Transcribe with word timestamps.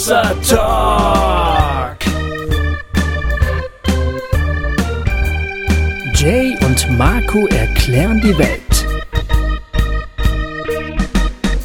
Hossa 0.00 0.34
Talk. 0.48 1.98
Jay 6.14 6.56
und 6.64 6.96
Marco 6.96 7.46
erklären 7.48 8.18
die 8.22 8.38
Welt. 8.38 8.86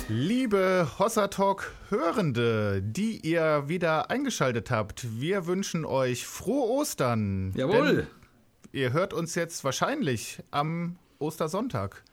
Liebe 0.09 0.85
Hossa 0.99 1.29
Talk 1.29 1.71
Hörende, 1.89 2.81
die 2.83 3.25
ihr 3.25 3.69
wieder 3.69 4.11
eingeschaltet 4.11 4.69
habt, 4.69 5.07
wir 5.17 5.47
wünschen 5.47 5.85
euch 5.85 6.27
frohe 6.27 6.67
Ostern. 6.67 7.53
Jawohl. 7.55 7.95
Denn 7.95 8.07
ihr 8.73 8.91
hört 8.91 9.13
uns 9.13 9.35
jetzt 9.35 9.63
wahrscheinlich 9.63 10.43
am 10.51 10.97
Ostersonntag. 11.19 12.03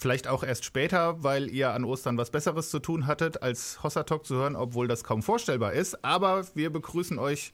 Vielleicht 0.00 0.28
auch 0.28 0.42
erst 0.42 0.64
später, 0.64 1.22
weil 1.22 1.50
ihr 1.50 1.74
an 1.74 1.84
Ostern 1.84 2.16
was 2.16 2.30
Besseres 2.30 2.70
zu 2.70 2.78
tun 2.78 3.06
hattet, 3.06 3.42
als 3.42 3.82
Hossa 3.82 4.04
Talk 4.04 4.24
zu 4.24 4.36
hören, 4.36 4.56
obwohl 4.56 4.88
das 4.88 5.04
kaum 5.04 5.22
vorstellbar 5.22 5.74
ist. 5.74 6.02
Aber 6.02 6.46
wir 6.54 6.70
begrüßen 6.70 7.18
euch 7.18 7.52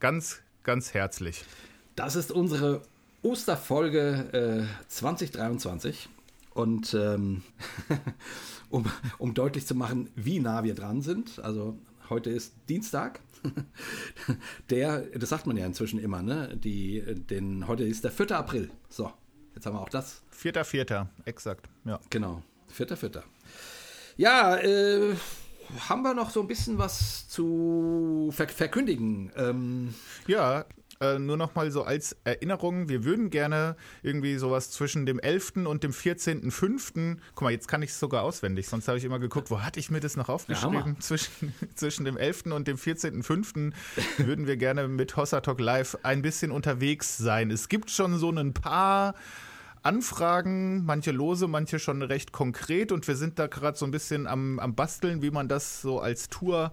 ganz, 0.00 0.42
ganz 0.64 0.94
herzlich. 0.94 1.44
Das 1.94 2.16
ist 2.16 2.32
unsere 2.32 2.82
Osterfolge 3.22 4.66
äh, 4.68 4.88
2023. 4.88 6.08
Und 6.54 6.92
ähm, 6.94 7.44
um, 8.68 8.90
um 9.18 9.34
deutlich 9.34 9.64
zu 9.64 9.76
machen, 9.76 10.10
wie 10.16 10.40
nah 10.40 10.64
wir 10.64 10.74
dran 10.74 11.02
sind, 11.02 11.38
also 11.38 11.78
heute 12.10 12.30
ist 12.30 12.52
Dienstag. 12.68 13.20
Der, 14.70 15.02
das 15.16 15.28
sagt 15.28 15.46
man 15.46 15.56
ja 15.56 15.64
inzwischen 15.64 16.00
immer, 16.00 16.20
ne? 16.20 16.56
Die, 16.56 17.04
den, 17.14 17.68
heute 17.68 17.84
ist 17.84 18.02
der 18.02 18.10
4. 18.10 18.32
April. 18.32 18.70
So, 18.88 19.12
jetzt 19.54 19.66
haben 19.66 19.76
wir 19.76 19.80
auch 19.82 19.88
das. 19.88 20.22
Vierter, 20.30 20.64
vierter, 20.64 21.08
exakt. 21.26 21.68
Ja. 21.86 22.00
Genau, 22.10 22.42
4. 22.68 22.96
4. 22.96 23.22
Ja, 24.16 24.56
äh, 24.56 25.14
haben 25.88 26.02
wir 26.02 26.14
noch 26.14 26.30
so 26.30 26.40
ein 26.40 26.48
bisschen 26.48 26.78
was 26.78 27.28
zu 27.28 28.30
ver 28.34 28.48
verkündigen? 28.48 29.30
Ähm, 29.36 29.94
Ja, 30.26 30.64
äh, 31.00 31.18
nur 31.18 31.36
noch 31.36 31.54
mal 31.54 31.70
so 31.70 31.82
als 31.82 32.16
Erinnerung, 32.24 32.88
wir 32.88 33.04
würden 33.04 33.28
gerne 33.30 33.76
irgendwie 34.02 34.36
sowas 34.36 34.70
zwischen 34.70 35.04
dem 35.04 35.18
11. 35.18 35.66
und 35.66 35.84
dem 35.84 35.92
14.05. 35.92 37.18
Guck 37.34 37.42
mal, 37.42 37.50
jetzt 37.52 37.68
kann 37.68 37.82
ich 37.82 37.90
es 37.90 38.00
sogar 38.00 38.22
auswendig, 38.22 38.68
sonst 38.68 38.88
habe 38.88 38.96
ich 38.96 39.04
immer 39.04 39.18
geguckt, 39.18 39.50
wo 39.50 39.60
hatte 39.60 39.78
ich 39.78 39.90
mir 39.90 40.00
das 40.00 40.16
noch 40.16 40.28
aufgeschrieben? 40.28 40.82
Hammer. 40.82 40.96
zwischen, 41.00 41.54
zwischen 41.74 42.04
dem 42.04 42.16
11. 42.16 42.46
und 42.46 42.66
dem 42.66 42.78
14.05. 42.78 43.72
würden 44.18 44.46
wir 44.46 44.56
gerne 44.56 44.88
mit 44.88 45.16
Hossa 45.16 45.40
Talk 45.40 45.60
Live 45.60 45.98
ein 46.02 46.22
bisschen 46.22 46.50
unterwegs 46.50 47.18
sein. 47.18 47.50
Es 47.50 47.68
gibt 47.68 47.90
schon 47.90 48.18
so 48.18 48.30
ein 48.30 48.54
paar 48.54 49.14
Anfragen, 49.86 50.84
manche 50.84 51.12
lose, 51.12 51.46
manche 51.46 51.78
schon 51.78 52.02
recht 52.02 52.32
konkret 52.32 52.90
und 52.90 53.06
wir 53.06 53.14
sind 53.14 53.38
da 53.38 53.46
gerade 53.46 53.78
so 53.78 53.84
ein 53.84 53.92
bisschen 53.92 54.26
am, 54.26 54.58
am 54.58 54.74
Basteln, 54.74 55.22
wie 55.22 55.30
man 55.30 55.46
das 55.46 55.80
so 55.80 56.00
als 56.00 56.28
Tour 56.28 56.72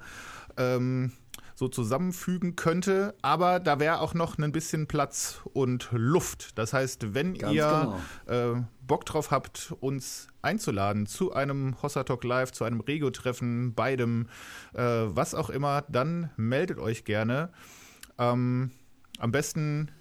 ähm, 0.58 1.12
so 1.54 1.68
zusammenfügen 1.68 2.56
könnte. 2.56 3.14
Aber 3.22 3.60
da 3.60 3.80
wäre 3.80 4.00
auch 4.00 4.16
noch 4.16 4.40
ein 4.40 4.52
bisschen 4.52 4.88
Platz 4.88 5.42
und 5.54 5.90
Luft. 5.92 6.58
Das 6.58 6.74
heißt, 6.74 7.14
wenn 7.14 7.36
Ganz 7.36 7.54
ihr 7.54 8.00
äh, 8.26 8.62
Bock 8.82 9.06
drauf 9.06 9.30
habt, 9.30 9.76
uns 9.80 10.28
einzuladen 10.42 11.06
zu 11.06 11.34
einem 11.34 11.80
Hossa 11.84 12.04
Talk 12.04 12.24
Live, 12.24 12.52
zu 12.52 12.64
einem 12.64 12.80
Regio-Treffen, 12.80 13.76
beidem, 13.76 14.28
äh, 14.74 14.82
was 14.82 15.36
auch 15.36 15.52
immer, 15.52 15.84
dann 15.88 16.32
meldet 16.36 16.80
euch 16.80 17.06
gerne. 17.06 17.50
Ähm, 18.18 18.72
am 19.20 19.32
besten 19.32 19.92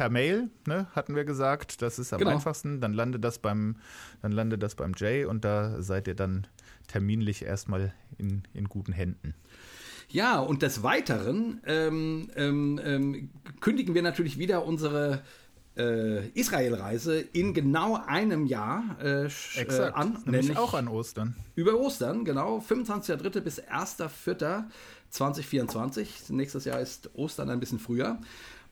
per 0.00 0.08
Mail, 0.08 0.48
ne, 0.66 0.86
hatten 0.92 1.14
wir 1.14 1.26
gesagt. 1.26 1.82
Das 1.82 1.98
ist 1.98 2.14
am 2.14 2.20
Genau. 2.20 2.30
einfachsten. 2.30 2.80
Dann 2.80 2.94
landet 2.94 3.22
das 3.22 3.38
beim, 3.38 3.76
dann 4.22 4.32
landet 4.32 4.62
das 4.62 4.74
beim 4.74 4.94
Jay 4.96 5.26
und 5.26 5.44
da 5.44 5.82
seid 5.82 6.08
ihr 6.08 6.14
dann 6.14 6.46
terminlich 6.88 7.44
erstmal 7.44 7.92
in, 8.16 8.44
in 8.54 8.70
guten 8.70 8.94
Händen. 8.94 9.34
Ja, 10.08 10.38
und 10.38 10.62
des 10.62 10.82
Weiteren 10.82 11.60
ähm, 11.66 12.30
ähm, 12.34 12.80
ähm, 12.82 13.28
kündigen 13.60 13.94
wir 13.94 14.00
natürlich 14.00 14.38
wieder 14.38 14.64
unsere 14.64 15.20
äh, 15.76 16.26
Israel-Reise 16.30 17.20
in 17.20 17.52
genau 17.52 18.02
einem 18.06 18.46
Jahr 18.46 18.96
äh, 19.02 19.26
äh, 19.26 19.90
an. 19.92 20.16
Nämlich 20.24 20.56
auch 20.56 20.72
an 20.72 20.88
Ostern. 20.88 21.36
Über 21.56 21.78
Ostern, 21.78 22.24
genau. 22.24 22.64
25.03. 22.66 23.40
bis 23.40 23.60
1.04.2024. 23.60 26.32
Nächstes 26.32 26.64
Jahr 26.64 26.80
ist 26.80 27.10
Ostern 27.14 27.50
ein 27.50 27.60
bisschen 27.60 27.78
früher. 27.78 28.18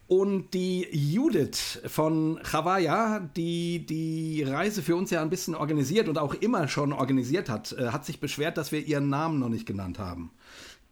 Und 0.09 0.55
die 0.55 0.89
Judith 0.91 1.81
von 1.87 2.41
Chavaya, 2.43 3.21
die 3.37 3.85
die 3.85 4.43
Reise 4.43 4.83
für 4.83 4.97
uns 4.97 5.11
ja 5.11 5.21
ein 5.21 5.29
bisschen 5.29 5.55
organisiert 5.55 6.09
und 6.09 6.17
auch 6.17 6.33
immer 6.33 6.67
schon 6.67 6.95
organisiert 6.95 7.51
hat, 7.51 7.73
äh, 7.73 7.89
hat 7.89 8.07
sich 8.07 8.19
beschwert, 8.19 8.57
dass 8.57 8.73
wir 8.73 8.81
ihren 8.81 9.11
Namen 9.11 9.39
noch 9.39 9.51
nicht 9.51 9.67
genannt 9.67 9.99
haben. 9.99 10.31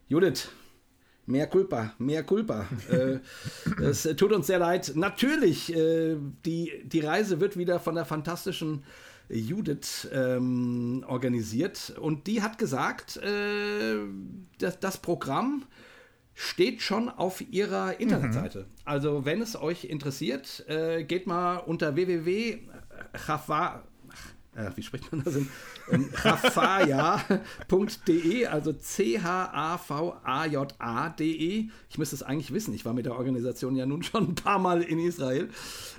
Judith, 0.06 0.50
mehr 1.25 1.47
Culpa, 1.47 1.94
mehr 1.99 2.25
Culpa. 2.25 2.66
äh, 2.91 3.21
es 3.82 4.03
tut 4.03 4.32
uns 4.32 4.49
sehr 4.49 4.59
leid. 4.59 4.93
Natürlich, 4.97 5.75
äh, 5.75 6.16
die, 6.44 6.83
die 6.84 7.00
Reise 7.00 7.41
wird 7.41 7.56
wieder 7.56 7.81
von 7.81 7.94
der 7.94 8.04
fantastischen 8.04 8.84
Judith 9.31 10.09
ähm, 10.12 11.06
organisiert. 11.09 11.94
Und 11.98 12.27
die 12.27 12.43
hat 12.43 12.59
gesagt, 12.59 13.16
äh, 13.16 13.97
das, 14.59 14.78
das 14.78 14.98
Programm 14.98 15.65
steht 16.36 16.82
schon 16.82 17.08
auf 17.08 17.41
ihrer 17.50 17.98
Internetseite. 17.98 18.66
Also 18.84 19.24
wenn 19.24 19.41
es 19.41 19.56
euch 19.56 19.84
interessiert, 19.84 20.64
äh, 20.69 21.02
geht 21.02 21.26
mal 21.26 21.56
unter 21.56 21.97
www.chava 21.97 23.82
äh, 24.54 24.70
wie 24.74 24.82
spricht 24.82 25.10
man 25.12 25.22
das? 25.22 25.36
Ähm, 25.36 25.48
chafaya.de, 26.14 27.36
also 28.47 28.72
C-H-A-V-A-J-A.de. 28.72 29.28
Ich 31.91 31.98
müsste 31.98 32.16
es 32.16 32.22
eigentlich 32.22 32.53
wissen. 32.54 32.72
Ich 32.74 32.86
war 32.86 32.94
mit 32.94 33.06
der 33.06 33.16
Organisation 33.16 33.76
ja 33.76 33.86
nun 33.86 34.03
schon 34.03 34.28
ein 34.30 34.34
paar 34.34 34.58
Mal 34.58 34.82
in 34.82 34.98
Israel. 34.98 35.48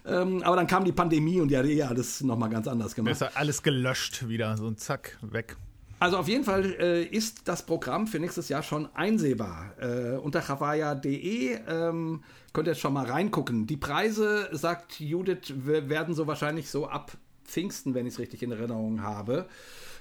Ähm, 0.05 0.43
aber 0.43 0.55
dann 0.55 0.67
kam 0.67 0.85
die 0.85 0.91
Pandemie 0.91 1.39
und 1.39 1.49
die 1.49 1.57
hat 1.57 1.65
alles 1.89 2.21
nochmal 2.21 2.49
ganz 2.49 2.67
anders 2.67 2.95
gemacht. 2.95 3.11
Ist 3.13 3.37
alles 3.37 3.61
gelöscht 3.61 4.27
wieder, 4.27 4.57
so 4.57 4.67
ein 4.67 4.77
Zack, 4.77 5.17
weg. 5.21 5.55
Also 5.99 6.17
auf 6.17 6.27
jeden 6.27 6.43
Fall 6.43 6.75
äh, 6.79 7.03
ist 7.03 7.47
das 7.47 7.65
Programm 7.65 8.05
für 8.05 8.19
nächstes 8.19 8.49
Jahr 8.49 8.61
schon 8.61 8.87
einsehbar. 8.93 9.73
Äh, 9.79 10.17
unter 10.17 10.41
chavaya.de 10.41 11.57
ähm, 11.67 12.23
könnt 12.53 12.67
ihr 12.67 12.73
jetzt 12.73 12.81
schon 12.81 12.93
mal 12.93 13.05
reingucken. 13.05 13.65
Die 13.65 13.77
Preise, 13.77 14.49
sagt 14.51 14.99
Judith, 14.99 15.53
werden 15.55 16.13
so 16.13 16.27
wahrscheinlich 16.27 16.69
so 16.69 16.87
ab 16.87 17.17
Pfingsten, 17.45 17.95
wenn 17.95 18.05
ich 18.05 18.13
es 18.13 18.19
richtig 18.19 18.43
in 18.43 18.51
Erinnerung 18.51 19.01
habe, 19.01 19.47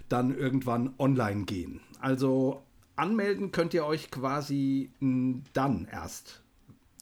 dann 0.09 0.37
irgendwann 0.37 0.93
online 0.99 1.45
gehen. 1.45 1.81
Also 2.01 2.63
anmelden 2.97 3.51
könnt 3.51 3.73
ihr 3.73 3.87
euch 3.87 4.11
quasi 4.11 4.91
dann 5.01 5.89
erst. 5.91 6.43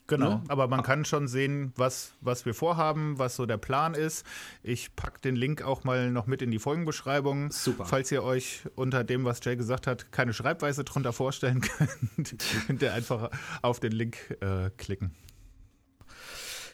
Genau, 0.06 0.30
Ne? 0.36 0.42
aber 0.48 0.68
man 0.68 0.82
kann 0.82 1.06
schon 1.06 1.28
sehen, 1.28 1.72
was, 1.76 2.12
was 2.20 2.44
wir 2.44 2.52
vorhaben, 2.52 3.18
was 3.18 3.36
so 3.36 3.46
der 3.46 3.56
Plan 3.56 3.94
ist. 3.94 4.26
Ich 4.62 4.94
packe 4.96 5.18
den 5.20 5.34
Link 5.34 5.62
auch 5.62 5.84
mal 5.84 6.10
noch 6.10 6.26
mit 6.26 6.42
in 6.42 6.50
die 6.50 6.58
Folgenbeschreibung. 6.58 7.50
Super. 7.50 7.86
Falls 7.86 8.12
ihr 8.12 8.22
euch 8.22 8.62
unter 8.74 9.02
dem, 9.02 9.24
was 9.24 9.40
Jay 9.42 9.56
gesagt 9.56 9.86
hat, 9.86 10.12
keine 10.12 10.34
Schreibweise 10.34 10.84
drunter 10.84 11.14
vorstellen 11.14 11.60
könnt, 12.16 12.36
könnt 12.66 12.82
ihr 12.82 12.92
einfach 12.92 13.30
auf 13.62 13.80
den 13.80 13.92
Link 13.92 14.36
äh, 14.42 14.68
klicken. 14.76 15.14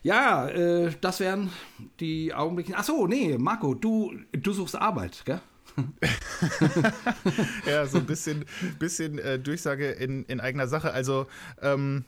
Ja, 0.02 0.48
äh, 0.48 0.92
das 1.00 1.20
wären 1.20 1.50
die 2.00 2.34
Augenblicke. 2.34 2.76
Achso, 2.76 3.06
nee, 3.06 3.36
Marco, 3.38 3.74
du, 3.74 4.12
du 4.32 4.52
suchst 4.52 4.74
Arbeit, 4.74 5.22
gell? 5.24 5.40
Ja, 7.66 7.86
so 7.86 7.98
ein 7.98 8.06
bisschen, 8.06 8.44
bisschen 8.78 9.18
äh, 9.18 9.38
Durchsage 9.38 9.90
in, 9.90 10.24
in 10.24 10.40
eigener 10.40 10.66
Sache. 10.68 10.92
Also, 10.92 11.26
ähm, 11.62 12.04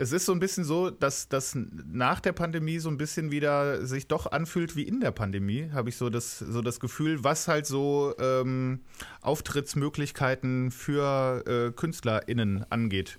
es 0.00 0.12
ist 0.12 0.24
so 0.24 0.32
ein 0.32 0.40
bisschen 0.40 0.64
so, 0.64 0.88
dass 0.88 1.28
das 1.28 1.54
nach 1.54 2.20
der 2.20 2.32
Pandemie 2.32 2.78
so 2.78 2.88
ein 2.88 2.96
bisschen 2.96 3.30
wieder 3.30 3.84
sich 3.86 4.08
doch 4.08 4.32
anfühlt 4.32 4.74
wie 4.74 4.84
in 4.84 5.00
der 5.00 5.10
Pandemie, 5.10 5.68
habe 5.74 5.90
ich 5.90 5.96
so 5.96 6.08
das, 6.08 6.38
so 6.38 6.62
das 6.62 6.80
Gefühl, 6.80 7.22
was 7.22 7.48
halt 7.48 7.66
so 7.66 8.14
ähm, 8.18 8.80
Auftrittsmöglichkeiten 9.20 10.70
für 10.70 11.44
äh, 11.46 11.72
KünstlerInnen 11.72 12.64
angeht. 12.70 13.18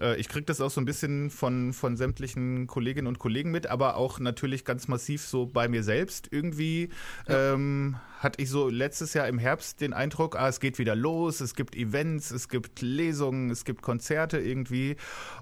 Äh, 0.00 0.20
Ich 0.20 0.28
kriege 0.28 0.46
das 0.46 0.60
auch 0.60 0.70
so 0.70 0.80
ein 0.80 0.84
bisschen 0.84 1.30
von, 1.30 1.72
von 1.72 1.96
sämtlichen 1.96 2.68
Kolleginnen 2.68 3.08
und 3.08 3.18
Kollegen 3.18 3.50
mit, 3.50 3.66
aber 3.66 3.96
auch 3.96 4.20
natürlich 4.20 4.64
ganz 4.64 4.86
massiv 4.86 5.22
so 5.22 5.46
bei 5.46 5.66
mir 5.66 5.82
selbst. 5.82 6.28
Irgendwie 6.30 6.90
ähm, 7.26 7.96
hatte 8.20 8.42
ich 8.42 8.50
so 8.50 8.68
letztes 8.68 9.14
Jahr 9.14 9.26
im 9.28 9.38
Herbst 9.38 9.80
den 9.80 9.94
Eindruck, 9.94 10.36
ah, 10.36 10.46
es 10.46 10.60
geht 10.60 10.78
wieder 10.78 10.94
los, 10.94 11.40
es 11.40 11.54
gibt 11.54 11.74
Events, 11.74 12.30
es 12.30 12.50
gibt 12.50 12.82
Lesungen, 12.82 13.48
es 13.48 13.64
gibt 13.64 13.80
Konzerte 13.80 14.38
irgendwie. 14.38 14.96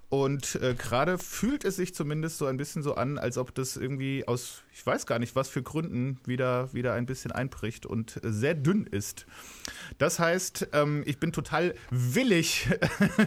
Und 0.09 0.55
äh, 0.63 0.75
gerade 0.79 1.19
fühlt 1.19 1.65
es 1.65 1.75
sich 1.75 1.93
zumindest 1.93 2.39
so 2.39 2.47
ein 2.47 2.57
bisschen 2.57 2.85
so 2.85 2.95
an, 2.95 3.19
als 3.19 3.37
ob 3.37 3.53
das 3.53 3.77
irgendwie 3.77 4.29
aus, 4.29 4.63
ich 4.73 4.87
weiß 4.87 5.07
gar 5.07 5.19
nicht, 5.19 5.35
was 5.35 5.49
für 5.49 5.61
Gründen 5.61 6.21
wieder, 6.25 6.73
wieder 6.73 6.95
ein 6.95 7.05
bisschen 7.05 7.33
einbricht 7.33 7.85
und 7.85 8.23
äh, 8.25 8.31
sehr 8.31 8.55
dünn 8.55 8.87
ist. 8.87 9.27
Das 9.99 10.21
heißt, 10.21 10.69
ähm, 10.73 11.03
ich 11.05 11.19
bin 11.19 11.33
total 11.33 11.75
willig, 11.91 12.69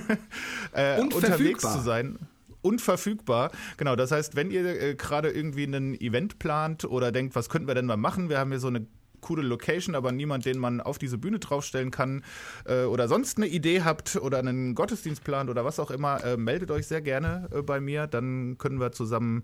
äh, 0.71 0.97
unterwegs 1.01 1.62
zu 1.62 1.81
sein. 1.81 2.18
Unverfügbar. 2.62 3.51
Genau, 3.77 3.95
das 3.97 4.12
heißt, 4.12 4.36
wenn 4.36 4.50
ihr 4.50 4.63
äh, 4.63 4.95
gerade 4.95 5.30
irgendwie 5.30 5.65
ein 5.65 6.00
Event 6.00 6.39
plant 6.39 6.86
oder 6.86 7.12
denkt, 7.12 7.36
was 7.36 7.50
könnten 7.50 7.68
wir 7.68 7.75
denn 7.75 7.88
mal 7.88 7.97
machen? 7.97 8.30
Wir 8.30 8.38
haben 8.38 8.51
hier 8.51 8.59
so 8.59 8.68
eine 8.68 8.86
coole 9.21 9.44
Location, 9.44 9.95
aber 9.95 10.12
niemand, 10.12 10.45
den 10.45 10.59
man 10.59 10.81
auf 10.81 10.97
diese 10.97 11.18
Bühne 11.18 11.39
draufstellen 11.39 11.91
kann 11.91 12.23
äh, 12.65 12.83
oder 12.83 13.07
sonst 13.07 13.38
eine 13.38 13.47
Idee 13.47 13.83
habt 13.83 14.15
oder 14.15 14.39
einen 14.39 14.75
Gottesdienstplan 14.75 15.50
oder 15.50 15.65
was 15.65 15.79
auch 15.79 15.91
immer, 15.91 16.23
äh, 16.23 16.38
meldet 16.38 16.71
euch 16.71 16.88
sehr 16.88 17.01
gerne 17.01 17.50
äh, 17.53 17.62
bei 17.62 17.79
mir. 17.79 18.07
Dann 18.07 18.57
können 18.57 18.79
wir 18.79 18.91
zusammen 18.91 19.44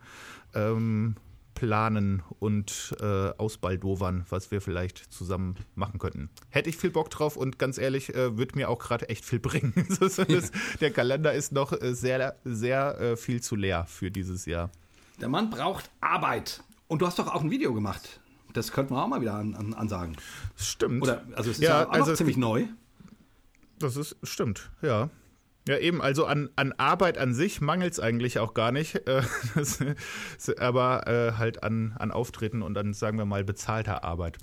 ähm, 0.53 1.15
planen 1.57 2.21
und 2.38 2.95
äh, 3.01 3.31
ausbaldowern, 3.38 4.25
was 4.29 4.51
wir 4.51 4.62
vielleicht 4.62 5.12
zusammen 5.12 5.56
machen 5.74 5.97
könnten. 5.97 6.29
Hätte 6.50 6.69
ich 6.69 6.77
viel 6.77 6.91
Bock 6.91 7.09
drauf 7.09 7.35
und 7.35 7.57
ganz 7.57 7.79
ehrlich, 7.79 8.13
äh, 8.13 8.38
wird 8.38 8.56
mir 8.56 8.69
auch 8.69 8.77
gerade 8.77 9.09
echt 9.09 9.25
viel 9.25 9.39
bringen. 9.39 9.74
das, 10.00 10.18
der 10.79 10.91
Kalender 10.91 11.33
ist 11.33 11.51
noch 11.51 11.74
äh, 11.74 11.95
sehr, 11.95 12.35
sehr 12.44 13.00
äh, 13.00 13.18
viel 13.18 13.41
zu 13.41 13.56
leer 13.56 13.85
für 13.88 14.12
dieses 14.12 14.45
Jahr. 14.45 14.69
Der 15.19 15.29
Mann 15.29 15.50
braucht 15.50 15.89
Arbeit. 16.00 16.62
Und 16.88 17.01
du 17.01 17.07
hast 17.07 17.18
doch 17.18 17.33
auch 17.33 17.41
ein 17.41 17.50
Video 17.50 17.74
gemacht. 17.74 18.19
Das 18.53 18.71
könnten 18.71 18.94
wir 18.94 19.03
auch 19.03 19.07
mal 19.07 19.21
wieder 19.21 19.35
an, 19.35 19.55
an, 19.55 19.73
ansagen. 19.73 20.15
Stimmt. 20.55 21.03
Oder, 21.03 21.23
also 21.35 21.51
es 21.51 21.57
ist 21.57 21.63
ja, 21.63 21.81
ja 21.81 21.88
auch 21.88 21.94
also 21.94 22.15
ziemlich 22.15 22.38
neu. 22.38 22.65
Das 23.79 23.95
ist, 23.95 24.15
stimmt, 24.23 24.71
ja. 24.81 25.09
Ja, 25.67 25.77
eben, 25.77 26.01
also 26.01 26.25
an, 26.25 26.49
an 26.55 26.71
Arbeit 26.77 27.17
an 27.17 27.33
sich 27.33 27.59
mangelt 27.59 27.91
es 27.91 27.99
eigentlich 27.99 28.39
auch 28.39 28.53
gar 28.53 28.71
nicht, 28.71 29.07
äh, 29.07 29.21
das, 29.55 29.79
aber 30.57 31.07
äh, 31.07 31.33
halt 31.33 31.63
an, 31.63 31.94
an 31.99 32.11
Auftreten 32.11 32.61
und 32.61 32.73
dann, 32.73 32.94
sagen 32.94 33.17
wir 33.17 33.25
mal, 33.25 33.44
bezahlter 33.44 34.03
Arbeit. 34.03 34.38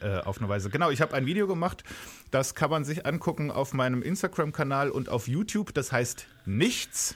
Äh, 0.00 0.18
auf 0.18 0.38
eine 0.38 0.48
Weise. 0.48 0.68
Genau, 0.68 0.90
ich 0.90 1.00
habe 1.00 1.14
ein 1.14 1.26
Video 1.26 1.46
gemacht, 1.46 1.84
das 2.32 2.56
kann 2.56 2.70
man 2.70 2.84
sich 2.84 3.06
angucken 3.06 3.52
auf 3.52 3.72
meinem 3.72 4.02
Instagram-Kanal 4.02 4.90
und 4.90 5.08
auf 5.08 5.28
YouTube. 5.28 5.72
Das 5.74 5.92
heißt 5.92 6.26
nichts 6.44 7.14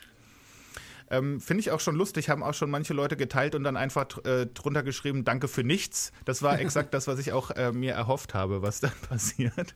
ähm, 1.10 1.40
Finde 1.40 1.60
ich 1.60 1.70
auch 1.72 1.80
schon 1.80 1.96
lustig, 1.96 2.30
haben 2.30 2.42
auch 2.42 2.54
schon 2.54 2.70
manche 2.70 2.94
Leute 2.94 3.16
geteilt 3.16 3.54
und 3.54 3.64
dann 3.64 3.76
einfach 3.76 4.06
äh, 4.24 4.46
drunter 4.46 4.82
geschrieben, 4.82 5.24
danke 5.24 5.48
für 5.48 5.64
nichts. 5.64 6.12
Das 6.24 6.42
war 6.42 6.58
exakt 6.60 6.94
das, 6.94 7.08
was 7.08 7.18
ich 7.18 7.32
auch 7.32 7.50
äh, 7.50 7.72
mir 7.72 7.92
erhofft 7.92 8.32
habe, 8.32 8.62
was 8.62 8.80
dann 8.80 8.92
passiert. 9.08 9.74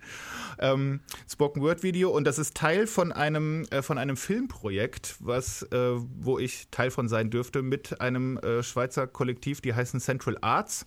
Ähm, 0.59 1.01
Spoken 1.31 1.61
Word 1.63 1.83
Video 1.83 2.11
und 2.11 2.25
das 2.25 2.39
ist 2.39 2.57
Teil 2.57 2.87
von 2.87 3.11
einem, 3.13 3.67
äh, 3.71 3.83
von 3.83 3.99
einem 3.99 4.17
Filmprojekt, 4.17 5.17
was, 5.19 5.63
äh, 5.65 5.93
wo 5.97 6.39
ich 6.39 6.69
Teil 6.71 6.91
von 6.91 7.09
sein 7.09 7.31
dürfte, 7.31 7.63
mit 7.63 8.01
einem 8.01 8.39
äh, 8.39 8.63
Schweizer 8.63 9.07
Kollektiv, 9.07 9.61
die 9.61 9.75
heißen 9.75 10.01
Central 10.01 10.39
Arts. 10.41 10.87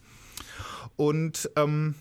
Und 0.95 1.49
ähm, 1.57 1.95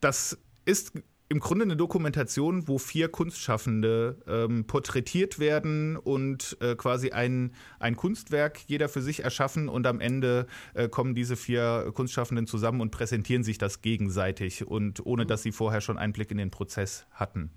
das 0.00 0.38
ist 0.64 0.92
im 1.34 1.40
Grunde 1.40 1.64
eine 1.64 1.76
Dokumentation, 1.76 2.68
wo 2.68 2.78
vier 2.78 3.08
Kunstschaffende 3.08 4.18
ähm, 4.28 4.68
porträtiert 4.68 5.40
werden 5.40 5.96
und 5.96 6.56
äh, 6.60 6.76
quasi 6.76 7.10
ein, 7.10 7.50
ein 7.80 7.96
Kunstwerk 7.96 8.60
jeder 8.68 8.88
für 8.88 9.02
sich 9.02 9.24
erschaffen 9.24 9.68
und 9.68 9.84
am 9.88 9.98
Ende 9.98 10.46
äh, 10.74 10.88
kommen 10.88 11.16
diese 11.16 11.34
vier 11.34 11.90
Kunstschaffenden 11.92 12.46
zusammen 12.46 12.80
und 12.80 12.92
präsentieren 12.92 13.42
sich 13.42 13.58
das 13.58 13.82
gegenseitig 13.82 14.64
und 14.64 15.04
ohne 15.04 15.26
dass 15.26 15.42
sie 15.42 15.50
vorher 15.50 15.80
schon 15.80 15.98
Einblick 15.98 16.30
in 16.30 16.38
den 16.38 16.52
Prozess 16.52 17.04
hatten. 17.10 17.50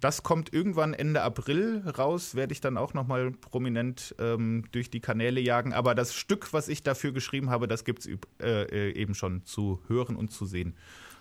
Das 0.00 0.22
kommt 0.22 0.54
irgendwann 0.54 0.94
Ende 0.94 1.20
April 1.20 1.82
raus, 1.98 2.34
werde 2.34 2.54
ich 2.54 2.62
dann 2.62 2.78
auch 2.78 2.94
nochmal 2.94 3.32
prominent 3.32 4.14
ähm, 4.18 4.64
durch 4.72 4.88
die 4.88 5.00
Kanäle 5.00 5.40
jagen. 5.40 5.74
Aber 5.74 5.94
das 5.94 6.14
Stück, 6.14 6.54
was 6.54 6.68
ich 6.68 6.82
dafür 6.82 7.12
geschrieben 7.12 7.50
habe, 7.50 7.68
das 7.68 7.84
gibt 7.84 7.98
es 7.98 8.06
äh, 8.06 8.62
äh, 8.62 8.92
eben 8.92 9.14
schon 9.14 9.44
zu 9.44 9.82
hören 9.88 10.16
und 10.16 10.30
zu 10.30 10.46
sehen 10.46 10.74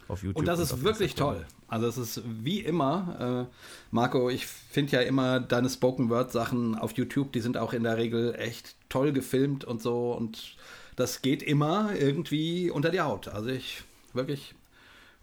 auf 0.09 0.23
YouTube. 0.23 0.37
Und 0.37 0.45
das 0.45 0.59
ist 0.59 0.83
wirklich 0.83 1.15
toll. 1.15 1.45
Also 1.67 1.87
es 1.87 1.97
ist 1.97 2.23
wie 2.25 2.59
immer, 2.61 3.47
äh, 3.49 3.55
Marco, 3.91 4.29
ich 4.29 4.47
finde 4.47 4.93
ja 4.93 5.01
immer 5.01 5.39
deine 5.39 5.69
Spoken 5.69 6.09
Word 6.09 6.31
Sachen 6.31 6.75
auf 6.75 6.93
YouTube, 6.93 7.31
die 7.31 7.41
sind 7.41 7.57
auch 7.57 7.73
in 7.73 7.83
der 7.83 7.97
Regel 7.97 8.35
echt 8.35 8.75
toll 8.89 9.13
gefilmt 9.13 9.65
und 9.65 9.81
so 9.81 10.11
und 10.13 10.57
das 10.95 11.21
geht 11.21 11.43
immer 11.43 11.93
irgendwie 11.95 12.71
unter 12.71 12.89
die 12.89 13.01
Haut. 13.01 13.27
Also 13.27 13.49
ich 13.49 13.83
wirklich 14.13 14.55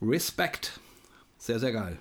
Respekt. 0.00 0.80
Sehr, 1.38 1.58
sehr 1.58 1.72
geil. 1.72 1.98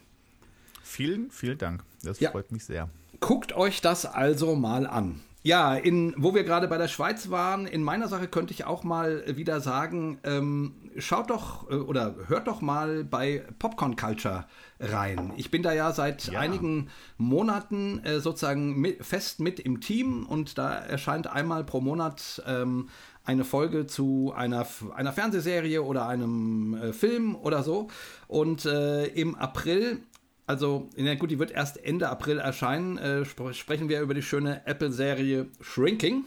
Vielen, 0.84 1.32
vielen 1.32 1.58
Dank. 1.58 1.84
Das 2.04 2.20
ja. 2.20 2.32
freut 2.32 2.52
mich 2.52 2.64
sehr. 2.66 2.90
Guckt 3.20 3.54
euch 3.54 3.82
das 3.82 4.06
also 4.06 4.56
mal 4.56 4.88
an. 4.88 5.22
Ja, 5.46 5.76
in, 5.76 6.16
wo 6.18 6.34
wir 6.34 6.44
gerade 6.44 6.68
bei 6.68 6.80
der 6.80 6.88
Schweiz 6.88 7.30
waren, 7.30 7.68
in 7.68 7.84
meiner 7.84 8.08
Sache 8.08 8.28
könnte 8.28 8.52
ich 8.52 8.66
auch 8.66 8.84
mal 8.84 9.24
wieder 9.38 9.62
sagen, 9.62 10.18
ähm, 10.24 10.74
schaut 10.98 11.30
doch 11.30 11.70
äh, 11.70 11.76
oder 11.76 12.16
hört 12.26 12.48
doch 12.48 12.62
mal 12.62 13.04
bei 13.04 13.46
Popcorn 13.60 13.96
Culture 13.96 14.46
rein. 14.80 15.34
Ich 15.38 15.52
bin 15.52 15.62
da 15.62 15.72
ja 15.72 15.92
seit 15.92 16.32
ja. 16.32 16.40
einigen 16.40 16.90
Monaten 17.20 18.00
äh, 18.04 18.22
sozusagen 18.22 18.82
mit, 18.82 19.06
fest 19.06 19.40
mit 19.40 19.60
im 19.60 19.82
Team 19.82 20.26
und 20.26 20.58
da 20.58 20.74
erscheint 20.74 21.28
einmal 21.28 21.64
pro 21.64 21.80
Monat 21.80 22.42
ähm, 22.48 22.90
eine 23.24 23.44
Folge 23.44 23.86
zu 23.86 24.34
einer, 24.36 24.66
einer 24.96 25.14
Fernsehserie 25.14 25.84
oder 25.84 26.08
einem 26.08 26.74
äh, 26.74 26.92
Film 26.92 27.36
oder 27.36 27.62
so. 27.62 27.90
Und 28.28 28.66
äh, 28.66 29.06
im 29.06 29.36
April 29.36 30.02
also, 30.48 30.90
na 30.96 31.16
gut, 31.16 31.32
die 31.32 31.40
wird 31.40 31.52
erst 31.52 31.84
Ende 31.84 32.10
April 32.10 32.40
erscheinen. 32.40 32.98
Äh, 32.98 33.22
sp 33.26 33.54
sprechen 33.54 33.90
wir 33.90 34.02
über 34.02 34.14
die 34.14 34.22
schöne 34.22 34.66
Apple-Serie 34.66 35.48
Shrinking. 35.62 36.26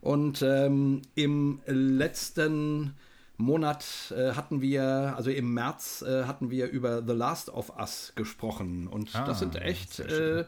Und 0.00 0.42
ähm, 0.42 1.02
im 1.14 1.60
letzten 1.66 2.94
Monat 3.36 4.14
äh, 4.16 4.32
hatten 4.32 4.60
wir, 4.60 5.14
also 5.16 5.30
im 5.30 5.52
März 5.52 6.02
äh, 6.02 6.24
hatten 6.24 6.50
wir 6.50 6.68
über 6.70 7.02
The 7.06 7.12
Last 7.12 7.50
of 7.50 7.72
Us 7.78 8.12
gesprochen. 8.14 8.86
Und 8.86 9.14
ah, 9.14 9.24
das 9.24 9.40
sind 9.40 9.56
echt 9.56 9.98
äh, 9.98 10.44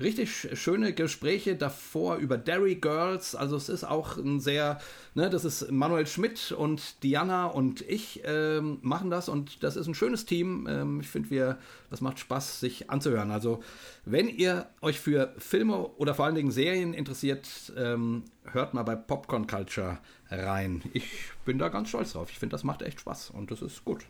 richtig 0.00 0.48
schöne 0.54 0.92
Gespräche 0.92 1.56
davor 1.56 2.16
über 2.16 2.36
Derry 2.36 2.74
Girls. 2.74 3.34
Also 3.34 3.56
es 3.56 3.68
ist 3.68 3.84
auch 3.84 4.16
ein 4.16 4.40
sehr, 4.40 4.80
ne, 5.14 5.30
das 5.30 5.44
ist 5.44 5.70
Manuel 5.70 6.06
Schmidt 6.06 6.52
und 6.52 7.02
Diana 7.02 7.46
und 7.46 7.80
ich 7.82 8.22
ähm, 8.24 8.78
machen 8.82 9.10
das 9.10 9.28
und 9.28 9.62
das 9.62 9.76
ist 9.76 9.86
ein 9.86 9.94
schönes 9.94 10.26
Team. 10.26 10.66
Ähm, 10.68 11.00
ich 11.00 11.08
finde, 11.08 11.30
wir, 11.30 11.58
das 11.90 12.00
macht 12.00 12.18
Spaß, 12.18 12.60
sich 12.60 12.90
anzuhören. 12.90 13.30
Also 13.30 13.62
wenn 14.04 14.28
ihr 14.28 14.66
euch 14.80 14.98
für 14.98 15.34
Filme 15.38 15.76
oder 15.76 16.14
vor 16.14 16.24
allen 16.24 16.34
Dingen 16.34 16.50
Serien 16.50 16.94
interessiert, 16.94 17.72
ähm, 17.76 18.24
hört 18.44 18.74
mal 18.74 18.82
bei 18.82 18.96
Popcorn 18.96 19.46
Culture 19.46 19.98
rein. 20.30 20.82
Ich 20.92 21.30
bin 21.44 21.58
da 21.58 21.68
ganz 21.68 21.88
stolz 21.88 22.12
drauf. 22.12 22.30
Ich 22.30 22.38
finde, 22.38 22.54
das 22.54 22.64
macht 22.64 22.82
echt 22.82 23.00
Spaß 23.00 23.30
und 23.30 23.50
das 23.50 23.62
ist 23.62 23.84
gut. 23.84 24.06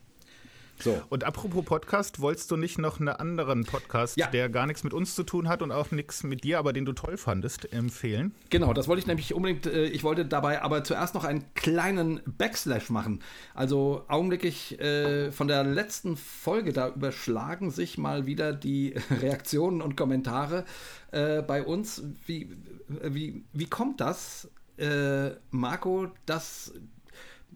So. 0.81 1.03
Und 1.09 1.25
apropos 1.25 1.65
Podcast, 1.65 2.21
wolltest 2.21 2.51
du 2.51 2.57
nicht 2.57 2.79
noch 2.79 3.01
einen 3.01 3.09
anderen 3.09 3.65
Podcast, 3.65 4.17
ja. 4.17 4.27
der 4.27 4.49
gar 4.49 4.67
nichts 4.67 4.85
mit 4.85 4.93
uns 4.93 5.15
zu 5.15 5.23
tun 5.23 5.49
hat 5.49 5.63
und 5.63 5.73
auch 5.73 5.91
nichts 5.91 6.23
mit 6.23 6.45
dir, 6.45 6.59
aber 6.59 6.73
den 6.73 6.85
du 6.85 6.93
toll 6.93 7.17
fandest, 7.17 7.73
empfehlen? 7.73 8.35
Genau, 8.51 8.73
das 8.73 8.89
wollte 8.89 9.01
ich 9.01 9.07
nämlich 9.07 9.35
unbedingt, 9.35 9.67
äh, 9.67 9.87
ich 9.87 10.05
wollte 10.05 10.27
dabei 10.27 10.63
aber 10.63 10.85
zuerst 10.85 11.15
noch 11.15 11.25
einen 11.25 11.45
kleinen 11.55 12.21
Backslash 12.27 12.91
machen. 12.91 13.23
Also 13.55 14.05
augenblicklich 14.09 14.79
äh, 14.81 15.33
von 15.33 15.49
der 15.49 15.65
letzten 15.65 16.17
Folge, 16.17 16.73
da 16.73 16.89
überschlagen 16.89 17.71
sich 17.71 17.99
mal 17.99 18.27
wieder 18.27 18.53
die 18.53 18.95
Reaktionen 19.23 19.81
und 19.81 19.97
Kommentare 19.97 20.65
äh, 21.13 21.43
bei 21.43 21.63
uns. 21.63 22.03
Wie, 22.27 22.51
wie, 22.89 23.45
wie 23.53 23.67
kommt 23.67 24.01
das, 24.01 24.49
Marco, 25.53 26.09
dass 26.27 26.73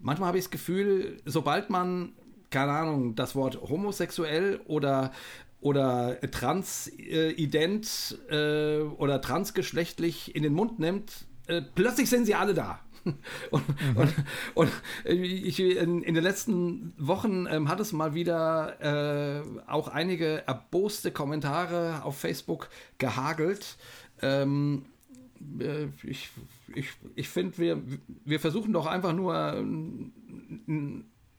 manchmal 0.01 0.29
habe 0.29 0.37
ich 0.37 0.45
das 0.45 0.51
Gefühl, 0.51 1.21
sobald 1.25 1.69
man 1.69 2.13
keine 2.49 2.71
Ahnung, 2.71 3.15
das 3.15 3.35
Wort 3.35 3.61
homosexuell 3.61 4.61
oder 4.65 5.11
oder 5.61 6.17
transident 6.31 8.17
äh, 8.29 8.79
oder 8.79 9.21
transgeschlechtlich 9.21 10.33
in 10.33 10.43
den 10.43 10.53
Mund 10.53 10.79
nimmt, 10.79 11.25
äh, 11.47 11.61
plötzlich 11.61 12.09
sind 12.09 12.25
sie 12.25 12.35
alle 12.35 12.53
da. 12.53 12.79
und, 13.51 13.67
mhm. 13.67 13.97
und, 13.97 14.13
und, 14.55 14.69
ich, 15.05 15.59
in, 15.59 16.01
in, 16.03 16.13
den 16.13 16.23
letzten 16.23 16.93
Wochen 16.97 17.45
ähm, 17.49 17.67
hat 17.69 17.79
es 17.79 17.91
mal 17.93 18.13
wieder 18.13 19.41
äh, 19.41 19.41
auch 19.67 19.87
einige 19.87 20.43
erboste 20.47 21.11
Kommentare 21.11 22.03
auf 22.03 22.17
Facebook 22.17 22.69
gehagelt. 22.97 23.77
Ähm, 24.21 24.85
äh, 25.59 25.87
ich 26.03 26.29
ich, 26.75 26.89
ich 27.15 27.29
finde, 27.29 27.57
wir, 27.57 27.81
wir 28.25 28.39
versuchen 28.39 28.73
doch 28.73 28.85
einfach 28.85 29.13
nur 29.13 29.63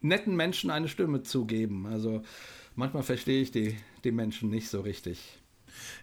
netten 0.00 0.36
Menschen 0.36 0.70
eine 0.70 0.88
Stimme 0.88 1.22
zu 1.22 1.44
geben. 1.44 1.86
Also 1.86 2.22
manchmal 2.74 3.02
verstehe 3.02 3.42
ich 3.42 3.50
die, 3.50 3.76
die 4.04 4.12
Menschen 4.12 4.50
nicht 4.50 4.68
so 4.68 4.80
richtig. 4.80 5.38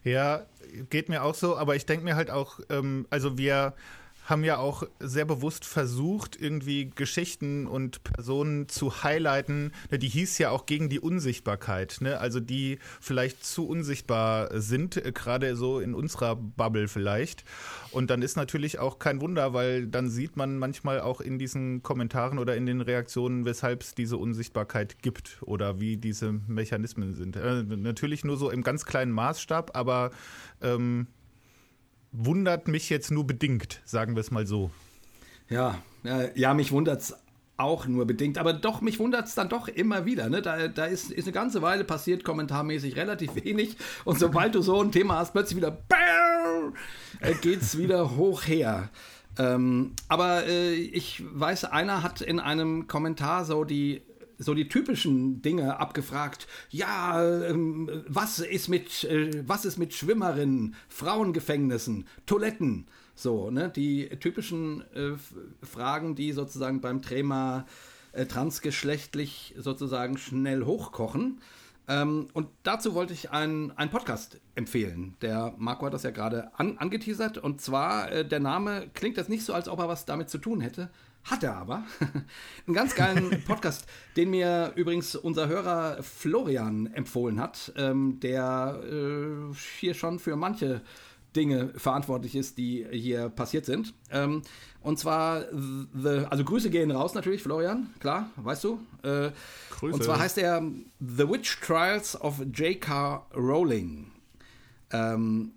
Ja, 0.04 0.46
geht 0.90 1.10
mir 1.10 1.24
auch 1.24 1.36
so, 1.36 1.58
aber 1.58 1.76
ich 1.76 1.86
denke 1.86 2.04
mir 2.04 2.16
halt 2.16 2.32
auch, 2.32 2.60
ähm, 2.70 3.06
also 3.10 3.38
wir 3.38 3.74
haben 4.28 4.44
ja 4.44 4.58
auch 4.58 4.84
sehr 5.00 5.24
bewusst 5.24 5.66
versucht, 5.66 6.40
irgendwie 6.40 6.92
Geschichten 6.94 7.66
und 7.66 8.04
Personen 8.04 8.68
zu 8.68 9.04
highlighten. 9.04 9.72
Ne, 9.90 9.98
die 9.98 10.10
hieß 10.10 10.38
ja 10.38 10.50
auch 10.52 10.66
gegen 10.66 10.90
die 10.90 11.00
Unsichtbarkeit, 11.00 11.98
ne? 12.02 12.20
also 12.20 12.42
die 12.42 12.80
vielleicht 13.00 13.46
zu 13.46 13.68
unsichtbar 13.68 14.50
sind, 14.60 14.98
äh, 14.98 15.14
gerade 15.14 15.56
so 15.56 15.80
in 15.80 15.96
unserer 15.96 16.36
Bubble 16.36 16.90
vielleicht. 16.90 17.46
Und 17.92 18.10
dann 18.10 18.22
ist 18.22 18.36
natürlich 18.36 18.80
auch 18.80 19.00
kein 19.00 19.22
Wunder, 19.22 19.54
weil 19.54 19.88
dann 19.88 20.10
sieht 20.10 20.36
man 20.36 20.58
manchmal 20.58 21.00
auch 21.00 21.22
in 21.22 21.40
diesen 21.40 21.82
Kommentaren 21.82 22.38
oder 22.38 22.58
in 22.58 22.66
den 22.66 22.82
Reaktionen, 22.82 23.46
weshalb 23.46 23.82
es 23.82 23.96
diese 23.96 24.18
Unsichtbarkeit 24.18 25.02
gibt 25.02 25.38
oder 25.42 25.80
wie 25.80 25.96
diese 25.96 26.34
Mechanismen 26.34 27.14
sind. 27.16 27.38
Äh, 27.38 27.64
natürlich 27.64 28.26
nur 28.26 28.36
so 28.36 28.52
im 28.52 28.62
ganz 28.62 28.86
kleinen 28.86 29.14
Maßstab, 29.14 29.72
aber 29.74 30.12
ähm, 30.62 31.08
wundert 32.18 32.68
mich 32.68 32.90
jetzt 32.90 33.12
nur 33.12 33.26
bedingt, 33.28 33.82
sagen 33.86 34.16
wir 34.16 34.22
es 34.22 34.32
mal 34.32 34.48
so. 34.48 34.72
Ja, 35.50 35.82
ja, 36.36 36.54
mich 36.54 36.72
wundert 36.72 37.02
es 37.02 37.16
auch 37.58 37.88
nur 37.88 38.06
bedingt. 38.06 38.38
Aber 38.38 38.54
doch, 38.54 38.82
mich 38.82 39.00
wundert 39.00 39.28
es 39.28 39.36
dann 39.36 39.50
doch 39.50 39.68
immer 39.68 40.06
wieder. 40.06 40.30
Ne? 40.30 40.42
Da, 40.42 40.68
da 40.68 40.86
ist, 40.86 41.12
ist 41.12 41.26
eine 41.26 41.34
ganze 41.34 41.62
Weile 41.62 41.84
passiert, 41.84 42.24
kommentarmäßig 42.24 42.96
relativ 42.96 43.36
wenig. 43.44 43.78
Und 44.06 44.20
sobald 44.20 44.56
du 44.56 44.62
so 44.62 44.82
ein 44.82 44.92
Thema 44.92 45.18
hast, 45.18 45.34
plötzlich 45.34 45.58
wieder 45.58 45.78
äh, 47.22 47.48
es 47.48 47.78
wieder 47.78 48.16
hoch 48.16 48.44
her. 48.44 48.90
Ähm, 49.40 49.94
aber 50.08 50.46
äh, 50.46 50.74
ich 50.74 51.24
weiß, 51.32 51.66
einer 51.66 52.04
hat 52.04 52.22
in 52.22 52.40
einem 52.40 52.88
Kommentar 52.88 53.46
so 53.46 53.64
die 53.64 54.02
so 54.38 54.54
die 54.54 54.68
typischen 54.68 55.42
Dinge 55.42 55.80
abgefragt. 55.80 56.48
Ja, 56.70 57.24
ähm, 57.24 58.04
was 58.08 58.40
ist 58.40 58.68
mit 58.68 59.04
äh, 59.04 59.44
was 59.48 59.66
ist 59.66 59.78
mit 59.78 59.94
Schwimmerinnen, 59.94 60.76
Frauengefängnissen, 60.90 62.08
Toiletten? 62.26 62.88
So, 63.16 63.50
ne, 63.50 63.72
die 63.76 64.10
typischen 64.20 64.82
äh, 64.94 65.14
Fragen, 65.66 66.16
die 66.16 66.34
sozusagen 66.34 66.82
beim 66.82 67.02
Thema 67.02 67.66
äh, 68.12 68.26
transgeschlechtlich 68.26 69.56
sozusagen 69.58 70.18
schnell 70.18 70.66
hochkochen. 70.66 71.42
Ähm, 71.88 72.28
und 72.34 72.50
dazu 72.64 72.94
wollte 72.94 73.14
ich 73.14 73.32
einen, 73.32 73.72
Podcast 73.90 74.40
empfehlen. 74.56 75.16
Der 75.22 75.54
Marco 75.58 75.86
hat 75.86 75.94
das 75.94 76.04
ja 76.04 76.12
gerade 76.12 76.52
an, 76.60 76.78
angeteasert. 76.78 77.38
Und 77.38 77.62
zwar, 77.62 78.12
äh, 78.12 78.28
der 78.28 78.40
Name 78.40 78.90
klingt 78.94 79.18
jetzt 79.18 79.30
nicht 79.30 79.46
so, 79.46 79.54
als 79.54 79.70
ob 79.70 79.80
er 79.80 79.88
was 79.88 80.06
damit 80.06 80.30
zu 80.30 80.38
tun 80.38 80.62
hätte. 80.62 80.90
Hat 81.24 81.44
er 81.44 81.56
aber. 81.56 81.84
Einen 82.68 82.74
ganz 82.74 82.96
geilen 82.96 83.44
Podcast, 83.48 83.86
den 84.16 84.30
mir 84.30 84.72
übrigens 84.76 85.16
unser 85.16 85.48
Hörer 85.48 86.02
Florian 86.02 86.88
empfohlen 86.88 87.40
hat, 87.40 87.74
ähm, 87.76 88.20
der 88.22 88.82
äh, 88.84 89.54
hier 89.80 89.94
schon 89.94 90.20
für 90.20 90.36
manche 90.36 90.82
Dinge 91.36 91.74
verantwortlich 91.76 92.36
ist, 92.36 92.58
die 92.58 92.86
hier 92.92 93.30
passiert 93.30 93.66
sind. 93.66 93.94
Ähm, 94.10 94.42
und 94.82 94.98
zwar, 94.98 95.46
the, 95.52 96.26
also 96.30 96.44
Grüße 96.44 96.70
gehen 96.70 96.92
raus 96.92 97.14
natürlich, 97.14 97.44
Florian, 97.44 97.94
klar, 98.00 98.30
weißt 98.38 98.64
du. 98.64 98.80
Äh, 99.04 99.32
Grüße. 99.72 99.96
Und 99.96 100.04
zwar 100.04 100.20
heißt 100.20 100.38
er 100.38 100.64
The 101.00 101.30
Witch 101.30 101.60
Trials 101.60 102.20
of 102.20 102.40
J.K. 102.54 103.28
Rowling. 103.36 104.12
Ähm, 104.92 105.52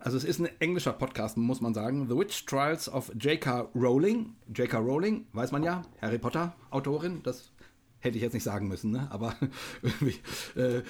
also 0.00 0.16
es 0.16 0.24
ist 0.24 0.40
ein 0.40 0.48
englischer 0.60 0.92
Podcast, 0.92 1.36
muss 1.36 1.60
man 1.60 1.74
sagen. 1.74 2.08
The 2.08 2.16
Witch 2.16 2.46
Trials 2.46 2.88
of 2.88 3.12
J.K. 3.18 3.68
Rowling. 3.74 4.34
J.K. 4.54 4.78
Rowling, 4.78 5.26
weiß 5.32 5.52
man 5.52 5.62
ja, 5.62 5.82
Harry 6.00 6.18
Potter 6.18 6.54
Autorin, 6.70 7.22
das 7.22 7.52
Hätte 8.00 8.16
ich 8.16 8.22
jetzt 8.22 8.34
nicht 8.34 8.44
sagen 8.44 8.68
müssen, 8.68 8.92
ne? 8.92 9.08
aber 9.10 9.34
äh, 10.54 10.82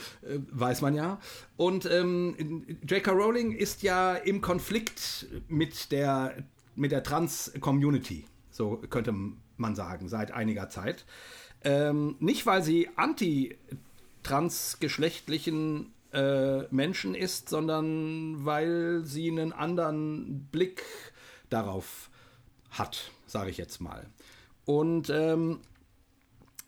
weiß 0.50 0.82
man 0.82 0.94
ja. 0.94 1.18
Und 1.56 1.88
ähm, 1.90 2.66
J.K. 2.86 3.12
Rowling 3.12 3.52
ist 3.52 3.82
ja 3.82 4.14
im 4.14 4.42
Konflikt 4.42 5.26
mit 5.48 5.90
der, 5.90 6.44
mit 6.76 6.92
der 6.92 7.02
Trans-Community, 7.02 8.26
so 8.50 8.76
könnte 8.90 9.14
man 9.56 9.74
sagen, 9.74 10.10
seit 10.10 10.32
einiger 10.32 10.68
Zeit. 10.68 11.06
Ähm, 11.64 12.16
nicht, 12.20 12.44
weil 12.44 12.62
sie 12.62 12.90
anti-transgeschlechtlichen 12.96 15.94
äh, 16.12 16.62
Menschen 16.70 17.14
ist, 17.14 17.48
sondern 17.48 18.44
weil 18.44 19.02
sie 19.04 19.30
einen 19.30 19.52
anderen 19.52 20.48
Blick 20.50 20.82
darauf 21.50 22.10
hat, 22.70 23.10
sage 23.26 23.50
ich 23.50 23.56
jetzt 23.56 23.80
mal. 23.80 24.06
Und 24.64 25.10
ähm, 25.10 25.60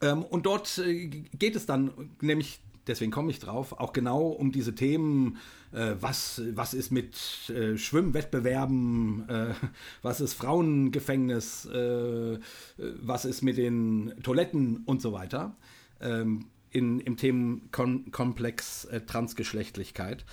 ähm, 0.02 0.22
und 0.24 0.46
dort 0.46 0.78
äh, 0.78 1.06
geht 1.06 1.56
es 1.56 1.66
dann 1.66 2.10
nämlich 2.20 2.60
deswegen 2.86 3.10
komme 3.12 3.30
ich 3.30 3.38
drauf, 3.38 3.78
auch 3.78 3.92
genau 3.92 4.26
um 4.28 4.52
diese 4.52 4.74
Themen, 4.74 5.38
äh, 5.72 5.94
was, 6.00 6.42
was 6.54 6.74
ist 6.74 6.90
mit 6.90 7.16
äh, 7.50 7.76
Schwimmwettbewerben, 7.76 9.28
äh, 9.28 9.54
was 10.02 10.20
ist 10.20 10.34
Frauengefängnis, 10.34 11.66
äh, 11.66 12.38
was 12.76 13.24
ist 13.24 13.42
mit 13.42 13.56
den 13.56 14.12
Toiletten 14.22 14.82
und 14.86 15.00
so 15.00 15.12
weiter, 15.12 15.56
ähm, 16.00 16.46
in, 16.70 17.00
im 17.00 17.16
Themenkomplex 17.16 18.84
äh, 18.86 19.00
Transgeschlechtlichkeit. 19.02 20.24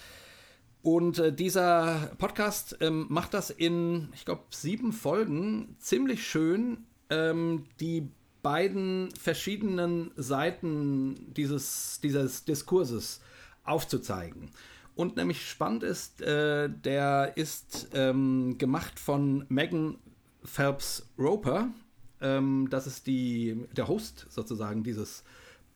Und 0.82 1.20
äh, 1.20 1.34
dieser 1.34 2.12
Podcast 2.18 2.78
ähm, 2.82 3.08
macht 3.10 3.34
das 3.34 3.50
in, 3.50 4.10
ich 4.14 4.26
glaube, 4.26 4.44
sieben 4.52 4.94
Folgen 4.94 5.76
ziemlich 5.80 6.26
schön, 6.26 6.86
ähm, 7.10 7.66
die 7.80 8.10
beiden 8.42 9.12
verschiedenen 9.12 10.12
Seiten 10.16 11.34
dieses, 11.34 12.00
dieses 12.02 12.46
Diskurses 12.46 13.20
aufzuzeigen. 13.64 14.50
Und 14.96 15.18
nämlich 15.18 15.48
spannend 15.48 15.84
ist, 15.84 16.22
äh, 16.22 16.70
der 16.70 17.34
ist 17.36 17.90
ähm, 17.94 18.58
gemacht 18.58 19.00
von 19.00 19.46
Megan 19.50 19.98
Phelps 20.44 21.08
Roper. 21.20 21.70
Ähm, 22.22 22.68
das 22.70 22.88
ist 22.88 23.06
die, 23.06 23.68
der 23.76 23.88
Host 23.88 24.26
sozusagen 24.30 24.84
dieses 24.84 25.24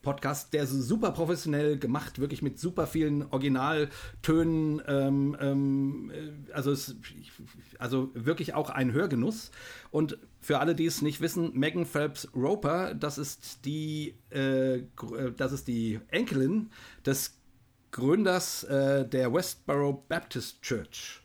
Podcast, 0.01 0.53
der 0.53 0.65
super 0.65 1.11
professionell 1.11 1.77
gemacht, 1.77 2.19
wirklich 2.19 2.41
mit 2.41 2.59
super 2.59 2.87
vielen 2.87 3.23
Originaltönen. 3.27 4.81
Ähm, 4.87 5.37
ähm, 5.39 6.11
äh, 6.11 6.51
also, 6.53 6.71
es, 6.71 6.95
also 7.77 8.09
wirklich 8.13 8.53
auch 8.53 8.69
ein 8.69 8.93
Hörgenuss. 8.93 9.51
Und 9.91 10.17
für 10.39 10.59
alle, 10.59 10.73
die 10.75 10.85
es 10.85 11.01
nicht 11.01 11.21
wissen, 11.21 11.51
Megan 11.53 11.85
Phelps 11.85 12.27
Roper, 12.35 12.95
das 12.95 13.17
ist 13.17 13.65
die, 13.65 14.15
äh, 14.31 14.77
äh, 14.77 14.85
das 15.37 15.51
ist 15.51 15.67
die 15.67 15.99
Enkelin 16.09 16.71
des 17.05 17.37
Gründers 17.91 18.63
äh, 18.63 19.07
der 19.07 19.33
Westboro 19.33 20.03
Baptist 20.07 20.61
Church. 20.61 21.21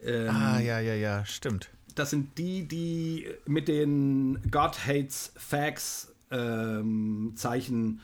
Ähm, 0.00 0.30
ah, 0.30 0.60
ja, 0.60 0.78
ja, 0.80 0.94
ja, 0.94 1.24
stimmt. 1.24 1.70
Das 1.94 2.10
sind 2.10 2.36
die, 2.38 2.66
die 2.66 3.26
mit 3.46 3.68
den 3.68 4.38
God 4.50 4.86
Hates 4.86 5.32
Facts 5.36 6.13
ähm, 6.34 7.32
Zeichen 7.36 8.00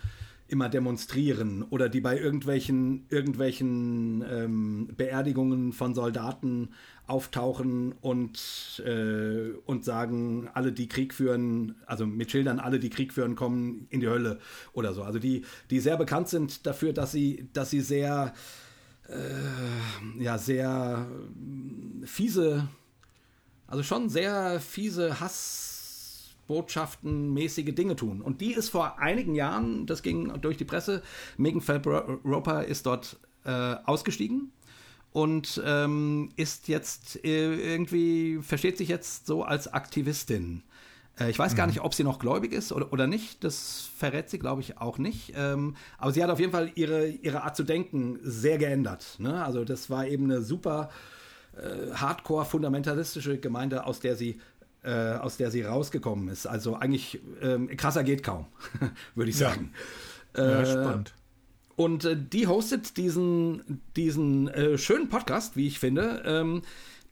immer 0.51 0.69
demonstrieren 0.69 1.63
oder 1.71 1.89
die 1.89 2.01
bei 2.01 2.19
irgendwelchen, 2.19 3.07
irgendwelchen 3.09 4.25
ähm, 4.29 4.89
Beerdigungen 4.97 5.73
von 5.73 5.95
Soldaten 5.95 6.71
auftauchen 7.07 7.93
und, 8.01 8.83
äh, 8.85 9.53
und 9.65 9.85
sagen, 9.85 10.49
alle, 10.53 10.73
die 10.73 10.89
Krieg 10.89 11.15
führen, 11.15 11.77
also 11.87 12.05
mit 12.05 12.33
Schildern, 12.33 12.59
alle, 12.59 12.81
die 12.81 12.91
Krieg 12.91 13.13
führen, 13.13 13.37
kommen 13.37 13.87
in 13.91 14.01
die 14.01 14.09
Hölle 14.09 14.41
oder 14.73 14.93
so. 14.93 15.05
Also 15.05 15.21
die, 15.21 15.45
die 15.71 15.79
sehr 15.79 15.97
bekannt 15.97 16.29
sind 16.29 16.67
dafür, 16.67 16.93
dass 16.93 17.13
sie, 17.13 17.49
dass 17.53 17.71
sie 17.71 17.81
sehr, 17.81 18.35
äh, 19.09 20.23
ja, 20.23 20.37
sehr 20.37 21.07
fiese, 22.05 22.69
also 23.69 23.85
schon 23.85 24.09
sehr 24.09 24.59
fiese 24.59 25.21
Hass 25.21 25.70
Botschaften 26.51 27.33
mäßige 27.33 27.73
Dinge 27.77 27.95
tun. 27.95 28.21
Und 28.21 28.41
die 28.41 28.53
ist 28.53 28.71
vor 28.71 28.99
einigen 28.99 29.37
Jahren, 29.37 29.87
das 29.87 30.03
ging 30.03 30.33
durch 30.41 30.57
die 30.57 30.65
Presse, 30.65 31.01
Megan 31.37 31.61
Phelps-Roper 31.61 32.65
ist 32.65 32.87
dort 32.87 33.21
äh, 33.45 33.77
ausgestiegen 33.85 34.51
und 35.13 35.63
ähm, 35.65 36.31
ist 36.35 36.67
jetzt 36.67 37.25
äh, 37.25 37.55
irgendwie, 37.55 38.41
versteht 38.43 38.79
sich 38.79 38.89
jetzt 38.89 39.29
so 39.29 39.45
als 39.45 39.73
Aktivistin. 39.73 40.65
Äh, 41.21 41.31
ich 41.31 41.39
weiß 41.39 41.55
gar 41.55 41.69
mhm. 41.69 41.75
nicht, 41.75 41.83
ob 41.83 41.95
sie 41.95 42.03
noch 42.03 42.19
gläubig 42.19 42.53
ist 42.53 42.73
oder, 42.73 42.93
oder 42.93 43.07
nicht. 43.07 43.45
Das 43.45 43.89
verrät 43.97 44.29
sie, 44.29 44.41
glaube 44.41 44.61
ich, 44.61 44.79
auch 44.79 44.99
nicht. 44.99 45.33
Ähm, 45.37 45.77
aber 45.99 46.11
sie 46.11 46.21
hat 46.21 46.31
auf 46.31 46.41
jeden 46.41 46.51
Fall 46.51 46.73
ihre, 46.75 47.07
ihre 47.07 47.45
Art 47.45 47.55
zu 47.55 47.63
denken 47.63 48.19
sehr 48.25 48.59
geändert. 48.59 49.21
Ne? 49.21 49.45
Also 49.45 49.65
das 49.65 49.89
war 49.89 50.05
eben 50.09 50.25
eine 50.25 50.43
super 50.43 50.91
äh, 51.57 51.95
hardcore-fundamentalistische 51.95 53.39
Gemeinde, 53.39 53.87
aus 53.87 54.01
der 54.01 54.17
sie 54.17 54.41
äh, 54.83 55.15
aus 55.15 55.37
der 55.37 55.51
sie 55.51 55.63
rausgekommen 55.63 56.29
ist. 56.29 56.47
Also 56.47 56.77
eigentlich 56.77 57.21
ähm, 57.43 57.69
krasser 57.77 58.05
geht 58.05 58.23
kaum, 58.23 58.47
würde 59.15 59.31
ich 59.31 59.37
sagen. 59.37 59.73
Ja, 60.37 60.51
ja 60.51 60.61
äh, 60.63 60.67
spannend. 60.67 61.15
Und 61.77 62.05
äh, 62.05 62.17
die 62.17 62.47
hostet 62.47 62.97
diesen, 62.97 63.83
diesen 63.97 64.49
äh, 64.49 64.79
schönen 64.79 65.09
Podcast, 65.09 65.57
wie 65.57 65.67
ich 65.67 65.79
finde, 65.79 66.23
ähm, 66.27 66.63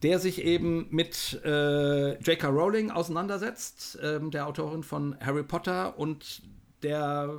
der 0.02 0.18
sich 0.18 0.44
eben 0.44 0.87
mit 0.90 1.40
äh, 1.44 2.18
J.K. 2.20 2.48
Rowling 2.48 2.90
auseinandersetzt, 2.90 3.98
ähm, 4.02 4.30
der 4.30 4.46
Autorin 4.46 4.82
von 4.82 5.16
Harry 5.20 5.42
Potter 5.42 5.98
und 5.98 6.42
der 6.82 7.34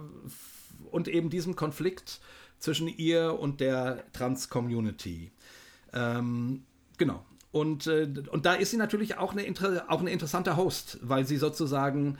und 0.91 1.07
eben 1.07 1.29
diesem 1.29 1.55
Konflikt 1.55 2.19
zwischen 2.57 2.87
ihr 2.87 3.39
und 3.39 3.61
der 3.61 4.03
Trans-Community. 4.11 5.31
Ähm, 5.93 6.63
genau. 6.97 7.23
Und, 7.51 7.87
äh, 7.87 8.07
und 8.31 8.45
da 8.45 8.53
ist 8.53 8.71
sie 8.71 8.77
natürlich 8.77 9.17
auch 9.17 9.35
eine, 9.35 9.43
auch 9.87 9.99
eine 9.99 10.11
interessante 10.11 10.55
Host, 10.55 10.99
weil 11.01 11.25
sie 11.25 11.37
sozusagen, 11.37 12.17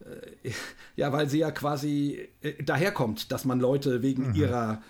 äh, 0.00 0.50
ja, 0.96 1.12
weil 1.12 1.28
sie 1.28 1.38
ja 1.38 1.50
quasi 1.50 2.28
äh, 2.40 2.62
daherkommt, 2.62 3.32
dass 3.32 3.44
man 3.44 3.60
Leute 3.60 4.02
wegen 4.02 4.30
mhm. 4.30 4.34
ihrer 4.34 4.82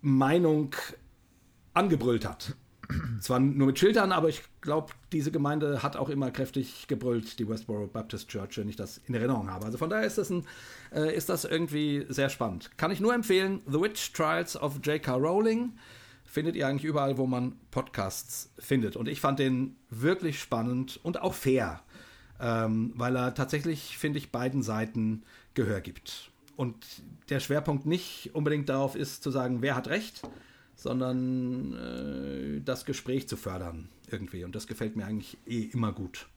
Meinung 0.00 0.74
angebrüllt 1.74 2.26
hat. 2.26 2.54
Zwar 3.20 3.38
nur 3.38 3.68
mit 3.68 3.78
Schildern, 3.78 4.12
aber 4.12 4.28
ich 4.28 4.42
glaube, 4.60 4.92
diese 5.12 5.30
Gemeinde 5.30 5.82
hat 5.82 5.96
auch 5.96 6.08
immer 6.08 6.30
kräftig 6.30 6.88
gebrüllt, 6.88 7.38
die 7.38 7.48
Westboro 7.48 7.86
Baptist 7.86 8.28
Church, 8.28 8.58
wenn 8.58 8.68
ich 8.68 8.76
das 8.76 8.98
in 9.06 9.14
Erinnerung 9.14 9.50
habe. 9.50 9.66
Also 9.66 9.78
von 9.78 9.90
daher 9.90 10.06
ist 10.06 10.18
das, 10.18 10.30
ein, 10.30 10.44
äh, 10.92 11.14
ist 11.14 11.28
das 11.28 11.44
irgendwie 11.44 12.06
sehr 12.08 12.30
spannend. 12.30 12.76
Kann 12.78 12.90
ich 12.90 12.98
nur 12.98 13.14
empfehlen, 13.14 13.60
The 13.66 13.80
Witch 13.80 14.12
Trials 14.12 14.56
of 14.56 14.80
J.K. 14.82 15.14
Rowling 15.14 15.74
findet 16.30 16.56
ihr 16.56 16.66
eigentlich 16.68 16.84
überall, 16.84 17.16
wo 17.18 17.26
man 17.26 17.56
Podcasts 17.70 18.52
findet. 18.58 18.96
Und 18.96 19.08
ich 19.08 19.20
fand 19.20 19.38
den 19.38 19.76
wirklich 19.90 20.38
spannend 20.38 21.00
und 21.02 21.20
auch 21.20 21.34
fair. 21.34 21.82
ähm, 22.40 22.92
weil 22.94 23.16
er 23.16 23.34
tatsächlich, 23.34 23.98
finde 23.98 24.18
ich, 24.18 24.30
beiden 24.30 24.62
Seiten 24.62 25.24
Gehör 25.54 25.80
gibt. 25.80 26.30
Und 26.56 26.76
der 27.30 27.40
Schwerpunkt 27.40 27.86
nicht 27.86 28.30
unbedingt 28.32 28.68
darauf 28.68 28.94
ist 28.94 29.22
zu 29.22 29.30
sagen, 29.30 29.62
wer 29.62 29.74
hat 29.74 29.88
recht, 29.88 30.22
sondern 30.76 31.72
äh, 31.74 32.60
das 32.64 32.84
Gespräch 32.84 33.28
zu 33.28 33.36
fördern 33.36 33.88
irgendwie. 34.10 34.44
Und 34.44 34.54
das 34.54 34.66
gefällt 34.66 34.96
mir 34.96 35.06
eigentlich 35.06 35.36
eh 35.46 35.62
immer 35.72 35.92
gut. 35.92 36.28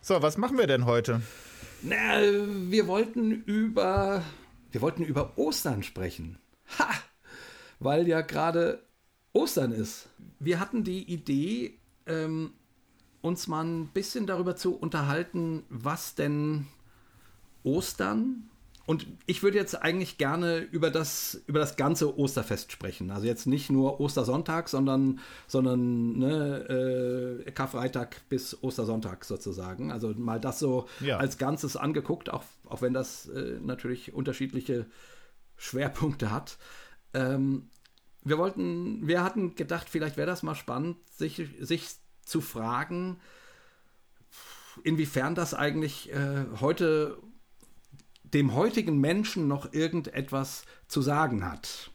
So, 0.00 0.20
was 0.20 0.36
machen 0.36 0.58
wir 0.58 0.66
denn 0.66 0.84
heute? 0.84 1.22
Na, 1.82 2.20
wir 2.20 2.86
wollten 2.88 3.42
über 3.44 4.22
wir 4.72 4.80
wollten 4.80 5.04
über 5.04 5.38
Ostern 5.38 5.82
sprechen. 5.82 6.38
Ha! 6.78 6.88
Weil 7.78 8.08
ja 8.08 8.20
gerade 8.22 8.82
Ostern 9.32 9.72
ist. 9.72 10.08
Wir 10.38 10.60
hatten 10.60 10.84
die 10.84 11.10
Idee, 11.10 11.78
ähm, 12.06 12.52
uns 13.20 13.46
mal 13.46 13.64
ein 13.64 13.88
bisschen 13.88 14.26
darüber 14.26 14.56
zu 14.56 14.76
unterhalten, 14.76 15.64
was 15.68 16.14
denn 16.14 16.66
Ostern 17.62 18.50
und 18.84 19.06
ich 19.26 19.42
würde 19.42 19.58
jetzt 19.58 19.80
eigentlich 19.80 20.18
gerne 20.18 20.58
über 20.58 20.90
das, 20.90 21.40
über 21.46 21.60
das 21.60 21.76
ganze 21.76 22.18
Osterfest 22.18 22.72
sprechen. 22.72 23.10
Also 23.10 23.26
jetzt 23.26 23.46
nicht 23.46 23.70
nur 23.70 24.00
Ostersonntag, 24.00 24.68
sondern, 24.68 25.20
sondern 25.46 26.18
ne, 26.18 27.44
äh, 27.46 27.50
Karfreitag 27.52 28.28
bis 28.28 28.60
Ostersonntag 28.62 29.24
sozusagen. 29.24 29.92
Also 29.92 30.12
mal 30.16 30.40
das 30.40 30.58
so 30.58 30.88
ja. 31.00 31.18
als 31.18 31.38
Ganzes 31.38 31.76
angeguckt, 31.76 32.30
auch, 32.30 32.44
auch 32.68 32.82
wenn 32.82 32.92
das 32.92 33.28
äh, 33.28 33.58
natürlich 33.60 34.14
unterschiedliche 34.14 34.86
Schwerpunkte 35.56 36.32
hat. 36.32 36.58
Ähm, 37.14 37.68
wir 38.24 38.38
wollten, 38.38 39.06
wir 39.06 39.22
hatten 39.22 39.54
gedacht, 39.54 39.88
vielleicht 39.88 40.16
wäre 40.16 40.26
das 40.26 40.42
mal 40.42 40.54
spannend, 40.54 40.96
sich, 41.08 41.42
sich 41.60 41.88
zu 42.24 42.40
fragen, 42.40 43.20
inwiefern 44.82 45.34
das 45.34 45.54
eigentlich 45.54 46.12
äh, 46.12 46.46
heute 46.60 47.18
dem 48.34 48.54
heutigen 48.54 48.98
Menschen 48.98 49.48
noch 49.48 49.72
irgendetwas 49.72 50.64
zu 50.88 51.02
sagen 51.02 51.50
hat. 51.50 51.90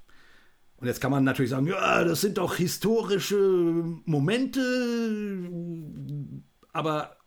Und 0.78 0.88
jetzt 0.88 1.02
kann 1.02 1.12
man 1.12 1.24
natürlich 1.24 1.50
sagen, 1.50 1.68
ja, 1.68 2.04
das 2.04 2.22
sind 2.22 2.38
doch 2.38 2.56
historische 2.56 3.84
Momente, 4.06 4.62
aber 6.72 7.18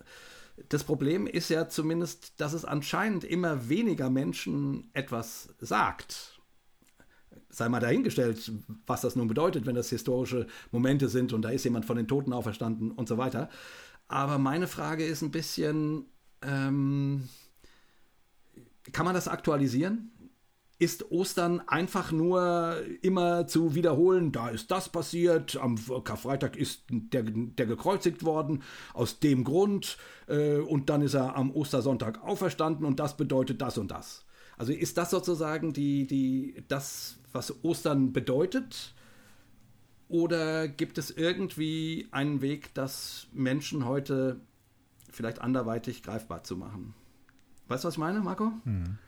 das 0.69 0.85
Problem 0.85 1.27
ist 1.27 1.49
ja 1.49 1.69
zumindest, 1.69 2.41
dass 2.41 2.53
es 2.53 2.65
anscheinend 2.65 3.25
immer 3.25 3.69
weniger 3.69 4.09
Menschen 4.09 4.91
etwas 4.93 5.49
sagt. 5.59 6.41
Sei 7.49 7.69
mal 7.69 7.81
dahingestellt, 7.81 8.53
was 8.87 9.01
das 9.01 9.17
nun 9.17 9.27
bedeutet, 9.27 9.67
wenn 9.67 9.75
das 9.75 9.91
historische 9.91 10.47
Momente 10.71 11.09
sind 11.09 11.33
und 11.33 11.43
da 11.43 11.49
ist 11.49 11.65
jemand 11.65 11.87
von 11.87 11.97
den 11.97 12.07
Toten 12.07 12.33
auferstanden 12.33 12.93
und 12.93 13.09
so 13.09 13.19
weiter. 13.19 13.49
Aber 14.07 14.39
meine 14.39 14.69
Frage 14.69 15.05
ist 15.05 15.23
ein 15.23 15.33
bisschen, 15.33 16.05
ähm, 16.43 17.29
kann 18.93 19.05
man 19.05 19.15
das 19.15 19.29
aktualisieren? 19.29 20.13
Ist 20.79 21.11
Ostern 21.11 21.61
einfach 21.67 22.11
nur 22.11 22.77
immer 23.03 23.47
zu 23.47 23.75
wiederholen, 23.75 24.33
da 24.33 24.49
ist 24.49 24.71
das 24.71 24.89
passiert, 24.89 25.57
am 25.57 25.77
Karfreitag 26.05 26.57
ist 26.57 26.85
der, 26.89 27.25
der 27.25 27.67
gekreuzigt 27.67 28.25
worden, 28.25 28.63
aus 28.95 29.21
dem 29.21 29.45
Grund, 29.45 29.99
äh, 30.27 30.57
und 30.57 30.89
dann 30.89 31.03
ist 31.03 31.15
er 31.15 31.37
am 31.37 31.51
Ostersonntag 31.51 32.23
auferstanden 32.23 32.87
und 32.87 32.99
das 32.99 33.17
bedeutet 33.17 33.61
das 33.61 33.77
und 33.77 33.91
das. 33.91 34.25
Also 34.57 34.73
ist 34.73 34.99
das 34.99 35.11
sozusagen 35.11 35.73
die, 35.73 36.07
die, 36.07 36.65
das, 36.69 37.19
was 37.33 37.65
Ostern 37.65 38.13
bedeutet? 38.13 38.95
Oder 40.09 40.67
gibt 40.67 40.99
es 40.99 41.11
irgendwie 41.11 42.09
einen 42.11 42.43
Weg, 42.43 42.75
das 42.75 43.29
Menschen 43.33 43.87
heute 43.87 44.41
vielleicht 45.11 45.41
anderweitig 45.41 46.03
greifbar 46.03 46.43
zu 46.43 46.57
machen? 46.57 46.95
Weißt 47.71 47.85
du, 47.85 47.87
was 47.89 47.95
ich 47.95 47.99
meine, 47.99 48.19
Marco? 48.19 48.51
Hm. 48.65 48.99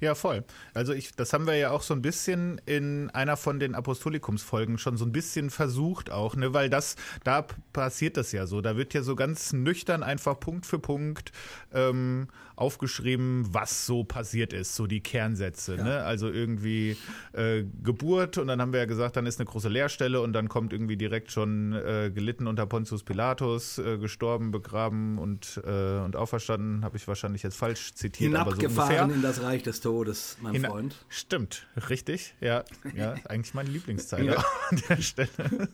Ja, 0.00 0.14
voll. 0.14 0.44
Also 0.74 0.92
ich, 0.92 1.14
das 1.14 1.32
haben 1.32 1.46
wir 1.46 1.56
ja 1.56 1.70
auch 1.70 1.82
so 1.82 1.94
ein 1.94 2.02
bisschen 2.02 2.60
in 2.66 3.10
einer 3.10 3.36
von 3.36 3.58
den 3.60 3.74
Apostolikumsfolgen 3.74 4.78
schon 4.78 4.96
so 4.96 5.04
ein 5.04 5.12
bisschen 5.12 5.50
versucht 5.50 6.10
auch, 6.10 6.36
ne, 6.36 6.54
weil 6.54 6.70
das, 6.70 6.96
da 7.24 7.46
passiert 7.72 8.16
das 8.16 8.32
ja 8.32 8.46
so. 8.46 8.60
Da 8.60 8.76
wird 8.76 8.94
ja 8.94 9.02
so 9.02 9.16
ganz 9.16 9.52
nüchtern 9.52 10.02
einfach 10.02 10.38
Punkt 10.38 10.66
für 10.66 10.78
Punkt 10.78 11.32
ähm, 11.72 12.28
aufgeschrieben, 12.58 13.46
was 13.52 13.86
so 13.86 14.02
passiert 14.02 14.52
ist, 14.52 14.74
so 14.74 14.86
die 14.86 15.00
Kernsätze. 15.00 15.76
Ja. 15.76 15.84
Ne? 15.84 16.02
Also 16.02 16.28
irgendwie 16.28 16.96
äh, 17.32 17.64
Geburt 17.82 18.36
und 18.36 18.48
dann 18.48 18.60
haben 18.60 18.72
wir 18.72 18.80
ja 18.80 18.86
gesagt, 18.86 19.16
dann 19.16 19.26
ist 19.26 19.38
eine 19.38 19.46
große 19.46 19.68
Leerstelle 19.68 20.20
und 20.20 20.32
dann 20.32 20.48
kommt 20.48 20.72
irgendwie 20.72 20.96
direkt 20.96 21.30
schon 21.30 21.72
äh, 21.72 22.10
gelitten 22.12 22.46
unter 22.48 22.66
Pontius 22.66 23.04
Pilatus, 23.04 23.78
äh, 23.78 23.98
gestorben, 23.98 24.50
begraben 24.50 25.18
und, 25.18 25.60
äh, 25.64 25.98
und 26.00 26.16
auferstanden. 26.16 26.84
Habe 26.84 26.96
ich 26.96 27.06
wahrscheinlich 27.06 27.44
jetzt 27.44 27.56
falsch 27.56 27.94
zitiert. 27.94 28.34
Aber 28.34 28.54
so 28.56 29.14
in 29.14 29.22
das 29.22 29.42
Reich 29.42 29.62
des 29.68 29.80
Todes, 29.80 30.38
mein 30.40 30.54
Hina 30.54 30.70
Freund. 30.70 30.96
Stimmt, 31.08 31.66
richtig. 31.88 32.34
Ja, 32.40 32.64
ja 32.94 33.14
eigentlich 33.28 33.54
meine 33.54 33.68
Lieblingszeile 33.68 34.32
ja. 34.32 34.44
an 34.70 34.82
der 34.88 34.96
Stelle. 35.02 35.68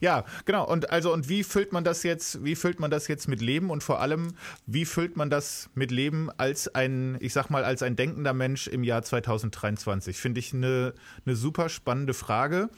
ja, 0.00 0.24
genau. 0.44 0.66
Und 0.66 0.90
also 0.90 1.12
und 1.12 1.28
wie 1.28 1.42
füllt 1.42 1.72
man 1.72 1.82
das 1.82 2.04
jetzt? 2.04 2.44
Wie 2.44 2.54
füllt 2.54 2.78
man 2.78 2.90
das 2.90 3.08
jetzt 3.08 3.26
mit 3.26 3.40
Leben 3.40 3.70
und 3.70 3.82
vor 3.82 4.00
allem 4.00 4.34
wie 4.66 4.84
füllt 4.84 5.16
man 5.16 5.28
das 5.28 5.70
mit 5.74 5.90
Leben 5.90 6.30
als 6.36 6.72
ein, 6.74 7.16
ich 7.20 7.32
sag 7.32 7.50
mal, 7.50 7.64
als 7.64 7.82
ein 7.82 7.96
denkender 7.96 8.32
Mensch 8.32 8.68
im 8.68 8.84
Jahr 8.84 9.02
2023? 9.02 10.16
Finde 10.16 10.38
ich 10.38 10.54
eine, 10.54 10.94
eine 11.26 11.34
super 11.34 11.68
spannende 11.68 12.14
Frage, 12.14 12.70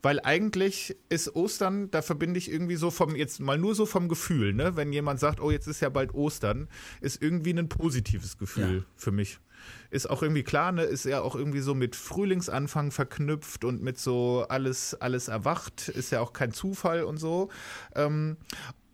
weil 0.00 0.20
eigentlich 0.20 0.96
ist 1.08 1.34
Ostern, 1.34 1.90
da 1.90 2.02
verbinde 2.02 2.38
ich 2.38 2.50
irgendwie 2.50 2.76
so 2.76 2.92
vom, 2.92 3.16
jetzt 3.16 3.40
mal 3.40 3.58
nur 3.58 3.74
so 3.74 3.84
vom 3.84 4.08
Gefühl, 4.08 4.54
ne? 4.54 4.76
Wenn 4.76 4.92
jemand 4.92 5.18
sagt, 5.18 5.40
oh, 5.40 5.50
jetzt 5.50 5.66
ist 5.66 5.80
ja 5.80 5.88
bald 5.88 6.14
Ostern, 6.14 6.68
ist 7.00 7.20
irgendwie 7.20 7.50
ein 7.50 7.68
positives 7.68 8.38
Gefühl 8.38 8.78
ja. 8.78 8.84
für 8.94 9.10
mich 9.10 9.40
ist 9.90 10.08
auch 10.08 10.22
irgendwie 10.22 10.42
klar, 10.42 10.72
ne, 10.72 10.82
ist 10.82 11.04
ja 11.04 11.20
auch 11.20 11.34
irgendwie 11.34 11.60
so 11.60 11.74
mit 11.74 11.96
Frühlingsanfang 11.96 12.90
verknüpft 12.90 13.64
und 13.64 13.82
mit 13.82 13.98
so 13.98 14.46
alles, 14.48 14.94
alles 14.94 15.28
erwacht, 15.28 15.88
ist 15.88 16.10
ja 16.10 16.20
auch 16.20 16.32
kein 16.32 16.52
Zufall 16.52 17.04
und 17.04 17.18
so. 17.18 17.50
Ähm, 17.94 18.36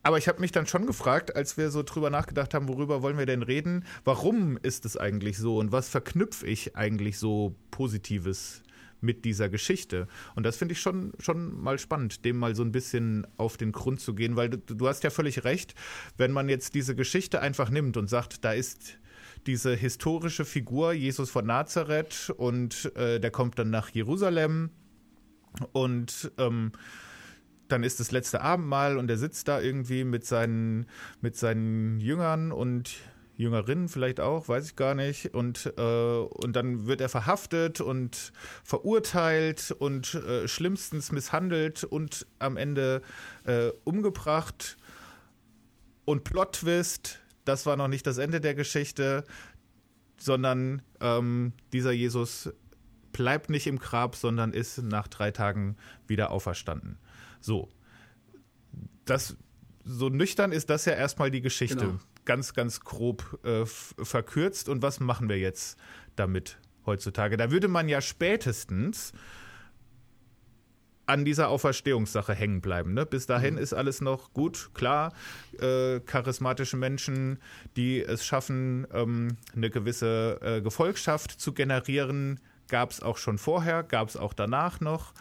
aber 0.03 0.19
ich 0.19 0.27
habe 0.27 0.41
mich 0.41 0.53
dann 0.53 0.67
schon 0.67 0.87
gefragt, 0.87 1.37
als 1.37 1.57
wir 1.57 1.71
so 1.71 1.83
drüber 1.83 2.11
nachgedacht 2.11 2.55
haben, 2.55 2.69
worüber 2.69 3.03
wollen 3.03 3.19
wir 3.19 3.27
denn 3.27 3.43
reden, 3.43 3.85
warum 4.05 4.59
ist 4.61 4.85
es 4.85 4.97
eigentlich 4.97 5.39
so 5.39 5.59
und 5.59 5.71
was 5.71 5.89
verknüpfe 5.89 6.47
ich 6.47 6.77
eigentlich 6.77 7.19
so 7.19 7.55
Positives 7.71 8.63
mit 9.01 9.25
dieser 9.25 9.49
Geschichte? 9.49 10.09
Und 10.35 10.45
das 10.45 10.57
finde 10.57 10.73
ich 10.73 10.81
schon, 10.81 11.13
schon 11.21 11.61
mal 11.61 11.79
spannend, 11.79 12.25
dem 12.25 12.37
mal 12.37 12.57
so 12.57 12.65
ein 12.65 12.73
bisschen 12.73 13.27
auf 13.37 13.57
den 13.57 13.71
Grund 13.71 14.01
zu 14.01 14.15
gehen, 14.15 14.35
weil 14.35 14.51
du, 14.51 14.59
du 14.59 14.89
hast 14.89 15.05
ja 15.05 15.11
völlig 15.11 15.45
recht, 15.45 15.75
wenn 16.17 16.33
man 16.33 16.49
jetzt 16.49 16.75
diese 16.75 16.97
Geschichte 16.97 17.41
einfach 17.41 17.71
nimmt 17.71 17.97
und 17.97 18.09
sagt, 18.09 18.45
da 18.45 18.53
ist 18.53 18.99
diese 19.47 19.75
historische 19.75 20.45
Figur 20.45 20.93
Jesus 20.93 21.31
von 21.31 21.47
Nazareth 21.47 22.33
und 22.37 22.95
äh, 22.97 23.19
der 23.21 23.31
kommt 23.31 23.59
dann 23.59 23.71
nach 23.71 23.89
Jerusalem 23.91 24.71
und 25.73 26.33
ähm, 26.39 26.73
dann 27.69 27.83
ist 27.83 28.01
das 28.01 28.13
letzte 28.13 28.43
Abendmahl 28.43 28.99
und 28.99 29.11
er 29.11 29.17
sitzt 29.17 29.49
da 29.49 29.61
irgendwie 29.61 30.05
mit 30.05 30.27
seinen, 30.27 30.87
mit 31.21 31.37
seinen 31.37 32.01
Jüngern 32.01 32.53
und 32.53 32.91
Jüngerinnen 33.37 33.89
vielleicht 33.89 34.21
auch, 34.21 34.49
weiß 34.49 34.67
ich 34.67 34.77
gar 34.77 34.95
nicht. 34.95 35.35
Und, 35.35 35.73
äh, 35.79 35.81
und 35.81 36.55
dann 36.55 36.87
wird 36.87 37.01
er 37.01 37.09
verhaftet 37.09 37.81
und 37.81 38.33
verurteilt 38.63 39.75
und 39.79 40.15
äh, 40.15 40.47
schlimmstens 40.49 41.13
misshandelt 41.13 41.85
und 41.85 42.27
am 42.39 42.57
Ende 42.57 43.01
äh, 43.45 43.71
umgebracht. 43.85 44.77
Und 46.05 46.25
Plot-Twist, 46.25 47.21
das 47.45 47.67
war 47.67 47.77
noch 47.77 47.89
nicht 47.89 48.07
das 48.07 48.19
Ende 48.19 48.41
der 48.41 48.55
Geschichte, 48.55 49.25
sondern 50.17 50.83
ähm, 51.01 51.53
dieser 51.73 51.93
Jesus 51.93 52.53
bleibt 53.13 53.51
nicht 53.51 53.67
im 53.67 53.79
Grab, 53.79 54.17
sondern 54.17 54.53
ist 54.53 54.79
nach 54.83 55.09
drei 55.09 55.31
Tagen 55.31 55.77
wieder 56.07 56.31
auferstanden. 56.31 56.99
So. 57.41 57.69
Das, 59.05 59.37
so 59.85 60.09
nüchtern 60.09 60.53
ist 60.53 60.71
das 60.71 60.85
ja 60.85 60.95
erstmal 60.95 61.31
die 61.31 61.43
Geschichte. 61.43 61.77
Genau. 61.77 61.99
Ganz, 62.25 62.55
ganz 62.55 62.81
grob 62.81 63.41
äh, 63.45 63.67
verkürzt. 63.67 64.69
Und 64.69 64.81
was 64.81 65.01
machen 65.01 65.29
wir 65.29 65.39
jetzt 65.39 65.79
damit 66.15 66.59
heutzutage? 66.87 67.37
Da 67.37 67.51
würde 67.51 67.69
man 67.69 67.89
ja 67.89 68.01
spätestens 68.01 69.13
an 71.07 71.25
dieser 71.25 71.49
Auferstehungssache 71.49 72.35
hängen 72.35 72.61
bleiben. 72.61 72.95
Ne? 72.95 73.07
Bis 73.07 73.27
dahin 73.27 73.55
mhm. 73.55 73.61
ist 73.61 73.73
alles 73.73 74.01
noch 74.01 74.33
gut, 74.33 74.71
klar. 74.75 75.13
Äh, 75.59 76.01
charismatische 76.01 76.77
Menschen, 76.77 77.39
die 77.77 78.03
es 78.03 78.25
schaffen, 78.25 78.87
ähm, 78.93 79.37
eine 79.55 79.71
gewisse 79.71 80.39
äh, 80.43 80.61
Gefolgschaft 80.61 81.33
zu 81.33 81.53
generieren, 81.53 82.41
gab 82.69 82.91
es 82.91 83.03
auch 83.03 83.19
schon 83.19 83.39
vorher, 83.39 83.83
gab 83.83 84.09
es 84.09 84.17
auch 84.17 84.33
danach 84.33 84.81
noch. 84.81 85.13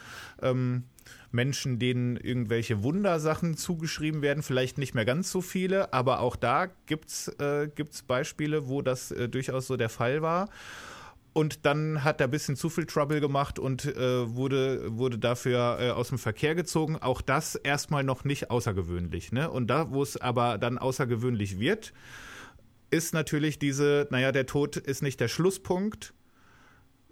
Ähm, 0.42 0.86
Menschen, 1.32 1.80
denen 1.80 2.18
irgendwelche 2.18 2.84
Wundersachen 2.84 3.58
zugeschrieben 3.58 4.22
werden, 4.22 4.44
vielleicht 4.44 4.78
nicht 4.78 4.94
mehr 4.94 5.06
ganz 5.06 5.32
so 5.32 5.42
viele, 5.42 5.94
aber 5.94 6.20
auch 6.20 6.36
da 6.36 6.68
gibt 6.86 7.10
es 7.10 7.28
äh, 7.40 7.70
Beispiele, 8.08 8.68
wo 8.68 8.82
das 8.82 9.12
äh, 9.12 9.30
durchaus 9.30 9.68
so 9.68 9.78
der 9.78 9.90
Fall 9.90 10.22
war. 10.22 10.50
Und 11.34 11.66
dann 11.66 12.04
hat 12.04 12.20
er 12.20 12.28
ein 12.28 12.32
bisschen 12.32 12.56
zu 12.56 12.70
viel 12.70 12.86
Trouble 12.86 13.22
gemacht 13.22 13.58
und 13.58 13.86
äh, 13.86 14.36
wurde, 14.36 14.98
wurde 14.98 15.18
dafür 15.18 15.78
äh, 15.80 15.90
aus 15.92 16.10
dem 16.10 16.18
Verkehr 16.18 16.56
gezogen. 16.56 16.98
Auch 16.98 17.22
das 17.22 17.56
erstmal 17.56 18.04
noch 18.04 18.26
nicht 18.26 18.52
außergewöhnlich. 18.52 19.32
Ne? 19.32 19.50
Und 19.50 19.68
da, 19.68 19.92
wo 19.92 20.04
es 20.04 20.18
aber 20.18 20.58
dann 20.58 20.78
außergewöhnlich 20.78 21.60
wird, 21.60 21.94
ist 22.90 23.14
natürlich 23.14 23.60
diese, 23.60 24.08
naja, 24.12 24.34
der 24.34 24.46
Tod 24.46 24.76
ist 24.76 25.02
nicht 25.02 25.22
der 25.22 25.30
Schlusspunkt, 25.30 26.14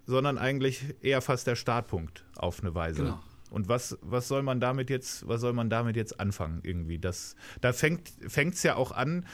sondern 0.06 0.38
eigentlich 0.38 0.84
eher 1.02 1.22
fast 1.22 1.48
der 1.48 1.56
Startpunkt 1.56 2.26
auf 2.36 2.62
eine 2.62 2.76
Weise. 2.76 3.04
Genau. 3.04 3.20
Und 3.52 3.68
was, 3.68 3.98
was 4.02 4.28
soll 4.28 4.44
man 4.44 4.60
damit 4.60 4.90
jetzt, 4.90 5.28
was 5.28 5.42
soll 5.42 5.54
man 5.54 5.70
damit 5.70 5.96
jetzt 5.96 6.20
anfangen 6.20 6.60
irgendwie? 6.64 7.00
Das, 7.00 7.36
da 7.62 7.74
fängt 7.74 8.12
es 8.20 8.64
ja 8.64 8.76
auch 8.76 8.92
an, 8.92 9.26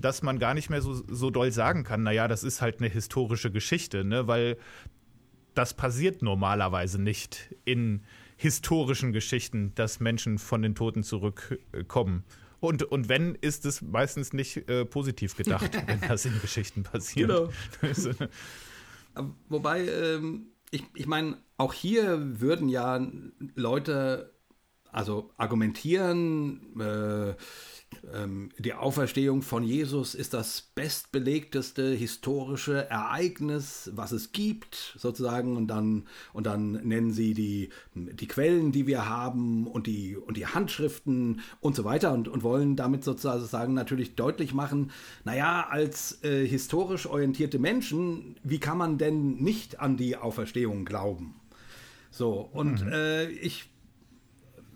dass 0.00 0.22
man 0.22 0.38
gar 0.38 0.54
nicht 0.54 0.70
mehr 0.70 0.82
so, 0.82 0.94
so 0.94 1.30
doll 1.30 1.52
sagen 1.52 1.84
kann, 1.84 2.02
naja, 2.02 2.28
das 2.28 2.44
ist 2.44 2.60
halt 2.60 2.78
eine 2.80 2.88
historische 2.88 3.50
Geschichte, 3.50 4.04
ne? 4.04 4.26
weil 4.26 4.56
das 5.54 5.74
passiert 5.74 6.22
normalerweise 6.22 7.00
nicht 7.00 7.54
in 7.64 8.02
historischen 8.36 9.12
Geschichten, 9.12 9.72
dass 9.74 10.00
Menschen 10.00 10.38
von 10.38 10.62
den 10.62 10.74
Toten 10.74 11.02
zurückkommen. 11.02 12.24
Und, 12.60 12.82
und 12.82 13.08
wenn, 13.08 13.34
ist 13.36 13.64
es 13.64 13.82
meistens 13.82 14.32
nicht 14.32 14.68
äh, 14.68 14.84
positiv 14.84 15.36
gedacht, 15.36 15.70
wenn 15.86 16.00
das 16.00 16.24
in 16.24 16.38
Geschichten 16.40 16.82
passiert. 16.82 17.30
Genau. 17.30 17.50
Wobei, 19.48 19.86
ähm, 19.88 20.48
ich, 20.70 20.84
ich 20.94 21.06
meine, 21.06 21.38
auch 21.56 21.72
hier 21.72 22.40
würden 22.40 22.68
ja 22.68 23.00
Leute 23.54 24.32
also 24.96 25.30
argumentieren, 25.36 26.80
äh, 26.80 27.34
die 28.58 28.72
Auferstehung 28.72 29.42
von 29.42 29.64
Jesus 29.64 30.14
ist 30.14 30.32
das 30.32 30.62
bestbelegteste 30.74 31.92
historische 31.92 32.88
Ereignis, 32.88 33.90
was 33.94 34.12
es 34.12 34.32
gibt, 34.32 34.94
sozusagen. 34.96 35.56
Und 35.56 35.66
dann, 35.68 36.06
und 36.32 36.46
dann 36.46 36.72
nennen 36.72 37.12
sie 37.12 37.34
die, 37.34 37.70
die 37.94 38.28
Quellen, 38.28 38.70
die 38.70 38.86
wir 38.86 39.08
haben 39.08 39.66
und 39.66 39.86
die, 39.86 40.16
und 40.16 40.36
die 40.36 40.46
Handschriften 40.46 41.40
und 41.60 41.74
so 41.74 41.84
weiter 41.84 42.12
und, 42.12 42.28
und 42.28 42.42
wollen 42.44 42.76
damit 42.76 43.02
sozusagen 43.02 43.74
natürlich 43.74 44.14
deutlich 44.14 44.54
machen, 44.54 44.92
naja, 45.24 45.66
als 45.68 46.22
äh, 46.22 46.46
historisch 46.46 47.06
orientierte 47.06 47.58
Menschen, 47.58 48.36
wie 48.44 48.60
kann 48.60 48.78
man 48.78 48.98
denn 48.98 49.36
nicht 49.36 49.80
an 49.80 49.96
die 49.96 50.16
Auferstehung 50.16 50.84
glauben? 50.84 51.34
So, 52.10 52.48
und 52.52 52.84
mhm. 52.84 52.92
äh, 52.92 53.26
ich 53.26 53.68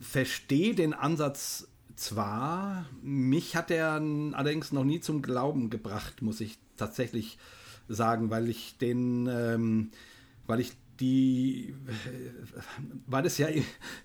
verstehe 0.01 0.75
den 0.75 0.95
Ansatz 0.95 1.70
zwar, 2.01 2.87
mich 3.03 3.57
hat 3.57 3.71
er 3.71 3.93
allerdings 4.33 4.73
noch 4.73 4.85
nie 4.85 5.01
zum 5.01 5.21
Glauben 5.23 5.69
gebracht, 5.69 6.23
muss 6.23 6.41
ich 6.41 6.59
tatsächlich 6.77 7.39
sagen, 7.89 8.31
weil 8.31 8.49
ich 8.49 8.79
den, 8.79 9.29
ähm, 9.31 9.91
weil 10.47 10.61
ich 10.61 10.73
die, 10.99 11.75
weil 13.07 13.27
es 13.27 13.39
ja 13.39 13.49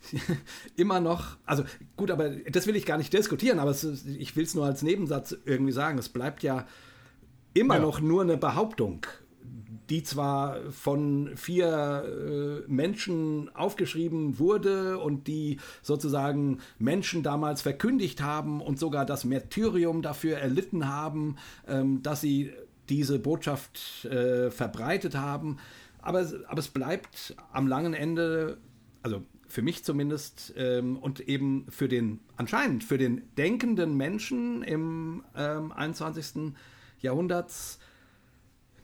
immer 0.75 0.99
noch, 0.99 1.37
also 1.45 1.63
gut, 1.95 2.11
aber 2.11 2.29
das 2.29 2.67
will 2.67 2.75
ich 2.75 2.85
gar 2.85 2.97
nicht 2.97 3.13
diskutieren, 3.13 3.59
aber 3.59 3.71
es, 3.71 3.83
ich 3.83 4.35
will 4.35 4.43
es 4.43 4.55
nur 4.55 4.65
als 4.65 4.81
Nebensatz 4.81 5.35
irgendwie 5.45 5.73
sagen, 5.73 5.97
es 5.97 6.09
bleibt 6.09 6.43
ja 6.43 6.67
immer 7.53 7.75
ja. 7.75 7.81
noch 7.81 8.01
nur 8.01 8.23
eine 8.23 8.37
Behauptung 8.37 9.05
die 9.89 10.03
zwar 10.03 10.71
von 10.71 11.31
vier 11.35 12.63
äh, 12.67 12.71
Menschen 12.71 13.53
aufgeschrieben 13.55 14.39
wurde 14.39 14.97
und 14.99 15.27
die 15.27 15.59
sozusagen 15.81 16.59
Menschen 16.79 17.23
damals 17.23 17.61
verkündigt 17.61 18.21
haben 18.21 18.61
und 18.61 18.79
sogar 18.79 19.05
das 19.05 19.25
Märtyrium 19.25 20.01
dafür 20.01 20.37
erlitten 20.37 20.87
haben, 20.87 21.37
ähm, 21.67 22.01
dass 22.01 22.21
sie 22.21 22.53
diese 22.89 23.19
Botschaft 23.19 24.05
äh, 24.05 24.51
verbreitet 24.51 25.15
haben. 25.15 25.57
Aber, 26.01 26.25
aber 26.47 26.59
es 26.59 26.67
bleibt 26.67 27.35
am 27.51 27.67
langen 27.67 27.93
Ende, 27.93 28.57
also 29.01 29.23
für 29.47 29.61
mich 29.61 29.83
zumindest 29.83 30.53
ähm, 30.57 30.97
und 30.97 31.21
eben 31.21 31.65
für 31.69 31.87
den, 31.87 32.19
anscheinend 32.35 32.83
für 32.83 32.97
den 32.97 33.23
denkenden 33.37 33.95
Menschen 33.95 34.63
im 34.63 35.23
ähm, 35.35 35.71
21. 35.71 36.53
Jahrhunderts, 36.99 37.79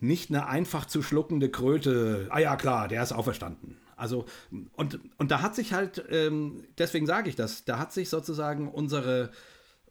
nicht 0.01 0.29
eine 0.29 0.47
einfach 0.47 0.85
zu 0.85 1.01
schluckende 1.01 1.49
Kröte, 1.49 2.27
ah 2.29 2.39
ja 2.39 2.55
klar, 2.55 2.87
der 2.87 3.03
ist 3.03 3.11
auferstanden. 3.11 3.77
Also, 3.95 4.25
und, 4.73 4.99
und 5.19 5.29
da 5.31 5.41
hat 5.41 5.55
sich 5.55 5.73
halt, 5.73 6.03
ähm, 6.09 6.63
deswegen 6.79 7.05
sage 7.05 7.29
ich 7.29 7.35
das, 7.35 7.65
da 7.65 7.77
hat 7.77 7.93
sich 7.93 8.09
sozusagen 8.09 8.67
unsere, 8.67 9.29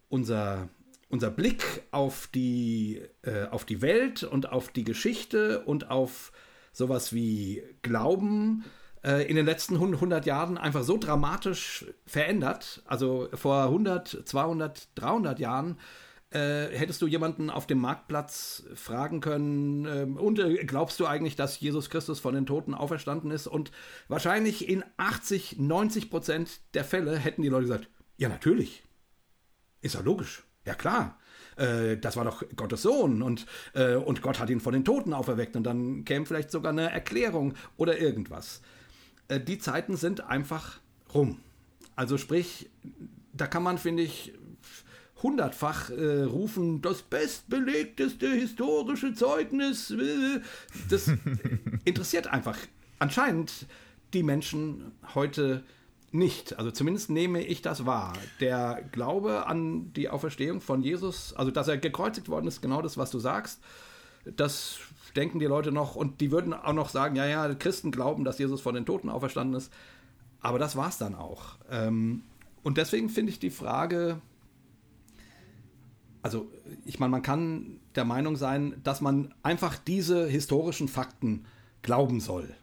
unser, 0.09 0.67
unser 1.07 1.31
Blick 1.31 1.83
auf 1.91 2.27
die, 2.27 3.01
äh, 3.21 3.45
auf 3.45 3.63
die 3.63 3.81
Welt 3.81 4.23
und 4.23 4.51
auf 4.51 4.67
die 4.67 4.83
Geschichte 4.83 5.61
und 5.61 5.89
auf 5.89 6.33
sowas 6.73 7.13
wie 7.13 7.63
Glauben 7.81 8.65
äh, 9.03 9.27
in 9.29 9.37
den 9.37 9.45
letzten 9.45 9.75
100 9.75 10.25
Jahren 10.25 10.57
einfach 10.57 10.83
so 10.83 10.97
dramatisch 10.97 11.85
verändert. 12.05 12.81
Also 12.85 13.29
vor 13.33 13.63
100, 13.63 14.23
200, 14.25 14.89
300 14.95 15.39
Jahren 15.39 15.77
äh, 16.31 16.67
hättest 16.69 17.01
du 17.01 17.07
jemanden 17.07 17.49
auf 17.49 17.67
dem 17.67 17.79
Marktplatz 17.79 18.63
fragen 18.73 19.19
können, 19.19 19.85
äh, 19.85 20.19
und 20.19 20.39
äh, 20.39 20.63
glaubst 20.65 20.99
du 20.99 21.05
eigentlich, 21.05 21.35
dass 21.35 21.59
Jesus 21.59 21.89
Christus 21.89 22.19
von 22.19 22.33
den 22.33 22.45
Toten 22.45 22.73
auferstanden 22.73 23.31
ist? 23.31 23.47
Und 23.47 23.71
wahrscheinlich 24.07 24.69
in 24.69 24.83
80, 24.97 25.59
90 25.59 26.09
Prozent 26.09 26.61
der 26.73 26.85
Fälle 26.85 27.17
hätten 27.17 27.41
die 27.41 27.49
Leute 27.49 27.63
gesagt, 27.63 27.89
ja, 28.17 28.29
natürlich. 28.29 28.83
Ist 29.81 29.95
ja 29.95 30.01
logisch. 30.01 30.43
Ja, 30.65 30.73
klar. 30.73 31.19
Äh, 31.57 31.97
das 31.97 32.15
war 32.15 32.23
doch 32.23 32.43
Gottes 32.55 32.83
Sohn 32.83 33.21
und, 33.21 33.45
äh, 33.73 33.95
und 33.95 34.21
Gott 34.21 34.39
hat 34.39 34.49
ihn 34.49 34.61
von 34.61 34.73
den 34.73 34.85
Toten 34.85 35.13
auferweckt 35.13 35.57
und 35.57 35.63
dann 35.63 36.05
käme 36.05 36.25
vielleicht 36.25 36.51
sogar 36.51 36.71
eine 36.71 36.91
Erklärung 36.91 37.55
oder 37.77 37.99
irgendwas. 37.99 38.61
die 39.29 39.59
Zeiten 39.59 39.95
sind 39.95 40.21
einfach 40.21 40.79
rum. 41.13 41.39
Also 41.95 42.17
sprich, 42.17 42.69
da 43.33 43.47
kann 43.47 43.63
man, 43.63 43.77
finde 43.77 44.03
ich, 44.03 44.33
hundertfach 45.23 45.89
äh, 45.89 46.23
rufen, 46.23 46.81
das 46.81 47.01
bestbelegteste 47.01 48.27
historische 48.29 49.13
Zeugnis. 49.13 49.91
Äh, 49.91 50.41
das 50.89 51.11
interessiert 51.85 52.27
einfach 52.27 52.57
anscheinend 52.99 53.65
die 54.13 54.23
Menschen 54.23 54.91
heute 55.15 55.63
nicht. 56.11 56.57
Also 56.57 56.71
zumindest 56.71 57.09
nehme 57.09 57.41
ich 57.41 57.61
das 57.61 57.85
wahr. 57.85 58.13
Der 58.39 58.83
Glaube 58.91 59.47
an 59.47 59.93
die 59.93 60.09
Auferstehung 60.09 60.61
von 60.61 60.81
Jesus, 60.81 61.33
also 61.33 61.51
dass 61.51 61.67
er 61.67 61.77
gekreuzigt 61.77 62.29
worden 62.29 62.47
ist, 62.47 62.61
genau 62.61 62.81
das, 62.81 62.97
was 62.97 63.11
du 63.11 63.19
sagst, 63.19 63.61
das 64.25 64.79
denken 65.15 65.39
die 65.39 65.45
Leute 65.45 65.71
noch 65.71 65.95
und 65.95 66.21
die 66.21 66.31
würden 66.31 66.53
auch 66.53 66.73
noch 66.73 66.89
sagen, 66.89 67.15
ja, 67.15 67.25
ja, 67.25 67.53
Christen 67.55 67.91
glauben, 67.91 68.23
dass 68.23 68.39
Jesus 68.39 68.61
von 68.61 68.75
den 68.75 68.85
Toten 68.85 69.09
auferstanden 69.09 69.55
ist. 69.55 69.71
Aber 70.41 70.59
das 70.59 70.75
war 70.75 70.89
es 70.89 70.97
dann 70.97 71.15
auch. 71.15 71.55
Ähm, 71.69 72.23
und 72.63 72.77
deswegen 72.77 73.09
finde 73.09 73.31
ich 73.31 73.39
die 73.39 73.49
Frage, 73.49 74.21
also 76.21 76.51
ich 76.85 76.99
meine, 76.99 77.11
man 77.11 77.21
kann 77.21 77.79
der 77.95 78.05
Meinung 78.05 78.35
sein, 78.35 78.79
dass 78.83 79.01
man 79.01 79.33
einfach 79.43 79.77
diese 79.77 80.27
historischen 80.27 80.87
Fakten 80.87 81.45
glauben 81.81 82.19
soll. 82.19 82.53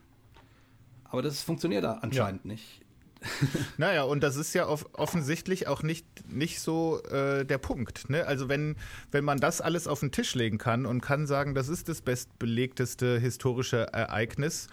Aber 1.04 1.22
das 1.22 1.42
funktioniert 1.42 1.84
da 1.84 1.94
anscheinend 1.94 2.44
ja. 2.44 2.52
nicht. 2.52 2.82
naja, 3.78 4.02
und 4.04 4.22
das 4.22 4.36
ist 4.36 4.54
ja 4.54 4.68
off 4.68 4.86
offensichtlich 4.92 5.66
auch 5.66 5.82
nicht, 5.82 6.06
nicht 6.30 6.60
so 6.60 7.02
äh, 7.04 7.44
der 7.44 7.58
Punkt. 7.58 8.08
Ne? 8.10 8.24
Also 8.26 8.48
wenn, 8.48 8.76
wenn 9.10 9.24
man 9.24 9.38
das 9.38 9.60
alles 9.60 9.88
auf 9.88 10.00
den 10.00 10.12
Tisch 10.12 10.34
legen 10.34 10.58
kann 10.58 10.86
und 10.86 11.00
kann 11.00 11.26
sagen, 11.26 11.54
das 11.54 11.68
ist 11.68 11.88
das 11.88 12.00
bestbelegteste 12.00 13.18
historische 13.18 13.92
Ereignis 13.92 14.68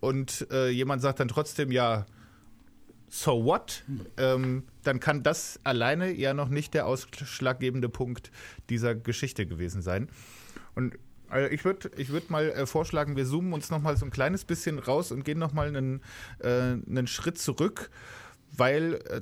und 0.00 0.46
äh, 0.50 0.68
jemand 0.68 1.02
sagt 1.02 1.20
dann 1.20 1.28
trotzdem, 1.28 1.72
ja, 1.72 2.06
so 3.08 3.44
what? 3.44 3.84
Ähm, 4.18 4.64
dann 4.88 5.00
kann 5.00 5.22
das 5.22 5.60
alleine 5.64 6.10
ja 6.10 6.32
noch 6.32 6.48
nicht 6.48 6.72
der 6.72 6.86
ausschlaggebende 6.86 7.90
Punkt 7.90 8.32
dieser 8.70 8.94
Geschichte 8.94 9.46
gewesen 9.46 9.82
sein. 9.82 10.08
Und 10.74 10.98
also 11.28 11.50
ich 11.50 11.62
würde 11.66 11.90
ich 11.98 12.08
würd 12.08 12.30
mal 12.30 12.48
äh, 12.50 12.66
vorschlagen, 12.66 13.14
wir 13.14 13.26
zoomen 13.26 13.52
uns 13.52 13.70
noch 13.70 13.82
mal 13.82 13.98
so 13.98 14.06
ein 14.06 14.10
kleines 14.10 14.46
bisschen 14.46 14.78
raus 14.78 15.12
und 15.12 15.26
gehen 15.26 15.38
noch 15.38 15.52
mal 15.52 15.68
einen, 15.68 16.00
äh, 16.38 16.48
einen 16.48 17.06
Schritt 17.06 17.36
zurück, 17.36 17.90
weil 18.56 18.94
äh, 18.94 19.20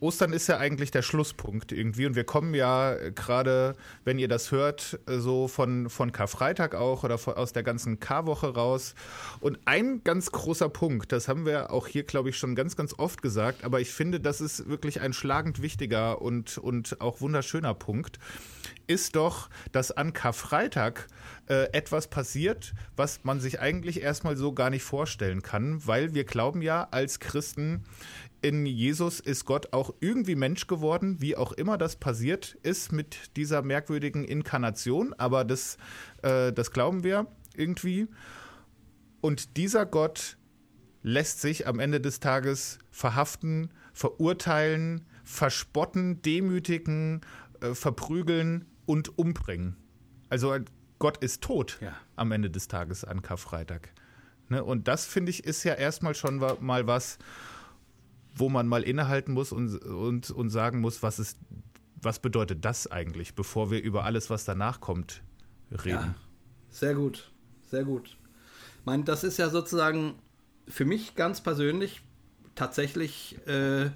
Ostern 0.00 0.32
ist 0.32 0.46
ja 0.46 0.58
eigentlich 0.58 0.92
der 0.92 1.02
Schlusspunkt 1.02 1.72
irgendwie 1.72 2.06
und 2.06 2.14
wir 2.14 2.22
kommen 2.22 2.54
ja 2.54 2.94
gerade, 3.10 3.74
wenn 4.04 4.18
ihr 4.18 4.28
das 4.28 4.52
hört, 4.52 5.00
so 5.06 5.48
von, 5.48 5.90
von 5.90 6.12
Karfreitag 6.12 6.76
auch 6.76 7.02
oder 7.02 7.18
von, 7.18 7.34
aus 7.34 7.52
der 7.52 7.64
ganzen 7.64 7.98
Karwoche 7.98 8.54
raus. 8.54 8.94
Und 9.40 9.58
ein 9.64 10.02
ganz 10.04 10.30
großer 10.30 10.68
Punkt, 10.68 11.10
das 11.10 11.26
haben 11.26 11.46
wir 11.46 11.72
auch 11.72 11.88
hier, 11.88 12.04
glaube 12.04 12.30
ich, 12.30 12.38
schon 12.38 12.54
ganz, 12.54 12.76
ganz 12.76 12.94
oft 12.96 13.22
gesagt, 13.22 13.64
aber 13.64 13.80
ich 13.80 13.92
finde, 13.92 14.20
das 14.20 14.40
ist 14.40 14.68
wirklich 14.68 15.00
ein 15.00 15.12
schlagend 15.12 15.62
wichtiger 15.62 16.22
und, 16.22 16.58
und 16.58 17.00
auch 17.00 17.20
wunderschöner 17.20 17.74
Punkt, 17.74 18.20
ist 18.86 19.16
doch, 19.16 19.50
dass 19.72 19.90
an 19.90 20.12
Karfreitag 20.12 21.08
äh, 21.48 21.72
etwas 21.72 22.08
passiert, 22.08 22.72
was 22.96 23.20
man 23.24 23.40
sich 23.40 23.60
eigentlich 23.60 24.00
erstmal 24.00 24.36
so 24.36 24.52
gar 24.52 24.70
nicht 24.70 24.82
vorstellen 24.82 25.42
kann, 25.42 25.86
weil 25.86 26.14
wir 26.14 26.24
glauben 26.24 26.62
ja 26.62 26.88
als 26.90 27.20
Christen, 27.20 27.84
in 28.40 28.66
Jesus 28.66 29.20
ist 29.20 29.44
Gott 29.44 29.72
auch 29.72 29.94
irgendwie 30.00 30.36
Mensch 30.36 30.66
geworden, 30.66 31.20
wie 31.20 31.36
auch 31.36 31.52
immer 31.52 31.76
das 31.78 31.96
passiert 31.96 32.56
ist 32.62 32.92
mit 32.92 33.36
dieser 33.36 33.62
merkwürdigen 33.62 34.24
Inkarnation, 34.24 35.14
aber 35.14 35.44
das, 35.44 35.76
äh, 36.22 36.52
das 36.52 36.70
glauben 36.70 37.02
wir 37.04 37.26
irgendwie. 37.54 38.06
Und 39.20 39.56
dieser 39.56 39.86
Gott 39.86 40.36
lässt 41.02 41.40
sich 41.40 41.66
am 41.66 41.80
Ende 41.80 42.00
des 42.00 42.20
Tages 42.20 42.78
verhaften, 42.90 43.70
verurteilen, 43.92 45.04
verspotten, 45.24 46.22
demütigen, 46.22 47.22
äh, 47.60 47.74
verprügeln 47.74 48.66
und 48.86 49.18
umbringen. 49.18 49.76
Also 50.28 50.56
Gott 50.98 51.18
ist 51.18 51.42
tot 51.42 51.78
Ja. 51.80 51.94
am 52.16 52.32
Ende 52.32 52.50
des 52.50 52.68
Tages 52.68 53.04
an 53.04 53.22
Karfreitag. 53.22 53.92
Ne? 54.48 54.62
Und 54.64 54.88
das, 54.88 55.06
finde 55.06 55.30
ich, 55.30 55.44
ist 55.44 55.64
ja 55.64 55.74
erstmal 55.74 56.14
schon 56.14 56.38
mal 56.60 56.86
was, 56.86 57.18
wo 58.38 58.48
man 58.48 58.66
mal 58.66 58.82
innehalten 58.82 59.32
muss 59.32 59.52
und, 59.52 59.76
und, 59.84 60.30
und 60.30 60.50
sagen 60.50 60.80
muss, 60.80 61.02
was, 61.02 61.18
ist, 61.18 61.38
was 62.00 62.18
bedeutet 62.18 62.64
das 62.64 62.90
eigentlich, 62.90 63.34
bevor 63.34 63.70
wir 63.70 63.82
über 63.82 64.04
alles, 64.04 64.30
was 64.30 64.44
danach 64.44 64.80
kommt, 64.80 65.22
reden. 65.70 65.90
Ja, 65.90 66.14
sehr 66.70 66.94
gut, 66.94 67.30
sehr 67.70 67.84
gut. 67.84 68.16
Ich 68.80 68.86
meine, 68.86 69.04
das 69.04 69.24
ist 69.24 69.38
ja 69.38 69.50
sozusagen 69.50 70.14
für 70.66 70.84
mich 70.84 71.14
ganz 71.14 71.40
persönlich 71.40 72.02
tatsächlich 72.54 73.36
äh, 73.46 73.90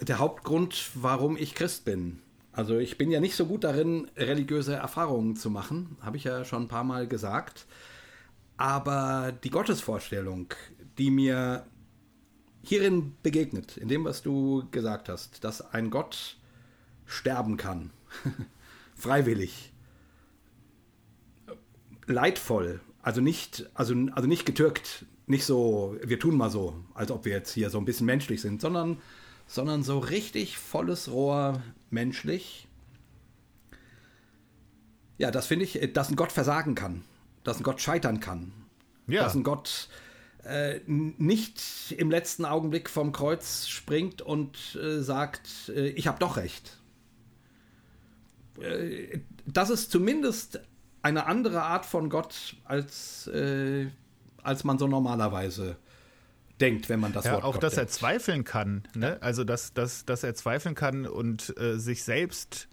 der 0.00 0.18
Hauptgrund, 0.18 0.90
warum 0.94 1.36
ich 1.36 1.54
Christ 1.54 1.84
bin. 1.84 2.20
Also 2.52 2.78
ich 2.78 2.98
bin 2.98 3.10
ja 3.10 3.20
nicht 3.20 3.34
so 3.34 3.46
gut 3.46 3.64
darin, 3.64 4.08
religiöse 4.16 4.74
Erfahrungen 4.74 5.34
zu 5.36 5.50
machen, 5.50 5.96
habe 6.00 6.16
ich 6.16 6.24
ja 6.24 6.44
schon 6.44 6.62
ein 6.62 6.68
paar 6.68 6.84
Mal 6.84 7.08
gesagt. 7.08 7.66
Aber 8.56 9.32
die 9.42 9.50
Gottesvorstellung, 9.50 10.54
die 10.98 11.10
mir 11.10 11.66
hierin 12.64 13.14
begegnet, 13.22 13.76
in 13.76 13.88
dem, 13.88 14.04
was 14.04 14.22
du 14.22 14.68
gesagt 14.70 15.08
hast, 15.08 15.44
dass 15.44 15.60
ein 15.72 15.90
Gott 15.90 16.36
sterben 17.06 17.56
kann, 17.56 17.90
freiwillig, 18.94 19.72
leidvoll, 22.06 22.80
also 23.02 23.20
nicht, 23.20 23.68
also, 23.74 23.94
also 24.12 24.28
nicht 24.28 24.46
getürkt, 24.46 25.06
nicht 25.26 25.44
so, 25.44 25.96
wir 26.02 26.18
tun 26.18 26.36
mal 26.36 26.50
so, 26.50 26.74
als 26.94 27.10
ob 27.10 27.24
wir 27.24 27.32
jetzt 27.32 27.52
hier 27.52 27.70
so 27.70 27.78
ein 27.78 27.84
bisschen 27.84 28.06
menschlich 28.06 28.40
sind, 28.40 28.60
sondern, 28.60 28.98
sondern 29.46 29.82
so 29.82 29.98
richtig 29.98 30.58
volles 30.58 31.10
Rohr 31.10 31.62
menschlich. 31.90 32.68
Ja, 35.18 35.30
das 35.30 35.46
finde 35.46 35.64
ich, 35.64 35.92
dass 35.92 36.10
ein 36.10 36.16
Gott 36.16 36.32
versagen 36.32 36.74
kann, 36.74 37.04
dass 37.42 37.58
ein 37.58 37.62
Gott 37.62 37.80
scheitern 37.80 38.20
kann, 38.20 38.52
Ja. 39.06 39.22
dass 39.22 39.34
ein 39.34 39.44
Gott 39.44 39.88
äh, 40.44 40.80
nicht 40.86 41.92
im 41.96 42.10
letzten 42.10 42.44
Augenblick 42.44 42.90
vom 42.90 43.12
Kreuz 43.12 43.66
springt 43.68 44.22
und 44.22 44.76
äh, 44.76 45.00
sagt, 45.02 45.70
äh, 45.74 45.88
ich 45.88 46.06
habe 46.06 46.18
doch 46.18 46.36
recht. 46.36 46.78
Äh, 48.60 49.20
das 49.46 49.70
ist 49.70 49.90
zumindest 49.90 50.60
eine 51.02 51.26
andere 51.26 51.62
Art 51.62 51.86
von 51.86 52.08
Gott, 52.08 52.56
als, 52.64 53.26
äh, 53.28 53.86
als 54.42 54.64
man 54.64 54.78
so 54.78 54.86
normalerweise 54.86 55.76
denkt, 56.60 56.88
wenn 56.88 57.00
man 57.00 57.12
das 57.12 57.24
Ja, 57.24 57.32
Wort 57.34 57.44
auch, 57.44 57.54
Gott 57.54 57.62
dass 57.62 57.74
er 57.74 57.84
denkt. 57.84 57.92
zweifeln 57.94 58.44
kann. 58.44 58.84
Ne? 58.94 59.18
Also, 59.20 59.44
dass, 59.44 59.72
dass, 59.74 60.04
dass 60.04 60.22
er 60.22 60.34
zweifeln 60.34 60.74
kann 60.74 61.06
und 61.06 61.52
sich 61.74 62.04
selbst, 62.04 62.68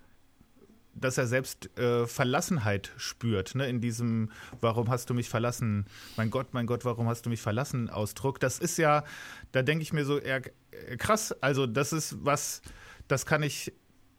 dass 0.93 1.17
er 1.17 1.27
selbst 1.27 1.77
äh, 1.77 2.05
Verlassenheit 2.05 2.91
spürt, 2.97 3.55
ne? 3.55 3.67
in 3.67 3.81
diesem 3.81 4.29
Warum 4.59 4.89
hast 4.89 5.09
du 5.09 5.13
mich 5.13 5.29
verlassen? 5.29 5.85
Mein 6.17 6.29
Gott, 6.29 6.53
mein 6.53 6.65
Gott, 6.65 6.85
warum 6.85 7.07
hast 7.07 7.25
du 7.25 7.29
mich 7.29 7.41
verlassen? 7.41 7.89
Ausdruck. 7.89 8.39
Das 8.39 8.59
ist 8.59 8.77
ja, 8.77 9.03
da 9.51 9.61
denke 9.61 9.83
ich 9.83 9.93
mir 9.93 10.05
so, 10.05 10.19
eher 10.19 10.41
äh, 10.71 10.97
krass. 10.97 11.31
Also, 11.41 11.65
das 11.65 11.93
ist 11.93 12.17
was, 12.23 12.61
das 13.07 13.25
kann 13.25 13.43
ich, 13.43 13.73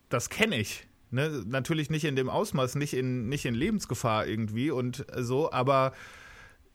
das 0.08 0.30
kenne 0.30 0.56
ich. 0.58 0.86
Ne? 1.10 1.42
Natürlich 1.46 1.90
nicht 1.90 2.04
in 2.04 2.16
dem 2.16 2.30
Ausmaß, 2.30 2.74
nicht 2.76 2.94
in, 2.94 3.28
nicht 3.28 3.44
in 3.44 3.54
Lebensgefahr 3.54 4.26
irgendwie 4.26 4.70
und 4.70 5.04
so, 5.16 5.52
aber 5.52 5.92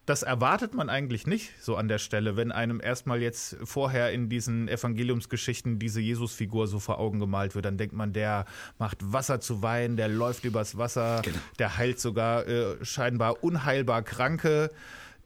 das 0.07 0.23
erwartet 0.23 0.73
man 0.73 0.89
eigentlich 0.89 1.27
nicht 1.27 1.51
so 1.61 1.75
an 1.75 1.89
der 1.89 1.97
Stelle, 1.97 2.37
wenn 2.37 2.53
einem 2.53 2.79
erstmal 2.81 3.21
jetzt 3.21 3.57
vorher 3.65 4.13
in 4.13 4.29
diesen 4.29 4.69
Evangeliumsgeschichten 4.69 5.79
diese 5.79 5.99
Jesusfigur 5.99 6.67
so 6.67 6.79
vor 6.79 6.97
Augen 6.97 7.19
gemalt 7.19 7.55
wird. 7.55 7.65
Dann 7.65 7.77
denkt 7.77 7.93
man, 7.93 8.13
der 8.13 8.45
macht 8.79 8.99
Wasser 9.11 9.41
zu 9.41 9.61
Wein, 9.61 9.97
der 9.97 10.07
läuft 10.07 10.45
übers 10.45 10.77
Wasser, 10.77 11.21
Genau. 11.23 11.37
der 11.59 11.77
heilt 11.77 11.99
sogar 11.99 12.47
äh, 12.47 12.83
scheinbar 12.85 13.43
unheilbar 13.43 14.01
Kranke. 14.01 14.71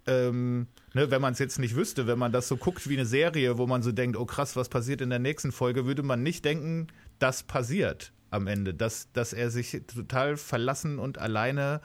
Ähm, 0.07 0.65
ne, 0.95 1.11
wenn 1.11 1.21
man 1.21 1.33
es 1.33 1.39
jetzt 1.39 1.59
nicht 1.59 1.75
wüsste, 1.75 2.07
wenn 2.07 2.17
man 2.17 2.31
das 2.31 2.47
so 2.47 2.57
guckt 2.57 2.89
wie 2.89 2.95
eine 2.97 3.05
Serie, 3.05 3.59
wo 3.59 3.67
man 3.67 3.83
so 3.83 3.91
denkt, 3.91 4.17
oh 4.17 4.25
krass, 4.25 4.55
was 4.55 4.67
passiert 4.67 5.01
in 5.01 5.11
der 5.11 5.19
nächsten 5.19 5.51
Folge, 5.51 5.85
würde 5.85 6.01
man 6.01 6.23
nicht 6.23 6.43
denken, 6.43 6.87
das 7.19 7.43
passiert 7.43 8.13
am 8.31 8.47
Ende, 8.47 8.73
dass, 8.73 9.11
dass 9.13 9.31
er 9.31 9.51
sich 9.51 9.79
total 9.93 10.37
verlassen 10.37 10.97
und 10.97 11.19
alleine 11.19 11.81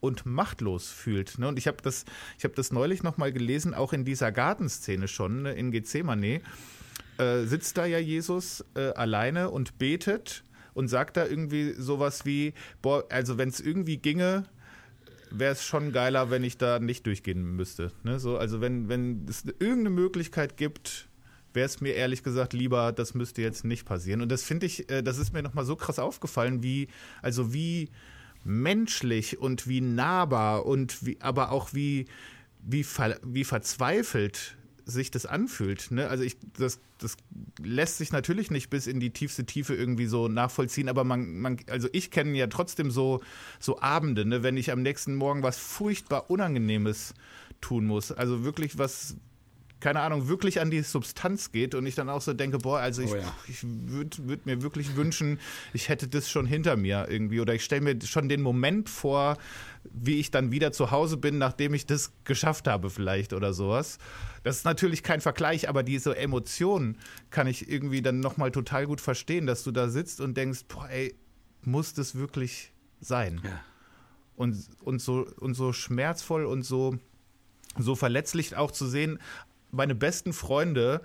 und 0.00 0.26
machtlos 0.26 0.90
fühlt. 0.90 1.38
Ne? 1.38 1.48
Und 1.48 1.58
ich 1.58 1.66
habe 1.66 1.78
das, 1.82 2.04
habe 2.42 2.54
das 2.54 2.72
neulich 2.72 3.02
noch 3.02 3.16
mal 3.16 3.32
gelesen, 3.32 3.74
auch 3.74 3.92
in 3.92 4.04
dieser 4.04 4.32
Gartenszene 4.32 5.08
schon 5.08 5.42
ne, 5.42 5.52
in 5.52 5.70
Gethsemane 5.70 6.40
äh, 7.18 7.44
sitzt 7.44 7.76
da 7.76 7.84
ja 7.84 7.98
Jesus 7.98 8.64
äh, 8.74 8.92
alleine 8.94 9.50
und 9.50 9.78
betet 9.78 10.42
und 10.74 10.88
sagt 10.88 11.16
da 11.16 11.26
irgendwie 11.26 11.72
sowas 11.72 12.24
wie, 12.24 12.54
boah, 12.82 13.04
also 13.10 13.38
wenn 13.38 13.50
es 13.50 13.60
irgendwie 13.60 13.98
ginge, 13.98 14.44
wäre 15.30 15.52
es 15.52 15.64
schon 15.64 15.92
geiler, 15.92 16.30
wenn 16.30 16.44
ich 16.44 16.58
da 16.58 16.78
nicht 16.78 17.06
durchgehen 17.06 17.56
müsste. 17.56 17.92
Ne? 18.02 18.18
So, 18.18 18.36
also 18.36 18.60
wenn, 18.60 18.88
wenn 18.88 19.26
es 19.28 19.44
irgendeine 19.44 19.90
Möglichkeit 19.90 20.56
gibt, 20.56 21.08
wäre 21.52 21.66
es 21.66 21.80
mir 21.80 21.94
ehrlich 21.94 22.22
gesagt 22.22 22.52
lieber, 22.52 22.92
das 22.92 23.14
müsste 23.14 23.42
jetzt 23.42 23.64
nicht 23.64 23.84
passieren. 23.84 24.22
Und 24.22 24.30
das 24.30 24.42
finde 24.42 24.66
ich, 24.66 24.90
äh, 24.90 25.02
das 25.02 25.18
ist 25.18 25.32
mir 25.32 25.42
nochmal 25.42 25.64
so 25.64 25.76
krass 25.76 25.98
aufgefallen, 25.98 26.62
wie, 26.62 26.88
also 27.22 27.52
wie 27.52 27.90
menschlich 28.44 29.38
und 29.38 29.68
wie 29.68 29.80
nahbar 29.80 30.66
und 30.66 31.04
wie, 31.04 31.20
aber 31.20 31.50
auch 31.52 31.72
wie, 31.72 32.06
wie, 32.62 32.84
ver, 32.84 33.18
wie 33.24 33.44
verzweifelt 33.44 34.56
sich 34.86 35.10
das 35.10 35.26
anfühlt. 35.26 35.90
Ne? 35.90 36.08
Also 36.08 36.24
ich, 36.24 36.36
das, 36.58 36.80
das 36.98 37.16
lässt 37.62 37.98
sich 37.98 38.12
natürlich 38.12 38.50
nicht 38.50 38.70
bis 38.70 38.86
in 38.86 39.00
die 39.00 39.10
tiefste 39.10 39.46
Tiefe 39.46 39.74
irgendwie 39.74 40.06
so 40.06 40.28
nachvollziehen, 40.28 40.88
aber 40.88 41.04
man, 41.04 41.38
man 41.38 41.58
also 41.68 41.88
ich 41.92 42.10
kenne 42.10 42.36
ja 42.36 42.48
trotzdem 42.48 42.90
so, 42.90 43.20
so 43.58 43.80
Abende, 43.80 44.24
ne? 44.24 44.42
wenn 44.42 44.56
ich 44.56 44.72
am 44.72 44.82
nächsten 44.82 45.14
Morgen 45.14 45.42
was 45.42 45.58
furchtbar 45.58 46.30
Unangenehmes 46.30 47.14
tun 47.60 47.86
muss. 47.86 48.12
Also 48.12 48.44
wirklich 48.44 48.78
was, 48.78 49.16
keine 49.80 50.00
Ahnung, 50.00 50.28
wirklich 50.28 50.60
an 50.60 50.70
die 50.70 50.82
Substanz 50.82 51.52
geht 51.52 51.74
und 51.74 51.86
ich 51.86 51.94
dann 51.94 52.08
auch 52.08 52.20
so 52.20 52.32
denke, 52.34 52.58
boah, 52.58 52.78
also 52.78 53.02
ich, 53.02 53.10
Oh 53.10 53.16
ja. 53.16 53.34
ich 53.48 53.62
würde 53.62 54.28
würd 54.28 54.46
mir 54.46 54.62
wirklich 54.62 54.94
wünschen, 54.96 55.40
ich 55.72 55.88
hätte 55.88 56.06
das 56.06 56.30
schon 56.30 56.46
hinter 56.46 56.76
mir 56.76 57.06
irgendwie 57.08 57.40
oder 57.40 57.54
ich 57.54 57.64
stelle 57.64 57.80
mir 57.80 57.98
schon 58.02 58.28
den 58.28 58.42
Moment 58.42 58.88
vor, 58.88 59.38
wie 59.84 60.20
ich 60.20 60.30
dann 60.30 60.52
wieder 60.52 60.72
zu 60.72 60.90
Hause 60.90 61.16
bin, 61.16 61.38
nachdem 61.38 61.72
ich 61.74 61.86
das 61.86 62.12
geschafft 62.24 62.68
habe 62.68 62.90
vielleicht 62.90 63.32
oder 63.32 63.52
sowas. 63.54 63.98
Das 64.42 64.58
ist 64.58 64.64
natürlich 64.64 65.02
kein 65.02 65.20
Vergleich, 65.20 65.68
aber 65.68 65.82
diese 65.82 66.16
Emotionen 66.16 66.98
kann 67.30 67.46
ich 67.46 67.68
irgendwie 67.70 68.02
dann 68.02 68.20
nochmal 68.20 68.50
total 68.50 68.86
gut 68.86 69.00
verstehen, 69.00 69.46
dass 69.46 69.64
du 69.64 69.70
da 69.70 69.88
sitzt 69.88 70.20
und 70.20 70.36
denkst, 70.36 70.60
boah, 70.68 70.88
ey, 70.90 71.14
muss 71.62 71.94
das 71.94 72.14
wirklich 72.14 72.72
sein? 73.00 73.40
Ja. 73.42 73.60
und, 74.36 74.56
und, 74.82 75.00
so, 75.00 75.26
und 75.38 75.54
so 75.54 75.72
schmerzvoll 75.72 76.44
und 76.44 76.62
so, 76.62 76.96
so 77.78 77.94
verletzlich 77.94 78.56
auch 78.56 78.70
zu 78.70 78.86
sehen, 78.86 79.18
meine 79.70 79.94
besten 79.94 80.32
Freunde, 80.32 81.02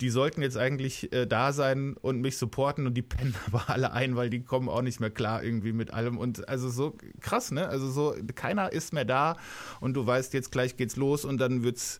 die 0.00 0.10
sollten 0.10 0.42
jetzt 0.42 0.56
eigentlich 0.56 1.12
äh, 1.12 1.26
da 1.26 1.52
sein 1.52 1.96
und 2.00 2.20
mich 2.20 2.36
supporten 2.36 2.86
und 2.86 2.94
die 2.94 3.02
pennen 3.02 3.34
aber 3.46 3.70
alle 3.70 3.92
ein, 3.92 4.16
weil 4.16 4.30
die 4.30 4.42
kommen 4.42 4.68
auch 4.68 4.82
nicht 4.82 5.00
mehr 5.00 5.10
klar 5.10 5.42
irgendwie 5.42 5.72
mit 5.72 5.92
allem 5.92 6.18
und 6.18 6.48
also 6.48 6.68
so 6.68 6.96
krass, 7.20 7.52
ne? 7.52 7.68
Also 7.68 7.90
so 7.90 8.14
keiner 8.34 8.72
ist 8.72 8.92
mehr 8.92 9.04
da 9.04 9.36
und 9.80 9.94
du 9.94 10.06
weißt 10.06 10.34
jetzt 10.34 10.50
gleich 10.50 10.76
geht's 10.76 10.96
los 10.96 11.24
und 11.24 11.38
dann 11.38 11.62
wird's 11.62 11.98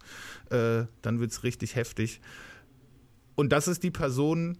äh, 0.50 0.84
dann 1.02 1.20
wird's 1.20 1.44
richtig 1.44 1.76
heftig. 1.76 2.20
Und 3.36 3.50
das 3.52 3.68
ist 3.68 3.82
die 3.82 3.90
Person, 3.90 4.58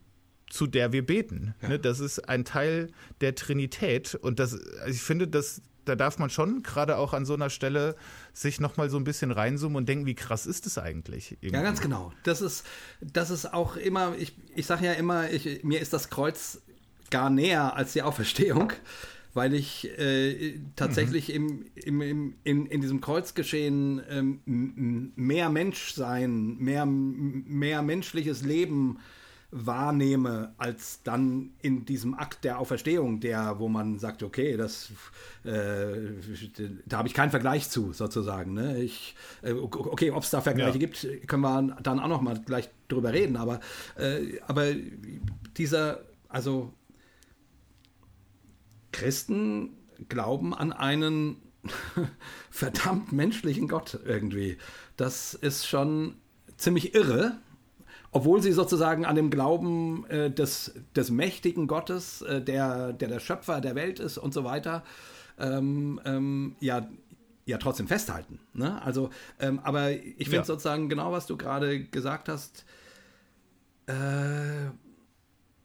zu 0.51 0.67
der 0.67 0.93
wir 0.93 1.05
beten. 1.05 1.55
Ne? 1.63 1.79
Das 1.79 2.01
ist 2.01 2.29
ein 2.29 2.45
Teil 2.45 2.91
der 3.21 3.35
Trinität. 3.35 4.15
Und 4.15 4.39
das, 4.39 4.55
also 4.55 4.91
ich 4.91 5.03
finde, 5.03 5.29
das, 5.29 5.63
da 5.85 5.95
darf 5.97 6.19
man 6.19 6.31
schon 6.31 6.63
gerade 6.63 6.97
auch 6.97 7.13
an 7.13 7.25
so 7.25 7.35
einer 7.35 7.51
Stelle 7.51 7.97
sich 8.33 8.61
nochmal 8.61 8.91
so 8.91 8.97
ein 8.97 9.05
bisschen 9.05 9.31
reinzoomen 9.31 9.77
und 9.77 9.89
denken, 9.89 10.07
wie 10.07 10.15
krass 10.15 10.47
ist 10.47 10.67
es 10.67 10.79
eigentlich? 10.79 11.33
Irgendwie? 11.41 11.55
Ja, 11.57 11.63
ganz 11.63 11.81
genau. 11.81 12.13
Das 12.25 12.41
ist, 12.41 12.65
das 13.01 13.31
ist 13.31 13.53
auch 13.53 13.77
immer, 13.77 14.15
ich, 14.19 14.35
ich 14.55 14.67
sage 14.67 14.87
ja 14.87 14.93
immer, 14.93 15.31
ich, 15.31 15.65
mir 15.65 15.81
ist 15.81 15.93
das 15.93 16.11
Kreuz 16.11 16.61
gar 17.11 17.31
näher 17.31 17.77
als 17.77 17.93
die 17.93 18.03
Auferstehung, 18.03 18.73
weil 19.35 19.55
ich 19.55 19.89
äh, 19.99 20.59
tatsächlich 20.77 21.33
im, 21.33 21.67
im, 21.75 22.01
im, 22.01 22.35
in, 22.45 22.67
in 22.67 22.81
diesem 22.81 23.01
Kreuzgeschehen 23.01 24.03
ähm, 24.09 25.13
mehr 25.17 25.51
Mensch 25.51 25.93
sein, 25.95 26.57
mehr, 26.59 26.87
mehr 26.87 27.83
menschliches 27.83 28.43
Leben 28.43 28.99
wahrnehme, 29.57 30.53
als 30.59 31.03
dann 31.05 31.51
in 31.63 31.85
diesem 31.85 32.15
Akt 32.15 32.43
der 32.43 32.59
Auferstehung, 32.59 33.21
der, 33.21 33.61
wo 33.61 33.69
man 33.69 34.01
sagt, 34.01 34.25
okay, 34.25 34.57
das, 34.57 34.91
äh, 35.45 35.95
da 36.87 36.99
habe 36.99 37.07
ich 37.07 37.15
keinen 37.15 37.31
Vergleich 37.31 37.71
zu, 37.71 37.93
sozusagen. 37.93 38.53
Ne? 38.53 38.83
Ich, 38.83 39.15
äh, 39.43 39.53
okay, 39.53 40.11
ob 40.11 40.25
es 40.25 40.31
da 40.31 40.41
Vergleiche 40.41 40.79
Ja. 40.79 40.87
gibt, 40.87 41.07
können 41.29 41.43
wir 41.43 41.77
dann 41.85 42.01
auch 42.01 42.09
noch 42.09 42.21
mal 42.21 42.37
gleich 42.45 42.69
drüber 42.89 43.13
reden, 43.13 43.37
aber, 43.37 43.61
äh, 43.97 44.41
aber 44.49 44.73
dieser, 45.57 46.01
also 46.29 46.73
Christen 48.91 49.71
glauben 50.09 50.53
an 50.53 50.73
einen 50.73 51.37
verdammt 52.51 53.13
menschlichen 53.13 53.69
Gott 53.69 54.01
irgendwie. 54.05 54.59
Das 54.97 55.35
ist 55.35 55.65
schon 55.69 56.17
ziemlich 56.57 56.93
irre, 56.97 57.39
obwohl 58.15 58.41
sie 58.41 58.53
sozusagen 58.53 59.05
an 59.05 59.17
dem 59.17 59.29
Glauben 59.29 60.07
äh, 60.07 60.31
des, 60.31 60.73
des 60.95 61.11
mächtigen 61.11 61.67
Gottes, 61.67 62.23
äh, 62.23 62.41
der, 62.41 62.93
der 62.93 63.09
der 63.09 63.19
Schöpfer 63.19 63.61
der 63.61 63.75
Welt 63.75 63.99
ist 63.99 64.19
und 64.19 64.33
so 64.33 64.45
weiter, 64.45 64.85
ähm, 65.37 66.01
ähm, 66.05 66.55
ja, 66.61 66.89
ja 67.45 67.59
trotzdem 67.59 67.89
festhalten. 67.89 68.39
Ne? 68.53 68.81
Also, 68.83 69.11
ähm, 69.41 69.59
aber 69.65 69.91
ich 69.91 70.29
finde 70.29 70.37
ja. 70.37 70.45
sozusagen 70.45 70.89
genau, 70.89 71.11
was 71.11 71.27
du 71.27 71.37
gerade 71.37 71.83
gesagt 71.87 72.29
hast, 72.29 72.65
äh, 73.87 74.71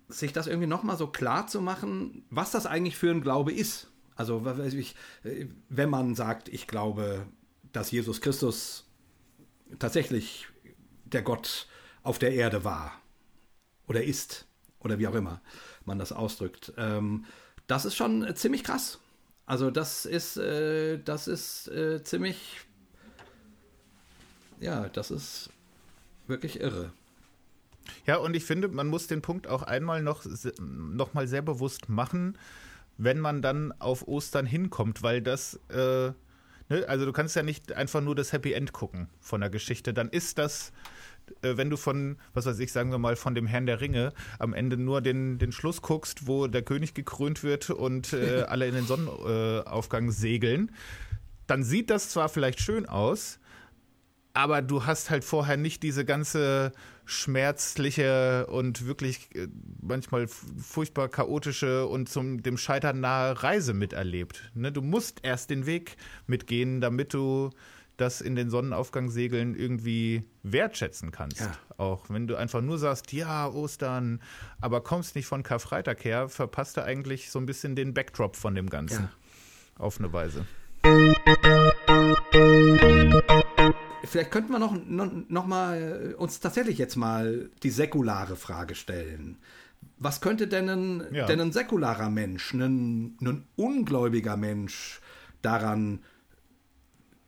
sich 0.08 0.34
das 0.34 0.48
irgendwie 0.48 0.68
nochmal 0.68 0.98
so 0.98 1.06
klar 1.06 1.46
zu 1.46 1.62
machen, 1.62 2.26
was 2.32 2.50
das 2.50 2.66
eigentlich 2.66 2.98
für 2.98 3.12
ein 3.12 3.22
Glaube 3.22 3.54
ist. 3.54 3.92
Also, 4.16 4.44
ich, 4.66 4.96
äh, 5.24 5.46
wenn 5.70 5.92
man 5.92 6.16
sagt, 6.16 6.50
ich 6.50 6.66
glaube, 6.66 7.28
dass 7.74 7.92
Jesus 7.92 8.22
Christus 8.22 8.90
tatsächlich 9.78 10.48
der 11.06 11.22
Gott 11.22 11.68
auf 12.04 12.20
der 12.20 12.34
Erde 12.34 12.64
war 12.64 12.94
oder 13.88 14.04
ist 14.04 14.46
oder 14.80 15.00
wie 15.00 15.08
auch 15.08 15.16
immer 15.16 15.42
man 15.86 16.00
das 16.00 16.12
ausdrückt, 16.12 16.74
ähm, 16.78 17.26
das 17.68 17.86
ist 17.86 17.96
schon 17.96 18.36
ziemlich 18.36 18.64
krass. 18.64 19.00
Also 19.46 19.72
das 19.72 20.06
ist, 20.06 20.38
äh, 20.38 21.00
das 21.00 21.28
ist 21.28 21.68
äh, 21.70 22.04
ziemlich, 22.04 22.62
ja, 24.60 24.90
das 24.90 25.12
ist 25.12 25.50
wirklich 26.28 26.60
irre. 26.60 26.92
Ja, 28.06 28.18
und 28.18 28.36
ich 28.36 28.44
finde, 28.44 28.68
man 28.68 28.88
muss 28.88 29.08
den 29.08 29.22
Punkt 29.22 29.48
auch 29.48 29.64
einmal 29.64 30.04
noch, 30.04 30.24
noch 30.60 31.14
mal 31.14 31.28
sehr 31.28 31.42
bewusst 31.42 31.90
machen, 31.90 32.38
wenn 32.98 33.20
man 33.20 33.42
dann 33.42 33.72
auf 33.80 34.08
Ostern 34.08 34.46
hinkommt, 34.46 35.02
weil 35.02 35.22
das, 35.22 35.60
äh, 35.70 36.12
ne, 36.70 36.86
also 36.88 37.06
du 37.06 37.12
kannst 37.12 37.36
ja 37.36 37.42
nicht 37.42 37.72
einfach 37.72 38.02
nur 38.02 38.16
das 38.16 38.32
Happy 38.32 38.54
End 38.54 38.74
gucken 38.74 39.10
von 39.20 39.42
der 39.42 39.50
Geschichte, 39.50 39.94
dann 39.94 40.10
ist 40.10 40.38
das 40.38 40.70
äh, 40.70 40.99
wenn 41.42 41.70
du 41.70 41.78
von, 41.78 42.18
was 42.34 42.46
weiß 42.46 42.60
ich, 42.60 42.72
sagen 42.72 42.92
wir 42.92 42.98
mal, 42.98 43.16
von 43.16 43.36
dem 43.36 43.48
Herrn 43.48 43.66
der 43.66 43.82
Ringe 43.82 44.14
am 44.40 44.54
Ende 44.54 44.78
nur 44.78 45.02
den, 45.02 45.38
den 45.38 45.52
Schluss 45.52 45.82
guckst, 45.82 46.28
wo 46.28 46.48
der 46.48 46.62
König 46.62 46.94
gekrönt 46.94 47.44
wird 47.44 47.70
und 47.70 48.14
äh, 48.14 48.42
alle 48.48 48.68
in 48.68 48.76
den 48.76 48.86
Sonnenaufgang 48.86 50.12
segeln, 50.12 50.72
dann 51.48 51.64
sieht 51.64 51.90
das 51.90 52.10
zwar 52.10 52.30
vielleicht 52.30 52.62
schön 52.62 52.86
aus, 52.86 53.40
aber 54.34 54.62
du 54.62 54.86
hast 54.86 55.10
halt 55.10 55.24
vorher 55.24 55.58
nicht 55.58 55.84
diese 55.84 56.06
ganze 56.06 56.72
schmerzliche 57.06 58.46
und 58.48 58.86
wirklich 58.86 59.36
äh, 59.36 59.48
manchmal 59.82 60.28
furchtbar 60.28 61.10
chaotische 61.10 61.88
und 61.88 62.08
zum 62.08 62.44
dem 62.44 62.58
Scheitern 62.58 63.00
nahe 63.00 63.42
Reise 63.42 63.74
miterlebt. 63.74 64.52
Ne? 64.54 64.72
Du 64.72 64.82
musst 64.82 65.20
erst 65.24 65.50
den 65.50 65.66
Weg 65.66 65.98
mitgehen, 66.28 66.82
damit 66.82 67.16
du 67.16 67.50
das 68.02 68.22
in 68.22 68.36
den 68.36 68.50
Sonnenaufgangssegeln 68.50 69.56
irgendwie 69.56 70.24
wertschätzen 70.44 71.12
kannst. 71.12 71.42
Ja. 71.42 71.52
Auch 71.78 72.10
wenn 72.10 72.28
du 72.28 72.36
einfach 72.36 72.62
nur 72.62 72.78
sagst, 72.78 73.12
ja, 73.14 73.48
Ostern, 73.48 74.22
aber 74.62 74.82
kommst 74.82 75.16
nicht 75.16 75.26
von 75.26 75.44
Karfreitag 75.44 76.04
her, 76.04 76.30
verpasst 76.30 76.78
du 76.78 76.84
eigentlich 76.84 77.32
so 77.32 77.40
ein 77.40 77.46
bisschen 77.46 77.76
den 77.76 77.94
Backdrop 77.94 78.36
von 78.36 78.56
dem 78.56 78.70
Ganzen. 78.70 79.04
Ja. 79.04 79.12
Auf 79.78 80.00
eine 80.00 80.12
Weise. 80.12 80.46
Vielleicht 84.04 84.32
könnten 84.32 84.52
wir 84.52 84.60
noch, 84.60 84.74
noch, 84.74 85.12
noch 85.28 85.46
mal 85.46 86.12
äh, 86.12 86.14
uns 86.16 86.40
tatsächlich 86.40 86.78
jetzt 86.78 86.96
mal 86.96 87.50
die 87.64 87.70
säkulare 87.70 88.36
Frage 88.36 88.76
stellen. 88.76 89.38
Was 89.98 90.22
könnte 90.22 90.48
denn 90.48 90.70
ein, 90.70 91.14
ja. 91.14 91.26
denn 91.26 91.40
ein 91.40 91.52
säkularer 91.52 92.10
Mensch, 92.10 92.54
ein, 92.54 93.18
ein 93.22 93.46
ungläubiger 93.56 94.38
Mensch 94.38 95.02
daran 95.42 96.00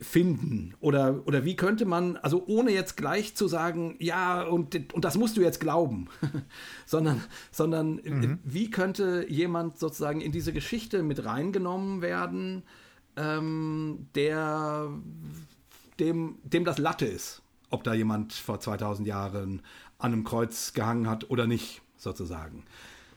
finden? 0.01 0.73
Oder, 0.79 1.25
oder 1.27 1.45
wie 1.45 1.55
könnte 1.55 1.85
man, 1.85 2.17
also 2.17 2.43
ohne 2.47 2.71
jetzt 2.71 2.97
gleich 2.97 3.35
zu 3.35 3.47
sagen, 3.47 3.95
ja, 3.99 4.41
und, 4.43 4.93
und 4.93 5.05
das 5.05 5.17
musst 5.17 5.37
du 5.37 5.41
jetzt 5.41 5.59
glauben, 5.59 6.07
sondern, 6.85 7.21
sondern 7.51 8.01
mhm. 8.03 8.39
wie 8.43 8.71
könnte 8.71 9.25
jemand 9.29 9.77
sozusagen 9.77 10.21
in 10.21 10.31
diese 10.31 10.53
Geschichte 10.53 11.03
mit 11.03 11.23
reingenommen 11.23 12.01
werden, 12.01 12.63
ähm, 13.15 14.07
der 14.15 14.89
dem, 15.99 16.39
dem 16.43 16.65
das 16.65 16.79
Latte 16.79 17.05
ist, 17.05 17.43
ob 17.69 17.83
da 17.83 17.93
jemand 17.93 18.33
vor 18.33 18.59
2000 18.59 19.07
Jahren 19.07 19.61
an 19.99 20.13
einem 20.13 20.23
Kreuz 20.23 20.73
gehangen 20.73 21.07
hat 21.07 21.29
oder 21.29 21.45
nicht, 21.45 21.81
sozusagen. 21.95 22.65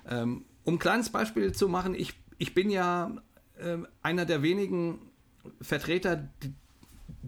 Ähm, 0.07 0.45
um 0.65 0.75
ein 0.75 0.79
kleines 0.79 1.09
Beispiel 1.09 1.53
zu 1.53 1.69
machen, 1.69 1.95
ich, 1.95 2.13
ich 2.37 2.53
bin 2.53 2.69
ja 2.69 3.17
äh, 3.57 3.79
einer 4.03 4.27
der 4.27 4.43
wenigen 4.43 4.99
Vertreter, 5.63 6.29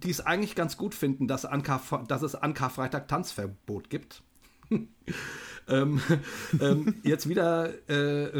die, 0.02 0.10
es 0.10 0.20
eigentlich 0.20 0.54
ganz 0.54 0.76
gut 0.76 0.94
finden, 0.94 1.26
dass, 1.26 1.44
an 1.44 1.62
Kar 1.62 1.80
dass 2.06 2.22
es 2.22 2.34
an 2.34 2.54
Karfreitag 2.54 3.08
Tanzverbot 3.08 3.90
gibt. 3.90 4.22
ähm, 5.68 6.00
ähm, 6.60 6.94
jetzt 7.02 7.28
wieder 7.28 7.70
äh, 7.88 8.30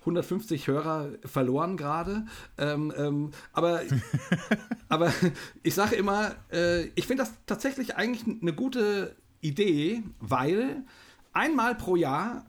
150 0.00 0.68
ähm, 0.68 0.74
Hörer 0.74 1.10
verloren 1.24 1.76
gerade. 1.76 2.26
Ähm, 2.58 2.92
ähm, 2.96 3.30
aber, 3.52 3.82
aber 4.88 5.12
ich 5.62 5.74
sage 5.74 5.96
immer, 5.96 6.34
äh, 6.52 6.86
ich 6.94 7.06
finde 7.06 7.24
das 7.24 7.32
tatsächlich 7.46 7.96
eigentlich 7.96 8.24
eine 8.40 8.52
gute 8.52 9.16
Idee, 9.40 10.02
weil 10.20 10.84
einmal 11.32 11.74
pro 11.74 11.96
Jahr 11.96 12.44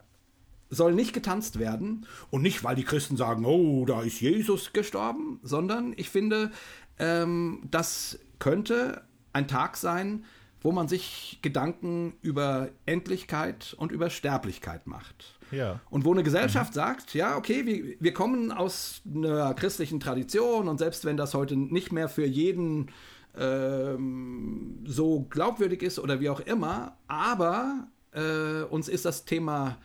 soll 0.70 0.94
nicht 0.94 1.14
getanzt 1.14 1.60
werden. 1.60 2.06
Und 2.30 2.42
nicht, 2.42 2.64
weil 2.64 2.76
die 2.76 2.84
Christen 2.86 3.18
sagen, 3.18 3.46
oh, 3.46 3.86
da 3.86 4.02
ist 4.02 4.22
Jesus 4.22 4.74
gestorben, 4.74 5.40
sondern 5.44 5.94
ich 5.98 6.10
finde, 6.10 6.52
ähm, 6.98 7.64
das 7.70 8.20
könnte 8.42 9.04
ein 9.32 9.48
Tag 9.48 9.78
sein, 9.78 10.26
wo 10.62 10.72
man 10.72 10.88
sich 10.88 11.40
Gedanken 11.42 12.14
über 12.22 12.70
Endlichkeit 12.86 13.74
und 13.78 13.92
über 13.92 14.10
Sterblichkeit 14.10 14.88
macht. 14.88 15.40
Ja. 15.52 15.80
Und 15.90 16.06
wo 16.06 16.12
eine 16.12 16.24
Gesellschaft 16.24 16.72
mhm. 16.72 16.76
sagt, 16.76 17.14
ja, 17.14 17.38
okay, 17.38 17.66
wir, 17.66 17.96
wir 18.00 18.14
kommen 18.14 18.52
aus 18.52 19.02
einer 19.06 19.54
christlichen 19.54 20.00
Tradition 20.00 20.68
und 20.68 20.78
selbst 20.78 21.06
wenn 21.06 21.18
das 21.18 21.34
heute 21.34 21.56
nicht 21.56 21.92
mehr 21.92 22.10
für 22.10 22.26
jeden 22.26 22.90
ähm, 23.38 24.84
so 24.86 25.22
glaubwürdig 25.30 25.84
ist 25.84 26.00
oder 26.00 26.20
wie 26.20 26.30
auch 26.30 26.42
immer, 26.42 26.98
aber 27.08 27.88
äh, 28.12 28.64
uns 28.64 28.90
ist 28.90 29.06
das 29.06 29.26
Thema 29.26 29.78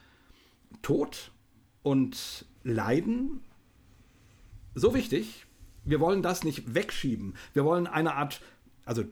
Tod 0.83 1.31
und 1.83 2.45
Leiden 2.65 3.41
so 4.75 4.95
wichtig, 4.95 5.46
wir 5.87 6.01
wollen 6.01 6.23
das 6.23 6.45
nicht 6.45 6.75
wegschieben. 6.75 7.35
Wir 7.55 7.65
wollen 7.65 7.87
eine 7.87 8.15
Art, 8.15 8.41
also 8.85 9.05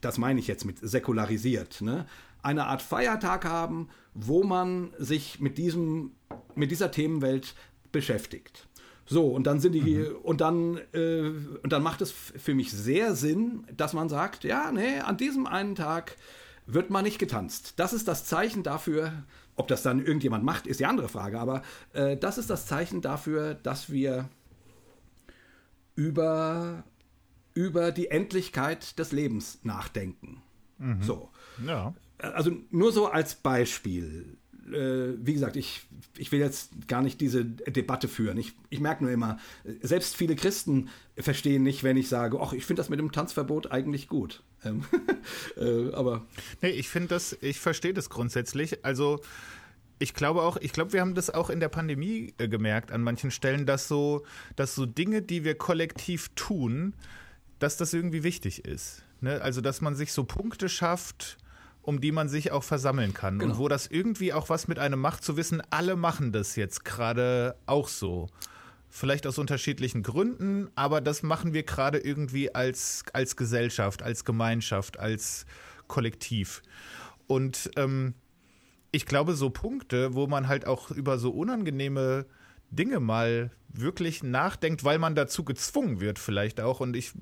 das 0.00 0.18
meine 0.18 0.38
ich 0.38 0.46
jetzt 0.46 0.64
mit 0.64 0.78
säkularisiert, 0.78 1.80
ne? 1.80 2.06
eine 2.42 2.66
Art 2.66 2.82
Feiertag 2.82 3.44
haben, 3.44 3.88
wo 4.14 4.44
man 4.44 4.92
sich 4.98 5.40
mit 5.40 5.58
diesem, 5.58 6.12
mit 6.54 6.70
dieser 6.70 6.90
Themenwelt 6.90 7.54
beschäftigt. 7.90 8.68
So, 9.06 9.28
und 9.28 9.46
dann 9.46 9.58
sind 9.58 9.72
die, 9.72 9.96
mhm. 9.96 10.16
und 10.22 10.40
dann, 10.40 10.78
äh, 10.92 11.30
und 11.62 11.72
dann 11.72 11.82
macht 11.82 12.02
es 12.02 12.12
für 12.12 12.54
mich 12.54 12.70
sehr 12.70 13.14
Sinn, 13.14 13.64
dass 13.74 13.94
man 13.94 14.08
sagt, 14.08 14.44
ja, 14.44 14.70
nee, 14.70 15.00
an 15.00 15.16
diesem 15.16 15.46
einen 15.46 15.74
Tag 15.74 16.16
wird 16.66 16.90
man 16.90 17.04
nicht 17.04 17.18
getanzt. 17.18 17.74
Das 17.76 17.94
ist 17.94 18.06
das 18.06 18.26
Zeichen 18.26 18.62
dafür, 18.62 19.24
ob 19.56 19.66
das 19.68 19.82
dann 19.82 20.04
irgendjemand 20.04 20.44
macht, 20.44 20.66
ist 20.66 20.78
die 20.78 20.86
andere 20.86 21.08
Frage, 21.08 21.40
aber 21.40 21.62
äh, 21.94 22.18
das 22.18 22.36
ist 22.36 22.50
das 22.50 22.66
Zeichen 22.66 23.00
dafür, 23.00 23.54
dass 23.54 23.90
wir 23.90 24.28
über 25.98 26.84
über 27.54 27.90
die 27.90 28.08
Endlichkeit 28.08 29.00
des 29.00 29.10
Lebens 29.10 29.58
nachdenken. 29.64 30.42
Mhm. 30.78 31.02
So. 31.02 31.28
Ja. 31.66 31.92
Also 32.18 32.52
nur 32.70 32.92
so 32.92 33.08
als 33.08 33.34
Beispiel. 33.34 34.36
Äh, 34.68 35.14
wie 35.18 35.32
gesagt, 35.32 35.56
ich, 35.56 35.88
ich 36.16 36.30
will 36.30 36.38
jetzt 36.38 36.86
gar 36.86 37.02
nicht 37.02 37.20
diese 37.20 37.44
Debatte 37.44 38.06
führen. 38.06 38.38
Ich, 38.38 38.52
ich 38.70 38.78
merke 38.78 39.02
nur 39.02 39.12
immer, 39.12 39.38
selbst 39.82 40.14
viele 40.14 40.36
Christen 40.36 40.88
verstehen 41.16 41.64
nicht, 41.64 41.82
wenn 41.82 41.96
ich 41.96 42.08
sage, 42.08 42.38
ach, 42.40 42.52
ich 42.52 42.64
finde 42.64 42.80
das 42.80 42.90
mit 42.90 43.00
dem 43.00 43.10
Tanzverbot 43.10 43.72
eigentlich 43.72 44.06
gut. 44.06 44.44
Ähm, 44.64 44.84
äh, 45.56 45.92
aber. 45.94 46.26
Nee, 46.62 46.70
ich 46.70 46.88
finde 46.88 47.08
das, 47.08 47.36
ich 47.40 47.58
verstehe 47.58 47.92
das 47.92 48.08
grundsätzlich. 48.08 48.84
Also 48.84 49.20
ich 49.98 50.14
glaube 50.14 50.42
auch, 50.42 50.56
ich 50.58 50.72
glaube, 50.72 50.92
wir 50.92 51.00
haben 51.00 51.14
das 51.14 51.30
auch 51.30 51.50
in 51.50 51.60
der 51.60 51.68
Pandemie 51.68 52.34
äh, 52.38 52.48
gemerkt 52.48 52.92
an 52.92 53.02
manchen 53.02 53.30
Stellen, 53.30 53.66
dass 53.66 53.88
so, 53.88 54.24
dass 54.56 54.74
so 54.74 54.86
Dinge, 54.86 55.22
die 55.22 55.44
wir 55.44 55.56
kollektiv 55.56 56.30
tun, 56.34 56.94
dass 57.58 57.76
das 57.76 57.92
irgendwie 57.92 58.22
wichtig 58.22 58.64
ist. 58.64 59.04
Ne? 59.20 59.40
Also, 59.42 59.60
dass 59.60 59.80
man 59.80 59.96
sich 59.96 60.12
so 60.12 60.24
Punkte 60.24 60.68
schafft, 60.68 61.38
um 61.82 62.00
die 62.00 62.12
man 62.12 62.28
sich 62.28 62.52
auch 62.52 62.62
versammeln 62.62 63.14
kann. 63.14 63.38
Genau. 63.38 63.52
Und 63.52 63.58
wo 63.58 63.68
das 63.68 63.86
irgendwie 63.86 64.32
auch 64.32 64.48
was 64.48 64.68
mit 64.68 64.78
einem 64.78 65.00
macht, 65.00 65.24
zu 65.24 65.36
wissen, 65.36 65.62
alle 65.70 65.96
machen 65.96 66.32
das 66.32 66.54
jetzt 66.56 66.84
gerade 66.84 67.56
auch 67.66 67.88
so. 67.88 68.28
Vielleicht 68.90 69.26
aus 69.26 69.38
unterschiedlichen 69.38 70.02
Gründen, 70.02 70.68
aber 70.74 71.00
das 71.00 71.22
machen 71.22 71.52
wir 71.52 71.62
gerade 71.62 71.98
irgendwie 71.98 72.54
als, 72.54 73.04
als 73.12 73.36
Gesellschaft, 73.36 74.02
als 74.02 74.24
Gemeinschaft, 74.24 74.98
als 74.98 75.44
Kollektiv. 75.88 76.62
Und 77.26 77.70
ähm, 77.76 78.14
ich 78.90 79.06
glaube, 79.06 79.34
so 79.34 79.50
Punkte, 79.50 80.14
wo 80.14 80.26
man 80.26 80.48
halt 80.48 80.66
auch 80.66 80.90
über 80.90 81.18
so 81.18 81.30
unangenehme 81.30 82.26
Dinge 82.70 83.00
mal 83.00 83.50
wirklich 83.70 84.22
nachdenkt, 84.22 84.82
weil 84.84 84.98
man 84.98 85.14
dazu 85.14 85.44
gezwungen 85.44 86.00
wird 86.00 86.18
vielleicht 86.18 86.60
auch. 86.60 86.80
Und 86.80 86.96
ich 86.96 87.12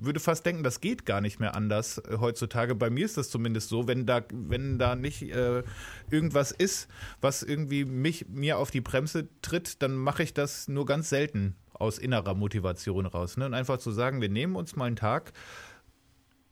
würde 0.00 0.20
fast 0.20 0.44
denken, 0.46 0.62
das 0.62 0.80
geht 0.80 1.04
gar 1.06 1.20
nicht 1.20 1.40
mehr 1.40 1.54
anders 1.54 1.98
äh, 1.98 2.18
heutzutage. 2.18 2.74
Bei 2.74 2.90
mir 2.90 3.04
ist 3.04 3.16
das 3.16 3.30
zumindest 3.30 3.68
so, 3.68 3.86
wenn 3.86 4.06
da, 4.06 4.22
wenn 4.32 4.78
da 4.78 4.94
nicht 4.96 5.22
äh, 5.22 5.62
irgendwas 6.10 6.52
ist, 6.52 6.88
was 7.20 7.42
irgendwie 7.42 7.84
mich, 7.84 8.28
mir 8.28 8.58
auf 8.58 8.70
die 8.70 8.80
Bremse 8.80 9.28
tritt, 9.42 9.82
dann 9.82 9.94
mache 9.94 10.22
ich 10.22 10.34
das 10.34 10.68
nur 10.68 10.86
ganz 10.86 11.10
selten 11.10 11.54
aus 11.72 11.98
innerer 11.98 12.34
Motivation 12.34 13.06
raus. 13.06 13.36
Ne? 13.36 13.46
Und 13.46 13.54
einfach 13.54 13.78
zu 13.78 13.90
sagen, 13.90 14.20
wir 14.20 14.28
nehmen 14.28 14.56
uns 14.56 14.76
mal 14.76 14.86
einen 14.86 14.96
Tag, 14.96 15.32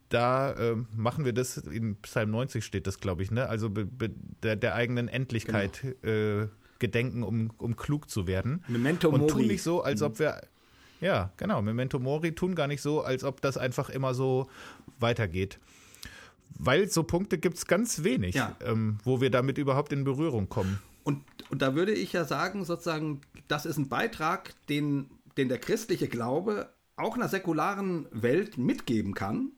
da 0.09 0.53
äh, 0.53 0.77
machen 0.97 1.25
wir 1.25 1.33
das, 1.33 1.59
in 1.59 1.97
Psalm 2.03 2.31
90 2.31 2.65
steht 2.65 2.87
das, 2.87 3.01
glaube 3.01 3.23
ich, 3.23 3.31
ne? 3.31 3.49
Also 3.49 3.69
der, 3.69 4.57
der, 4.57 4.75
eigenen 4.75 5.09
Endlichkeit 5.09 5.83
genau. 6.03 6.43
äh, 6.43 6.49
gedenken, 6.79 7.23
um, 7.23 7.51
um 7.59 7.77
klug 7.77 8.09
zu 8.09 8.27
werden. 8.27 8.65
Memento 8.69 9.11
Mori. 9.11 9.23
Und 9.23 9.29
tun 9.29 9.47
nicht 9.47 9.63
so, 9.63 9.83
als 9.83 10.03
ob 10.03 10.19
wir. 10.19 10.41
Ja, 11.01 11.33
genau, 11.37 11.63
Memento 11.63 11.99
Mori 11.99 12.35
tun 12.35 12.55
gar 12.55 12.67
nicht 12.67 12.83
so, 12.83 13.03
als 13.03 13.23
ob 13.23 13.41
das 13.41 13.57
einfach 13.57 13.89
immer 13.89 14.15
so 14.15 14.49
weitergeht. 14.99 15.61
Weil 16.59 16.91
so 16.91 17.05
Punkte 17.05 17.39
gibt 17.39 17.57
es 17.57 17.67
ganz 17.67 18.03
wenig, 18.03 18.35
ja. 18.35 18.57
ähm, 18.65 18.99
wo 19.05 19.21
wir 19.21 19.31
damit 19.31 19.59
überhaupt 19.59 19.93
in 19.93 20.03
Berührung 20.03 20.49
kommen. 20.49 20.81
Und, 21.05 21.23
und 21.51 21.63
da 21.63 21.75
würde 21.75 21.93
ich 21.93 22.13
ja 22.13 22.25
sagen, 22.25 22.65
sozusagen, 22.65 23.21
das 23.47 23.65
ist 23.65 23.79
ein 23.79 23.89
Beitrag, 23.89 24.55
den, 24.69 25.09
den 25.37 25.49
der 25.49 25.59
christliche 25.59 26.09
Glaube 26.09 26.69
auch 26.97 27.15
einer 27.15 27.29
säkularen 27.29 28.07
Welt 28.11 28.59
mitgeben 28.59 29.15
kann, 29.15 29.53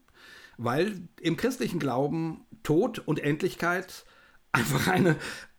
weil 0.63 1.07
im 1.19 1.37
christlichen 1.37 1.79
Glauben 1.79 2.45
Tod 2.63 2.99
und 2.99 3.19
Endlichkeit 3.19 4.05
einfach 4.51 4.87
eine, 4.87 5.15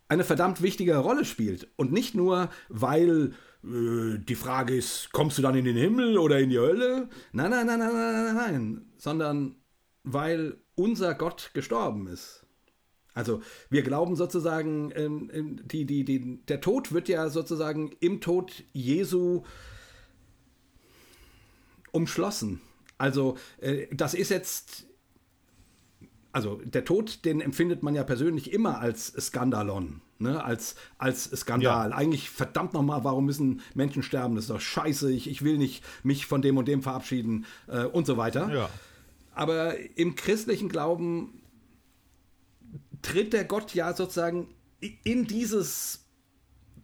eine 0.09 0.25
verdammt 0.25 0.63
wichtige 0.63 0.97
Rolle 0.97 1.25
spielt. 1.25 1.69
Und 1.77 1.93
nicht 1.93 2.15
nur, 2.15 2.51
weil 2.69 3.33
äh, 3.65 4.19
die 4.19 4.35
Frage 4.35 4.77
ist, 4.77 5.11
kommst 5.13 5.39
du 5.39 5.43
dann 5.43 5.57
in 5.57 5.65
den 5.65 5.77
Himmel 5.77 6.19
oder 6.19 6.39
in 6.39 6.51
die 6.51 6.59
Hölle? 6.59 7.09
Nein, 7.33 7.51
nein, 7.51 7.67
nein, 7.67 7.79
nein, 7.79 7.93
nein, 7.93 8.25
nein, 8.25 8.35
nein. 8.37 8.93
Sondern 8.97 9.57
weil 10.05 10.59
unser 10.75 11.15
Gott 11.15 11.51
gestorben 11.55 12.07
ist. 12.07 12.47
Also 13.15 13.43
wir 13.71 13.83
glauben 13.83 14.17
sozusagen, 14.17 14.93
ähm, 14.95 15.31
ähm, 15.33 15.61
die, 15.67 15.85
die, 15.85 16.05
die, 16.05 16.45
der 16.47 16.61
Tod 16.61 16.93
wird 16.93 17.09
ja 17.09 17.29
sozusagen 17.29 17.91
im 18.01 18.21
Tod 18.21 18.65
Jesu 18.73 19.43
umschlossen. 21.91 22.61
Also 22.99 23.37
äh, 23.61 23.87
das 23.93 24.15
ist 24.15 24.31
jetzt 24.31 24.87
also 26.33 26.57
der 26.65 26.85
Tod, 26.85 27.25
den 27.25 27.41
empfindet 27.41 27.83
man 27.83 27.95
ja 27.95 28.05
persönlich 28.05 28.53
immer 28.53 28.81
als 28.81 29.09
Skandalon, 29.09 30.01
ne? 30.19 30.43
als, 30.43 30.77
als 30.97 31.25
Skandal. 31.25 31.91
Ja. 31.91 31.97
Eigentlich 31.97 32.31
verdammt 32.31 32.73
nochmal, 32.73 33.05
warum 33.05 33.27
müssen 33.27 33.61
Menschen 33.75 34.03
sterben? 34.03 34.35
Das 34.35 34.45
ist 34.45 34.51
doch 34.51 34.61
scheiße, 34.61 35.13
ich, 35.13 35.29
ich 35.29 35.43
will 35.43 35.59
nicht 35.59 35.85
mich 36.03 36.27
von 36.27 36.41
dem 36.41 36.57
und 36.57 36.69
dem 36.69 36.83
verabschieden 36.83 37.45
äh, 37.69 37.85
und 37.85 38.07
so 38.07 38.17
weiter. 38.17 38.53
Ja. 38.53 38.71
Aber 39.35 39.77
im 39.97 40.15
christlichen 40.15 40.69
Glauben 40.69 41.43
tritt 43.03 43.33
der 43.33 43.45
Gott 43.45 43.75
ja 43.75 43.93
sozusagen 43.93 44.49
in 45.05 45.27
dieses 45.27 46.07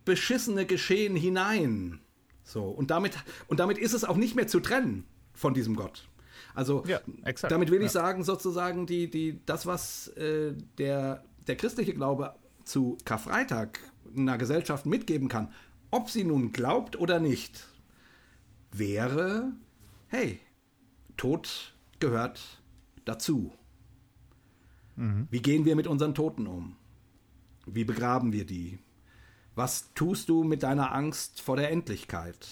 beschissene 0.05 0.66
Geschehen 0.66 1.16
hinein. 1.16 2.01
So, 2.44 2.64
und 2.64 2.90
damit, 2.90 3.16
und 3.46 3.61
damit 3.61 3.78
ist 3.78 3.92
es 3.92 4.05
auch 4.05 4.16
nicht 4.16 4.34
mehr 4.34 4.46
zu 4.46 4.61
trennen 4.61 5.05
von 5.32 5.55
diesem 5.55 5.76
Gott. 5.76 6.09
Also 6.59 6.83
ja, 6.89 7.01
damit 7.49 7.71
will 7.71 7.83
ich 7.83 7.93
sagen, 7.93 8.25
sozusagen, 8.25 8.85
die, 8.85 9.09
die, 9.09 9.41
das, 9.47 9.65
was 9.65 10.09
äh, 10.17 10.55
der, 10.77 11.23
der 11.47 11.55
christliche 11.55 11.95
Glaube 11.95 12.35
zu 12.65 12.99
Karfreitag 13.05 13.79
einer 14.17 14.37
Gesellschaft 14.39 14.85
mitgeben 14.85 15.29
kann, 15.29 15.53
ob 15.93 16.11
sie 16.11 16.25
nun 16.25 16.51
glaubt 16.51 16.99
oder 16.99 17.21
nicht, 17.21 17.69
wäre, 18.73 19.53
hey, 20.09 20.41
Tod 21.17 21.77
gehört 22.01 22.61
dazu. 23.05 23.53
Mhm. 24.97 25.29
Wie 25.31 25.41
gehen 25.41 25.65
wir 25.65 25.77
mit 25.77 25.87
unseren 25.87 26.17
Toten 26.17 26.49
um? 26.49 26.75
Wie 27.67 27.85
begraben 27.85 28.33
wir 28.33 28.45
die? 28.45 28.81
Was 29.55 29.95
tust 29.95 30.29
du 30.29 30.43
mit 30.43 30.65
deiner 30.65 30.93
Angst 30.93 31.41
vor 31.41 31.55
der 31.55 31.71
Endlichkeit? 31.71 32.49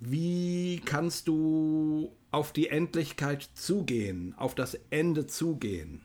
Wie 0.00 0.82
kannst 0.84 1.28
du 1.28 2.10
auf 2.36 2.52
die 2.52 2.68
Endlichkeit 2.68 3.48
zugehen, 3.54 4.34
auf 4.36 4.54
das 4.54 4.78
Ende 4.90 5.26
zugehen. 5.26 6.02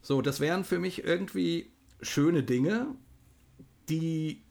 So, 0.00 0.22
das 0.22 0.40
wären 0.40 0.64
für 0.64 0.78
mich 0.78 1.04
irgendwie 1.04 1.70
schöne 2.00 2.42
Dinge, 2.42 2.86
die 3.90 4.42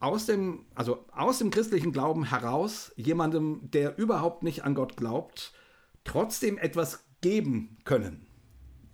aus 0.00 0.24
dem, 0.24 0.64
also 0.74 1.04
aus 1.12 1.40
dem 1.40 1.50
christlichen 1.50 1.92
Glauben 1.92 2.24
heraus 2.24 2.90
jemandem, 2.96 3.60
der 3.70 3.98
überhaupt 3.98 4.42
nicht 4.42 4.64
an 4.64 4.74
Gott 4.74 4.96
glaubt, 4.96 5.52
trotzdem 6.04 6.56
etwas 6.56 7.04
geben 7.20 7.76
können. 7.84 8.26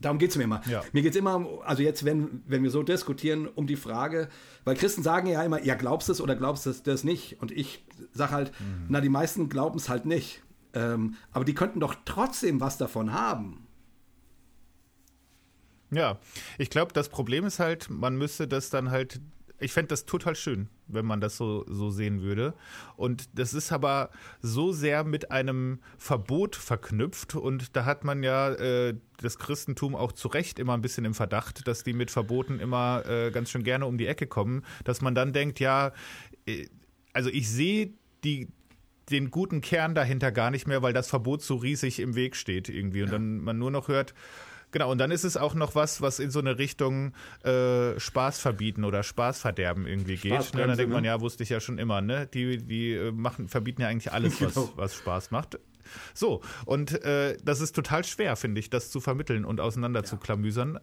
Darum 0.00 0.18
geht 0.18 0.30
es 0.30 0.36
mir 0.36 0.44
immer. 0.44 0.62
Ja. 0.68 0.82
Mir 0.92 1.02
geht 1.02 1.12
es 1.12 1.16
immer, 1.16 1.60
also 1.64 1.84
jetzt, 1.84 2.04
wenn, 2.04 2.42
wenn 2.44 2.64
wir 2.64 2.72
so 2.72 2.82
diskutieren, 2.82 3.46
um 3.46 3.68
die 3.68 3.76
Frage, 3.76 4.28
weil 4.64 4.74
Christen 4.74 5.04
sagen 5.04 5.28
ja 5.28 5.44
immer, 5.44 5.62
ja, 5.62 5.76
glaubst 5.76 6.08
du 6.08 6.12
es 6.12 6.20
oder 6.20 6.34
glaubst 6.34 6.66
du 6.66 6.72
das 6.72 7.04
nicht? 7.04 7.40
Und 7.40 7.52
ich 7.52 7.86
sage 8.12 8.32
halt, 8.32 8.50
mhm. 8.58 8.86
na, 8.88 9.00
die 9.00 9.08
meisten 9.08 9.48
glauben 9.48 9.78
es 9.78 9.88
halt 9.88 10.06
nicht. 10.06 10.42
Ähm, 10.74 11.16
aber 11.32 11.44
die 11.44 11.54
könnten 11.54 11.80
doch 11.80 11.94
trotzdem 12.04 12.60
was 12.60 12.78
davon 12.78 13.12
haben. 13.12 13.66
Ja, 15.90 16.18
ich 16.58 16.70
glaube, 16.70 16.92
das 16.92 17.08
Problem 17.08 17.44
ist 17.44 17.60
halt, 17.60 17.88
man 17.88 18.16
müsste 18.16 18.48
das 18.48 18.70
dann 18.70 18.90
halt 18.90 19.20
ich 19.60 19.72
fände 19.72 19.88
das 19.88 20.04
total 20.04 20.34
schön, 20.34 20.68
wenn 20.88 21.06
man 21.06 21.20
das 21.20 21.36
so, 21.36 21.64
so 21.68 21.90
sehen 21.90 22.22
würde. 22.22 22.54
Und 22.96 23.38
das 23.38 23.54
ist 23.54 23.72
aber 23.72 24.10
so 24.42 24.72
sehr 24.72 25.04
mit 25.04 25.30
einem 25.30 25.78
Verbot 25.96 26.56
verknüpft. 26.56 27.34
Und 27.34 27.76
da 27.76 27.84
hat 27.84 28.04
man 28.04 28.22
ja 28.22 28.52
äh, 28.52 28.94
das 29.18 29.38
Christentum 29.38 29.94
auch 29.94 30.12
zu 30.12 30.28
Recht 30.28 30.58
immer 30.58 30.74
ein 30.74 30.82
bisschen 30.82 31.04
im 31.04 31.14
Verdacht, 31.14 31.66
dass 31.68 31.84
die 31.84 31.92
mit 31.92 32.10
Verboten 32.10 32.58
immer 32.58 33.04
äh, 33.06 33.30
ganz 33.30 33.50
schön 33.50 33.62
gerne 33.62 33.86
um 33.86 33.96
die 33.96 34.06
Ecke 34.06 34.26
kommen, 34.26 34.64
dass 34.84 35.00
man 35.00 35.14
dann 35.14 35.32
denkt, 35.32 35.60
ja, 35.60 35.92
äh, 36.46 36.66
also 37.12 37.30
ich 37.30 37.48
sehe 37.48 37.94
die, 38.24 38.48
den 39.10 39.30
guten 39.30 39.60
Kern 39.60 39.94
dahinter 39.94 40.32
gar 40.32 40.50
nicht 40.50 40.66
mehr, 40.66 40.82
weil 40.82 40.92
das 40.92 41.08
Verbot 41.08 41.42
so 41.42 41.56
riesig 41.56 42.00
im 42.00 42.14
Weg 42.14 42.36
steht 42.36 42.68
irgendwie 42.68 43.02
und 43.02 43.08
ja. 43.08 43.12
dann 43.12 43.38
man 43.38 43.58
nur 43.58 43.70
noch 43.70 43.88
hört, 43.88 44.14
Genau, 44.74 44.90
und 44.90 44.98
dann 44.98 45.12
ist 45.12 45.22
es 45.22 45.36
auch 45.36 45.54
noch 45.54 45.76
was, 45.76 46.00
was 46.00 46.18
in 46.18 46.32
so 46.32 46.40
eine 46.40 46.58
Richtung 46.58 47.12
äh, 47.44 47.96
Spaß 47.96 48.40
verbieten 48.40 48.82
oder 48.82 49.04
Spaß 49.04 49.38
verderben 49.38 49.86
irgendwie 49.86 50.16
geht. 50.16 50.52
Ne? 50.52 50.66
Dann 50.66 50.76
denkt 50.76 50.92
man, 50.92 51.02
ne? 51.02 51.06
ja, 51.06 51.20
wusste 51.20 51.44
ich 51.44 51.48
ja 51.48 51.60
schon 51.60 51.78
immer, 51.78 52.00
ne? 52.00 52.26
Die, 52.26 52.58
die 52.58 52.92
äh, 52.92 53.12
machen, 53.12 53.46
verbieten 53.46 53.82
ja 53.82 53.86
eigentlich 53.88 54.12
alles, 54.12 54.40
was, 54.40 54.54
genau. 54.54 54.72
was 54.74 54.96
Spaß 54.96 55.30
macht. 55.30 55.60
So, 56.12 56.40
und 56.64 57.04
äh, 57.04 57.36
das 57.44 57.60
ist 57.60 57.76
total 57.76 58.02
schwer, 58.02 58.34
finde 58.34 58.58
ich, 58.58 58.68
das 58.68 58.90
zu 58.90 58.98
vermitteln 58.98 59.44
und 59.44 59.60
auseinander 59.60 60.00
ja. 60.00 60.04
zu 60.04 60.16
klamüsern. 60.16 60.80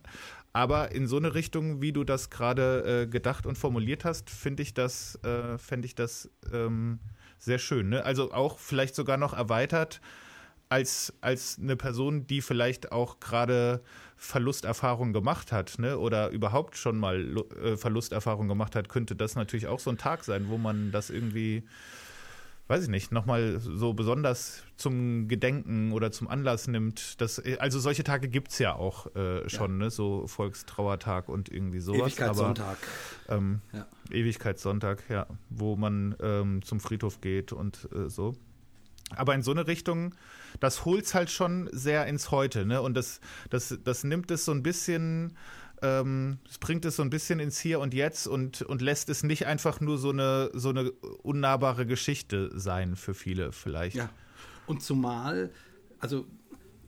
Aber 0.54 0.94
in 0.94 1.06
so 1.06 1.18
eine 1.18 1.34
Richtung, 1.34 1.82
wie 1.82 1.92
du 1.92 2.06
das 2.06 2.30
gerade 2.30 3.02
äh, 3.02 3.08
gedacht 3.08 3.46
und 3.46 3.58
formuliert 3.58 4.06
hast, 4.06 4.30
finde 4.30 4.64
ich 4.64 4.74
das, 4.74 5.20
äh, 5.26 5.58
fände 5.58 5.86
ich 5.86 5.96
das 5.96 6.32
ähm, 6.54 7.00
sehr 7.42 7.60
schön. 7.60 7.90
Ne? 7.90 8.06
Also 8.06 8.32
auch 8.32 8.60
vielleicht 8.60 8.96
sogar 8.96 9.18
noch 9.18 9.34
erweitert 9.34 10.00
als, 10.70 11.14
als 11.20 11.60
eine 11.62 11.76
Person, 11.76 12.28
die 12.28 12.40
vielleicht 12.40 12.94
auch 12.94 13.20
gerade 13.20 13.82
Verlusterfahrung 14.16 15.12
gemacht 15.12 15.52
hat, 15.52 15.80
ne, 15.80 15.98
oder 15.98 16.30
überhaupt 16.30 16.78
schon 16.78 16.98
mal 16.98 17.44
äh, 17.62 17.76
Verlusterfahrung 17.76 18.48
gemacht 18.48 18.76
hat, 18.76 18.88
könnte 18.88 19.16
das 19.16 19.36
natürlich 19.36 19.68
auch 19.68 19.80
so 19.80 19.90
ein 19.90 19.98
Tag 19.98 20.24
sein, 20.24 20.48
wo 20.48 20.58
man 20.58 20.92
das 20.92 21.10
irgendwie, 21.10 21.64
weiß 22.72 22.84
ich 22.84 22.90
nicht, 22.90 23.12
nochmal 23.12 23.60
so 23.60 23.92
besonders 23.92 24.64
zum 24.78 25.28
Gedenken 25.28 25.92
oder 25.92 26.14
zum 26.14 26.30
Anlass 26.30 26.70
nimmt. 26.70 27.20
Das, 27.20 27.38
also 27.60 27.82
solche 27.82 28.06
Tage 28.06 28.30
gibt 28.30 28.52
es 28.52 28.60
ja 28.60 28.74
auch 28.74 29.14
äh, 29.14 29.50
schon, 29.50 29.72
ja. 29.72 29.86
ne, 29.86 29.92
so 29.92 30.26
Volkstrauertag 30.26 31.28
und 31.28 31.52
irgendwie 31.52 31.82
sowas. 31.82 32.14
Ewigkeitssonntag. 32.14 32.78
Aber, 33.28 33.38
ähm, 33.38 33.62
ja. 33.74 33.88
Ewigkeitssonntag, 34.10 35.04
ja, 35.10 35.28
wo 35.50 35.76
man 35.76 36.16
ähm, 36.22 36.62
zum 36.62 36.80
Friedhof 36.80 37.20
geht 37.20 37.52
und 37.52 37.90
äh, 37.94 38.10
so. 38.10 38.36
Aber 39.18 39.36
in 39.36 39.42
so 39.42 39.52
eine 39.52 39.68
Richtung, 39.68 40.16
das 40.62 40.86
holt 40.86 41.04
es 41.04 41.14
halt 41.14 41.30
schon 41.30 41.70
sehr 41.74 42.06
ins 42.08 42.32
Heute, 42.32 42.66
ne? 42.66 42.82
Und 42.82 42.94
das, 42.94 43.20
das, 43.50 43.78
das 43.84 44.06
nimmt 44.06 44.32
es 44.32 44.46
so 44.46 44.54
ein 44.54 44.64
bisschen, 44.64 45.36
ähm, 45.82 46.38
es 46.50 46.58
bringt 46.58 46.86
es 46.86 46.96
so 46.96 47.04
ein 47.04 47.10
bisschen 47.10 47.40
ins 47.40 47.60
Hier 47.60 47.80
und 47.80 47.94
Jetzt 47.94 48.28
und, 48.28 48.62
und 48.62 48.82
lässt 48.82 49.10
es 49.10 49.24
nicht 49.24 49.48
einfach 49.48 49.80
nur 49.82 49.98
so 49.98 50.10
eine, 50.10 50.50
so 50.54 50.70
eine 50.70 50.92
unnahbare 50.92 51.86
Geschichte 51.86 52.52
sein 52.54 52.96
für 52.96 53.14
viele 53.14 53.52
vielleicht. 53.52 53.96
Ja. 53.96 54.10
Und 54.68 54.84
zumal, 54.84 55.52
also 56.00 56.26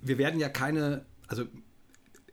wir 0.02 0.18
werden 0.18 0.40
ja 0.40 0.50
keine, 0.50 1.06
also 1.28 1.46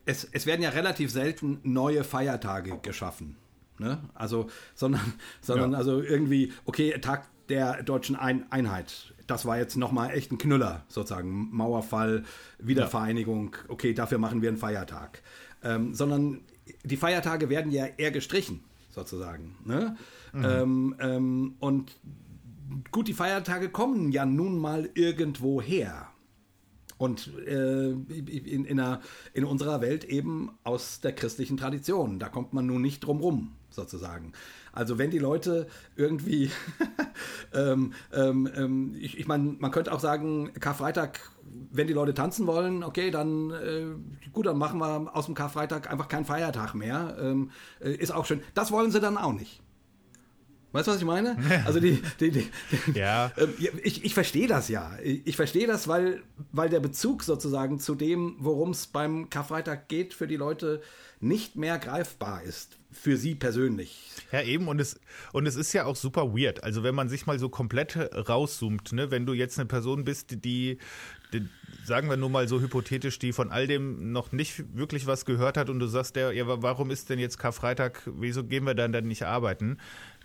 es, 0.05 0.23
es 0.23 0.45
werden 0.45 0.61
ja 0.61 0.69
relativ 0.69 1.11
selten 1.11 1.59
neue 1.63 2.03
Feiertage 2.03 2.77
geschaffen. 2.81 3.37
Ne? 3.77 3.99
Also, 4.13 4.49
sondern, 4.75 5.13
sondern 5.41 5.71
ja. 5.71 5.77
also 5.77 6.01
irgendwie, 6.01 6.53
okay, 6.65 6.91
Tag 6.99 7.27
der 7.49 7.83
deutschen 7.83 8.15
Ein 8.15 8.51
Einheit 8.51 9.13
das 9.31 9.45
war 9.45 9.57
jetzt 9.57 9.77
nochmal 9.77 10.11
echt 10.11 10.31
ein 10.31 10.37
Knüller, 10.37 10.83
sozusagen. 10.89 11.49
Mauerfall, 11.51 12.23
Wiedervereinigung, 12.59 13.55
okay, 13.69 13.93
dafür 13.93 14.17
machen 14.17 14.41
wir 14.41 14.49
einen 14.49 14.57
Feiertag. 14.57 15.21
Ähm, 15.63 15.93
sondern 15.93 16.41
die 16.83 16.97
Feiertage 16.97 17.49
werden 17.49 17.71
ja 17.71 17.85
eher 17.85 18.11
gestrichen. 18.11 18.63
sozusagen. 18.89 19.55
Ne? 19.65 19.95
Mhm. 20.33 20.45
Ähm, 20.45 20.95
ähm, 20.99 21.55
und 21.59 21.95
gut, 22.91 23.07
die 23.07 23.13
Feiertage 23.13 23.69
kommen 23.69 24.11
ja 24.11 24.25
nun 24.25 24.57
mal 24.57 24.89
irgendwo 24.93 25.61
her. 25.61 26.07
Und 26.97 27.31
äh, 27.47 27.89
in, 27.89 28.65
in, 28.65 28.79
einer, 28.79 29.01
in, 29.33 29.43
unserer 29.43 29.81
Welt 29.81 30.03
eben 30.03 30.51
aus 30.63 30.99
der 31.01 31.13
christlichen 31.13 31.57
Tradition. 31.57 32.19
Da 32.19 32.29
kommt 32.29 32.53
man 32.53 32.67
nun 32.67 32.83
nicht 32.83 32.99
drum 32.99 33.21
rum, 33.21 33.53
sozusagen. 33.71 34.33
Also 34.71 34.99
wenn 34.99 35.09
die 35.09 35.17
Leute 35.17 35.67
irgendwie, 35.95 36.51
ähm, 37.55 37.93
ähm, 38.13 38.47
ähm, 38.55 38.95
ich, 38.99 39.17
ich 39.17 39.27
meine, 39.27 39.55
man 39.57 39.71
könnte 39.71 39.91
auch 39.91 39.99
sagen, 39.99 40.51
Karfreitag, 40.59 41.30
wenn 41.71 41.87
die 41.87 41.93
Leute 41.93 42.13
tanzen 42.13 42.47
wollen, 42.47 42.83
okay, 42.83 43.11
dann 43.11 43.51
äh, 43.51 43.85
gut, 44.31 44.45
dann 44.45 44.57
machen 44.57 44.79
wir 44.79 45.15
aus 45.15 45.25
dem 45.25 45.35
Karfreitag 45.35 45.89
einfach 45.91 46.07
keinen 46.07 46.25
Feiertag 46.25 46.73
mehr. 46.73 47.17
Ähm, 47.19 47.51
äh, 47.79 47.91
ist 47.93 48.11
auch 48.11 48.25
schön. 48.25 48.41
Das 48.53 48.71
wollen 48.71 48.91
sie 48.91 48.99
dann 48.99 49.17
auch 49.17 49.33
nicht. 49.33 49.61
Weißt 50.73 50.87
du, 50.87 50.91
was 50.91 50.99
ich 50.99 51.05
meine? 51.05 51.37
Also 51.65 51.79
die, 51.79 52.01
die, 52.19 52.31
die 52.31 52.49
ja. 52.93 53.31
Ähm, 53.37 53.53
ich, 53.83 54.03
ich 54.05 54.13
verstehe 54.13 54.47
das 54.47 54.69
ja. 54.69 54.91
Ich 55.03 55.35
verstehe 55.35 55.67
das, 55.67 55.87
weil, 55.87 56.23
weil 56.51 56.69
der 56.69 56.79
Bezug 56.79 57.23
sozusagen 57.23 57.79
zu 57.79 57.95
dem, 57.95 58.35
worum 58.39 58.71
es 58.71 58.87
beim 58.87 59.29
Karfreitag 59.29 59.89
geht, 59.89 60.13
für 60.13 60.27
die 60.27 60.37
Leute 60.37 60.81
nicht 61.19 61.55
mehr 61.55 61.77
greifbar 61.77 62.43
ist. 62.43 62.77
Für 62.91 63.15
sie 63.15 63.35
persönlich. 63.35 64.09
Ja, 64.31 64.41
eben, 64.41 64.67
und 64.67 64.79
es, 64.81 64.99
und 65.31 65.45
es 65.45 65.55
ist 65.55 65.71
ja 65.71 65.85
auch 65.85 65.95
super 65.95 66.33
weird. 66.35 66.63
Also, 66.63 66.83
wenn 66.83 66.95
man 66.95 67.07
sich 67.07 67.25
mal 67.25 67.39
so 67.39 67.47
komplett 67.47 67.95
rauszoomt, 67.95 68.91
ne, 68.91 69.11
wenn 69.11 69.25
du 69.25 69.33
jetzt 69.33 69.57
eine 69.57 69.67
Person 69.67 70.03
bist, 70.03 70.31
die, 70.31 70.41
die 70.41 70.77
sagen 71.83 72.09
wir 72.09 72.17
nur 72.17 72.29
mal 72.29 72.47
so 72.47 72.61
hypothetisch, 72.61 73.19
die 73.19 73.33
von 73.33 73.51
all 73.51 73.67
dem 73.67 74.11
noch 74.11 74.31
nicht 74.31 74.75
wirklich 74.75 75.07
was 75.07 75.25
gehört 75.25 75.57
hat 75.57 75.69
und 75.69 75.79
du 75.79 75.87
sagst, 75.87 76.15
der, 76.15 76.31
ja, 76.31 76.43
warum 76.47 76.91
ist 76.91 77.09
denn 77.09 77.19
jetzt 77.19 77.37
Karfreitag, 77.37 78.01
wieso 78.05 78.43
gehen 78.43 78.65
wir 78.65 78.75
dann 78.75 78.91
dann 78.91 79.07
nicht 79.07 79.23
arbeiten? 79.23 79.77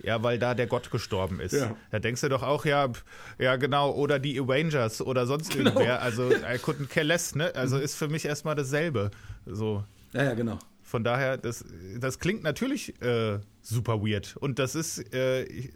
Ja, 0.03 0.23
weil 0.23 0.39
da 0.39 0.55
der 0.55 0.67
Gott 0.67 0.91
gestorben 0.91 1.41
ist. 1.41 1.53
Ja. 1.53 1.75
Da 1.91 1.99
denkst 1.99 2.21
du 2.21 2.29
doch 2.29 2.43
auch, 2.43 2.65
ja, 2.65 2.91
ja 3.39 3.57
genau, 3.57 3.93
oder 3.93 4.19
die 4.19 4.39
Avengers 4.39 5.01
oder 5.01 5.27
sonst 5.27 5.53
genau. 5.53 5.71
irgendwer. 5.71 6.03
Also 6.03 6.31
I 6.31 6.59
couldn't 6.59 6.89
care 6.89 7.07
less, 7.07 7.35
ne? 7.35 7.55
Also 7.55 7.79
ist 7.79 7.95
für 7.95 8.09
mich 8.09 8.25
erstmal 8.27 8.55
dasselbe. 8.55 9.11
So. 9.47 9.85
Ja, 10.13 10.25
ja, 10.25 10.35
genau. 10.35 10.59
Von 10.83 11.03
daher, 11.03 11.39
das, 11.39 11.65
das 11.99 12.19
klingt 12.19 12.43
natürlich 12.43 13.01
äh, 13.03 13.41
super 13.63 14.03
weird. 14.03 14.37
Und 14.37 14.59
das 14.59 14.75
ist, 14.75 14.99
äh, 15.15 15.71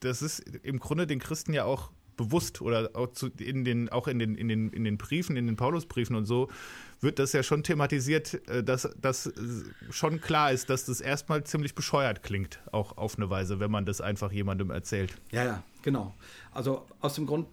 das 0.00 0.22
ist 0.22 0.40
im 0.62 0.78
Grunde 0.78 1.06
den 1.06 1.18
Christen 1.18 1.54
ja 1.54 1.64
auch 1.64 1.90
bewusst 2.16 2.60
oder 2.60 2.90
auch 2.94 3.08
in 3.38 3.64
den, 3.64 3.88
auch 3.88 4.08
in 4.08 4.18
den, 4.18 4.34
in 4.34 4.48
den, 4.48 4.70
in 4.70 4.84
den 4.84 4.98
Briefen, 4.98 5.36
in 5.36 5.46
den 5.46 5.56
Paulusbriefen 5.56 6.16
und 6.16 6.24
so, 6.24 6.48
wird 7.00 7.18
das 7.18 7.32
ja 7.32 7.42
schon 7.42 7.62
thematisiert, 7.62 8.48
äh, 8.48 8.62
dass 8.64 8.88
das 9.00 9.32
schon 9.90 10.20
klar 10.20 10.52
ist, 10.52 10.70
dass 10.70 10.84
das 10.86 11.00
erstmal 11.00 11.44
ziemlich 11.44 11.74
bescheuert 11.74 12.22
klingt, 12.22 12.60
auch 12.72 12.96
auf 12.96 13.16
eine 13.16 13.30
Weise, 13.30 13.60
wenn 13.60 13.70
man 13.70 13.86
das 13.86 14.00
einfach 14.00 14.32
jemandem 14.32 14.70
erzählt. 14.70 15.14
Ja, 15.30 15.44
ja, 15.44 15.62
genau. 15.82 16.14
Also 16.52 16.86
aus 17.00 17.14
dem 17.14 17.26
Grund 17.26 17.46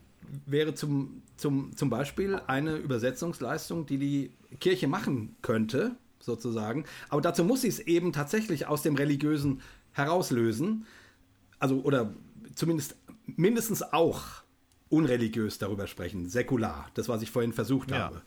wäre 0.45 0.73
zum, 0.73 1.21
zum, 1.37 1.75
zum 1.75 1.89
Beispiel 1.89 2.39
eine 2.47 2.75
Übersetzungsleistung, 2.75 3.85
die 3.85 3.97
die 3.97 4.31
Kirche 4.59 4.87
machen 4.87 5.35
könnte, 5.41 5.95
sozusagen. 6.19 6.85
Aber 7.09 7.21
dazu 7.21 7.43
muss 7.43 7.61
sie 7.61 7.67
es 7.67 7.79
eben 7.79 8.13
tatsächlich 8.13 8.67
aus 8.67 8.81
dem 8.81 8.95
Religiösen 8.95 9.61
herauslösen. 9.91 10.85
Also, 11.59 11.81
oder 11.81 12.13
zumindest 12.55 12.95
mindestens 13.25 13.81
auch 13.81 14.43
unreligiös 14.91 15.57
darüber 15.57 15.87
sprechen, 15.87 16.27
säkular, 16.29 16.89
das, 16.93 17.09
was 17.09 17.21
ich 17.21 17.31
vorhin 17.31 17.53
versucht 17.53 17.91
ja. 17.91 17.97
habe. 17.97 18.21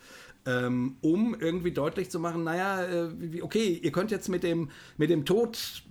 Ähm, 0.46 0.96
um 1.00 1.34
irgendwie 1.38 1.72
deutlich 1.72 2.10
zu 2.10 2.20
machen, 2.20 2.44
naja, 2.44 2.84
äh, 2.84 3.40
okay, 3.40 3.80
ihr 3.82 3.92
könnt 3.92 4.10
jetzt 4.10 4.28
mit 4.28 4.42
dem, 4.42 4.70
mit 4.96 5.10
dem 5.10 5.24
Tod 5.24 5.82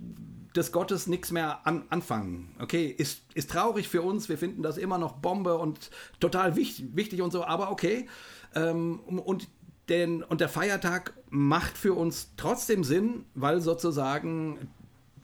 des 0.54 0.70
Gottes 0.70 1.06
nichts 1.08 1.32
mehr 1.32 1.66
an, 1.66 1.84
anfangen. 1.90 2.54
Okay, 2.60 2.86
ist, 2.86 3.22
ist 3.34 3.50
traurig 3.50 3.88
für 3.88 4.02
uns, 4.02 4.28
wir 4.28 4.38
finden 4.38 4.62
das 4.62 4.76
immer 4.76 4.98
noch 4.98 5.14
Bombe 5.14 5.58
und 5.58 5.90
total 6.20 6.54
wichtig, 6.54 6.86
wichtig 6.94 7.22
und 7.22 7.32
so, 7.32 7.44
aber 7.44 7.70
okay. 7.70 8.08
Ähm, 8.54 9.00
und, 9.00 9.48
den, 9.88 10.22
und 10.22 10.40
der 10.40 10.48
Feiertag 10.48 11.14
macht 11.30 11.76
für 11.76 11.94
uns 11.94 12.32
trotzdem 12.36 12.84
Sinn, 12.84 13.24
weil 13.34 13.60
sozusagen 13.60 14.68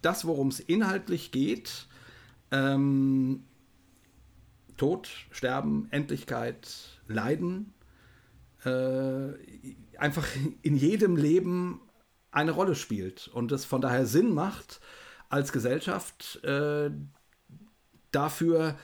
das, 0.03 0.27
worum 0.27 0.49
es 0.49 0.59
inhaltlich 0.59 1.31
geht, 1.31 1.87
ähm, 2.51 3.45
Tod, 4.81 5.11
Sterben, 5.31 5.89
Endlichkeit, 5.91 7.03
Leiden 7.07 7.75
äh, 8.65 9.35
einfach 9.99 10.27
in 10.63 10.75
jedem 10.75 11.17
Leben 11.17 11.83
eine 12.31 12.53
Rolle 12.53 12.75
spielt 12.75 13.29
und 13.29 13.53
es 13.53 13.67
von 13.67 13.83
daher 13.83 14.07
Sinn 14.07 14.33
macht, 14.33 14.81
als 15.29 15.53
Gesellschaft 15.53 16.43
äh, 16.45 16.91
dafür 18.11 18.79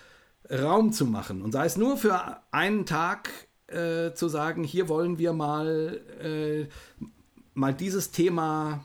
Raum 0.50 0.92
zu 0.92 1.06
machen. 1.06 1.40
Und 1.40 1.52
sei 1.52 1.64
es 1.64 1.78
nur 1.78 1.96
für 1.96 2.42
einen 2.50 2.84
Tag 2.84 3.30
äh, 3.68 4.12
zu 4.12 4.28
sagen, 4.28 4.64
hier 4.64 4.90
wollen 4.90 5.16
wir 5.16 5.32
mal, 5.32 6.02
äh, 6.20 6.68
mal 7.54 7.72
dieses 7.72 8.10
Thema 8.10 8.84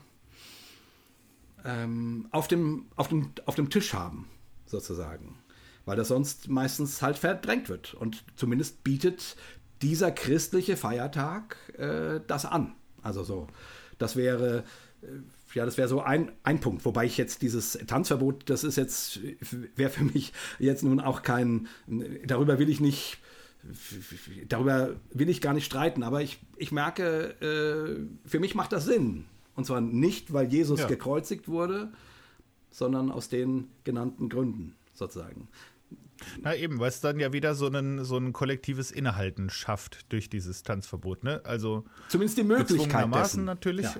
ähm, 1.62 2.26
auf, 2.30 2.48
dem, 2.48 2.86
auf, 2.96 3.08
dem, 3.08 3.32
auf 3.44 3.54
dem 3.54 3.68
Tisch 3.68 3.92
haben, 3.92 4.30
sozusagen 4.64 5.41
weil 5.84 5.96
das 5.96 6.08
sonst 6.08 6.48
meistens 6.48 7.02
halt 7.02 7.18
verdrängt 7.18 7.68
wird. 7.68 7.94
Und 7.94 8.24
zumindest 8.36 8.84
bietet 8.84 9.36
dieser 9.82 10.12
christliche 10.12 10.76
Feiertag 10.76 11.56
äh, 11.76 12.20
das 12.26 12.44
an. 12.44 12.74
Also 13.02 13.24
so, 13.24 13.48
das 13.98 14.16
wäre, 14.16 14.64
äh, 15.02 15.06
ja, 15.54 15.64
das 15.64 15.76
wäre 15.76 15.88
so 15.88 16.00
ein, 16.00 16.32
ein 16.44 16.60
Punkt. 16.60 16.84
Wobei 16.84 17.04
ich 17.04 17.18
jetzt 17.18 17.42
dieses 17.42 17.72
Tanzverbot, 17.86 18.48
das 18.48 18.64
ist 18.64 18.76
jetzt, 18.76 19.20
wäre 19.76 19.90
für 19.90 20.04
mich 20.04 20.32
jetzt 20.58 20.82
nun 20.82 21.00
auch 21.00 21.22
kein, 21.22 21.68
darüber 22.26 22.58
will 22.58 22.68
ich 22.68 22.80
nicht, 22.80 23.18
darüber 24.48 24.96
will 25.12 25.28
ich 25.28 25.40
gar 25.40 25.52
nicht 25.52 25.66
streiten, 25.66 26.02
aber 26.02 26.22
ich, 26.22 26.40
ich 26.56 26.72
merke, 26.72 27.34
äh, 27.40 28.28
für 28.28 28.40
mich 28.40 28.54
macht 28.54 28.72
das 28.72 28.84
Sinn. 28.84 29.24
Und 29.54 29.66
zwar 29.66 29.80
nicht, 29.80 30.32
weil 30.32 30.50
Jesus 30.50 30.80
ja. 30.80 30.86
gekreuzigt 30.86 31.48
wurde, 31.48 31.92
sondern 32.70 33.10
aus 33.10 33.28
den 33.28 33.68
genannten 33.84 34.28
Gründen 34.28 34.74
sozusagen. 34.94 35.48
Na 36.42 36.54
eben, 36.54 36.78
weil 36.78 36.88
es 36.88 37.00
dann 37.00 37.18
ja 37.20 37.32
wieder 37.32 37.54
so, 37.54 37.66
einen, 37.66 38.04
so 38.04 38.16
ein 38.16 38.32
kollektives 38.32 38.90
Innehalten 38.90 39.50
schafft 39.50 40.12
durch 40.12 40.28
dieses 40.28 40.62
Tanzverbot. 40.62 41.24
Ne? 41.24 41.40
Also 41.44 41.84
zumindest 42.08 42.38
die 42.38 42.44
Möglichkeit 42.44 43.14
dessen. 43.14 43.44
natürlich. 43.44 43.86
Ja. 43.86 43.96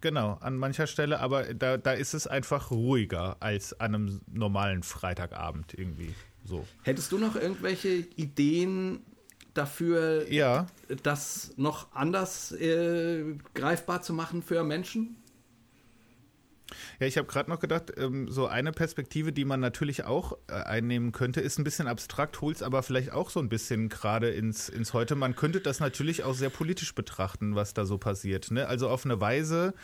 Genau, 0.00 0.38
an 0.40 0.56
mancher 0.56 0.86
Stelle, 0.86 1.20
aber 1.20 1.52
da, 1.52 1.76
da 1.76 1.92
ist 1.92 2.14
es 2.14 2.26
einfach 2.26 2.70
ruhiger 2.70 3.36
als 3.40 3.78
an 3.80 3.94
einem 3.94 4.20
normalen 4.32 4.82
Freitagabend 4.82 5.74
irgendwie 5.76 6.14
so. 6.44 6.66
Hättest 6.84 7.12
du 7.12 7.18
noch 7.18 7.36
irgendwelche 7.36 8.06
Ideen 8.16 9.00
dafür, 9.52 10.30
ja. 10.32 10.66
das 11.02 11.52
noch 11.56 11.92
anders 11.94 12.52
äh, 12.52 13.36
greifbar 13.54 14.00
zu 14.00 14.14
machen 14.14 14.42
für 14.42 14.64
Menschen? 14.64 15.16
Ja, 16.98 17.06
ich 17.06 17.16
habe 17.16 17.26
gerade 17.26 17.50
noch 17.50 17.60
gedacht, 17.60 17.92
ähm, 17.96 18.28
so 18.28 18.46
eine 18.46 18.72
Perspektive, 18.72 19.32
die 19.32 19.44
man 19.44 19.60
natürlich 19.60 20.04
auch 20.04 20.36
äh, 20.48 20.52
einnehmen 20.52 21.12
könnte, 21.12 21.40
ist 21.40 21.58
ein 21.58 21.64
bisschen 21.64 21.86
abstrakt, 21.86 22.40
holt 22.40 22.56
es 22.56 22.62
aber 22.62 22.82
vielleicht 22.82 23.12
auch 23.12 23.30
so 23.30 23.40
ein 23.40 23.48
bisschen 23.48 23.88
gerade 23.88 24.30
ins, 24.30 24.68
ins 24.68 24.92
Heute. 24.92 25.14
Man 25.14 25.36
könnte 25.36 25.60
das 25.60 25.80
natürlich 25.80 26.24
auch 26.24 26.34
sehr 26.34 26.50
politisch 26.50 26.94
betrachten, 26.94 27.54
was 27.54 27.74
da 27.74 27.84
so 27.84 27.98
passiert. 27.98 28.50
Ne? 28.50 28.66
Also 28.66 28.88
auf 28.88 29.04
eine 29.04 29.20
Weise 29.20 29.74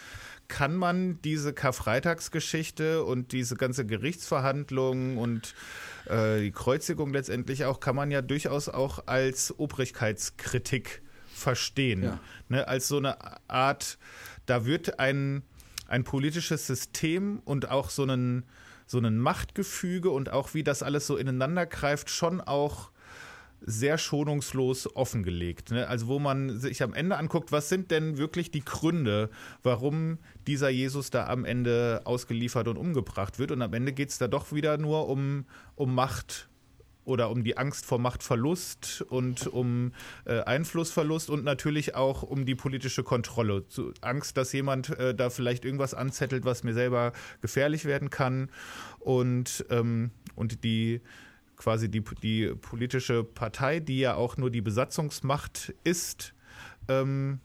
kann 0.48 0.76
man 0.76 1.20
diese 1.22 1.52
Karfreitagsgeschichte 1.52 3.04
und 3.04 3.32
diese 3.32 3.56
ganze 3.56 3.84
Gerichtsverhandlung 3.84 5.18
und 5.18 5.54
äh, 6.06 6.40
die 6.40 6.52
Kreuzigung 6.52 7.12
letztendlich 7.12 7.64
auch, 7.64 7.80
kann 7.80 7.96
man 7.96 8.10
ja 8.10 8.22
durchaus 8.22 8.68
auch 8.68 9.06
als 9.06 9.58
Obrigkeitskritik 9.58 11.02
verstehen. 11.36 12.02
Ja. 12.02 12.20
Ne? 12.48 12.68
Als 12.68 12.88
so 12.88 12.98
eine 12.98 13.16
Art, 13.48 13.98
da 14.46 14.64
wird 14.64 14.98
ein 14.98 15.42
ein 15.88 16.04
politisches 16.04 16.66
System 16.66 17.40
und 17.44 17.70
auch 17.70 17.90
so 17.90 18.02
einen, 18.02 18.44
so 18.86 18.98
einen 18.98 19.18
Machtgefüge 19.18 20.10
und 20.10 20.30
auch 20.30 20.54
wie 20.54 20.64
das 20.64 20.82
alles 20.82 21.06
so 21.06 21.16
ineinander 21.16 21.66
greift, 21.66 22.10
schon 22.10 22.40
auch 22.40 22.90
sehr 23.60 23.98
schonungslos 23.98 24.94
offengelegt. 24.94 25.70
Ne? 25.70 25.88
Also 25.88 26.06
wo 26.06 26.18
man 26.18 26.58
sich 26.58 26.82
am 26.82 26.94
Ende 26.94 27.16
anguckt, 27.16 27.52
was 27.52 27.68
sind 27.68 27.90
denn 27.90 28.18
wirklich 28.18 28.50
die 28.50 28.64
Gründe, 28.64 29.30
warum 29.62 30.18
dieser 30.46 30.68
Jesus 30.68 31.10
da 31.10 31.26
am 31.26 31.44
Ende 31.44 32.02
ausgeliefert 32.04 32.68
und 32.68 32.76
umgebracht 32.76 33.38
wird. 33.38 33.50
Und 33.50 33.62
am 33.62 33.72
Ende 33.72 33.92
geht 33.92 34.10
es 34.10 34.18
da 34.18 34.28
doch 34.28 34.52
wieder 34.52 34.78
nur 34.78 35.08
um, 35.08 35.46
um 35.74 35.94
Macht 35.94 36.48
oder 37.06 37.30
um 37.30 37.44
die 37.44 37.56
Angst 37.56 37.86
vor 37.86 37.98
Machtverlust 37.98 39.02
und 39.08 39.46
um 39.46 39.92
äh, 40.26 40.40
Einflussverlust 40.40 41.30
und 41.30 41.44
natürlich 41.44 41.94
auch 41.94 42.22
um 42.22 42.44
die 42.44 42.56
politische 42.56 43.04
Kontrolle. 43.04 43.66
Zu, 43.68 43.94
Angst, 44.00 44.36
dass 44.36 44.52
jemand 44.52 44.90
äh, 44.98 45.14
da 45.14 45.30
vielleicht 45.30 45.64
irgendwas 45.64 45.94
anzettelt, 45.94 46.44
was 46.44 46.64
mir 46.64 46.74
selber 46.74 47.12
gefährlich 47.40 47.84
werden 47.84 48.10
kann 48.10 48.50
und, 48.98 49.64
ähm, 49.70 50.10
und 50.34 50.64
die 50.64 51.00
quasi 51.56 51.88
die, 51.88 52.02
die 52.22 52.48
politische 52.54 53.24
Partei, 53.24 53.80
die 53.80 54.00
ja 54.00 54.16
auch 54.16 54.36
nur 54.36 54.50
die 54.50 54.60
Besatzungsmacht 54.60 55.74
ist, 55.84 56.34
ähm, 56.88 57.40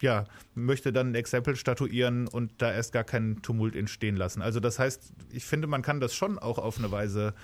ja, 0.00 0.24
möchte 0.54 0.92
dann 0.92 1.12
ein 1.12 1.14
Exempel 1.14 1.56
statuieren 1.56 2.28
und 2.28 2.52
da 2.58 2.72
erst 2.72 2.92
gar 2.92 3.04
keinen 3.04 3.42
Tumult 3.42 3.76
entstehen 3.76 4.16
lassen. 4.16 4.42
Also 4.42 4.60
das 4.60 4.78
heißt, 4.78 5.12
ich 5.30 5.44
finde, 5.44 5.66
man 5.66 5.82
kann 5.82 6.00
das 6.00 6.14
schon 6.14 6.38
auch 6.38 6.58
auf 6.58 6.78
eine 6.78 6.90
Weise 6.90 7.34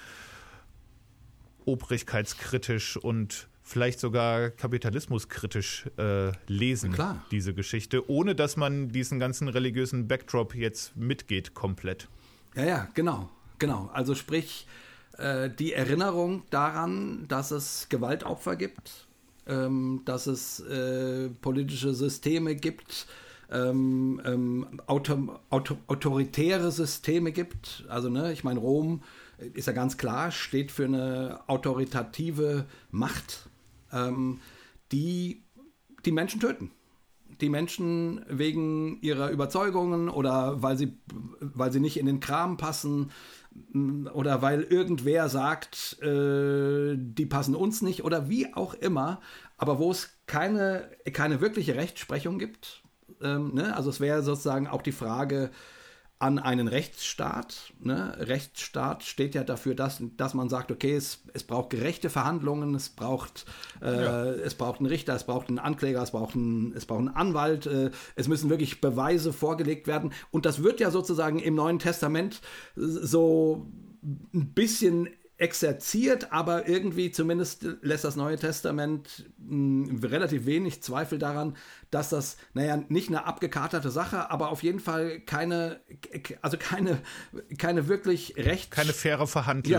obrigkeitskritisch 1.65 2.97
und 2.97 3.49
vielleicht 3.63 4.01
sogar 4.01 4.51
kapitalismuskritisch 4.51 5.87
äh, 5.97 6.33
lesen, 6.47 6.93
Klar. 6.93 7.25
diese 7.31 7.55
Geschichte, 7.55 8.11
ohne 8.11 8.35
dass 8.35 8.57
man 8.57 8.89
diesen 8.89 9.19
ganzen 9.19 9.49
religiösen 9.49 10.09
Backdrop 10.09 10.55
jetzt 10.55 10.97
mitgeht 10.97 11.55
komplett. 11.55 12.09
Ja, 12.55 12.65
ja, 12.65 12.89
genau, 12.95 13.31
genau. 13.59 13.89
Also 13.93 14.15
sprich, 14.15 14.67
äh, 15.19 15.49
die 15.51 15.73
Erinnerung 15.73 16.43
daran, 16.51 17.27
dass 17.29 17.51
es 17.51 17.87
Gewaltopfer 17.89 18.57
gibt, 18.57 19.07
ähm, 19.47 20.03
dass 20.05 20.27
es 20.27 20.61
äh, 20.61 21.29
politische 21.41 21.95
Systeme 21.95 22.55
gibt, 22.55 23.07
ähm, 23.51 24.21
ähm, 24.25 24.81
auto, 24.87 25.41
auto, 25.51 25.77
autoritäre 25.87 26.71
Systeme 26.71 27.33
gibt. 27.33 27.85
Also, 27.89 28.09
ne, 28.09 28.33
ich 28.33 28.45
meine, 28.45 28.61
Rom 28.61 29.03
ist 29.55 29.67
ja 29.67 29.73
ganz 29.73 29.97
klar, 29.97 30.31
steht 30.31 30.71
für 30.71 30.85
eine 30.85 31.41
autoritative 31.49 32.67
Macht, 32.91 33.49
ähm, 33.93 34.41
die 34.91 35.43
die 36.05 36.13
Menschen 36.13 36.41
töten. 36.41 36.71
Die 37.41 37.49
Menschen 37.49 38.25
wegen 38.29 39.01
ihrer 39.01 39.31
Überzeugungen 39.31 40.09
oder 40.09 40.63
weil 40.63 40.77
sie, 40.77 40.97
weil 41.41 41.73
sie 41.73 41.81
nicht 41.81 41.97
in 41.97 42.07
den 42.07 42.21
Kram 42.21 42.57
passen 42.57 43.11
oder 44.13 44.43
weil 44.43 44.63
irgendwer 44.63 45.29
sagt, 45.29 46.01
äh, 46.03 46.97
die 46.97 47.27
passen 47.27 47.55
uns 47.55 47.83
nicht 47.83 48.05
oder 48.05 48.29
wie 48.29 48.55
auch 48.55 48.75
immer, 48.75 49.21
aber 49.57 49.79
wo 49.79 49.91
es 49.91 50.11
keine, 50.27 50.91
keine 51.13 51.41
wirkliche 51.41 51.75
Rechtsprechung 51.75 52.39
gibt. 52.39 52.83
Ähm, 53.21 53.55
ne? 53.55 53.77
Also 53.77 53.91
es 53.91 54.01
wäre 54.01 54.23
sozusagen 54.23 54.67
auch 54.67 54.83
die 54.83 54.93
Frage, 54.93 55.51
an 56.23 56.39
einen 56.39 56.69
Rechtsstaat. 56.69 57.73
Ne? 57.81 58.15
Rechtsstaat 58.17 59.03
steht 59.03 59.35
ja 59.35 59.43
dafür, 59.43 59.75
dass, 59.75 60.01
dass 60.17 60.35
man 60.35 60.49
sagt, 60.49 60.71
okay, 60.71 60.95
es, 60.95 61.25
es 61.35 61.43
braucht 61.43 61.71
gerechte 61.71 62.11
Verhandlungen, 62.11 62.77
es 62.77 62.91
braucht, 62.91 63.45
äh, 63.83 64.05
ja. 64.05 64.25
es 64.27 64.55
braucht 64.55 64.79
einen 64.79 64.87
Richter, 64.87 65.17
es 65.17 65.25
braucht 65.25 65.49
einen 65.49 65.59
Ankläger, 65.59 66.01
es 66.01 66.13
braucht 66.13 66.37
einen, 66.37 66.73
es 66.77 66.87
braucht 66.87 67.01
einen 67.01 67.09
Anwalt, 67.09 67.67
äh, 67.67 67.91
es 68.15 68.29
müssen 68.29 68.51
wirklich 68.51 68.81
Beweise 68.81 69.33
vorgelegt 69.33 69.89
werden. 69.89 70.13
Und 70.31 70.47
das 70.47 70.63
wird 70.63 70.79
ja 70.79 70.93
sozusagen 70.93 71.41
im 71.41 71.57
Neuen 71.57 71.81
Testament 71.81 72.41
so 72.77 73.67
ein 74.33 74.53
bisschen 74.55 75.09
exerziert, 75.43 76.31
aber 76.31 76.69
irgendwie 76.69 77.11
zumindest 77.11 77.67
lässt 77.81 78.05
das 78.05 78.15
Neue 78.15 78.37
Testament 78.37 79.29
mh, 79.39 79.89
hm, 79.89 80.05
relativ 80.05 80.47
wenig 80.47 80.85
Zweifel 80.85 81.19
daran, 81.19 81.57
dass 81.91 82.11
das, 82.11 82.37
naja, 82.55 82.77
nicht 82.89 83.09
eine 83.09 83.27
abgekaterte 83.27 83.91
Sache, 83.91 84.31
aber 84.31 84.51
auf 84.51 84.63
jeden 84.63 84.79
Fall 84.79 85.19
keine, 85.19 85.81
also 86.43 86.57
keine, 86.57 87.03
keine 87.59 87.89
wirklich 87.89 88.37
recht. 88.37 88.71
Keine 88.71 88.93
faire 88.93 89.27
Verhandlung. 89.27 89.73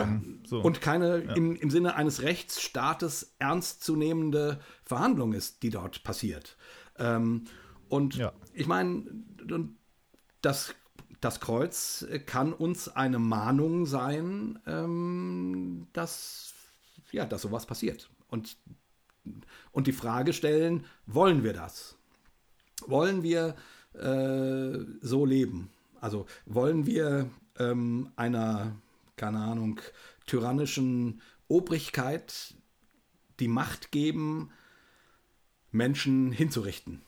Ja, 0.43 0.49
so. 0.49 0.61
Und 0.61 0.82
keine 0.82 1.24
ja. 1.24 1.34
im, 1.34 1.55
im 1.55 1.70
Sinne 1.70 1.95
eines 1.95 2.22
Rechtsstaates 2.22 3.36
ernstzunehmende 3.39 4.59
Verhandlung 4.84 5.32
ist, 5.32 5.64
die 5.64 5.70
dort 5.70 6.03
passiert. 6.03 6.57
Ähm, 6.99 7.45
und 7.88 8.18
ja. 8.18 8.34
ich 8.53 8.68
meine, 8.68 9.05
das 10.41 10.76
das 11.24 11.39
Kreuz 11.39 12.05
kann 12.26 12.51
uns 12.51 12.89
eine 12.89 13.17
Mahnung 13.17 13.86
sein, 13.86 14.59
ähm, 14.67 15.88
dass, 15.93 16.53
ja, 17.11 17.26
dass 17.26 17.43
sowas 17.43 17.65
passiert. 17.65 18.09
Und, 18.28 18.57
und 19.71 19.88
die 19.88 19.93
Frage 19.93 20.34
stellen, 20.34 20.86
wollen 21.05 21.43
wir 21.43 21.53
das? 21.53 21.95
Wollen 22.88 23.24
wir 23.24 23.55
äh, 23.93 24.80
so 25.01 25.26
leben? 25.26 25.69
Also 26.01 26.26
wollen 26.45 26.86
wir 26.86 27.30
ähm, 27.57 28.11
einer, 28.17 28.76
keine 29.15 29.39
Ahnung, 29.39 29.80
tyrannischen 30.26 31.21
Obrigkeit 31.47 32.55
die 33.39 33.47
Macht 33.47 33.91
geben, 33.91 34.49
Menschen 35.71 36.34
hinzurichten? 36.34 37.01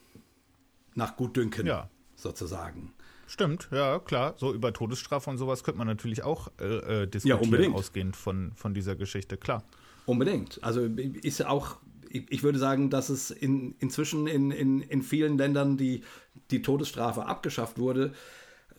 Nach 0.93 1.18
Gutdünken, 1.18 1.68
ja. 1.68 1.89
sozusagen. 2.16 2.93
Stimmt, 3.28 3.70
ja, 3.72 4.00
klar. 4.00 4.36
So 4.38 4.54
über 4.54 4.72
Todesstrafe 4.72 5.30
und 5.30 5.38
sowas 5.38 5.64
könnte 5.64 5.78
man 5.80 5.88
natürlich 5.88 6.24
auch 6.24 6.52
äh, 6.60 7.04
äh 7.04 7.08
diskutieren, 7.08 7.64
ja, 7.64 7.72
ausgehend 7.72 8.16
von, 8.16 8.52
von 8.56 8.74
dieser 8.74 8.96
Geschichte, 8.96 9.38
klar. 9.38 9.64
Unbedingt. 10.06 10.64
Also 10.64 10.82
ist 10.82 11.46
auch, 11.46 11.78
ich 12.10 12.44
würde 12.44 12.60
sagen, 12.60 12.90
dass 12.90 13.10
es 13.10 13.32
in, 13.32 13.76
inzwischen 13.80 14.28
in, 14.28 14.52
in, 14.52 14.82
in 14.82 15.02
vielen 15.02 15.38
Ländern 15.38 15.78
die, 15.78 16.04
die 16.52 16.62
Todesstrafe 16.62 17.26
abgeschafft 17.26 17.80
wurde, 17.80 18.14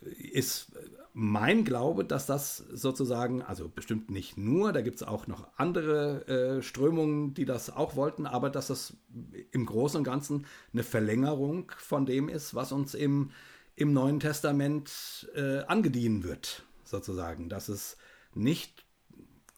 ist 0.01 0.73
mein 1.19 1.65
Glaube, 1.65 2.05
dass 2.05 2.27
das 2.27 2.59
sozusagen, 2.59 3.41
also 3.41 3.71
bestimmt 3.71 4.11
nicht 4.11 4.37
nur, 4.37 4.75
da 4.75 4.83
gibt 4.83 4.97
es 4.97 5.03
auch 5.03 5.27
noch 5.27 5.49
andere 5.57 6.59
äh, 6.59 6.63
Strömungen, 6.63 7.33
die 7.33 7.47
das 7.47 7.71
auch 7.71 7.97
wollten, 7.97 8.27
aber 8.27 8.51
dass 8.51 8.67
das 8.67 8.99
im 9.51 9.65
Großen 9.65 9.97
und 9.97 10.05
Ganzen 10.05 10.45
eine 10.75 10.83
Verlängerung 10.83 11.73
von 11.79 12.05
dem 12.05 12.29
ist, 12.29 12.55
was 12.55 12.71
uns 12.71 12.95
im 12.95 13.31
im 13.77 13.93
Neuen 13.93 14.21
Testament 14.21 15.29
äh, 15.35 15.59
angedient 15.65 16.25
wird, 16.25 16.65
sozusagen, 16.85 17.49
dass 17.49 17.69
es 17.69 17.97
nicht, 18.35 18.87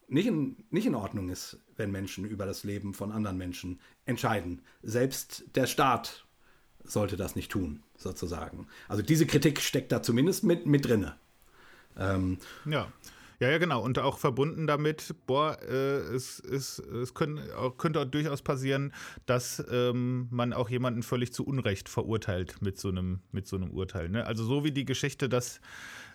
nicht, 0.08 0.26
in, 0.26 0.64
nicht 0.70 0.86
in 0.86 0.96
Ordnung 0.96 1.30
ist, 1.30 1.58
wenn 1.76 1.92
Menschen 1.92 2.24
über 2.24 2.44
das 2.44 2.64
Leben 2.64 2.94
von 2.94 3.12
anderen 3.12 3.38
Menschen 3.38 3.80
entscheiden. 4.04 4.62
Selbst 4.82 5.44
der 5.54 5.66
Staat 5.66 6.26
sollte 6.84 7.16
das 7.16 7.36
nicht 7.36 7.50
tun, 7.50 7.82
sozusagen. 7.96 8.66
Also 8.88 9.02
diese 9.02 9.26
Kritik 9.26 9.60
steckt 9.60 9.92
da 9.92 10.02
zumindest 10.02 10.42
mit, 10.42 10.66
mit 10.66 10.86
drinne. 10.86 11.16
Ähm, 11.96 12.38
ja. 12.64 12.92
Ja, 13.41 13.51
ja, 13.51 13.59
genau. 13.59 13.82
Und 13.82 13.99
auch 14.01 14.18
verbunden 14.18 14.66
damit, 14.66 15.14
boah, 15.26 15.57
äh, 15.62 15.99
es, 16.14 16.41
es, 16.41 16.80
es 16.80 17.14
können, 17.14 17.41
könnte 17.76 18.01
auch 18.01 18.05
durchaus 18.05 18.43
passieren, 18.43 18.93
dass 19.26 19.64
ähm, 19.70 20.26
man 20.30 20.53
auch 20.53 20.68
jemanden 20.68 21.05
völlig 21.05 21.32
zu 21.32 21.47
Unrecht 21.47 21.89
verurteilt 21.89 22.61
mit 22.62 22.78
so 22.78 22.89
einem, 22.89 23.20
mit 23.30 23.47
so 23.47 23.57
einem 23.57 23.70
Urteil. 23.70 24.09
Ne? 24.09 24.26
Also 24.26 24.45
so 24.45 24.64
wie 24.64 24.72
die 24.72 24.84
Geschichte 24.84 25.28
das 25.28 25.61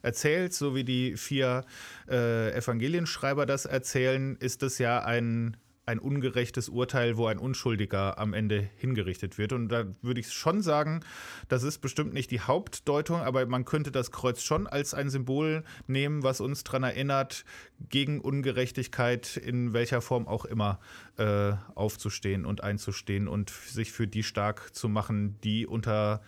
erzählt, 0.02 0.54
so 0.54 0.76
wie 0.76 0.84
die 0.84 1.16
vier 1.16 1.64
äh, 2.10 2.52
Evangelienschreiber 2.52 3.46
das 3.46 3.66
erzählen, 3.66 4.36
ist 4.36 4.62
es 4.62 4.78
ja 4.78 5.00
ein 5.00 5.56
ein 5.86 6.00
ungerechtes 6.00 6.70
Urteil, 6.70 7.18
wo 7.18 7.28
ein 7.28 7.38
Unschuldiger 7.38 8.18
am 8.18 8.34
Ende 8.34 8.70
hingerichtet 8.78 9.38
wird. 9.38 9.52
Und 9.52 9.70
da 9.70 9.86
würde 10.02 10.22
ich 10.22 10.32
schon 10.32 10.62
sagen, 10.62 11.02
das 11.50 11.64
ist 11.64 11.80
bestimmt 11.80 12.14
nicht 12.14 12.32
die 12.32 12.40
Hauptdeutung, 12.40 13.22
aber 13.22 13.46
man 13.46 13.66
könnte 13.66 13.92
das 13.92 14.12
Kreuz 14.12 14.42
schon 14.42 14.66
als 14.66 14.94
ein 14.94 15.10
Symbol 15.10 15.64
nehmen, 15.88 16.24
was 16.24 16.40
uns 16.40 16.64
daran 16.64 16.84
erinnert, 16.84 17.44
gegen 17.90 18.22
Ungerechtigkeit 18.22 19.36
in 19.36 19.74
welcher 19.74 20.02
Form 20.02 20.28
auch 20.28 20.46
immer 20.46 20.80
äh, 21.18 21.54
aufzustehen 21.76 22.46
und 22.46 22.64
einzustehen 22.64 23.28
und 23.28 23.50
sich 23.50 23.92
für 23.92 24.08
die 24.08 24.24
stark 24.24 24.74
zu 24.74 24.88
machen, 24.88 25.38
die 25.42 25.68
unter 25.68 26.22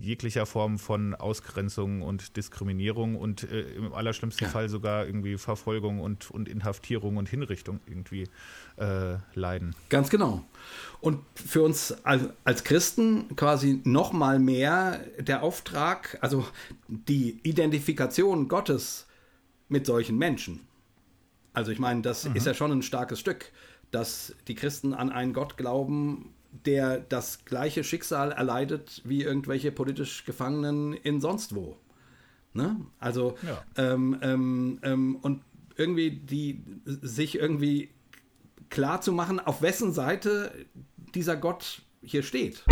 jeglicher 0.00 0.46
Form 0.46 0.78
von 0.78 1.14
Ausgrenzung 1.14 2.02
und 2.02 2.36
Diskriminierung 2.36 3.16
und 3.16 3.44
äh, 3.44 3.62
im 3.72 3.92
allerschlimmsten 3.92 4.46
ja. 4.46 4.50
Fall 4.50 4.68
sogar 4.68 5.06
irgendwie 5.06 5.38
Verfolgung 5.38 6.00
und, 6.00 6.30
und 6.30 6.48
Inhaftierung 6.48 7.16
und 7.16 7.28
Hinrichtung 7.28 7.80
irgendwie 7.86 8.28
äh, 8.76 9.16
leiden. 9.34 9.74
Ganz 9.88 10.10
genau. 10.10 10.44
Und 11.00 11.20
für 11.34 11.62
uns 11.62 11.92
als, 12.04 12.64
Christen 12.64 13.34
quasi 13.36 13.80
noch 13.84 14.12
mal 14.12 14.38
mehr 14.38 15.00
der 15.18 15.42
Auftrag, 15.42 16.18
also 16.20 16.46
die 16.88 17.38
Identifikation 17.42 18.48
Gottes 18.48 19.06
mit 19.68 19.86
solchen 19.86 20.18
Menschen. 20.18 20.60
Also 21.52 21.70
ich 21.72 21.78
meine, 21.78 22.02
das 22.02 22.28
mhm. 22.28 22.36
ist 22.36 22.46
ja 22.46 22.54
schon 22.54 22.72
ein 22.72 22.82
starkes 22.82 23.20
Stück, 23.20 23.52
dass 23.90 24.34
die 24.48 24.54
Christen 24.54 24.92
an 24.92 25.10
einen 25.10 25.32
Gott 25.32 25.56
glauben, 25.56 26.34
der 26.50 26.98
das 26.98 27.44
gleiche 27.44 27.84
Schicksal 27.84 28.32
erleidet 28.32 29.02
wie 29.04 29.22
irgendwelche 29.22 29.72
politisch 29.72 30.24
Gefangenen 30.24 30.92
in 30.92 31.20
sonst 31.20 31.54
wo. 31.54 31.76
Ne? 32.52 32.76
Also, 32.98 33.36
ja. 33.46 33.62
ähm, 33.76 34.18
ähm, 34.22 34.78
ähm, 34.82 35.16
und 35.16 35.42
irgendwie 35.76 36.10
die 36.10 36.62
sich 36.84 37.38
irgendwie 37.38 37.90
klar 38.70 39.00
zu 39.00 39.12
machen, 39.12 39.40
auf 39.40 39.62
wessen 39.62 39.92
Seite 39.92 40.52
dieser 41.14 41.36
Gott 41.36 41.82
hier 42.02 42.22
steht. 42.22 42.64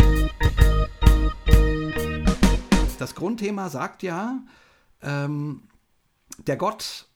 Das 2.99 3.15
Grundthema 3.15 3.69
sagt 3.69 4.03
ja, 4.03 4.43
ähm, 5.01 5.63
der 6.45 6.57
Gott 6.57 7.07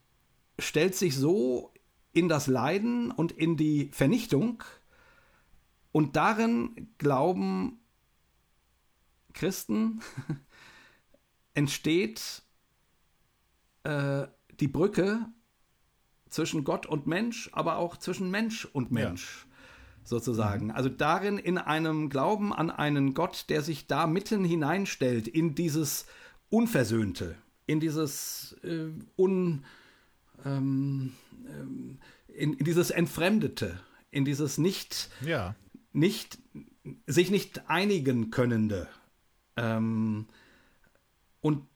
stellt 0.59 0.95
sich 0.95 1.18
so 1.18 1.74
in 2.14 2.30
das 2.30 2.47
Leiden 2.47 3.12
und 3.12 3.32
in 3.32 3.57
die 3.57 3.89
Vernichtung, 3.91 4.64
und 5.92 6.16
darin 6.16 6.89
glauben 6.98 7.80
Christen, 9.34 10.02
entsteht 11.54 12.44
äh, 13.84 14.28
die 14.60 14.68
Brücke 14.68 15.26
zwischen 16.30 16.64
Gott 16.64 16.86
und 16.86 17.08
Mensch, 17.08 17.50
aber 17.54 17.78
auch 17.78 17.98
zwischen 17.98 18.32
Mensch 18.32 18.66
und 18.66 18.92
Mensch. 18.92 19.46
Ja. 19.46 19.52
sozusagen. 20.04 20.72
Also 20.72 20.89
darin 20.89 21.38
in 21.38 21.58
einem 21.58 22.10
Glauben 22.10 22.54
an 22.54 22.72
einen 22.72 23.14
Gott, 23.14 23.46
der 23.50 23.62
sich 23.62 23.88
da 23.88 24.08
mitten 24.08 24.44
hineinstellt 24.44 25.28
in 25.28 25.56
dieses 25.56 26.06
Unversöhnte, 26.50 27.36
in 27.68 27.80
dieses 27.80 28.56
äh, 28.64 28.88
un, 29.18 29.64
ähm, 30.46 31.14
ähm, 31.48 32.00
in, 32.28 32.54
in, 32.54 32.66
dieses 32.66 32.92
Entfremdete, 32.92 33.80
in 34.10 34.26
dieses 34.26 34.58
nicht, 34.58 35.10
ja. 35.22 35.56
Nicht 35.94 36.39
sich 37.06 37.32
nicht 37.32 37.70
einigen 37.70 38.32
könnende. 38.32 38.88
Ähm, 39.58 40.26
und, 41.42 41.68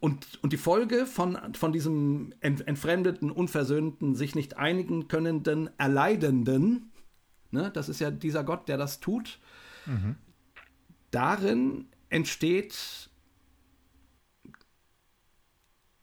und, 0.00 0.42
und 0.42 0.52
die 0.52 0.58
Folge 0.58 1.06
von, 1.06 1.54
von 1.54 1.72
diesem 1.72 2.32
entfremdeten, 2.40 3.30
unversöhnten, 3.30 4.14
sich 4.14 4.34
nicht 4.34 4.56
einigen 4.56 5.08
könnenden, 5.08 5.70
erleidenden, 5.78 6.90
ne, 7.50 7.70
das 7.72 7.88
ist 7.88 8.00
ja 8.00 8.10
dieser 8.10 8.44
Gott, 8.44 8.68
der 8.68 8.76
das 8.76 9.00
tut, 9.00 9.38
mhm. 9.86 10.16
darin 11.10 11.88
entsteht 12.08 13.10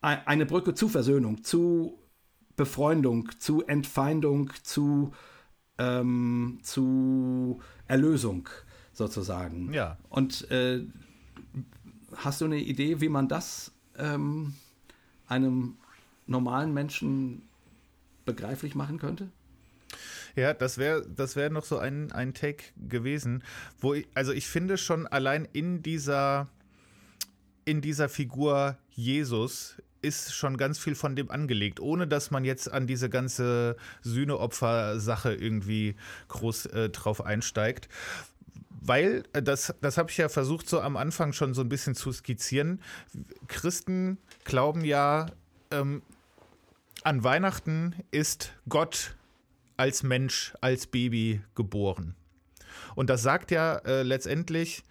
eine 0.01 0.45
Brücke 0.45 0.75
zu 0.75 0.87
Versöhnung, 0.87 1.43
zu 1.43 1.97
Befreundung, 2.55 3.31
zu 3.39 3.65
Entfeindung, 3.65 4.51
zu, 4.61 5.13
ähm, 5.77 6.59
zu 6.61 7.61
Erlösung 7.87 8.49
sozusagen. 8.93 9.73
Ja. 9.73 9.97
Und 10.09 10.49
äh, 10.51 10.81
hast 12.15 12.41
du 12.41 12.45
eine 12.45 12.59
Idee, 12.59 13.01
wie 13.01 13.09
man 13.09 13.27
das 13.27 13.71
ähm, 13.97 14.53
einem 15.27 15.77
normalen 16.27 16.73
Menschen 16.73 17.43
begreiflich 18.25 18.75
machen 18.75 18.99
könnte? 18.99 19.29
Ja, 20.35 20.53
das 20.53 20.77
wäre 20.77 21.05
das 21.07 21.35
wär 21.35 21.49
noch 21.49 21.63
so 21.63 21.77
ein, 21.77 22.11
ein 22.11 22.33
Take 22.33 22.63
gewesen, 22.89 23.43
wo 23.79 23.93
ich, 23.93 24.07
also 24.13 24.33
ich 24.33 24.47
finde 24.47 24.77
schon 24.77 25.07
allein 25.07 25.47
in 25.53 25.81
dieser, 25.81 26.49
in 27.63 27.81
dieser 27.81 28.09
Figur 28.09 28.77
Jesus 28.89 29.81
ist 30.05 30.33
schon 30.33 30.57
ganz 30.57 30.77
viel 30.77 30.95
von 30.95 31.15
dem 31.15 31.31
angelegt, 31.31 31.79
ohne 31.79 32.07
dass 32.07 32.31
man 32.31 32.45
jetzt 32.45 32.71
an 32.71 32.87
diese 32.87 33.09
ganze 33.09 33.75
Sühneopfer-Sache 34.03 35.33
irgendwie 35.33 35.95
groß 36.27 36.67
äh, 36.67 36.89
drauf 36.89 37.25
einsteigt. 37.25 37.89
Weil, 38.69 39.23
äh, 39.33 39.41
das, 39.41 39.73
das 39.81 39.97
habe 39.97 40.11
ich 40.11 40.17
ja 40.17 40.29
versucht, 40.29 40.69
so 40.69 40.79
am 40.79 40.95
Anfang 40.95 41.33
schon 41.33 41.53
so 41.53 41.61
ein 41.61 41.69
bisschen 41.69 41.95
zu 41.95 42.11
skizzieren. 42.11 42.81
Christen 43.47 44.19
glauben 44.43 44.85
ja, 44.85 45.25
ähm, 45.71 46.03
an 47.03 47.23
Weihnachten 47.23 47.95
ist 48.11 48.53
Gott 48.69 49.15
als 49.77 50.03
Mensch, 50.03 50.53
als 50.61 50.87
Baby 50.87 51.41
geboren. 51.55 52.15
Und 52.95 53.09
das 53.09 53.21
sagt 53.21 53.51
ja 53.51 53.77
äh, 53.79 54.03
letztendlich, 54.03 54.83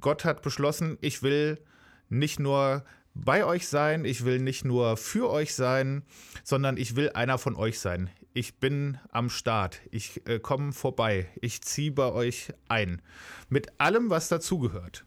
Gott 0.00 0.24
hat 0.24 0.42
beschlossen, 0.42 0.98
ich 1.00 1.22
will 1.22 1.58
nicht 2.08 2.40
nur 2.40 2.84
bei 3.24 3.44
euch 3.44 3.68
sein, 3.68 4.04
ich 4.04 4.24
will 4.24 4.38
nicht 4.38 4.64
nur 4.64 4.96
für 4.96 5.30
euch 5.30 5.54
sein, 5.54 6.02
sondern 6.44 6.76
ich 6.76 6.96
will 6.96 7.10
einer 7.10 7.38
von 7.38 7.56
euch 7.56 7.80
sein. 7.80 8.10
Ich 8.32 8.56
bin 8.56 8.98
am 9.10 9.30
Start, 9.30 9.80
ich 9.90 10.26
äh, 10.28 10.38
komme 10.38 10.72
vorbei, 10.72 11.28
ich 11.40 11.62
ziehe 11.62 11.90
bei 11.90 12.12
euch 12.12 12.52
ein. 12.68 13.02
Mit 13.48 13.80
allem, 13.80 14.10
was 14.10 14.28
dazugehört. 14.28 15.04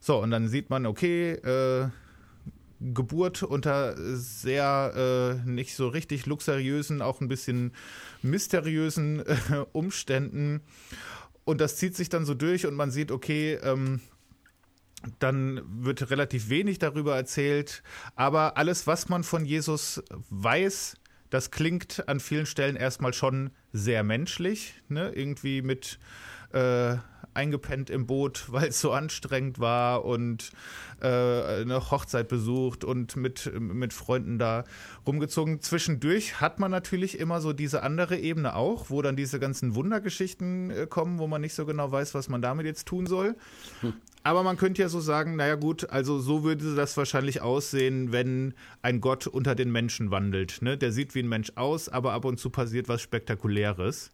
So, 0.00 0.20
und 0.20 0.30
dann 0.30 0.48
sieht 0.48 0.70
man, 0.70 0.86
okay, 0.86 1.32
äh, 1.32 1.88
Geburt 2.80 3.42
unter 3.42 3.94
sehr 4.16 5.38
äh, 5.44 5.48
nicht 5.48 5.76
so 5.76 5.88
richtig 5.88 6.26
luxuriösen, 6.26 7.02
auch 7.02 7.20
ein 7.20 7.28
bisschen 7.28 7.72
mysteriösen 8.22 9.24
äh, 9.24 9.36
Umständen. 9.72 10.62
Und 11.44 11.60
das 11.60 11.76
zieht 11.76 11.94
sich 11.96 12.08
dann 12.08 12.24
so 12.24 12.34
durch 12.34 12.66
und 12.66 12.74
man 12.74 12.90
sieht, 12.90 13.10
okay, 13.10 13.54
ähm, 13.62 14.00
dann 15.18 15.62
wird 15.66 16.10
relativ 16.10 16.48
wenig 16.48 16.78
darüber 16.78 17.16
erzählt. 17.16 17.82
Aber 18.14 18.56
alles, 18.56 18.86
was 18.86 19.08
man 19.08 19.24
von 19.24 19.44
Jesus 19.44 20.02
weiß, 20.30 20.96
das 21.30 21.50
klingt 21.50 22.08
an 22.08 22.20
vielen 22.20 22.46
Stellen 22.46 22.76
erstmal 22.76 23.14
schon 23.14 23.50
sehr 23.72 24.02
menschlich. 24.02 24.74
Ne? 24.88 25.10
Irgendwie 25.14 25.62
mit 25.62 25.98
äh, 26.52 26.96
eingepennt 27.34 27.90
im 27.90 28.06
Boot, 28.06 28.46
weil 28.52 28.68
es 28.68 28.80
so 28.80 28.92
anstrengend 28.92 29.58
war 29.58 30.04
und 30.04 30.50
äh, 31.00 31.06
eine 31.06 31.90
Hochzeit 31.90 32.28
besucht 32.28 32.84
und 32.84 33.16
mit, 33.16 33.50
mit 33.58 33.92
Freunden 33.92 34.38
da 34.38 34.64
rumgezogen. 35.06 35.60
Zwischendurch 35.60 36.40
hat 36.40 36.58
man 36.58 36.70
natürlich 36.70 37.18
immer 37.18 37.40
so 37.40 37.52
diese 37.52 37.82
andere 37.82 38.18
Ebene 38.18 38.54
auch, 38.54 38.90
wo 38.90 39.02
dann 39.02 39.16
diese 39.16 39.40
ganzen 39.40 39.74
Wundergeschichten 39.74 40.70
äh, 40.70 40.86
kommen, 40.86 41.18
wo 41.18 41.26
man 41.26 41.40
nicht 41.40 41.54
so 41.54 41.66
genau 41.66 41.90
weiß, 41.90 42.14
was 42.14 42.28
man 42.28 42.42
damit 42.42 42.66
jetzt 42.66 42.86
tun 42.86 43.06
soll. 43.06 43.34
Hm. 43.80 43.94
Aber 44.24 44.44
man 44.44 44.56
könnte 44.56 44.82
ja 44.82 44.88
so 44.88 45.00
sagen, 45.00 45.34
naja 45.34 45.56
gut, 45.56 45.90
also 45.90 46.20
so 46.20 46.44
würde 46.44 46.76
das 46.76 46.96
wahrscheinlich 46.96 47.40
aussehen, 47.40 48.12
wenn 48.12 48.54
ein 48.80 49.00
Gott 49.00 49.26
unter 49.26 49.56
den 49.56 49.72
Menschen 49.72 50.12
wandelt. 50.12 50.62
Ne? 50.62 50.78
Der 50.78 50.92
sieht 50.92 51.16
wie 51.16 51.24
ein 51.24 51.28
Mensch 51.28 51.50
aus, 51.56 51.88
aber 51.88 52.12
ab 52.12 52.24
und 52.24 52.38
zu 52.38 52.48
passiert 52.48 52.88
was 52.88 53.02
Spektakuläres. 53.02 54.12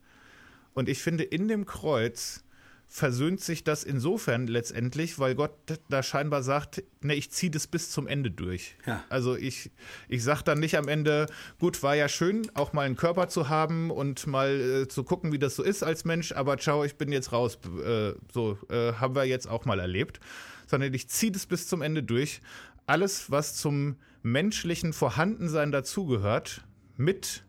Und 0.79 0.89
ich 0.89 1.03
finde, 1.03 1.25
in 1.25 1.49
dem 1.49 1.67
Kreuz 1.67 2.45
versöhnt 2.87 3.41
sich 3.41 3.65
das 3.65 3.83
insofern 3.83 4.47
letztendlich, 4.47 5.19
weil 5.19 5.35
Gott 5.35 5.51
da 5.89 6.05
scheinbar 6.05 6.45
sagt, 6.45 6.85
ne, 7.01 7.17
ich 7.17 7.33
ziehe 7.33 7.51
das 7.51 7.67
bis 7.67 7.91
zum 7.91 8.07
Ende 8.07 8.31
durch. 8.31 8.77
Ja. 8.87 9.03
Also 9.09 9.35
ich, 9.35 9.73
ich 10.09 10.23
sage 10.23 10.45
dann 10.45 10.61
nicht 10.61 10.79
am 10.79 10.87
Ende, 10.87 11.27
gut, 11.59 11.83
war 11.83 11.97
ja 11.97 12.09
schön, 12.09 12.49
auch 12.55 12.75
mal 12.75 12.87
einen 12.87 12.95
Körper 12.95 13.29
zu 13.29 13.49
haben 13.49 13.91
und 13.91 14.29
mal 14.29 14.51
äh, 14.85 14.87
zu 14.87 15.03
gucken, 15.03 15.33
wie 15.33 15.41
das 15.41 15.57
so 15.57 15.65
ist 15.65 15.83
als 15.83 16.05
Mensch, 16.05 16.31
aber 16.31 16.57
ciao, 16.59 16.85
ich 16.85 16.95
bin 16.95 17.11
jetzt 17.11 17.33
raus. 17.33 17.59
Äh, 17.85 18.13
so 18.33 18.57
äh, 18.71 18.93
haben 18.93 19.17
wir 19.17 19.25
jetzt 19.25 19.49
auch 19.49 19.65
mal 19.65 19.81
erlebt. 19.81 20.21
Sondern 20.69 20.95
ich 20.95 21.09
ziehe 21.09 21.33
das 21.33 21.47
bis 21.47 21.67
zum 21.67 21.83
Ende 21.83 22.05
durch. 22.05 22.41
Alles, 22.87 23.33
was 23.33 23.57
zum 23.57 23.97
menschlichen 24.23 24.93
Vorhandensein 24.93 25.73
dazugehört, 25.73 26.63
mit 26.97 27.43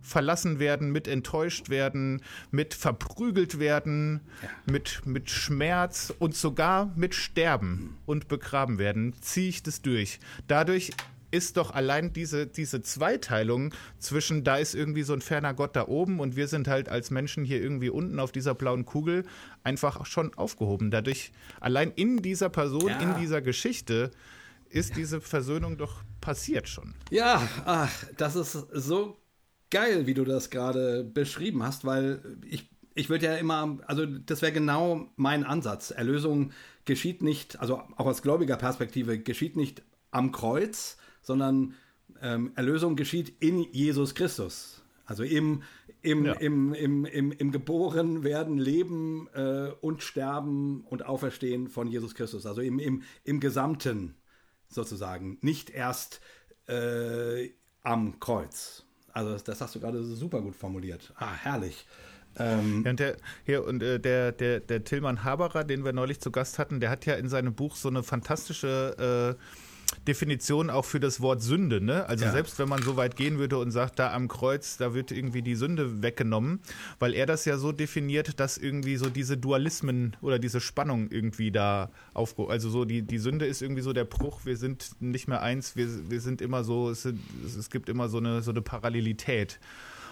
verlassen 0.00 0.58
werden, 0.58 0.90
mit 0.90 1.08
enttäuscht 1.08 1.68
werden, 1.68 2.22
mit 2.50 2.74
verprügelt 2.74 3.58
werden, 3.58 4.20
ja. 4.42 4.48
mit, 4.72 5.02
mit 5.04 5.30
Schmerz 5.30 6.12
und 6.18 6.34
sogar 6.34 6.92
mit 6.96 7.14
Sterben 7.14 7.98
und 8.06 8.28
begraben 8.28 8.78
werden, 8.78 9.14
ziehe 9.20 9.48
ich 9.48 9.62
das 9.62 9.82
durch. 9.82 10.20
Dadurch 10.46 10.92
ist 11.30 11.56
doch 11.56 11.72
allein 11.72 12.12
diese, 12.12 12.46
diese 12.46 12.80
Zweiteilung 12.80 13.74
zwischen, 13.98 14.44
da 14.44 14.56
ist 14.56 14.74
irgendwie 14.74 15.02
so 15.02 15.12
ein 15.12 15.20
ferner 15.20 15.54
Gott 15.54 15.76
da 15.76 15.86
oben 15.86 16.20
und 16.20 16.36
wir 16.36 16.48
sind 16.48 16.68
halt 16.68 16.88
als 16.88 17.10
Menschen 17.10 17.44
hier 17.44 17.60
irgendwie 17.60 17.90
unten 17.90 18.18
auf 18.18 18.32
dieser 18.32 18.54
blauen 18.54 18.86
Kugel 18.86 19.24
einfach 19.62 20.06
schon 20.06 20.32
aufgehoben. 20.34 20.90
Dadurch, 20.90 21.32
allein 21.60 21.92
in 21.92 22.22
dieser 22.22 22.48
Person, 22.48 22.88
ja. 22.88 22.98
in 23.00 23.20
dieser 23.20 23.42
Geschichte, 23.42 24.10
ist 24.70 24.90
ja. 24.90 24.96
diese 24.96 25.20
Versöhnung 25.20 25.76
doch 25.76 26.02
passiert 26.20 26.68
schon. 26.68 26.94
Ja, 27.10 27.46
ach, 27.64 28.04
das 28.16 28.36
ist 28.36 28.52
so 28.72 29.18
geil, 29.70 30.06
wie 30.06 30.14
du 30.14 30.24
das 30.24 30.50
gerade 30.50 31.04
beschrieben 31.04 31.62
hast, 31.62 31.84
weil 31.84 32.38
ich, 32.48 32.70
ich 32.94 33.08
würde 33.08 33.26
ja 33.26 33.34
immer, 33.36 33.78
also 33.86 34.06
das 34.06 34.42
wäre 34.42 34.52
genau 34.52 35.10
mein 35.16 35.44
Ansatz. 35.44 35.90
Erlösung 35.90 36.52
geschieht 36.84 37.22
nicht, 37.22 37.60
also 37.60 37.82
auch 37.96 38.06
aus 38.06 38.22
gläubiger 38.22 38.56
Perspektive, 38.56 39.18
geschieht 39.18 39.56
nicht 39.56 39.82
am 40.10 40.32
Kreuz, 40.32 40.96
sondern 41.22 41.74
ähm, 42.22 42.52
Erlösung 42.56 42.96
geschieht 42.96 43.34
in 43.40 43.60
Jesus 43.72 44.14
Christus. 44.14 44.82
Also 45.04 45.22
im, 45.22 45.62
im, 46.02 46.26
ja. 46.26 46.32
im, 46.34 46.74
im, 46.74 47.04
im, 47.04 47.32
im 47.32 47.52
geboren 47.52 48.24
werden, 48.24 48.58
Leben 48.58 49.28
äh, 49.34 49.70
und 49.80 50.02
Sterben 50.02 50.84
und 50.84 51.06
Auferstehen 51.06 51.68
von 51.68 51.88
Jesus 51.88 52.14
Christus. 52.14 52.46
Also 52.46 52.60
im, 52.60 52.78
im, 52.78 53.02
im 53.24 53.40
Gesamten 53.40 54.16
sozusagen, 54.68 55.38
nicht 55.40 55.70
erst 55.70 56.20
äh, 56.66 57.50
am 57.82 58.20
Kreuz. 58.20 58.84
Also 59.18 59.36
das, 59.44 59.60
hast 59.60 59.74
du 59.74 59.80
gerade 59.80 60.00
super 60.04 60.40
gut 60.40 60.54
formuliert. 60.54 61.12
Ah, 61.16 61.34
herrlich. 61.34 61.84
Ähm, 62.38 62.84
ja, 62.84 62.90
und 62.90 63.00
der, 63.00 63.16
hier, 63.44 63.64
und 63.64 63.82
äh, 63.82 63.98
der, 63.98 64.30
der, 64.30 64.60
der 64.60 64.84
Tillmann 64.84 65.24
Haberer, 65.24 65.64
den 65.64 65.84
wir 65.84 65.92
neulich 65.92 66.20
zu 66.20 66.30
Gast 66.30 66.60
hatten, 66.60 66.78
der 66.78 66.88
hat 66.88 67.04
ja 67.04 67.14
in 67.14 67.28
seinem 67.28 67.52
Buch 67.52 67.74
so 67.74 67.88
eine 67.88 68.04
fantastische 68.04 69.36
äh, 69.36 69.42
Definition 70.06 70.70
auch 70.70 70.84
für 70.84 71.00
das 71.00 71.20
Wort 71.20 71.42
Sünde. 71.42 71.80
Ne? 71.80 72.06
Also 72.06 72.24
ja. 72.24 72.32
selbst 72.32 72.58
wenn 72.58 72.68
man 72.68 72.82
so 72.82 72.96
weit 72.96 73.16
gehen 73.16 73.38
würde 73.38 73.58
und 73.58 73.70
sagt, 73.70 73.98
da 73.98 74.12
am 74.12 74.28
Kreuz, 74.28 74.76
da 74.76 74.94
wird 74.94 75.10
irgendwie 75.10 75.42
die 75.42 75.54
Sünde 75.54 76.02
weggenommen, 76.02 76.60
weil 76.98 77.14
er 77.14 77.26
das 77.26 77.44
ja 77.44 77.58
so 77.58 77.72
definiert, 77.72 78.40
dass 78.40 78.58
irgendwie 78.58 78.96
so 78.96 79.10
diese 79.10 79.36
Dualismen 79.36 80.16
oder 80.20 80.38
diese 80.38 80.60
Spannung 80.60 81.10
irgendwie 81.10 81.50
da 81.50 81.90
aufgehoben. 82.14 82.52
Also 82.52 82.70
so 82.70 82.84
die, 82.84 83.02
die 83.02 83.18
Sünde 83.18 83.46
ist 83.46 83.62
irgendwie 83.62 83.82
so 83.82 83.92
der 83.92 84.04
Bruch, 84.04 84.44
wir 84.44 84.56
sind 84.56 85.00
nicht 85.00 85.28
mehr 85.28 85.42
eins, 85.42 85.76
wir, 85.76 86.10
wir 86.10 86.20
sind 86.20 86.40
immer 86.40 86.64
so, 86.64 86.90
es, 86.90 87.02
sind, 87.02 87.20
es 87.44 87.70
gibt 87.70 87.88
immer 87.88 88.08
so 88.08 88.18
eine, 88.18 88.42
so 88.42 88.50
eine 88.50 88.62
Parallelität. 88.62 89.58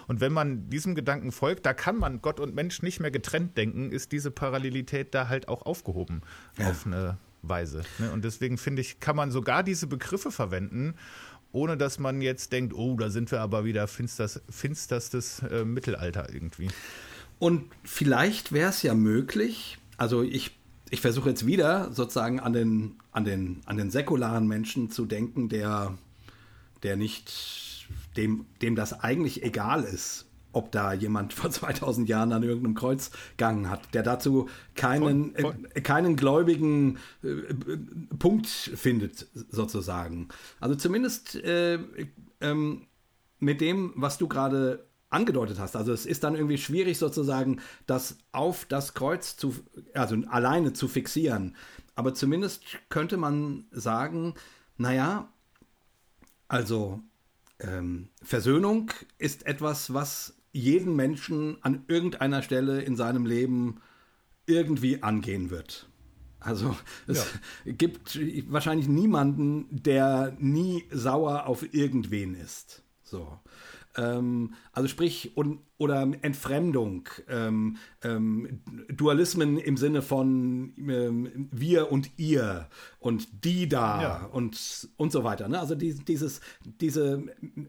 Und 0.07 0.21
wenn 0.21 0.31
man 0.31 0.69
diesem 0.69 0.95
Gedanken 0.95 1.31
folgt, 1.31 1.65
da 1.65 1.73
kann 1.73 1.97
man 1.97 2.21
Gott 2.21 2.39
und 2.39 2.55
Mensch 2.55 2.81
nicht 2.81 2.99
mehr 2.99 3.11
getrennt 3.11 3.57
denken, 3.57 3.91
ist 3.91 4.11
diese 4.13 4.31
Parallelität 4.31 5.13
da 5.13 5.27
halt 5.27 5.49
auch 5.49 5.65
aufgehoben 5.65 6.21
ja. 6.57 6.69
auf 6.69 6.85
eine 6.85 7.17
Weise. 7.41 7.83
Ne? 7.99 8.11
Und 8.11 8.23
deswegen 8.23 8.57
finde 8.57 8.81
ich, 8.81 8.99
kann 8.99 9.15
man 9.15 9.31
sogar 9.31 9.63
diese 9.63 9.87
Begriffe 9.87 10.31
verwenden, 10.31 10.95
ohne 11.51 11.77
dass 11.77 11.99
man 11.99 12.21
jetzt 12.21 12.51
denkt, 12.51 12.73
oh, 12.73 12.95
da 12.97 13.09
sind 13.09 13.31
wir 13.31 13.41
aber 13.41 13.65
wieder 13.65 13.87
finsters, 13.87 14.41
finsterstes 14.49 15.39
äh, 15.43 15.65
Mittelalter 15.65 16.33
irgendwie. 16.33 16.69
Und 17.39 17.65
vielleicht 17.83 18.51
wäre 18.51 18.69
es 18.69 18.81
ja 18.81 18.93
möglich, 18.93 19.77
also 19.97 20.23
ich, 20.23 20.57
ich 20.89 21.01
versuche 21.01 21.29
jetzt 21.29 21.45
wieder 21.45 21.91
sozusagen 21.93 22.39
an 22.39 22.53
den, 22.53 22.95
an, 23.11 23.25
den, 23.25 23.61
an 23.65 23.77
den 23.77 23.91
säkularen 23.91 24.47
Menschen 24.47 24.89
zu 24.91 25.05
denken, 25.05 25.49
der, 25.49 25.97
der 26.83 26.95
nicht, 26.95 27.87
dem, 28.15 28.45
dem 28.61 28.75
das 28.75 28.99
eigentlich 28.99 29.43
egal 29.43 29.83
ist, 29.83 30.26
ob 30.57 30.71
da 30.71 30.91
jemand 30.91 31.33
vor 31.33 31.51
2000 31.51 32.09
Jahren 32.09 32.33
an 32.33 32.43
irgendeinem 32.43 32.73
Kreuz 32.73 33.11
gegangen 33.31 33.69
hat, 33.69 33.93
der 33.93 34.03
dazu 34.03 34.49
keinen, 34.75 35.35
voll, 35.35 35.53
voll. 35.53 35.69
Äh, 35.73 35.81
keinen 35.81 36.15
gläubigen 36.15 36.97
äh, 37.23 37.27
Punkt 38.17 38.47
findet, 38.47 39.27
sozusagen. 39.49 40.29
Also 40.59 40.75
zumindest 40.75 41.35
äh, 41.35 41.79
ähm, 42.41 42.87
mit 43.39 43.61
dem, 43.61 43.93
was 43.95 44.17
du 44.17 44.27
gerade 44.27 44.87
angedeutet 45.09 45.59
hast. 45.59 45.75
Also 45.75 45.93
es 45.93 46.05
ist 46.05 46.23
dann 46.23 46.35
irgendwie 46.35 46.57
schwierig 46.57 46.97
sozusagen, 46.97 47.61
das 47.85 48.17
auf 48.31 48.65
das 48.65 48.93
Kreuz 48.93 49.37
zu, 49.37 49.55
also 49.93 50.17
alleine 50.27 50.73
zu 50.73 50.87
fixieren. 50.87 51.55
Aber 51.95 52.13
zumindest 52.13 52.63
könnte 52.89 53.15
man 53.15 53.65
sagen, 53.71 54.33
naja, 54.75 55.31
also 56.47 57.01
ähm, 57.59 58.09
Versöhnung 58.21 58.91
ist 59.17 59.45
etwas, 59.45 59.93
was 59.93 60.36
jeden 60.57 60.95
Menschen 60.95 61.57
an 61.61 61.83
irgendeiner 61.87 62.41
Stelle 62.41 62.81
in 62.81 62.95
seinem 62.95 63.25
Leben 63.25 63.81
irgendwie 64.45 65.03
angehen 65.03 65.49
wird. 65.49 65.89
Also 66.39 66.75
es 67.07 67.33
ja. 67.65 67.73
gibt 67.73 68.19
wahrscheinlich 68.51 68.87
niemanden, 68.87 69.67
der 69.71 70.35
nie 70.39 70.85
sauer 70.91 71.45
auf 71.47 71.73
irgendwen 71.73 72.35
ist. 72.35 72.83
So. 73.03 73.39
Ähm, 73.97 74.53
also 74.71 74.87
sprich, 74.87 75.35
und, 75.35 75.59
oder 75.77 76.07
Entfremdung, 76.21 77.09
ähm, 77.27 77.77
ähm, 78.03 78.61
Dualismen 78.89 79.57
im 79.57 79.75
Sinne 79.75 80.01
von 80.01 80.73
ähm, 80.77 81.49
wir 81.51 81.91
und 81.91 82.11
ihr 82.17 82.69
und 82.99 83.43
die 83.43 83.67
da 83.67 84.01
ja. 84.01 84.25
und, 84.25 84.89
und 84.97 85.11
so 85.11 85.23
weiter. 85.23 85.47
Ne? 85.47 85.59
Also 85.59 85.75
die, 85.75 85.95
dieses, 85.95 86.41
diese 86.63 87.23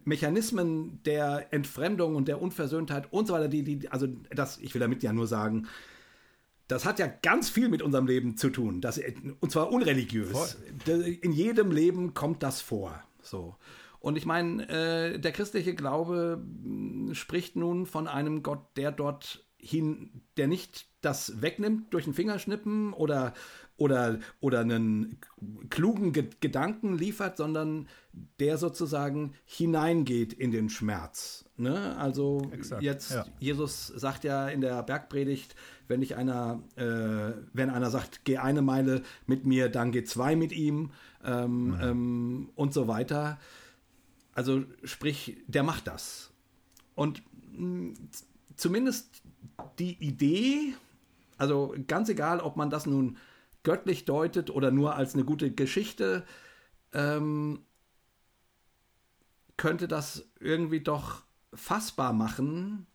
Mechanismen 0.05 1.03
der 1.05 1.53
Entfremdung 1.53 2.15
und 2.15 2.29
der 2.29 2.43
Unversöhntheit 2.43 3.11
und 3.11 3.27
so 3.27 3.33
weiter, 3.33 3.49
die, 3.49 3.63
die, 3.63 3.89
also 3.91 4.07
das, 4.31 4.59
ich 4.59 4.75
will 4.75 4.81
damit 4.81 5.03
ja 5.03 5.13
nur 5.13 5.27
sagen, 5.27 5.67
das 6.69 6.85
hat 6.85 6.99
ja 6.99 7.07
ganz 7.07 7.49
viel 7.49 7.71
mit 7.71 7.81
unserem 7.81 8.07
Leben 8.07 8.37
zu 8.37 8.51
tun. 8.51 8.83
Das, 8.83 9.01
und 9.41 9.51
zwar 9.51 9.73
unreligiös. 9.73 10.59
Voll. 10.87 11.01
In 11.23 11.33
jedem 11.33 11.73
Leben 11.73 12.13
kommt 12.13 12.43
das 12.43 12.61
vor. 12.61 13.03
So. 13.23 13.57
Und 14.01 14.17
ich 14.17 14.27
meine, 14.27 14.69
äh, 14.69 15.19
der 15.19 15.33
christliche 15.33 15.75
Glaube 15.75 16.43
mh, 16.43 17.15
spricht 17.15 17.57
nun 17.57 17.87
von 17.87 18.07
einem 18.07 18.43
Gott, 18.43 18.77
der 18.77 18.93
dort 18.93 19.45
hin, 19.59 20.23
der 20.37 20.47
nicht 20.47 20.87
das 21.01 21.43
wegnimmt 21.43 21.93
durch 21.93 22.07
ein 22.07 22.15
Fingerschnippen 22.15 22.93
oder, 22.93 23.35
oder, 23.77 24.19
oder 24.41 24.61
einen 24.61 25.19
klugen 25.69 26.13
Ge 26.13 26.29
Gedanken 26.41 26.97
liefert, 26.97 27.37
sondern 27.37 27.89
der 28.41 28.57
sozusagen 28.57 29.35
hineingeht 29.45 30.33
in 30.33 30.51
den 30.51 30.69
Schmerz. 30.69 31.45
Ne? 31.57 31.97
Also 31.99 32.49
Exakt, 32.53 32.83
jetzt, 32.83 33.13
ja. 33.13 33.25
Jesus 33.39 33.89
sagt 33.89 34.25
ja 34.25 34.49
in 34.49 34.61
der 34.61 34.83
Bergpredigt, 34.83 35.55
wenn 35.89 36.03
ich 36.03 36.17
einer, 36.17 36.63
äh, 36.77 37.33
wenn 37.53 37.71
einer 37.71 37.91
sagt, 37.91 38.25
geh 38.25 38.39
eine 38.39 38.63
Meile 38.63 39.03
mit 39.27 39.47
mir, 39.47 39.69
dann 39.69 39.93
geh 39.93 40.05
zwei 40.05 40.37
mit 40.37 40.53
ihm 40.53 40.93
ähm, 41.25 41.69
mhm. 41.69 41.79
ähm, 41.81 42.51
und 42.55 42.73
so 42.73 42.89
weiter. 42.89 43.39
Also 44.39 44.63
sprich, 44.85 45.37
der 45.49 45.65
macht 45.65 45.89
das. 45.89 46.31
Und 46.95 47.25
mh, 47.57 47.95
zumindest 48.55 49.21
die 49.81 49.95
Idee, 49.95 50.75
also 51.39 51.75
ganz 51.89 52.09
egal, 52.09 52.39
ob 52.39 52.55
man 52.55 52.71
das 52.71 52.87
nun 52.87 53.19
göttlich 53.65 54.05
deutet 54.05 54.51
oder 54.51 54.71
nur 54.71 54.95
als 54.95 55.15
eine 55.15 55.25
gute 55.25 55.51
Geschichte, 55.51 56.25
ähm, 56.93 57.65
könnte 59.57 59.89
das 59.89 60.25
irgendwie 60.39 60.85
doch 60.85 61.25
fassbar 61.53 62.13
machen, 62.13 62.87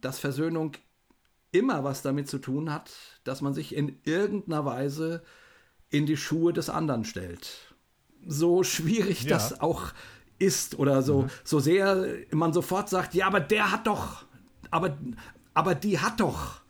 dass 0.00 0.18
Versöhnung 0.18 0.72
immer 1.52 1.84
was 1.84 2.02
damit 2.02 2.28
zu 2.28 2.38
tun 2.40 2.72
hat, 2.72 2.90
dass 3.22 3.42
man 3.42 3.54
sich 3.54 3.72
in 3.72 4.00
irgendeiner 4.02 4.64
Weise 4.64 5.22
in 5.88 6.04
die 6.04 6.16
Schuhe 6.16 6.52
des 6.52 6.68
anderen 6.68 7.04
stellt 7.04 7.73
so 8.26 8.62
schwierig 8.62 9.24
ja. 9.24 9.30
das 9.30 9.60
auch 9.60 9.92
ist 10.38 10.78
oder 10.78 11.02
so, 11.02 11.22
mhm. 11.22 11.30
so 11.44 11.60
sehr 11.60 12.06
man 12.30 12.52
sofort 12.52 12.88
sagt, 12.88 13.14
ja, 13.14 13.26
aber 13.26 13.40
der 13.40 13.70
hat 13.70 13.86
doch, 13.86 14.24
aber, 14.70 14.96
aber 15.54 15.74
die 15.74 15.98
hat 15.98 16.20
doch. 16.20 16.60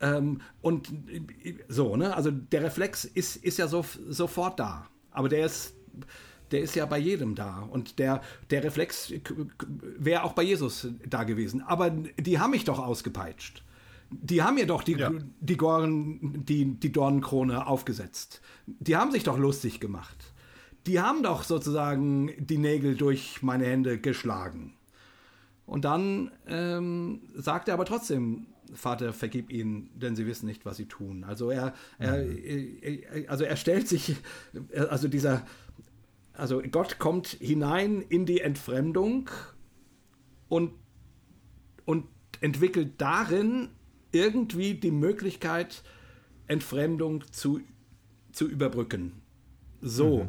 Ähm, 0.00 0.40
und 0.60 0.92
so, 1.68 1.96
ne? 1.96 2.14
Also 2.14 2.30
der 2.30 2.64
Reflex 2.64 3.04
ist, 3.04 3.36
ist 3.36 3.58
ja 3.58 3.68
so, 3.68 3.84
sofort 4.08 4.58
da. 4.58 4.88
Aber 5.12 5.28
der 5.28 5.46
ist, 5.46 5.74
der 6.50 6.60
ist 6.62 6.74
ja 6.74 6.84
bei 6.86 6.98
jedem 6.98 7.36
da. 7.36 7.60
Und 7.60 7.98
der, 8.00 8.20
der 8.50 8.64
Reflex 8.64 9.12
wäre 9.80 10.24
auch 10.24 10.32
bei 10.32 10.42
Jesus 10.42 10.88
da 11.08 11.22
gewesen. 11.22 11.62
Aber 11.62 11.90
die 11.90 12.40
haben 12.40 12.50
mich 12.50 12.64
doch 12.64 12.80
ausgepeitscht. 12.80 13.62
Die 14.10 14.42
haben 14.42 14.56
mir 14.56 14.66
doch 14.66 14.82
die, 14.82 14.96
ja. 14.96 15.10
die, 15.40 15.56
Gorn, 15.56 16.44
die, 16.44 16.74
die 16.74 16.92
Dornenkrone 16.92 17.66
aufgesetzt. 17.66 18.40
Die 18.66 18.96
haben 18.96 19.12
sich 19.12 19.22
doch 19.22 19.38
lustig 19.38 19.80
gemacht 19.80 20.33
die 20.86 21.00
haben 21.00 21.22
doch 21.22 21.44
sozusagen 21.44 22.30
die 22.38 22.58
Nägel 22.58 22.96
durch 22.96 23.42
meine 23.42 23.66
Hände 23.66 23.98
geschlagen. 23.98 24.74
Und 25.66 25.84
dann 25.84 26.30
ähm, 26.46 27.22
sagt 27.34 27.68
er 27.68 27.74
aber 27.74 27.86
trotzdem, 27.86 28.46
Vater, 28.74 29.12
vergib 29.12 29.50
ihnen, 29.50 29.90
denn 29.94 30.16
sie 30.16 30.26
wissen 30.26 30.46
nicht, 30.46 30.64
was 30.64 30.76
sie 30.76 30.86
tun. 30.86 31.24
Also 31.24 31.50
er, 31.50 31.74
er, 31.98 32.24
er, 32.24 33.30
also 33.30 33.44
er 33.44 33.56
stellt 33.56 33.88
sich, 33.88 34.16
also 34.76 35.08
dieser, 35.08 35.46
also 36.32 36.60
Gott 36.70 36.98
kommt 36.98 37.28
hinein 37.28 38.02
in 38.02 38.26
die 38.26 38.40
Entfremdung 38.40 39.30
und, 40.48 40.72
und 41.84 42.06
entwickelt 42.40 42.94
darin 42.98 43.68
irgendwie 44.12 44.74
die 44.74 44.90
Möglichkeit, 44.90 45.82
Entfremdung 46.46 47.24
zu, 47.32 47.60
zu 48.32 48.48
überbrücken. 48.48 49.12
So, 49.80 50.24
mhm. 50.24 50.28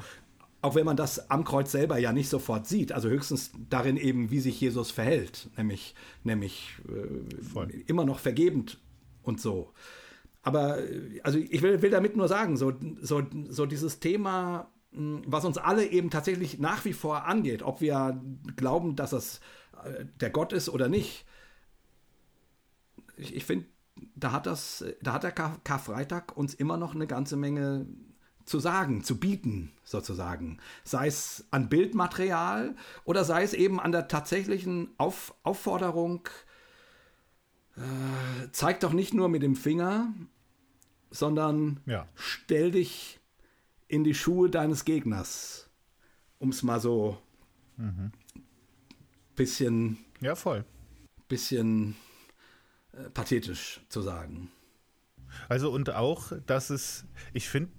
Auch 0.65 0.73
wenn 0.73 0.85
man 0.85 0.97
das 0.97 1.29
am 1.29 1.43
Kreuz 1.43 1.71
selber 1.71 1.99
ja 1.99 2.11
nicht 2.11 2.27
sofort 2.27 2.65
sieht, 2.65 2.91
also 2.91 3.07
höchstens 3.07 3.51
darin 3.69 3.97
eben, 3.97 4.31
wie 4.31 4.39
sich 4.39 4.59
Jesus 4.59 4.89
verhält, 4.89 5.47
nämlich, 5.57 5.93
nämlich 6.23 6.79
äh, 6.89 7.81
immer 7.85 8.03
noch 8.03 8.17
vergebend 8.17 8.79
und 9.21 9.39
so. 9.39 9.73
Aber 10.41 10.79
also 11.21 11.37
ich 11.37 11.61
will, 11.61 11.83
will 11.83 11.91
damit 11.91 12.17
nur 12.17 12.27
sagen, 12.27 12.57
so, 12.57 12.73
so, 12.99 13.21
so 13.47 13.67
dieses 13.67 13.99
Thema, 13.99 14.71
hm, 14.91 15.21
was 15.27 15.45
uns 15.45 15.59
alle 15.59 15.85
eben 15.85 16.09
tatsächlich 16.09 16.57
nach 16.57 16.83
wie 16.83 16.93
vor 16.93 17.25
angeht, 17.25 17.61
ob 17.61 17.79
wir 17.79 18.19
glauben, 18.55 18.95
dass 18.95 19.13
es 19.13 19.41
äh, 19.83 20.05
der 20.19 20.31
Gott 20.31 20.51
ist 20.51 20.69
oder 20.69 20.89
nicht. 20.89 21.27
Ich, 23.17 23.35
ich 23.35 23.45
finde, 23.45 23.67
da 24.15 24.31
hat 24.31 24.47
das, 24.47 24.83
da 25.03 25.13
hat 25.13 25.21
der 25.21 25.31
Karfreitag 25.31 26.35
uns 26.35 26.55
immer 26.55 26.77
noch 26.77 26.95
eine 26.95 27.05
ganze 27.05 27.37
Menge 27.37 27.85
zu 28.45 28.59
sagen, 28.59 29.03
zu 29.03 29.19
bieten, 29.19 29.71
sozusagen. 29.83 30.59
Sei 30.83 31.07
es 31.07 31.45
an 31.51 31.67
Bildmaterial 31.67 32.75
oder 33.03 33.23
sei 33.23 33.43
es 33.43 33.53
eben 33.53 33.79
an 33.79 33.91
der 33.91 34.07
tatsächlichen 34.07 34.89
Auf 34.97 35.33
Aufforderung, 35.43 36.27
äh, 37.75 38.47
zeig 38.51 38.79
doch 38.79 38.93
nicht 38.93 39.13
nur 39.13 39.29
mit 39.29 39.41
dem 39.41 39.55
Finger, 39.55 40.13
sondern 41.09 41.81
ja. 41.85 42.07
stell 42.15 42.71
dich 42.71 43.19
in 43.87 44.03
die 44.03 44.13
Schuhe 44.13 44.49
deines 44.49 44.85
Gegners. 44.85 45.69
Um 46.37 46.49
es 46.49 46.63
mal 46.63 46.79
so 46.79 47.17
mhm. 47.77 48.11
bisschen. 49.35 49.97
Ja, 50.21 50.35
voll. 50.35 50.65
Bisschen 51.27 51.95
äh, 52.91 53.09
pathetisch 53.09 53.81
zu 53.89 54.01
sagen. 54.01 54.51
Also 55.49 55.71
und 55.71 55.89
auch, 55.89 56.31
dass 56.45 56.69
es, 56.69 57.05
ich 57.33 57.49
finde, 57.49 57.71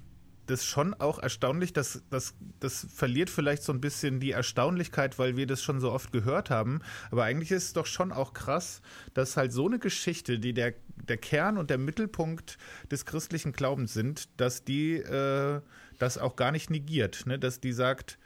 das 0.47 0.65
schon 0.65 0.95
auch 0.95 1.19
erstaunlich, 1.19 1.73
dass 1.73 2.03
das, 2.11 2.35
das 2.61 2.87
verliert 2.95 3.31
vielleicht 3.31 3.63
so 3.63 3.73
ein 3.73 3.81
bisschen 3.81 4.21
die 4.21 4.31
Erstaunlichkeit, 4.31 5.19
weil 5.19 5.37
wir 5.37 5.47
das 5.47 5.63
schon 5.63 5.81
so 5.81 5.91
oft 5.91 6.13
gehört 6.13 6.51
haben. 6.51 6.81
Aber 7.11 7.25
eigentlich 7.25 7.51
ist 7.51 7.65
es 7.65 7.73
doch 7.73 7.87
schon 7.87 8.13
auch 8.13 8.33
krass, 8.33 8.81
dass 9.15 9.37
halt 9.37 9.53
so 9.53 9.67
eine 9.67 9.79
Geschichte, 9.79 10.39
die 10.39 10.55
der, 10.55 10.75
der 11.09 11.17
Kern 11.17 11.59
und 11.59 11.71
der 11.71 11.79
Mittelpunkt 11.79 12.59
des 12.91 13.05
christlichen 13.05 13.53
Glaubens 13.53 13.93
sind, 13.93 14.29
dass 14.41 14.65
die 14.65 14.95
äh, 14.95 15.61
das 15.99 16.19
auch 16.19 16.37
gar 16.37 16.53
nicht 16.53 16.71
negiert, 16.71 17.27
ne? 17.27 17.39
dass 17.39 17.61
die 17.61 17.73
sagt, 17.73 18.19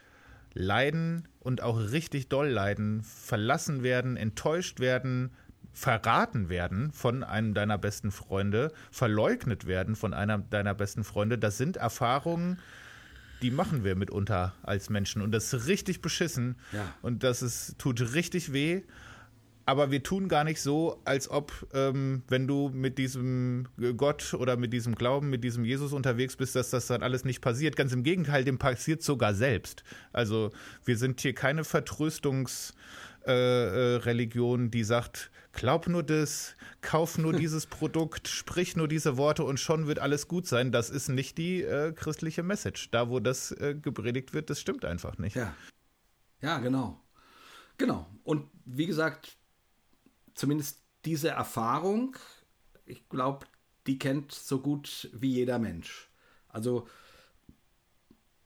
leiden 0.53 1.27
und 1.39 1.61
auch 1.61 1.77
richtig 1.77 2.29
doll 2.29 2.47
leiden, 2.47 3.03
verlassen 3.03 3.83
werden, 3.83 4.17
enttäuscht 4.17 4.79
werden, 4.79 5.31
verraten 5.73 6.49
werden 6.49 6.91
von 6.91 7.23
einem 7.23 7.53
deiner 7.53 7.77
besten 7.77 8.11
Freunde, 8.11 8.71
verleugnet 8.91 9.67
werden 9.67 9.95
von 9.95 10.13
einer 10.13 10.37
deiner 10.37 10.73
besten 10.73 11.03
Freunde, 11.03 11.37
das 11.37 11.57
sind 11.57 11.77
Erfahrungen, 11.77 12.59
die 13.41 13.51
machen 13.51 13.83
wir 13.83 13.95
mitunter 13.95 14.53
als 14.63 14.89
Menschen. 14.89 15.21
Und 15.21 15.31
das 15.31 15.53
ist 15.53 15.67
richtig 15.67 16.01
beschissen. 16.01 16.55
Ja. 16.71 16.93
Und 17.01 17.23
das 17.23 17.41
ist, 17.41 17.79
tut 17.79 18.13
richtig 18.13 18.53
weh. 18.53 18.83
aber 19.65 19.91
wir 19.91 20.03
tun 20.03 20.27
gar 20.27 20.43
nicht 20.43 20.61
so, 20.61 20.99
als 21.05 21.29
ob, 21.29 21.53
ähm, 21.73 22.23
wenn 22.27 22.47
du 22.47 22.69
mit 22.73 22.97
diesem 22.97 23.67
Gott 23.95 24.33
oder 24.33 24.57
mit 24.57 24.73
diesem 24.73 24.95
Glauben, 24.95 25.29
mit 25.29 25.43
diesem 25.43 25.65
Jesus 25.65 25.93
unterwegs 25.93 26.35
bist, 26.35 26.55
dass 26.55 26.71
das 26.71 26.87
dann 26.87 27.03
alles 27.03 27.25
nicht 27.25 27.41
passiert. 27.41 27.75
Ganz 27.75 27.93
im 27.93 28.03
Gegenteil, 28.03 28.43
dem 28.43 28.57
passiert 28.57 29.01
sogar 29.01 29.33
selbst. 29.33 29.83
Also 30.11 30.51
wir 30.83 30.97
sind 30.97 31.21
hier 31.21 31.33
keine 31.33 31.63
Vertröstungsreligion, 31.63 34.61
äh, 34.61 34.65
äh, 34.65 34.69
die 34.69 34.83
sagt, 34.83 35.31
glaub 35.53 35.87
nur 35.87 36.03
das, 36.03 36.55
kauf 36.81 37.17
nur 37.17 37.33
dieses 37.37 37.65
Produkt, 37.65 38.27
sprich 38.27 38.75
nur 38.75 38.87
diese 38.87 39.17
Worte 39.17 39.43
und 39.43 39.59
schon 39.59 39.87
wird 39.87 39.99
alles 39.99 40.27
gut 40.27 40.47
sein. 40.47 40.71
Das 40.71 40.89
ist 40.89 41.09
nicht 41.09 41.37
die 41.37 41.61
äh, 41.61 41.93
christliche 41.93 42.43
Message. 42.43 42.89
Da, 42.91 43.09
wo 43.09 43.19
das 43.19 43.51
äh, 43.51 43.75
gepredigt 43.75 44.33
wird, 44.33 44.49
das 44.49 44.59
stimmt 44.59 44.85
einfach 44.85 45.17
nicht. 45.17 45.35
Ja, 45.35 45.53
ja 46.41 46.59
genau. 46.59 47.01
Genau. 47.77 48.07
Und 48.23 48.49
wie 48.65 48.85
gesagt, 48.85 49.37
zumindest 50.35 50.83
diese 51.05 51.29
Erfahrung, 51.29 52.15
ich 52.85 53.07
glaube, 53.09 53.47
die 53.87 53.97
kennt 53.97 54.31
so 54.31 54.59
gut 54.59 55.09
wie 55.13 55.33
jeder 55.33 55.59
Mensch. 55.59 56.09
Also 56.47 56.87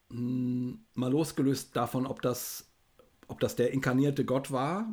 mh, 0.09 0.17
hm, 0.17 0.85
mal 0.93 1.11
losgelöst 1.11 1.75
davon, 1.75 2.05
ob 2.05 2.21
das, 2.21 2.71
ob 3.27 3.39
das 3.39 3.55
der 3.55 3.71
inkarnierte 3.71 4.25
Gott 4.25 4.51
war, 4.51 4.87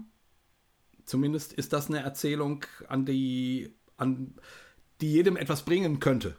zumindest 1.04 1.52
ist 1.52 1.72
das 1.72 1.88
eine 1.88 2.00
Erzählung, 2.00 2.64
an 2.88 3.04
die, 3.04 3.74
an 3.96 4.34
die 5.00 5.12
jedem 5.12 5.36
etwas 5.36 5.64
bringen 5.64 6.00
könnte. 6.00 6.36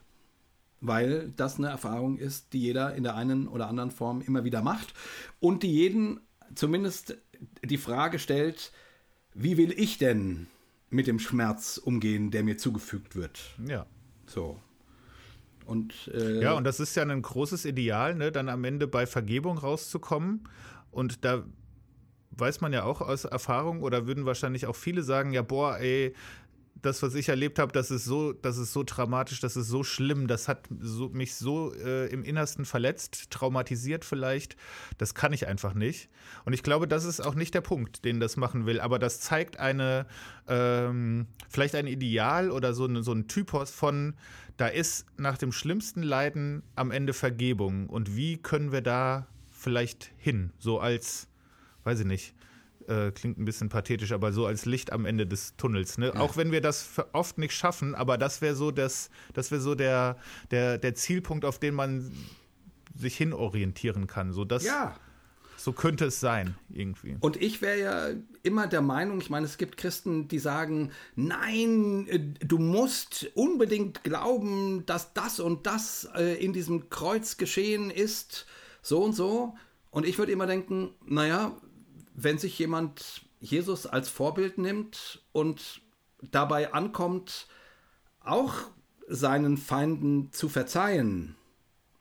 Weil 0.81 1.31
das 1.35 1.57
eine 1.57 1.69
Erfahrung 1.69 2.17
ist, 2.17 2.51
die 2.51 2.59
jeder 2.59 2.93
in 2.93 3.03
der 3.03 3.15
einen 3.15 3.47
oder 3.47 3.67
anderen 3.67 3.91
Form 3.91 4.21
immer 4.21 4.43
wieder 4.43 4.61
macht 4.61 4.93
und 5.39 5.63
die 5.63 5.71
jeden 5.71 6.19
zumindest 6.55 7.17
die 7.63 7.77
Frage 7.77 8.19
stellt, 8.19 8.71
wie 9.33 9.57
will 9.57 9.71
ich 9.71 9.97
denn 9.97 10.47
mit 10.89 11.07
dem 11.07 11.19
Schmerz 11.19 11.77
umgehen, 11.77 12.31
der 12.31 12.43
mir 12.43 12.57
zugefügt 12.57 13.15
wird? 13.15 13.39
Ja. 13.65 13.85
So. 14.27 14.59
Und, 15.65 16.11
äh, 16.13 16.41
ja, 16.41 16.53
und 16.53 16.65
das 16.65 16.79
ist 16.79 16.95
ja 16.95 17.03
ein 17.03 17.21
großes 17.21 17.65
Ideal, 17.65 18.15
ne, 18.15 18.31
dann 18.31 18.49
am 18.49 18.63
Ende 18.63 18.87
bei 18.87 19.05
Vergebung 19.05 19.57
rauszukommen. 19.57 20.47
Und 20.91 21.25
da 21.25 21.45
weiß 22.37 22.61
man 22.61 22.73
ja 22.73 22.83
auch 22.83 23.01
aus 23.01 23.25
Erfahrung 23.25 23.81
oder 23.81 24.07
würden 24.07 24.25
wahrscheinlich 24.25 24.65
auch 24.65 24.75
viele 24.75 25.03
sagen, 25.03 25.33
ja, 25.33 25.41
boah, 25.41 25.77
ey, 25.77 26.13
das, 26.83 27.01
was 27.01 27.15
ich 27.15 27.29
erlebt 27.29 27.59
habe, 27.59 27.71
das 27.71 27.91
ist 27.91 28.03
so, 28.03 28.33
das 28.33 28.57
ist 28.57 28.73
so 28.73 28.83
dramatisch, 28.83 29.39
das 29.39 29.55
ist 29.55 29.67
so 29.67 29.83
schlimm, 29.83 30.27
das 30.27 30.47
hat 30.47 30.67
so, 30.79 31.09
mich 31.09 31.35
so 31.35 31.73
äh, 31.73 32.07
im 32.07 32.23
Innersten 32.23 32.65
verletzt, 32.65 33.31
traumatisiert 33.31 34.03
vielleicht. 34.03 34.57
Das 34.97 35.15
kann 35.15 35.33
ich 35.33 35.47
einfach 35.47 35.73
nicht. 35.73 36.09
Und 36.45 36.53
ich 36.53 36.61
glaube, 36.61 36.87
das 36.87 37.05
ist 37.05 37.21
auch 37.21 37.35
nicht 37.35 37.53
der 37.53 37.61
Punkt, 37.61 38.03
den 38.03 38.19
das 38.19 38.35
machen 38.35 38.65
will. 38.65 38.81
Aber 38.81 38.99
das 38.99 39.21
zeigt 39.21 39.59
eine, 39.59 40.05
ähm, 40.47 41.27
vielleicht 41.49 41.75
ein 41.75 41.87
Ideal 41.87 42.51
oder 42.51 42.73
so, 42.73 43.01
so 43.01 43.13
ein 43.13 43.27
Typos 43.27 43.71
von, 43.71 44.15
da 44.57 44.67
ist 44.67 45.05
nach 45.17 45.37
dem 45.37 45.51
schlimmsten 45.51 46.03
Leiden 46.03 46.63
am 46.75 46.91
Ende 46.91 47.13
Vergebung. 47.13 47.87
Und 47.87 48.15
wie 48.15 48.37
können 48.37 48.73
wir 48.73 48.81
da 48.81 49.27
vielleicht 49.49 50.11
hin? 50.17 50.51
So 50.59 50.79
als, 50.79 51.29
weiß 51.83 51.99
ich 51.99 52.05
nicht 52.05 52.33
äh, 52.87 53.11
klingt 53.11 53.37
ein 53.37 53.45
bisschen 53.45 53.69
pathetisch, 53.69 54.11
aber 54.11 54.31
so 54.31 54.45
als 54.45 54.65
Licht 54.65 54.91
am 54.91 55.05
Ende 55.05 55.25
des 55.27 55.55
Tunnels. 55.57 55.97
Ne? 55.97 56.07
Ja. 56.07 56.19
Auch 56.19 56.37
wenn 56.37 56.51
wir 56.51 56.61
das 56.61 56.89
oft 57.13 57.37
nicht 57.37 57.53
schaffen, 57.53 57.95
aber 57.95 58.17
das 58.17 58.41
wäre 58.41 58.55
so, 58.55 58.71
das, 58.71 59.09
das 59.33 59.51
wär 59.51 59.59
so 59.59 59.75
der, 59.75 60.17
der, 60.51 60.77
der 60.77 60.95
Zielpunkt, 60.95 61.45
auf 61.45 61.59
den 61.59 61.73
man 61.73 62.11
sich 62.95 63.17
hinorientieren 63.17 64.07
kann. 64.07 64.33
So, 64.33 64.45
das, 64.45 64.63
ja. 64.63 64.95
so 65.57 65.73
könnte 65.73 66.05
es 66.05 66.19
sein, 66.19 66.55
irgendwie. 66.69 67.17
Und 67.19 67.41
ich 67.41 67.61
wäre 67.61 67.79
ja 67.79 68.09
immer 68.43 68.67
der 68.67 68.81
Meinung, 68.81 69.19
ich 69.19 69.29
meine, 69.29 69.45
es 69.45 69.57
gibt 69.57 69.77
Christen, 69.77 70.27
die 70.27 70.39
sagen, 70.39 70.91
nein, 71.15 72.07
äh, 72.07 72.19
du 72.45 72.59
musst 72.59 73.31
unbedingt 73.35 74.03
glauben, 74.03 74.85
dass 74.85 75.13
das 75.13 75.39
und 75.39 75.65
das 75.65 76.07
äh, 76.15 76.43
in 76.43 76.53
diesem 76.53 76.89
Kreuz 76.89 77.37
geschehen 77.37 77.89
ist, 77.89 78.45
so 78.81 79.03
und 79.03 79.13
so. 79.13 79.55
Und 79.89 80.07
ich 80.07 80.17
würde 80.17 80.31
immer 80.31 80.47
denken, 80.47 80.89
naja, 81.05 81.55
wenn 82.13 82.37
sich 82.37 82.57
jemand 82.59 83.21
Jesus 83.39 83.85
als 83.85 84.09
Vorbild 84.09 84.57
nimmt 84.57 85.21
und 85.31 85.81
dabei 86.31 86.73
ankommt, 86.73 87.47
auch 88.21 88.53
seinen 89.07 89.57
Feinden 89.57 90.31
zu 90.31 90.47
verzeihen, 90.47 91.35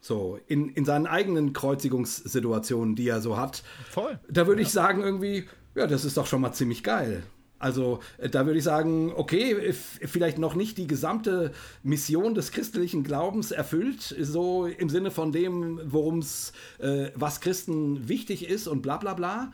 so 0.01 0.39
in, 0.47 0.69
in 0.71 0.85
seinen 0.85 1.07
eigenen 1.07 1.53
Kreuzigungssituationen, 1.53 2.95
die 2.95 3.09
er 3.09 3.21
so 3.21 3.37
hat, 3.37 3.63
Voll. 3.91 4.19
da 4.29 4.47
würde 4.47 4.63
ja. 4.63 4.67
ich 4.67 4.73
sagen, 4.73 5.03
irgendwie, 5.03 5.49
ja, 5.75 5.87
das 5.87 6.05
ist 6.05 6.17
doch 6.17 6.27
schon 6.27 6.41
mal 6.41 6.53
ziemlich 6.53 6.83
geil. 6.83 7.23
Also 7.59 8.01
äh, 8.19 8.29
da 8.29 8.45
würde 8.45 8.59
ich 8.59 8.65
sagen, 8.65 9.13
okay, 9.15 9.73
vielleicht 9.73 10.39
noch 10.39 10.55
nicht 10.55 10.79
die 10.79 10.89
gesamte 10.89 11.53
Mission 11.83 12.35
des 12.35 12.51
christlichen 12.51 13.05
Glaubens 13.05 13.53
erfüllt, 13.53 14.03
so 14.21 14.67
im 14.67 14.89
Sinne 14.89 15.11
von 15.11 15.33
dem, 15.33 15.81
worum 15.85 16.19
es, 16.19 16.53
äh, 16.79 17.11
was 17.15 17.41
Christen 17.41 18.09
wichtig 18.09 18.49
ist 18.49 18.67
und 18.67 18.83
bla 18.83 18.97
bla 18.97 19.15
bla 19.15 19.53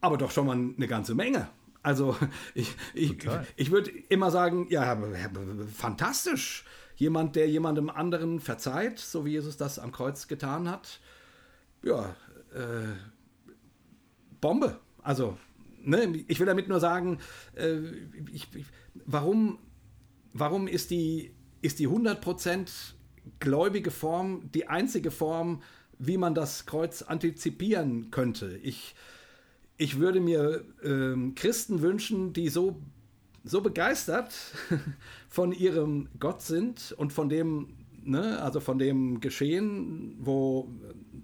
aber 0.00 0.16
doch 0.16 0.30
schon 0.30 0.46
mal 0.46 0.56
eine 0.56 0.86
ganze 0.86 1.14
Menge. 1.14 1.48
Also 1.82 2.16
ich, 2.54 2.74
ich, 2.94 3.16
ich 3.56 3.70
würde 3.70 3.90
immer 4.08 4.30
sagen, 4.30 4.66
ja, 4.70 4.96
fantastisch. 5.74 6.64
Jemand, 6.96 7.36
der 7.36 7.48
jemandem 7.48 7.90
anderen 7.90 8.40
verzeiht, 8.40 8.98
so 8.98 9.24
wie 9.24 9.30
Jesus 9.30 9.56
das 9.56 9.78
am 9.78 9.92
Kreuz 9.92 10.26
getan 10.26 10.68
hat. 10.68 11.00
Ja, 11.82 12.16
äh, 12.52 12.88
Bombe. 14.40 14.80
Also, 15.02 15.38
ne, 15.80 16.24
ich 16.26 16.40
will 16.40 16.46
damit 16.46 16.68
nur 16.68 16.80
sagen, 16.80 17.18
äh, 17.54 17.78
ich, 18.32 18.48
ich, 18.54 18.66
warum, 19.06 19.58
warum 20.32 20.66
ist 20.66 20.90
die, 20.90 21.32
ist 21.62 21.78
die 21.78 21.88
100% 21.88 22.68
gläubige 23.38 23.90
Form 23.90 24.50
die 24.52 24.66
einzige 24.66 25.10
Form, 25.10 25.62
wie 25.98 26.16
man 26.16 26.34
das 26.34 26.66
Kreuz 26.66 27.02
antizipieren 27.02 28.10
könnte? 28.10 28.58
Ich, 28.62 28.94
ich 29.78 29.98
würde 29.98 30.20
mir 30.20 30.64
ähm, 30.82 31.34
Christen 31.36 31.80
wünschen, 31.80 32.32
die 32.32 32.48
so, 32.48 32.82
so 33.44 33.60
begeistert 33.62 34.34
von 35.28 35.52
ihrem 35.52 36.08
Gott 36.18 36.42
sind 36.42 36.92
und 36.98 37.12
von 37.12 37.28
dem, 37.28 37.76
ne, 38.02 38.42
also 38.42 38.58
von 38.60 38.78
dem 38.78 39.20
Geschehen, 39.20 40.16
wo, 40.18 40.68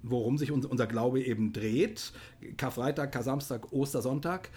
worum 0.03 0.39
sich 0.39 0.53
unser 0.53 0.87
Glaube 0.87 1.21
eben 1.23 1.53
dreht, 1.53 2.13
Karfreitag, 2.57 3.11
Kar-Samstag, 3.13 3.73
Ostersonntag, 3.73 4.51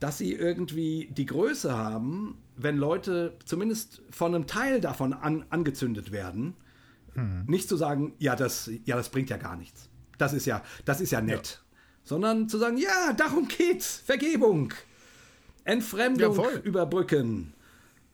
dass 0.00 0.18
sie 0.18 0.32
irgendwie 0.32 1.08
die 1.12 1.26
Größe 1.26 1.76
haben, 1.76 2.38
wenn 2.56 2.78
Leute 2.78 3.38
zumindest 3.44 4.02
von 4.10 4.34
einem 4.34 4.46
Teil 4.46 4.80
davon 4.80 5.12
an, 5.12 5.44
angezündet 5.50 6.10
werden, 6.10 6.54
hm. 7.12 7.44
nicht 7.46 7.68
zu 7.68 7.76
sagen, 7.76 8.14
ja 8.18 8.34
das, 8.34 8.70
ja, 8.86 8.96
das 8.96 9.10
bringt 9.10 9.28
ja 9.28 9.36
gar 9.36 9.56
nichts. 9.56 9.90
Das 10.16 10.32
ist 10.32 10.46
ja, 10.46 10.62
das 10.86 11.02
ist 11.02 11.12
ja 11.12 11.20
nett. 11.20 11.60
Ja 11.60 11.65
sondern 12.06 12.48
zu 12.48 12.56
sagen, 12.56 12.78
ja, 12.78 13.12
darum 13.12 13.48
geht's. 13.48 13.96
Vergebung. 14.06 14.72
Entfremdung 15.64 16.36
ja, 16.36 16.50
überbrücken. 16.60 17.52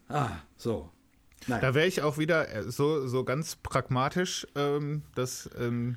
Ah, 0.09 0.30
so. 0.57 0.90
Nein. 1.47 1.61
Da 1.61 1.74
wäre 1.74 1.86
ich 1.86 2.03
auch 2.03 2.18
wieder 2.18 2.49
äh, 2.49 2.62
so, 2.62 3.07
so 3.07 3.24
ganz 3.24 3.57
pragmatisch, 3.57 4.47
ähm, 4.55 5.03
dass 5.14 5.51
ähm, 5.59 5.97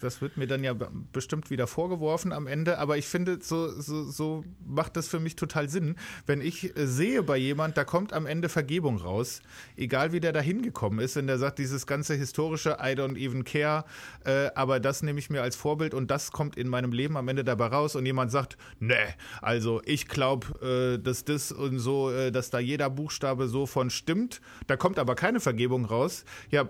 das 0.00 0.20
wird 0.20 0.36
mir 0.36 0.46
dann 0.46 0.64
ja 0.64 0.74
bestimmt 1.12 1.50
wieder 1.50 1.66
vorgeworfen 1.66 2.32
am 2.32 2.46
Ende, 2.46 2.78
aber 2.78 2.96
ich 2.96 3.06
finde, 3.06 3.38
so, 3.40 3.68
so, 3.80 4.04
so 4.04 4.44
macht 4.66 4.96
das 4.96 5.08
für 5.08 5.20
mich 5.20 5.36
total 5.36 5.68
Sinn. 5.68 5.96
Wenn 6.26 6.40
ich 6.40 6.76
äh, 6.76 6.86
sehe 6.86 7.22
bei 7.22 7.36
jemand, 7.36 7.76
da 7.76 7.84
kommt 7.84 8.12
am 8.12 8.26
Ende 8.26 8.48
Vergebung 8.48 8.98
raus, 8.98 9.40
egal 9.76 10.12
wie 10.12 10.20
der 10.20 10.32
da 10.32 10.40
hingekommen 10.40 10.98
ist, 10.98 11.16
wenn 11.16 11.26
der 11.26 11.38
sagt, 11.38 11.58
dieses 11.58 11.86
ganze 11.86 12.14
historische 12.14 12.78
I 12.80 12.94
don't 12.94 13.16
even 13.16 13.44
care, 13.44 13.84
äh, 14.24 14.50
aber 14.54 14.80
das 14.80 15.02
nehme 15.02 15.18
ich 15.18 15.30
mir 15.30 15.42
als 15.42 15.56
Vorbild 15.56 15.94
und 15.94 16.10
das 16.10 16.32
kommt 16.32 16.56
in 16.56 16.68
meinem 16.68 16.92
Leben 16.92 17.16
am 17.16 17.28
Ende 17.28 17.44
dabei 17.44 17.66
raus 17.66 17.96
und 17.96 18.06
jemand 18.06 18.30
sagt, 18.30 18.56
ne, 18.78 19.14
also 19.40 19.82
ich 19.84 20.08
glaube, 20.08 20.96
äh, 20.96 21.02
dass 21.02 21.24
das 21.24 21.52
und 21.52 21.78
so, 21.78 22.10
äh, 22.10 22.30
dass 22.32 22.50
da 22.50 22.58
jeder 22.58 22.90
Buchstabe 22.90 23.48
so 23.48 23.66
von 23.66 23.90
stimmt, 23.90 24.40
da 24.66 24.76
kommt 24.76 24.98
aber 24.98 25.14
keine 25.14 25.40
Vergebung 25.40 25.84
raus. 25.84 26.24
Ja, 26.50 26.68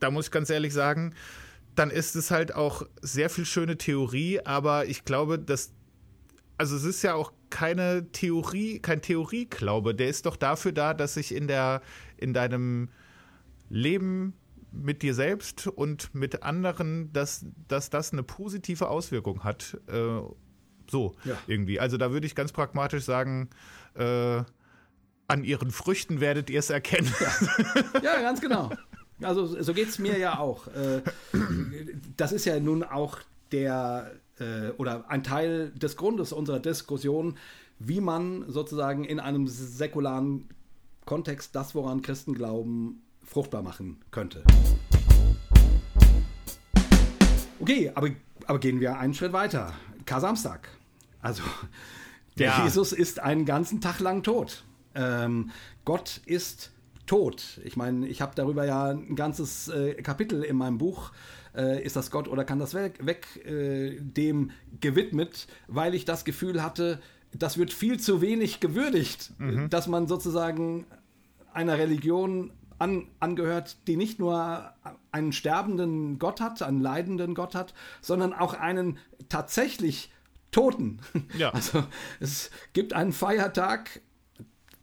da 0.00 0.10
muss 0.10 0.26
ich 0.26 0.30
ganz 0.30 0.50
ehrlich 0.50 0.72
sagen, 0.72 1.14
dann 1.80 1.90
ist 1.90 2.14
es 2.14 2.30
halt 2.30 2.54
auch 2.54 2.82
sehr 3.00 3.30
viel 3.30 3.46
schöne 3.46 3.78
Theorie, 3.78 4.40
aber 4.44 4.84
ich 4.84 5.06
glaube, 5.06 5.38
dass 5.38 5.72
also 6.58 6.76
es 6.76 6.84
ist 6.84 7.00
ja 7.00 7.14
auch 7.14 7.32
keine 7.48 8.12
Theorie, 8.12 8.80
kein 8.80 9.00
Theorieglaube, 9.00 9.94
der 9.94 10.08
ist 10.08 10.26
doch 10.26 10.36
dafür 10.36 10.72
da, 10.72 10.92
dass 10.92 11.14
sich 11.14 11.34
in 11.34 11.48
der 11.48 11.80
in 12.18 12.34
deinem 12.34 12.90
Leben 13.70 14.34
mit 14.72 15.00
dir 15.00 15.14
selbst 15.14 15.68
und 15.68 16.14
mit 16.14 16.42
anderen, 16.42 17.14
dass, 17.14 17.46
dass 17.66 17.88
das 17.88 18.12
eine 18.12 18.24
positive 18.24 18.88
Auswirkung 18.88 19.42
hat. 19.42 19.80
Äh, 19.86 20.20
so, 20.90 21.14
ja. 21.24 21.38
irgendwie. 21.46 21.80
Also 21.80 21.96
da 21.96 22.12
würde 22.12 22.26
ich 22.26 22.34
ganz 22.34 22.52
pragmatisch 22.52 23.04
sagen, 23.04 23.48
äh, 23.94 24.42
an 25.28 25.44
ihren 25.44 25.70
Früchten 25.70 26.20
werdet 26.20 26.50
ihr 26.50 26.58
es 26.58 26.68
erkennen. 26.68 27.12
Ja. 27.20 28.00
ja, 28.02 28.20
ganz 28.20 28.42
genau. 28.42 28.70
Also 29.22 29.46
so 29.62 29.74
geht 29.74 29.88
es 29.88 29.98
mir 29.98 30.18
ja 30.18 30.38
auch. 30.38 30.66
Äh, 30.68 31.02
das 32.16 32.32
ist 32.32 32.44
ja 32.44 32.58
nun 32.58 32.82
auch 32.82 33.18
der 33.52 34.12
äh, 34.38 34.70
oder 34.78 35.10
ein 35.10 35.22
Teil 35.22 35.70
des 35.70 35.96
Grundes 35.96 36.32
unserer 36.32 36.60
Diskussion. 36.60 37.36
wie 37.82 38.00
man 38.02 38.44
sozusagen 38.46 39.04
in 39.04 39.18
einem 39.18 39.46
säkularen 39.48 40.48
Kontext 41.06 41.56
das, 41.56 41.74
woran 41.74 42.02
Christen 42.02 42.34
glauben, 42.34 43.02
fruchtbar 43.24 43.62
machen 43.62 44.02
könnte. 44.10 44.44
Okay, 47.58 47.90
aber, 47.94 48.10
aber 48.46 48.58
gehen 48.58 48.80
wir 48.80 48.98
einen 48.98 49.14
Schritt 49.14 49.32
weiter. 49.32 49.72
Kar-Samstag. 50.04 50.68
Also, 51.22 51.42
der 52.38 52.48
Ja. 52.48 52.64
Jesus 52.64 52.92
ist 52.92 53.18
einen 53.20 53.44
ganzen 53.44 53.80
Tag 53.80 54.00
lang 54.00 54.22
tot. 54.22 54.64
Ähm, 54.94 55.50
Gott 55.84 56.20
ist 56.26 56.72
tot. 57.10 57.60
Ich 57.64 57.76
meine, 57.76 58.06
ich 58.06 58.22
habe 58.22 58.36
darüber 58.36 58.64
ja 58.64 58.90
ein 58.90 59.16
ganzes 59.16 59.66
äh, 59.66 59.94
Kapitel 59.94 60.44
in 60.44 60.54
meinem 60.54 60.78
Buch, 60.78 61.10
äh, 61.56 61.82
ist 61.82 61.96
das 61.96 62.12
Gott 62.12 62.28
oder 62.28 62.44
kann 62.44 62.60
das 62.60 62.72
weg, 62.72 63.04
weg 63.04 63.26
äh, 63.44 63.96
dem 63.98 64.52
gewidmet, 64.80 65.48
weil 65.66 65.96
ich 65.96 66.04
das 66.04 66.24
Gefühl 66.24 66.62
hatte, 66.62 67.00
das 67.32 67.58
wird 67.58 67.72
viel 67.72 67.98
zu 67.98 68.20
wenig 68.20 68.60
gewürdigt, 68.60 69.32
dass 69.70 69.88
man 69.88 70.06
sozusagen 70.06 70.86
einer 71.52 71.78
Religion 71.78 72.52
an, 72.78 73.08
angehört, 73.18 73.76
die 73.88 73.96
nicht 73.96 74.20
nur 74.20 74.72
einen 75.10 75.32
sterbenden 75.32 76.20
Gott 76.20 76.40
hat, 76.40 76.62
einen 76.62 76.80
leidenden 76.80 77.34
Gott 77.34 77.56
hat, 77.56 77.74
sondern 78.02 78.32
auch 78.32 78.54
einen 78.54 78.98
tatsächlich 79.28 80.12
Toten. 80.52 81.00
Ja. 81.36 81.50
Also 81.54 81.84
es 82.20 82.50
gibt 82.72 82.92
einen 82.92 83.12
Feiertag, 83.12 84.00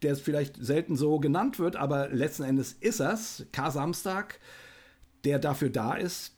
der 0.01 0.15
vielleicht 0.15 0.57
selten 0.63 0.95
so 0.95 1.19
genannt 1.19 1.59
wird, 1.59 1.75
aber 1.75 2.09
letzten 2.09 2.43
Endes 2.43 2.73
ist 2.73 2.99
es, 2.99 3.45
Kar-Samstag, 3.51 4.39
der 5.23 5.39
dafür 5.39 5.69
da 5.69 5.93
ist, 5.95 6.35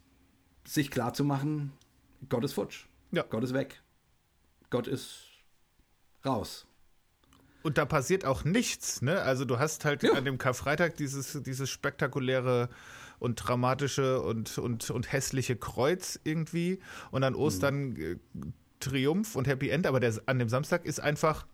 sich 0.66 0.92
klarzumachen, 0.92 1.72
Gott 2.30 2.44
ist 2.44 2.54
futsch. 2.54 2.86
Ja. 3.12 3.24
Gott 3.24 3.44
ist 3.44 3.54
weg. 3.54 3.82
Gott 4.70 4.88
ist 4.88 5.24
raus. 6.26 6.66
Und 7.62 7.78
da 7.78 7.86
passiert 7.86 8.24
auch 8.24 8.46
nichts, 8.46 9.02
ne? 9.02 9.22
Also 9.22 9.44
du 9.46 9.60
hast 9.60 9.84
halt 9.84 10.04
Ja. 10.04 10.14
an 10.14 10.26
dem 10.26 10.38
Karfreitag 10.38 10.96
dieses, 10.96 11.42
dieses 11.44 11.70
spektakuläre 11.70 12.70
und 13.20 13.36
dramatische 13.36 14.22
und, 14.22 14.58
und, 14.58 14.90
und 14.90 15.12
hässliche 15.12 15.58
Kreuz 15.58 16.20
irgendwie 16.24 16.80
und 17.12 17.24
an 17.24 17.36
Ostern 17.36 17.96
äh, 17.98 18.16
Triumph 18.80 19.36
und 19.36 19.48
Happy 19.48 19.70
End, 19.70 19.88
aber 19.88 20.00
der, 20.00 20.14
an 20.26 20.40
dem 20.40 20.48
Samstag 20.48 20.86
ist 20.86 21.02
einfach, 21.02 21.46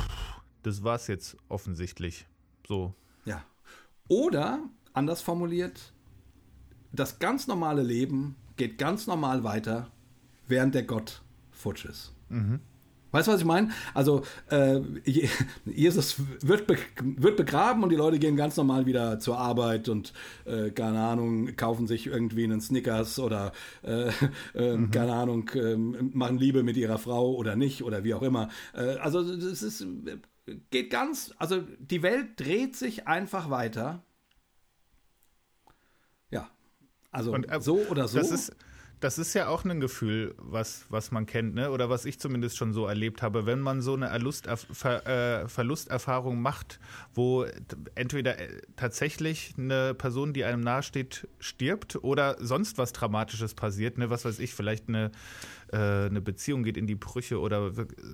pff, 0.00 0.35
das 0.66 0.82
war's 0.82 1.06
jetzt 1.06 1.36
offensichtlich. 1.48 2.26
So. 2.66 2.92
Ja. 3.24 3.44
Oder, 4.08 4.60
anders 4.92 5.22
formuliert, 5.22 5.92
das 6.92 7.18
ganz 7.18 7.46
normale 7.46 7.82
Leben 7.82 8.36
geht 8.56 8.78
ganz 8.78 9.06
normal 9.06 9.44
weiter, 9.44 9.90
während 10.48 10.74
der 10.74 10.82
Gott 10.82 11.22
futsch 11.50 11.84
ist. 11.84 12.12
Weißt 13.12 13.28
du, 13.28 13.32
was 13.32 13.40
ich 13.40 13.46
meine? 13.46 13.70
Also, 13.94 14.22
äh, 14.50 14.80
Je- 15.04 15.28
Jesus 15.64 16.16
wird, 16.40 16.66
be 16.66 16.76
wird 17.00 17.36
begraben 17.36 17.82
und 17.82 17.90
die 17.90 17.96
Leute 17.96 18.18
gehen 18.18 18.36
ganz 18.36 18.56
normal 18.56 18.86
wieder 18.86 19.20
zur 19.20 19.38
Arbeit 19.38 19.88
und, 19.88 20.12
äh, 20.44 20.70
keine 20.70 21.00
Ahnung, 21.00 21.54
kaufen 21.56 21.86
sich 21.86 22.06
irgendwie 22.08 22.44
einen 22.44 22.60
Snickers 22.60 23.18
oder, 23.18 23.52
äh, 23.82 24.08
äh, 24.54 24.88
keine 24.88 25.14
Ahnung, 25.14 25.48
äh, 25.54 25.76
machen 25.76 26.38
Liebe 26.38 26.62
mit 26.62 26.76
ihrer 26.76 26.98
Frau 26.98 27.34
oder 27.34 27.54
nicht 27.56 27.82
oder 27.84 28.04
wie 28.04 28.14
auch 28.14 28.22
immer. 28.22 28.48
Äh, 28.74 28.96
also, 28.96 29.20
es 29.20 29.62
ist, 29.62 29.86
geht 30.70 30.90
ganz, 30.90 31.34
also 31.38 31.60
die 31.78 32.02
Welt 32.02 32.38
dreht 32.38 32.76
sich 32.76 33.06
einfach 33.06 33.50
weiter. 33.50 34.02
Ja. 36.30 36.50
Also, 37.10 37.32
Und, 37.32 37.50
äh, 37.50 37.60
so 37.60 37.78
oder 37.88 38.08
so. 38.08 38.18
Das 38.18 38.30
ist, 38.30 38.54
das 39.00 39.18
ist 39.18 39.34
ja 39.34 39.48
auch 39.48 39.64
ein 39.64 39.80
Gefühl, 39.80 40.34
was, 40.38 40.86
was 40.88 41.10
man 41.10 41.26
kennt, 41.26 41.54
ne? 41.54 41.70
oder 41.70 41.90
was 41.90 42.06
ich 42.06 42.18
zumindest 42.18 42.56
schon 42.56 42.72
so 42.72 42.86
erlebt 42.86 43.20
habe, 43.20 43.44
wenn 43.44 43.60
man 43.60 43.82
so 43.82 43.94
eine 43.94 44.06
Erlust, 44.06 44.48
Ver, 44.72 45.06
äh, 45.06 45.48
Verlusterfahrung 45.48 46.40
macht, 46.40 46.80
wo 47.14 47.44
entweder 47.94 48.38
äh, 48.38 48.62
tatsächlich 48.76 49.54
eine 49.58 49.92
Person, 49.92 50.32
die 50.32 50.44
einem 50.44 50.62
nahesteht, 50.62 51.28
stirbt 51.40 52.02
oder 52.02 52.36
sonst 52.40 52.78
was 52.78 52.92
Dramatisches 52.92 53.54
passiert, 53.54 53.98
ne? 53.98 54.08
was 54.08 54.24
weiß 54.24 54.38
ich, 54.38 54.54
vielleicht 54.54 54.88
eine, 54.88 55.10
äh, 55.72 55.76
eine 55.76 56.22
Beziehung 56.22 56.62
geht 56.62 56.78
in 56.78 56.86
die 56.86 56.94
Brüche 56.94 57.38
oder 57.38 57.72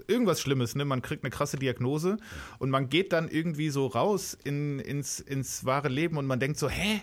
irgendwas 0.09 0.41
Schlimmes, 0.41 0.75
ne? 0.75 0.85
man 0.85 1.01
kriegt 1.01 1.23
eine 1.23 1.31
krasse 1.31 1.59
Diagnose 1.59 2.17
und 2.59 2.71
man 2.71 2.89
geht 2.89 3.13
dann 3.13 3.29
irgendwie 3.29 3.71
so 3.71 3.87
raus 3.87 4.37
in, 4.43 4.81
ins, 4.81 5.21
ins 5.21 5.65
wahre 5.65 5.89
Leben 5.89 6.17
und 6.17 6.27
man 6.27 6.41
denkt 6.41 6.59
so, 6.59 6.69
hä? 6.69 7.03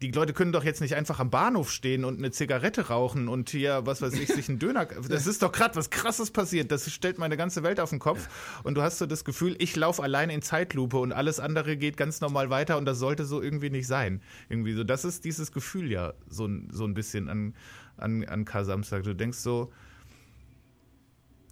Die 0.00 0.12
Leute 0.12 0.32
können 0.32 0.52
doch 0.52 0.62
jetzt 0.62 0.80
nicht 0.80 0.94
einfach 0.94 1.18
am 1.18 1.28
Bahnhof 1.30 1.72
stehen 1.72 2.04
und 2.04 2.18
eine 2.18 2.30
Zigarette 2.30 2.86
rauchen 2.88 3.26
und 3.28 3.50
hier, 3.50 3.84
was 3.84 4.00
weiß 4.00 4.14
ich, 4.14 4.28
sich 4.28 4.48
einen 4.48 4.58
Döner. 4.60 4.86
Das 5.08 5.26
ist 5.26 5.42
doch 5.42 5.50
gerade 5.50 5.74
was 5.74 5.90
Krasses 5.90 6.30
passiert. 6.30 6.70
Das 6.70 6.88
stellt 6.92 7.18
meine 7.18 7.36
ganze 7.36 7.62
Welt 7.64 7.80
auf 7.80 7.90
den 7.90 7.98
Kopf. 7.98 8.28
Und 8.62 8.74
du 8.76 8.82
hast 8.82 8.98
so 8.98 9.06
das 9.06 9.24
Gefühl, 9.24 9.56
ich 9.58 9.74
laufe 9.74 10.02
allein 10.02 10.30
in 10.30 10.40
Zeitlupe 10.42 10.98
und 10.98 11.12
alles 11.12 11.40
andere 11.40 11.76
geht 11.76 11.96
ganz 11.96 12.20
normal 12.20 12.48
weiter 12.50 12.78
und 12.78 12.84
das 12.84 12.98
sollte 12.98 13.24
so 13.24 13.42
irgendwie 13.42 13.70
nicht 13.70 13.86
sein. 13.88 14.22
Irgendwie 14.48 14.74
so. 14.74 14.84
Das 14.84 15.04
ist 15.04 15.24
dieses 15.24 15.50
Gefühl 15.52 15.90
ja 15.90 16.14
so, 16.28 16.46
ein- 16.46 16.68
so 16.72 16.84
ein 16.84 16.94
bisschen 16.94 17.28
an, 17.28 17.54
an, 17.96 18.24
an 18.24 18.44
Kar-Samstag. 18.44 19.02
Du 19.02 19.14
denkst 19.16 19.38
so, 19.38 19.72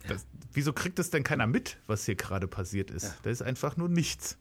das, 0.07 0.25
wieso 0.53 0.73
kriegt 0.73 0.99
es 1.01 1.11
denn 1.11 1.25
keiner 1.25 1.49
mit, 1.49 1.79
was 1.89 2.05
hier 2.07 2.15
gerade 2.15 2.47
passiert 2.47 2.91
ist? 2.93 3.17
Da 3.23 3.31
ist 3.31 3.43
einfach 3.43 3.77
nur 3.77 3.89
nichts. 3.89 4.39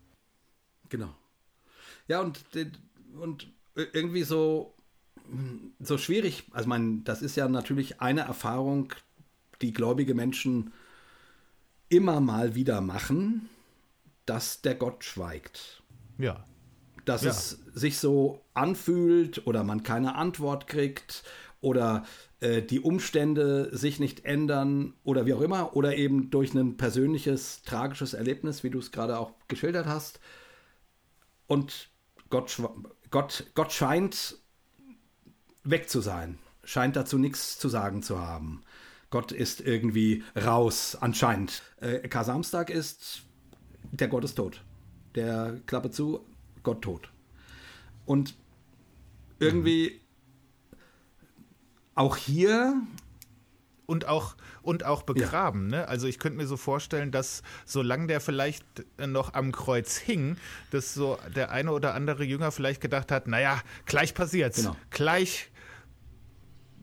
Genau. 0.89 1.15
Ja, 2.07 2.21
und, 2.21 2.43
und 3.19 3.51
irgendwie 3.75 4.23
so, 4.23 4.73
so 5.79 5.97
schwierig, 5.97 6.43
also 6.51 6.67
man, 6.69 7.03
das 7.03 7.21
ist 7.21 7.35
ja 7.35 7.47
natürlich 7.47 8.01
eine 8.01 8.21
Erfahrung, 8.21 8.93
die 9.61 9.73
gläubige 9.73 10.13
Menschen 10.13 10.73
immer 11.89 12.19
mal 12.19 12.55
wieder 12.55 12.81
machen, 12.81 13.49
dass 14.25 14.61
der 14.61 14.75
Gott 14.75 15.03
schweigt. 15.03 15.83
Ja. 16.17 16.43
Dass 17.05 17.23
Ja. 17.23 17.31
es 17.31 17.59
sich 17.73 17.99
so 17.99 18.41
anfühlt 18.53 19.45
oder 19.45 19.63
man 19.63 19.83
keine 19.83 20.15
Antwort 20.15 20.67
kriegt 20.67 21.23
oder 21.61 22.03
äh, 22.39 22.61
die 22.61 22.79
Umstände 22.79 23.69
sich 23.75 23.99
nicht 23.99 24.25
ändern 24.25 24.93
oder 25.03 25.25
wie 25.25 25.33
auch 25.33 25.41
immer 25.41 25.75
oder 25.75 25.95
eben 25.95 26.31
durch 26.31 26.53
ein 26.53 26.77
persönliches, 26.77 27.61
tragisches 27.63 28.13
Erlebnis, 28.13 28.63
wie 28.63 28.69
du 28.71 28.79
es 28.79 28.91
gerade 28.91 29.19
auch 29.19 29.33
geschildert 29.47 29.85
hast. 29.85 30.19
Und 31.47 31.89
Gott, 32.29 32.59
Gott, 33.15 33.49
Gott 33.55 33.71
scheint 33.71 34.39
weg 35.63 35.89
zu 35.89 36.01
sein, 36.01 36.37
scheint 36.65 36.97
dazu 36.97 37.17
nichts 37.17 37.57
zu 37.57 37.69
sagen 37.69 38.03
zu 38.03 38.19
haben. 38.19 38.61
Gott 39.09 39.31
ist 39.31 39.61
irgendwie 39.61 40.25
raus, 40.35 40.97
anscheinend. 40.99 41.63
Äh, 41.79 42.05
Kar-Samstag 42.09 42.69
ist, 42.69 43.23
der 43.93 44.09
Gott 44.09 44.25
ist 44.25 44.35
tot. 44.35 44.65
Der 45.15 45.61
Klappe 45.65 45.91
zu, 45.91 46.25
Gott 46.61 46.81
tot. 46.81 47.09
Und 48.05 48.35
irgendwie 49.39 50.01
auch 51.93 52.17
hier 52.17 52.81
und 53.85 54.07
auch 54.07 54.35
und 54.61 54.83
auch 54.83 55.03
begraben. 55.03 55.67
Ne? 55.67 55.87
Also 55.87 56.07
ich 56.07 56.19
könnte 56.19 56.37
mir 56.37 56.47
so 56.47 56.57
vorstellen, 56.57 57.11
dass 57.11 57.43
solange 57.65 58.07
der 58.07 58.19
vielleicht 58.21 58.65
noch 58.97 59.33
am 59.33 59.51
Kreuz 59.51 59.97
hing, 59.97 60.37
dass 60.71 60.93
so 60.93 61.17
der 61.35 61.51
eine 61.51 61.71
oder 61.71 61.93
andere 61.93 62.23
Jünger 62.23 62.51
vielleicht 62.51 62.81
gedacht 62.81 63.11
hat, 63.11 63.27
naja, 63.27 63.61
gleich 63.85 64.13
passiert's, 64.13 64.57
Genau. 64.57 64.75
gleich 64.89 65.51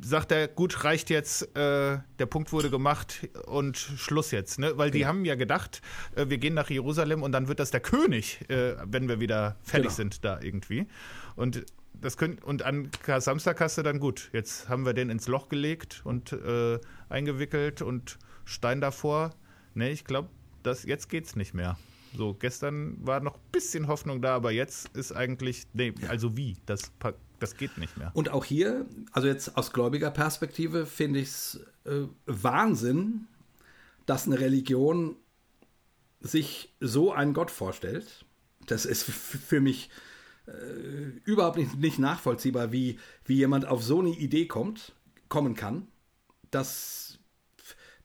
sagt 0.04 0.32
er, 0.32 0.48
gut, 0.48 0.82
reicht 0.82 1.10
jetzt, 1.10 1.42
äh, 1.56 1.98
der 2.18 2.26
Punkt 2.26 2.52
wurde 2.52 2.70
gemacht 2.70 3.28
und 3.46 3.76
Schluss 3.76 4.32
jetzt. 4.32 4.58
Ne? 4.58 4.76
Weil 4.76 4.90
die 4.90 5.06
haben 5.06 5.24
ja 5.24 5.36
gedacht, 5.36 5.80
äh, 6.16 6.28
wir 6.28 6.38
gehen 6.38 6.54
nach 6.54 6.70
Jerusalem 6.70 7.22
und 7.22 7.30
dann 7.30 7.46
wird 7.46 7.60
das 7.60 7.70
der 7.70 7.78
König, 7.80 8.40
äh, 8.50 8.74
wenn 8.84 9.08
wir 9.08 9.20
wieder 9.20 9.56
fertig 9.62 9.88
Genau. 9.88 9.94
sind 9.94 10.24
da 10.24 10.40
irgendwie. 10.40 10.88
Und 11.36 11.64
das 11.94 12.16
könnt, 12.16 12.42
und 12.42 12.62
an 12.62 12.90
Samstag 13.18 13.60
hast 13.60 13.78
du 13.78 13.82
dann 13.82 14.00
gut, 14.00 14.30
jetzt 14.32 14.68
haben 14.68 14.84
wir 14.84 14.92
den 14.92 15.10
ins 15.10 15.28
Loch 15.28 15.48
gelegt 15.48 16.02
und 16.04 16.32
äh, 16.32 16.78
eingewickelt 17.08 17.82
und 17.82 18.18
Stein 18.44 18.80
davor. 18.80 19.30
Ne, 19.74 19.90
ich 19.90 20.04
glaube, 20.04 20.28
jetzt 20.64 21.08
geht's 21.08 21.36
nicht 21.36 21.54
mehr. 21.54 21.78
So, 22.16 22.34
gestern 22.34 22.96
war 23.06 23.20
noch 23.20 23.36
ein 23.36 23.50
bisschen 23.52 23.88
Hoffnung 23.88 24.20
da, 24.20 24.34
aber 24.34 24.52
jetzt 24.52 24.88
ist 24.96 25.12
eigentlich, 25.12 25.66
nee, 25.72 25.94
also 26.08 26.36
wie? 26.36 26.56
Das, 26.66 26.92
das 27.38 27.56
geht 27.56 27.78
nicht 27.78 27.96
mehr. 27.96 28.10
Und 28.14 28.28
auch 28.30 28.44
hier, 28.44 28.86
also 29.12 29.28
jetzt 29.28 29.56
aus 29.56 29.72
gläubiger 29.72 30.10
Perspektive, 30.10 30.84
finde 30.84 31.20
ich 31.20 31.28
es 31.28 31.60
äh, 31.84 32.02
Wahnsinn, 32.26 33.28
dass 34.04 34.26
eine 34.26 34.40
Religion 34.40 35.16
sich 36.20 36.74
so 36.80 37.12
einen 37.12 37.32
Gott 37.32 37.50
vorstellt. 37.50 38.24
Das 38.66 38.84
ist 38.84 39.04
für 39.04 39.60
mich 39.60 39.88
äh, 40.46 41.20
überhaupt 41.24 41.56
nicht, 41.56 41.76
nicht 41.76 41.98
nachvollziehbar, 41.98 42.72
wie, 42.72 42.98
wie 43.24 43.36
jemand 43.36 43.66
auf 43.66 43.82
so 43.82 44.00
eine 44.00 44.10
Idee 44.10 44.46
kommt, 44.46 44.94
kommen 45.28 45.54
kann, 45.54 45.88
dass 46.50 47.18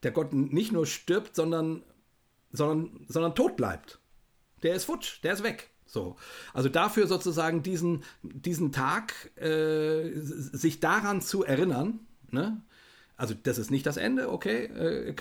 der 0.04 0.12
Gott 0.12 0.34
nicht 0.34 0.72
nur 0.72 0.86
stirbt, 0.86 1.36
sondern, 1.36 1.84
sondern, 2.52 3.06
sondern 3.08 3.36
tot 3.36 3.56
bleibt. 3.58 4.00
Der 4.64 4.76
ist 4.76 4.86
futsch, 4.86 5.22
der 5.24 5.34
ist 5.34 5.44
weg. 5.44 5.70
So. 5.86 6.18
Also 6.54 6.70
dafür 6.70 7.08
sozusagen 7.08 7.64
diesen, 7.64 8.04
diesen 8.22 8.72
Tag, 8.72 9.14
äh, 9.38 10.12
sich 10.14 10.80
daran 10.80 11.22
zu 11.22 11.44
erinnern, 11.44 12.02
ne? 12.30 12.62
Also 13.16 13.34
das 13.34 13.58
ist 13.58 13.72
nicht 13.72 13.88
das 13.88 13.98
Ende, 13.98 14.32
okay, 14.32 14.66
äh, 14.66 15.14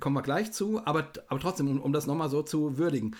kommen 0.00 0.16
wir 0.16 0.22
gleich 0.22 0.52
zu, 0.52 0.80
aber, 0.86 1.12
aber 1.28 1.38
trotzdem, 1.38 1.68
um, 1.68 1.82
um 1.82 1.92
das 1.92 2.06
nochmal 2.06 2.30
so 2.30 2.42
zu 2.42 2.78
würdigen. 2.78 3.14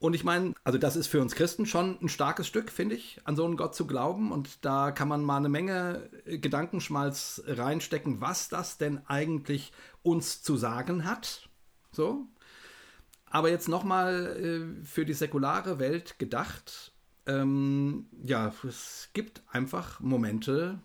Und 0.00 0.14
ich 0.14 0.24
meine, 0.24 0.54
also 0.64 0.78
das 0.78 0.96
ist 0.96 1.08
für 1.08 1.20
uns 1.20 1.34
Christen 1.34 1.66
schon 1.66 1.98
ein 2.00 2.08
starkes 2.08 2.46
Stück, 2.46 2.70
finde 2.70 2.94
ich, 2.94 3.20
an 3.24 3.36
so 3.36 3.44
einen 3.44 3.58
Gott 3.58 3.74
zu 3.74 3.86
glauben. 3.86 4.32
Und 4.32 4.64
da 4.64 4.92
kann 4.92 5.08
man 5.08 5.22
mal 5.22 5.36
eine 5.36 5.50
Menge 5.50 6.08
Gedankenschmalz 6.24 7.42
reinstecken, 7.46 8.22
was 8.22 8.48
das 8.48 8.78
denn 8.78 9.06
eigentlich 9.06 9.72
uns 10.02 10.42
zu 10.42 10.56
sagen 10.56 11.04
hat. 11.04 11.50
So. 11.92 12.26
Aber 13.26 13.50
jetzt 13.50 13.68
nochmal 13.68 14.72
äh, 14.80 14.84
für 14.86 15.04
die 15.04 15.12
säkulare 15.12 15.78
Welt 15.78 16.18
gedacht. 16.18 16.92
Ähm, 17.26 18.06
ja, 18.22 18.54
es 18.66 19.10
gibt 19.12 19.42
einfach 19.50 20.00
Momente, 20.00 20.80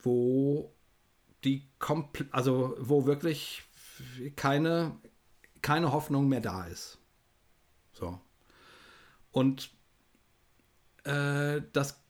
wo 0.00 0.74
die 1.44 1.68
also 2.32 2.76
wo 2.80 3.06
wirklich 3.06 3.62
keine, 4.34 4.96
keine 5.62 5.92
Hoffnung 5.92 6.28
mehr 6.28 6.40
da 6.40 6.64
ist. 6.64 6.98
So. 8.02 8.18
Und 9.30 9.70
äh, 11.04 11.62
das 11.72 12.02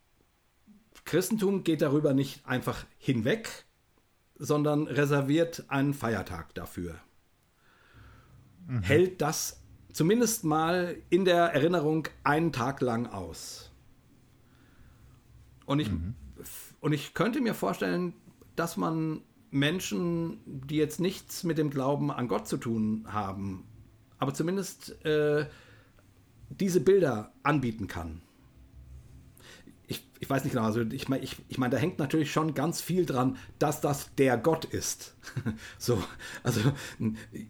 Christentum 1.05 1.65
geht 1.65 1.83
darüber 1.83 2.15
nicht 2.15 2.47
einfach 2.47 2.87
hinweg, 2.97 3.67
sondern 4.37 4.87
reserviert 4.87 5.65
einen 5.69 5.93
Feiertag 5.93 6.55
dafür. 6.55 6.95
Mhm. 8.67 8.83
Hält 8.83 9.21
das 9.21 9.61
zumindest 9.93 10.45
mal 10.45 10.97
in 11.11 11.27
der 11.27 11.53
Erinnerung 11.53 12.09
einen 12.25 12.53
Tag 12.53 12.81
lang 12.81 13.07
aus. 13.07 13.71
Und 15.67 15.79
ich, 15.79 15.91
mhm. 15.91 16.15
und 16.81 16.95
ich 16.95 17.13
könnte 17.13 17.43
mir 17.43 17.53
vorstellen, 17.53 18.15
dass 18.57 18.79
man 18.79 19.21
Menschen, 19.51 20.41
die 20.47 20.77
jetzt 20.77 21.01
nichts 21.01 21.45
mit 21.45 21.59
dem 21.59 21.69
Glauben 21.69 22.11
an 22.11 22.29
Gott 22.29 22.49
zu 22.49 22.57
tun 22.57 23.05
haben, 23.09 23.67
aber 24.23 24.33
zumindest 24.33 25.05
äh, 25.05 25.47
diese 26.61 26.81
Bilder 26.81 27.33
anbieten 27.43 27.87
kann. 27.87 28.23
Ich, 29.87 30.09
ich 30.21 30.31
weiß 30.31 30.45
nicht 30.45 30.53
genau, 30.53 30.65
also 30.65 30.81
ich 30.81 31.09
meine, 31.09 31.23
ich, 31.23 31.37
ich 31.49 31.59
mein, 31.59 31.71
da 31.71 31.77
hängt 31.77 31.99
natürlich 31.99 32.33
schon 32.33 32.55
ganz 32.55 32.81
viel 32.81 33.07
dran, 33.07 33.37
dass 33.59 33.81
das 33.81 34.15
der 34.17 34.37
Gott 34.39 34.65
ist. 34.65 35.17
so, 35.79 36.03
also 36.43 36.61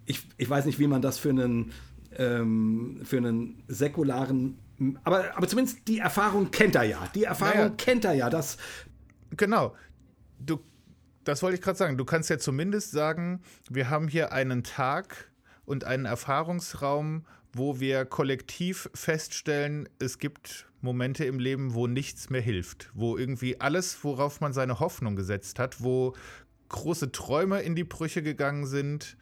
ich, 0.07 0.27
ich 0.37 0.51
weiß 0.51 0.65
nicht, 0.65 0.79
wie 0.79 0.87
man 0.87 1.03
das 1.03 1.19
für 1.19 1.31
einen, 1.31 1.73
ähm, 2.17 3.01
für 3.05 3.19
einen 3.19 3.63
säkularen, 3.69 4.59
aber, 5.05 5.37
aber 5.37 5.47
zumindest 5.47 5.87
die 5.87 5.99
Erfahrung 5.99 6.51
kennt 6.51 6.75
er 6.75 6.83
ja. 6.83 7.09
Die 7.15 7.25
Erfahrung 7.25 7.59
naja. 7.59 7.75
kennt 7.77 8.05
er 8.05 8.15
ja, 8.15 8.31
dass. 8.31 8.57
Genau. 9.37 9.77
Du 10.41 10.59
das 11.25 11.43
wollte 11.43 11.57
ich 11.57 11.63
gerade 11.63 11.79
sagen. 11.79 11.97
Du 11.97 12.05
kannst 12.05 12.31
ja 12.31 12.39
zumindest 12.39 12.91
sagen, 12.91 13.43
wir 13.71 13.91
haben 13.91 14.09
hier 14.09 14.33
einen 14.33 14.65
Tag 14.65 15.31
und 15.65 15.85
einen 15.85 16.05
Erfahrungsraum, 16.05 17.25
wo 17.53 17.81
wir 17.81 18.05
kollektiv 18.05 18.89
feststellen, 18.95 19.89
es 19.99 20.19
gibt 20.19 20.67
Momente 20.81 21.25
im 21.25 21.39
Leben, 21.39 21.75
wo 21.75 21.87
nichts 21.87 22.31
mehr 22.31 22.41
hilft, 22.41 22.91
wo 22.95 23.17
irgendwie 23.17 23.61
alles, 23.61 24.03
worauf 24.03 24.41
man 24.41 24.53
seine 24.53 24.81
Hoffnung 24.81 25.17
gesetzt 25.17 25.59
hat, 25.59 25.83
wo 25.83 26.15
große 26.69 27.13
Träume 27.13 27.61
in 27.61 27.77
die 27.77 27.85
Brüche 27.85 28.23
gegangen 28.23 28.67
sind. 28.67 29.17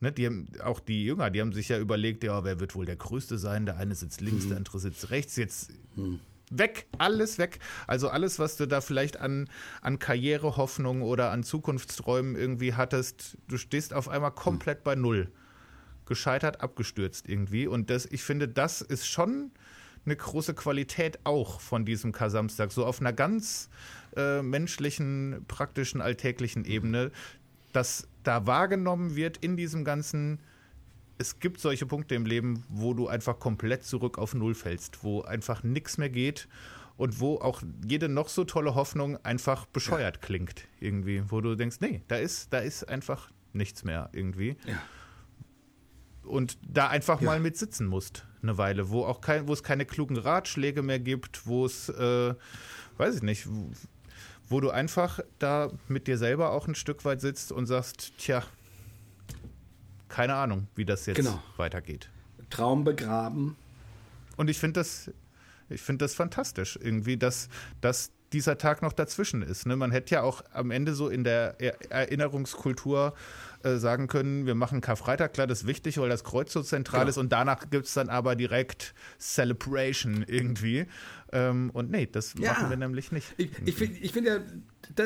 Ne, 0.00 0.12
die 0.12 0.26
haben, 0.26 0.48
auch 0.62 0.80
die 0.80 1.04
Jünger, 1.04 1.30
die 1.30 1.40
haben 1.40 1.52
sich 1.52 1.68
ja 1.68 1.78
überlegt, 1.78 2.24
ja, 2.24 2.44
wer 2.44 2.60
wird 2.60 2.74
wohl 2.74 2.86
der 2.86 2.96
Größte 2.96 3.38
sein? 3.38 3.66
Der 3.66 3.76
eine 3.76 3.94
sitzt 3.94 4.20
links, 4.20 4.44
mhm. 4.44 4.48
der 4.50 4.58
andere 4.58 4.78
sitzt 4.78 5.10
rechts. 5.10 5.36
Jetzt 5.36 5.72
mhm 5.96 6.20
weg, 6.50 6.86
alles 6.98 7.38
weg. 7.38 7.60
Also 7.86 8.08
alles, 8.08 8.38
was 8.38 8.56
du 8.56 8.66
da 8.66 8.80
vielleicht 8.80 9.18
an, 9.18 9.48
an 9.80 9.98
Karrierehoffnung 9.98 11.02
oder 11.02 11.30
an 11.30 11.42
Zukunftsträumen 11.42 12.36
irgendwie 12.36 12.74
hattest, 12.74 13.38
du 13.48 13.56
stehst 13.56 13.94
auf 13.94 14.08
einmal 14.08 14.32
komplett 14.32 14.78
hm. 14.78 14.84
bei 14.84 14.94
Null. 14.96 15.32
Gescheitert, 16.10 16.60
abgestürzt 16.60 17.28
irgendwie. 17.28 17.68
Und 17.68 17.88
das, 17.88 18.04
ich 18.04 18.24
finde, 18.24 18.48
das 18.48 18.82
ist 18.82 19.06
schon 19.06 19.52
eine 20.04 20.16
große 20.16 20.54
Qualität 20.54 21.20
auch 21.22 21.60
von 21.60 21.84
diesem 21.84 22.10
Kasamstag. 22.10 22.72
So 22.72 22.84
auf 22.84 23.00
einer 23.00 23.12
ganz 23.12 23.70
äh, 24.16 24.42
menschlichen, 24.42 25.44
praktischen, 25.46 26.00
alltäglichen 26.00 26.64
Ebene, 26.64 27.12
dass 27.72 28.08
da 28.24 28.44
wahrgenommen 28.44 29.14
wird 29.14 29.36
in 29.36 29.56
diesem 29.56 29.84
ganzen 29.84 30.40
es 31.18 31.38
gibt 31.38 31.60
solche 31.60 31.84
Punkte 31.84 32.14
im 32.14 32.24
Leben, 32.24 32.64
wo 32.70 32.94
du 32.94 33.06
einfach 33.06 33.38
komplett 33.38 33.84
zurück 33.84 34.18
auf 34.18 34.34
Null 34.34 34.54
fällst, 34.54 35.04
wo 35.04 35.20
einfach 35.20 35.62
nichts 35.62 35.98
mehr 35.98 36.08
geht 36.08 36.48
und 36.96 37.20
wo 37.20 37.36
auch 37.36 37.62
jede 37.86 38.08
noch 38.08 38.28
so 38.28 38.44
tolle 38.44 38.74
Hoffnung 38.74 39.22
einfach 39.22 39.66
bescheuert 39.66 40.16
ja. 40.16 40.22
klingt 40.22 40.66
irgendwie, 40.80 41.22
wo 41.28 41.42
du 41.42 41.54
denkst, 41.56 41.76
nee, 41.80 42.02
da 42.08 42.16
ist, 42.16 42.52
da 42.54 42.58
ist 42.58 42.88
einfach 42.88 43.30
nichts 43.52 43.84
mehr 43.84 44.08
irgendwie. 44.12 44.56
Ja. 44.66 44.78
Und 46.24 46.58
da 46.62 46.88
einfach 46.88 47.20
ja. 47.20 47.26
mal 47.26 47.40
mit 47.40 47.56
sitzen 47.56 47.86
musst, 47.86 48.26
eine 48.42 48.58
Weile, 48.58 48.90
wo 48.90 49.04
auch 49.04 49.20
kein, 49.20 49.48
wo 49.48 49.52
es 49.52 49.62
keine 49.62 49.86
klugen 49.86 50.16
Ratschläge 50.16 50.82
mehr 50.82 51.00
gibt, 51.00 51.46
wo 51.46 51.64
es, 51.64 51.88
äh, 51.88 52.34
weiß 52.98 53.16
ich 53.16 53.22
nicht, 53.22 53.48
wo, 53.48 53.70
wo 54.48 54.60
du 54.60 54.70
einfach 54.70 55.20
da 55.38 55.70
mit 55.88 56.06
dir 56.06 56.18
selber 56.18 56.50
auch 56.52 56.68
ein 56.68 56.74
Stück 56.74 57.04
weit 57.04 57.20
sitzt 57.20 57.52
und 57.52 57.66
sagst, 57.66 58.12
tja, 58.18 58.42
keine 60.08 60.34
Ahnung, 60.34 60.66
wie 60.74 60.84
das 60.84 61.06
jetzt 61.06 61.16
genau. 61.16 61.42
weitergeht. 61.56 62.10
Traum 62.50 62.84
begraben. 62.84 63.56
Und 64.36 64.50
ich 64.50 64.58
finde 64.58 64.80
das, 64.80 65.10
ich 65.68 65.80
finde 65.80 66.04
das 66.04 66.14
fantastisch, 66.14 66.78
irgendwie, 66.82 67.16
dass, 67.16 67.48
dass 67.80 68.10
dieser 68.32 68.58
Tag 68.58 68.82
noch 68.82 68.92
dazwischen 68.92 69.42
ist. 69.42 69.66
Ne? 69.66 69.76
Man 69.76 69.90
hätte 69.90 70.14
ja 70.14 70.22
auch 70.22 70.42
am 70.52 70.70
Ende 70.70 70.94
so 70.94 71.08
in 71.08 71.24
der 71.24 71.56
Erinnerungskultur 71.90 73.14
äh, 73.62 73.76
sagen 73.76 74.06
können, 74.06 74.46
wir 74.46 74.54
machen 74.54 74.80
Karfreitag, 74.80 75.32
klar, 75.34 75.46
das 75.46 75.62
ist 75.62 75.66
wichtig, 75.66 75.98
weil 75.98 76.08
das 76.08 76.24
Kreuz 76.24 76.52
so 76.52 76.62
zentral 76.62 77.00
genau. 77.00 77.10
ist 77.10 77.18
und 77.18 77.30
danach 77.32 77.70
gibt 77.70 77.86
es 77.86 77.94
dann 77.94 78.08
aber 78.08 78.36
direkt 78.36 78.94
Celebration 79.18 80.24
irgendwie. 80.26 80.86
Ähm, 81.32 81.70
und 81.72 81.90
nee, 81.90 82.08
das 82.10 82.34
ja. 82.38 82.52
machen 82.52 82.70
wir 82.70 82.76
nämlich 82.76 83.12
nicht. 83.12 83.34
Ich, 83.36 83.50
ich 83.64 83.74
finde 83.74 84.08
find 84.08 84.26
ja, 84.26 84.38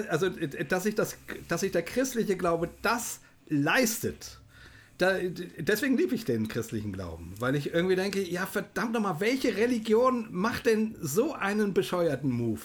also, 0.08 0.30
dass 0.68 0.82
sich, 0.84 0.94
das, 0.94 1.16
dass 1.48 1.62
sich 1.62 1.72
der 1.72 1.82
christliche 1.82 2.36
Glaube 2.36 2.70
das 2.82 3.20
leistet, 3.48 4.40
da, 4.98 5.18
deswegen 5.58 5.96
liebe 5.96 6.14
ich 6.14 6.24
den 6.24 6.46
christlichen 6.46 6.92
Glauben, 6.92 7.34
weil 7.40 7.56
ich 7.56 7.74
irgendwie 7.74 7.96
denke, 7.96 8.22
ja 8.22 8.46
verdammt 8.46 8.92
nochmal, 8.92 9.18
welche 9.18 9.56
Religion 9.56 10.28
macht 10.30 10.66
denn 10.66 10.96
so 11.00 11.32
einen 11.32 11.74
bescheuerten 11.74 12.30
Move? 12.30 12.60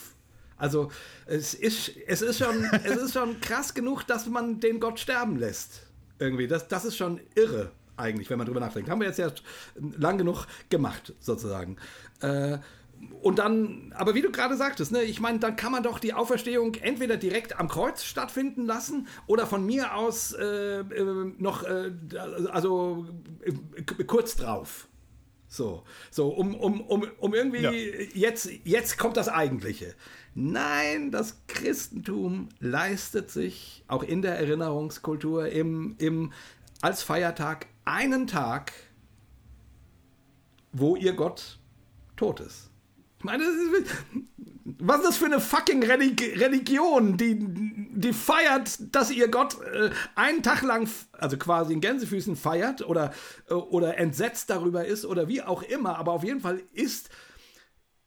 Also 0.60 0.91
es 1.26 1.56
ist, 1.56 1.91
es 2.06 2.22
ist, 2.22 2.38
schon, 2.38 2.64
es 2.84 2.98
ist 2.98 3.14
schon 3.14 3.41
krass 3.41 3.73
genug, 3.73 4.03
dass 4.03 4.27
man 4.27 4.60
den 4.60 4.80
Gott 4.80 4.99
sterben 4.99 5.38
lässt. 5.38 5.88
Irgendwie, 6.19 6.48
das, 6.48 6.68
das 6.68 6.86
ist 6.86 6.98
schon 6.98 7.19
irre 7.34 7.72
eigentlich, 7.98 8.30
wenn 8.30 8.38
man 8.38 8.45
drüber 8.45 8.60
nachdenkt. 8.60 8.90
Haben 8.90 9.02
wir 9.02 9.07
jetzt 9.07 9.19
ja 9.19 9.31
lang 9.98 10.18
genug 10.18 10.45
gemacht, 10.69 11.14
sozusagen. 11.19 11.77
Äh, 12.22 12.60
und 13.22 13.40
dann, 13.40 13.94
aber 13.95 14.14
wie 14.14 14.22
du 14.22 14.30
gerade 14.30 14.57
sagtest, 14.57 14.91
ne, 14.91 15.03
ich 15.03 15.22
meine, 15.22 15.40
dann 15.40 15.56
kann 15.56 15.72
man 15.72 15.84
doch 15.84 15.99
die 15.99 16.14
Auferstehung 16.14 16.76
entweder 16.76 17.15
direkt 17.15 17.57
am 17.57 17.69
Kreuz 17.69 18.03
stattfinden 18.03 18.65
lassen 18.65 19.07
oder 19.26 19.48
von 19.48 19.65
mir 19.65 19.95
aus 19.95 20.34
äh, 20.34 20.80
äh, 20.81 21.34
noch, 21.38 21.64
äh, 21.64 21.91
also 22.52 23.06
äh, 23.41 24.03
kurz 24.03 24.36
drauf. 24.36 24.89
So, 25.51 25.84
so 26.11 26.30
um, 26.30 26.53
um, 26.53 26.81
um, 26.81 27.07
um 27.17 27.34
irgendwie 27.34 27.61
ja. 27.61 27.71
jetzt, 28.13 28.49
jetzt 28.63 28.99
kommt 28.99 29.17
das 29.17 29.27
Eigentliche. 29.27 29.95
Nein, 30.35 31.09
das 31.09 31.41
Christentum 31.47 32.49
leistet 32.59 33.31
sich 33.31 33.84
auch 33.88 34.03
in 34.03 34.21
der 34.21 34.38
Erinnerungskultur 34.38 35.49
im, 35.49 35.95
im, 35.97 36.31
als 36.81 37.01
Feiertag 37.01 37.65
einen 37.84 38.27
Tag, 38.27 38.73
wo 40.71 40.95
ihr 40.95 41.13
Gott 41.13 41.57
tot 42.15 42.41
ist. 42.41 42.68
Meine, 43.21 43.43
was 44.77 44.99
ist 44.99 45.05
das 45.05 45.17
für 45.17 45.25
eine 45.25 45.39
fucking 45.39 45.83
Religion, 45.83 47.17
die, 47.17 47.37
die 47.37 48.13
feiert, 48.13 48.95
dass 48.95 49.11
ihr 49.11 49.29
Gott 49.29 49.61
äh, 49.61 49.89
einen 50.15 50.41
Tag 50.41 50.61
lang, 50.61 50.89
also 51.11 51.37
quasi 51.37 51.73
in 51.73 51.81
Gänsefüßen 51.81 52.35
feiert 52.35 52.81
oder, 52.81 53.13
äh, 53.49 53.53
oder 53.53 53.97
entsetzt 53.97 54.49
darüber 54.49 54.85
ist 54.85 55.05
oder 55.05 55.27
wie 55.27 55.41
auch 55.41 55.63
immer, 55.63 55.97
aber 55.97 56.13
auf 56.13 56.23
jeden 56.23 56.39
Fall 56.39 56.61
ist, 56.71 57.09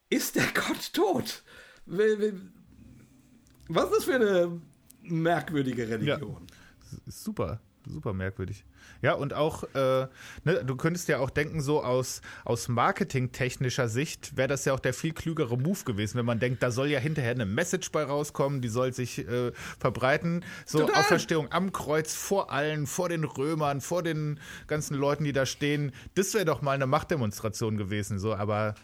ist 0.09 0.37
der 0.37 0.47
Gott 0.55 0.93
tot. 0.93 1.43
Was 1.87 3.85
ist 3.85 3.97
das 3.97 4.05
für 4.05 4.15
eine 4.15 4.61
merkwürdige 5.03 5.89
Religion? 5.89 6.47
Ja, 6.91 6.99
super, 7.07 7.61
super 7.87 8.13
merkwürdig. 8.13 8.65
Ja, 9.03 9.15
und 9.15 9.35
auch, 9.35 9.65
äh, 9.75 10.07
ne, 10.45 10.65
du 10.65 10.77
könntest 10.77 11.09
ja 11.09 11.19
auch 11.19 11.31
denken, 11.31 11.61
so 11.61 11.83
aus, 11.83 12.23
aus 12.45 12.69
marketingtechnischer 12.69 13.89
Sicht 13.89 14.37
wäre 14.37 14.47
das 14.47 14.65
ja 14.65 14.73
auch 14.73 14.81
der 14.81 14.95
viel 14.95 15.13
klügere 15.13 15.59
Move 15.59 15.83
gewesen, 15.85 16.19
wenn 16.19 16.25
man 16.25 16.39
denkt, 16.39 16.63
da 16.63 16.71
soll 16.71 16.87
ja 16.87 17.01
hinterher 17.01 17.33
eine 17.33 17.45
Message 17.45 17.91
bei 17.91 18.05
rauskommen, 18.05 18.61
die 18.61 18.69
soll 18.69 18.93
sich 18.93 19.27
äh, 19.27 19.51
verbreiten. 19.81 20.45
So 20.65 20.79
Total. 20.79 21.01
Auferstehung 21.01 21.51
am 21.51 21.73
Kreuz 21.73 22.15
vor 22.15 22.53
allen, 22.53 22.87
vor 22.87 23.09
den 23.09 23.25
Römern, 23.25 23.81
vor 23.81 24.05
den 24.05 24.39
ganzen 24.69 24.95
Leuten, 24.95 25.25
die 25.25 25.33
da 25.33 25.47
stehen. 25.47 25.91
Das 26.15 26.33
wäre 26.35 26.45
doch 26.45 26.63
mal 26.63 26.73
eine 26.73 26.87
Machtdemonstration 26.87 27.77
gewesen, 27.77 28.19
so, 28.19 28.35
aber. 28.35 28.75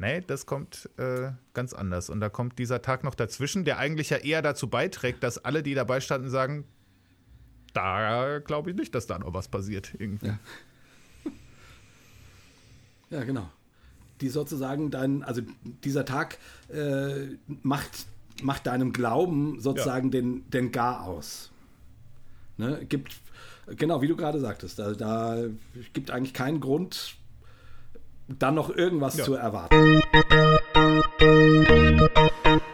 Nee, 0.00 0.20
das 0.24 0.46
kommt 0.46 0.88
äh, 0.96 1.32
ganz 1.54 1.72
anders. 1.72 2.08
Und 2.08 2.20
da 2.20 2.28
kommt 2.28 2.60
dieser 2.60 2.82
Tag 2.82 3.02
noch 3.02 3.16
dazwischen, 3.16 3.64
der 3.64 3.78
eigentlich 3.78 4.10
ja 4.10 4.18
eher 4.18 4.42
dazu 4.42 4.68
beiträgt, 4.68 5.24
dass 5.24 5.44
alle, 5.44 5.64
die 5.64 5.74
dabei 5.74 6.00
standen, 6.00 6.30
sagen, 6.30 6.66
da 7.78 8.40
glaube 8.40 8.70
ich 8.70 8.76
nicht, 8.76 8.94
dass 8.94 9.06
da 9.06 9.18
noch 9.18 9.32
was 9.32 9.48
passiert. 9.48 9.94
Irgendwie. 9.98 10.26
Ja. 10.26 10.38
ja, 13.10 13.24
genau. 13.24 13.48
Die 14.20 14.28
sozusagen 14.28 14.90
dann, 14.90 15.22
also 15.22 15.42
dieser 15.84 16.04
Tag 16.04 16.38
äh, 16.68 17.36
macht, 17.62 18.06
macht 18.42 18.66
deinem 18.66 18.92
Glauben 18.92 19.60
sozusagen 19.60 20.08
ja. 20.08 20.20
den, 20.20 20.50
den 20.50 20.72
Gar 20.72 21.04
aus. 21.04 21.52
Ne? 22.56 22.84
Gibt, 22.88 23.14
genau, 23.76 24.02
wie 24.02 24.08
du 24.08 24.16
gerade 24.16 24.40
sagtest, 24.40 24.80
da, 24.80 24.92
da 24.94 25.44
gibt 25.92 26.10
eigentlich 26.10 26.34
keinen 26.34 26.58
Grund, 26.58 27.14
dann 28.26 28.56
noch 28.56 28.70
irgendwas 28.70 29.18
ja. 29.18 29.24
zu 29.24 29.34
erwarten. 29.34 30.02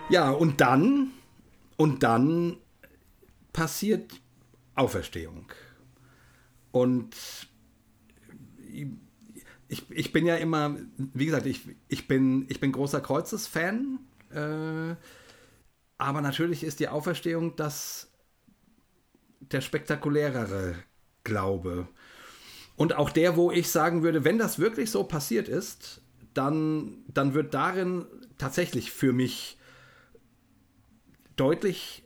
Ja, 0.08 0.30
und 0.30 0.62
dann, 0.62 1.10
und 1.76 2.02
dann 2.02 2.56
passiert 3.52 4.10
Auferstehung. 4.74 5.50
Und 6.72 7.14
ich, 9.68 9.90
ich 9.90 10.12
bin 10.12 10.26
ja 10.26 10.36
immer, 10.36 10.76
wie 10.96 11.26
gesagt, 11.26 11.46
ich, 11.46 11.62
ich, 11.88 12.08
bin, 12.08 12.46
ich 12.48 12.60
bin 12.60 12.72
großer 12.72 13.00
Kreuzes-Fan. 13.00 14.00
Äh, 14.30 14.96
aber 15.98 16.20
natürlich 16.20 16.64
ist 16.64 16.80
die 16.80 16.88
Auferstehung 16.88 17.56
das 17.56 18.10
der 19.40 19.60
spektakulärere 19.60 20.74
Glaube. 21.22 21.88
Und 22.76 22.96
auch 22.96 23.10
der, 23.10 23.36
wo 23.36 23.50
ich 23.50 23.70
sagen 23.70 24.02
würde, 24.02 24.24
wenn 24.24 24.38
das 24.38 24.58
wirklich 24.58 24.90
so 24.90 25.04
passiert 25.04 25.48
ist, 25.48 26.00
dann, 26.34 27.04
dann 27.08 27.34
wird 27.34 27.54
darin 27.54 28.06
tatsächlich 28.38 28.90
für 28.90 29.12
mich 29.12 29.58
deutlich, 31.36 32.03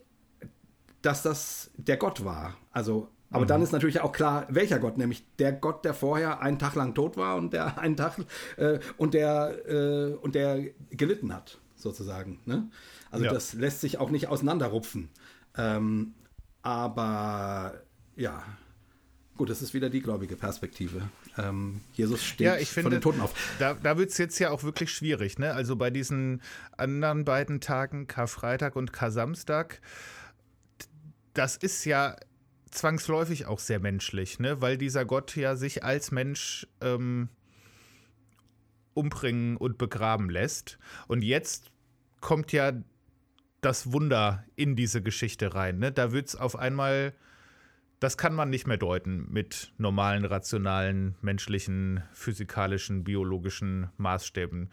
dass 1.03 1.23
das 1.23 1.71
der 1.77 1.97
Gott 1.97 2.25
war. 2.25 2.57
Also, 2.73 3.09
aber 3.31 3.45
mhm. 3.45 3.49
dann 3.49 3.63
ist 3.63 3.73
natürlich 3.73 4.01
auch 4.01 4.13
klar, 4.13 4.47
welcher 4.49 4.79
Gott, 4.79 4.99
nämlich 4.99 5.25
der 5.39 5.53
Gott, 5.53 5.85
der 5.85 5.95
vorher 5.95 6.41
einen 6.41 6.59
Tag 6.59 6.75
lang 6.75 6.95
tot 6.95 7.17
war 7.17 7.37
und 7.37 7.53
der 7.53 7.79
einen 7.79 7.97
Tag 7.97 8.19
äh, 8.57 8.79
und 8.97 9.15
der 9.15 9.69
äh, 9.69 10.15
und 10.15 10.35
der 10.35 10.61
gelitten 10.91 11.35
hat, 11.35 11.59
sozusagen. 11.77 12.41
Ne? 12.47 12.69
Also 13.11 13.25
ja. 13.27 13.33
das 13.33 13.55
lässt 13.55 13.81
sich 13.81 13.99
auch 13.99 14.11
nicht 14.11 14.29
auseinanderrupfen. 14.29 15.11
Ähm, 15.57 16.15
aber 16.63 17.81
ja, 18.17 18.43
gut, 19.37 19.49
das 19.49 19.63
ist 19.63 19.73
wieder 19.73 19.89
die 19.89 20.03
gläubige 20.03 20.37
Perspektive. 20.37 21.09
Ähm, 21.39 21.81
Jesus 21.93 22.23
steht 22.23 22.47
ja, 22.47 22.57
ich 22.57 22.69
finde, 22.69 22.87
von 22.87 22.93
den 22.93 23.01
Toten 23.01 23.21
auf. 23.21 23.33
Da, 23.59 23.75
da 23.75 23.97
wird 23.97 24.11
es 24.11 24.19
jetzt 24.19 24.39
ja 24.39 24.51
auch 24.51 24.65
wirklich 24.65 24.91
schwierig. 24.91 25.39
Ne? 25.39 25.55
Also 25.55 25.77
bei 25.77 25.91
diesen 25.91 26.43
anderen 26.77 27.25
beiden 27.25 27.61
Tagen, 27.61 28.07
Karfreitag 28.07 28.77
und 28.77 28.93
Kar-Samstag, 28.93 29.81
das 31.35 31.57
ist 31.57 31.85
ja 31.85 32.17
zwangsläufig 32.71 33.47
auch 33.47 33.59
sehr 33.59 33.81
menschlich, 33.81 34.39
ne? 34.39 34.61
weil 34.61 34.79
dieser 34.79 35.05
Gott 35.05 35.37
ja 35.37 35.57
sich 35.57 35.85
als 35.85 36.11
Mensch 36.11 36.67
ähm, 36.81 37.29
umbringen 38.95 39.57
und 39.57 39.79
begraben 39.79 40.29
lässt. 40.29 40.79
Und 41.07 41.23
jetzt 41.23 41.71
kommt 42.21 42.53
ja 42.53 42.73
das 43.61 43.93
Wunder 43.93 44.45
in 44.57 44.77
diese 44.77 45.03
Geschichte 45.03 45.55
rein. 45.55 45.79
Ne? 45.79 45.93
Da 45.93 46.13
wird 46.13 46.29
es 46.29 46.37
auf 46.37 46.57
einmal 46.57 47.15
das 48.01 48.17
kann 48.17 48.35
man 48.35 48.49
nicht 48.49 48.67
mehr 48.67 48.77
deuten 48.77 49.27
mit 49.31 49.73
normalen, 49.77 50.25
rationalen, 50.25 51.17
menschlichen, 51.21 52.03
physikalischen, 52.13 53.03
biologischen 53.03 53.89
Maßstäben. 53.97 54.71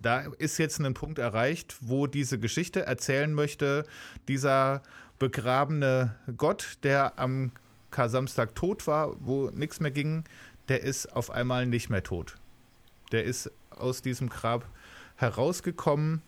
Da 0.00 0.20
ist 0.38 0.58
jetzt 0.58 0.78
ein 0.78 0.94
Punkt 0.94 1.18
erreicht, 1.18 1.76
wo 1.80 2.06
diese 2.06 2.38
Geschichte 2.38 2.86
erzählen 2.86 3.34
möchte, 3.34 3.84
dieser 4.28 4.82
begrabene 5.22 6.16
Gott, 6.36 6.78
der 6.82 7.16
am 7.16 7.52
Kar-Samstag 7.92 8.56
tot 8.56 8.88
war, 8.88 9.14
wo 9.20 9.50
nichts 9.50 9.78
mehr 9.78 9.92
ging, 9.92 10.24
der 10.66 10.82
ist 10.82 11.14
auf 11.14 11.30
einmal 11.30 11.64
nicht 11.64 11.90
mehr 11.90 12.02
tot. 12.02 12.34
Der 13.12 13.22
ist 13.22 13.48
aus 13.70 14.02
diesem 14.02 14.28
Grab 14.28 14.66
herausgekommen 15.14 16.22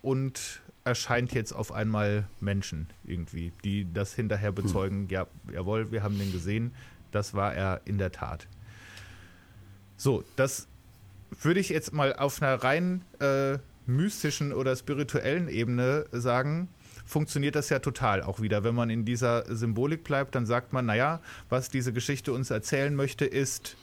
und 0.00 0.62
erscheint 0.84 1.34
jetzt 1.34 1.50
auf 1.50 1.72
einmal 1.72 2.28
Menschen 2.38 2.86
irgendwie, 3.02 3.50
die 3.64 3.92
das 3.92 4.14
hinterher 4.14 4.50
hm. 4.50 4.54
bezeugen, 4.54 5.02
hm. 5.02 5.08
ja, 5.08 5.26
jawohl, 5.52 5.90
wir 5.90 6.04
haben 6.04 6.16
den 6.16 6.30
gesehen, 6.30 6.72
das 7.10 7.34
war 7.34 7.52
er 7.52 7.80
in 7.84 7.98
der 7.98 8.12
Tat. 8.12 8.46
So, 9.96 10.22
das 10.36 10.68
würde 11.40 11.58
ich 11.58 11.70
jetzt 11.70 11.92
mal 11.92 12.14
auf 12.14 12.40
einer 12.40 12.62
rein 12.62 13.02
äh, 13.18 13.58
mystischen 13.86 14.52
oder 14.52 14.76
spirituellen 14.76 15.48
Ebene 15.48 16.06
sagen, 16.12 16.68
funktioniert 17.06 17.54
das 17.54 17.70
ja 17.70 17.78
total 17.78 18.22
auch 18.22 18.40
wieder. 18.40 18.64
Wenn 18.64 18.74
man 18.74 18.90
in 18.90 19.04
dieser 19.04 19.44
Symbolik 19.54 20.04
bleibt, 20.04 20.34
dann 20.34 20.44
sagt 20.44 20.72
man, 20.72 20.86
naja, 20.86 21.20
was 21.48 21.70
diese 21.70 21.92
Geschichte 21.92 22.32
uns 22.32 22.50
erzählen 22.50 22.94
möchte, 22.94 23.24
ist, 23.24 23.76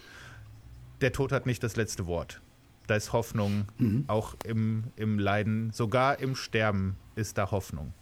der 1.02 1.12
Tod 1.12 1.32
hat 1.32 1.46
nicht 1.46 1.64
das 1.64 1.76
letzte 1.76 2.06
Wort 2.06 2.42
da 2.88 2.96
ist 2.96 3.14
Hoffnung, 3.14 3.66
mhm. 3.78 4.06
auch 4.08 4.36
im, 4.46 4.86
im 4.96 5.20
Leiden, 5.20 5.72
sogar 5.72 6.20
im 6.20 6.36
Sterben 6.36 6.98
ist 7.16 7.38
da 7.38 7.52
Hoffnung. 7.52 7.94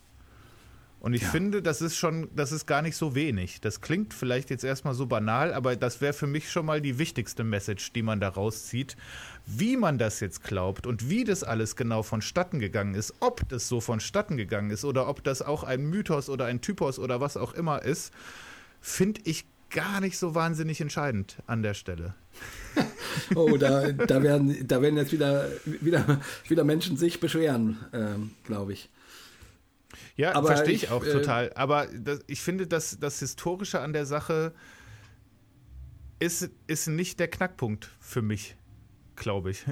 Und 1.00 1.16
ich 1.16 1.24
ja. 1.24 1.30
finde, 1.30 1.64
das 1.64 1.82
ist 1.82 1.98
schon, 1.98 2.30
das 2.36 2.52
ist 2.52 2.68
gar 2.68 2.84
nicht 2.84 2.96
so 2.96 3.16
wenig. 3.16 3.60
Das 3.60 3.82
klingt 3.82 4.14
vielleicht 4.14 4.52
jetzt 4.52 4.64
erstmal 4.64 4.94
so 4.94 5.08
banal, 5.08 5.52
aber 5.52 5.76
das 5.76 6.00
wäre 6.00 6.14
für 6.14 6.28
mich 6.28 6.52
schon 6.52 6.66
mal 6.66 6.80
die 6.80 7.00
wichtigste 7.00 7.44
Message, 7.44 7.92
die 7.94 8.04
man 8.04 8.20
da 8.20 8.30
rauszieht. 8.30 8.96
Wie 9.46 9.76
man 9.76 9.98
das 9.98 10.20
jetzt 10.20 10.44
glaubt 10.44 10.88
und 10.88 11.10
wie 11.10 11.24
das 11.24 11.44
alles 11.44 11.76
genau 11.76 12.04
vonstatten 12.04 12.60
gegangen 12.60 12.96
ist, 12.96 13.14
ob 13.20 13.48
das 13.50 13.68
so 13.68 13.82
vonstatten 13.82 14.38
gegangen 14.38 14.70
ist 14.70 14.86
oder 14.86 15.08
ob 15.08 15.24
das 15.24 15.42
auch 15.42 15.64
ein 15.64 15.84
Mythos 15.86 16.30
oder 16.30 16.46
ein 16.46 16.62
Typos 16.62 17.00
oder 17.00 17.20
was 17.20 17.38
auch 17.38 17.54
immer 17.54 17.82
ist, 17.82 18.14
finde 18.80 19.22
ich 19.26 19.46
gar 19.72 20.02
nicht 20.02 20.18
so 20.18 20.36
wahnsinnig 20.36 20.82
entscheidend 20.82 21.38
an 21.48 21.64
der 21.64 21.74
Stelle. 21.74 22.14
oh, 23.36 23.58
da, 23.58 23.92
da, 23.92 24.22
werden, 24.22 24.68
da 24.68 24.82
werden 24.82 24.98
jetzt 24.98 25.12
wieder, 25.12 25.50
wieder, 25.66 26.22
wieder 26.48 26.64
Menschen 26.64 26.98
sich 26.98 27.20
beschweren, 27.20 27.78
ähm, 27.94 28.32
glaube 28.46 28.74
ich. 28.74 28.90
Ja, 30.16 30.36
aber 30.36 30.48
verstehe 30.48 30.76
ich, 30.76 30.84
ich 30.84 30.92
auch 30.92 31.04
äh, 31.04 31.12
total. 31.12 31.52
Aber 31.56 31.88
das, 31.88 32.20
ich 32.28 32.42
finde, 32.42 32.68
dass 32.68 33.00
das 33.00 33.20
Historische 33.20 33.80
an 33.80 33.94
der 33.94 34.06
Sache 34.06 34.54
ist, 36.20 36.50
ist 36.68 36.88
nicht 36.88 37.20
der 37.20 37.28
Knackpunkt 37.28 37.92
für 38.00 38.22
mich, 38.22 38.56
glaube 39.22 39.52
ich. 39.52 39.64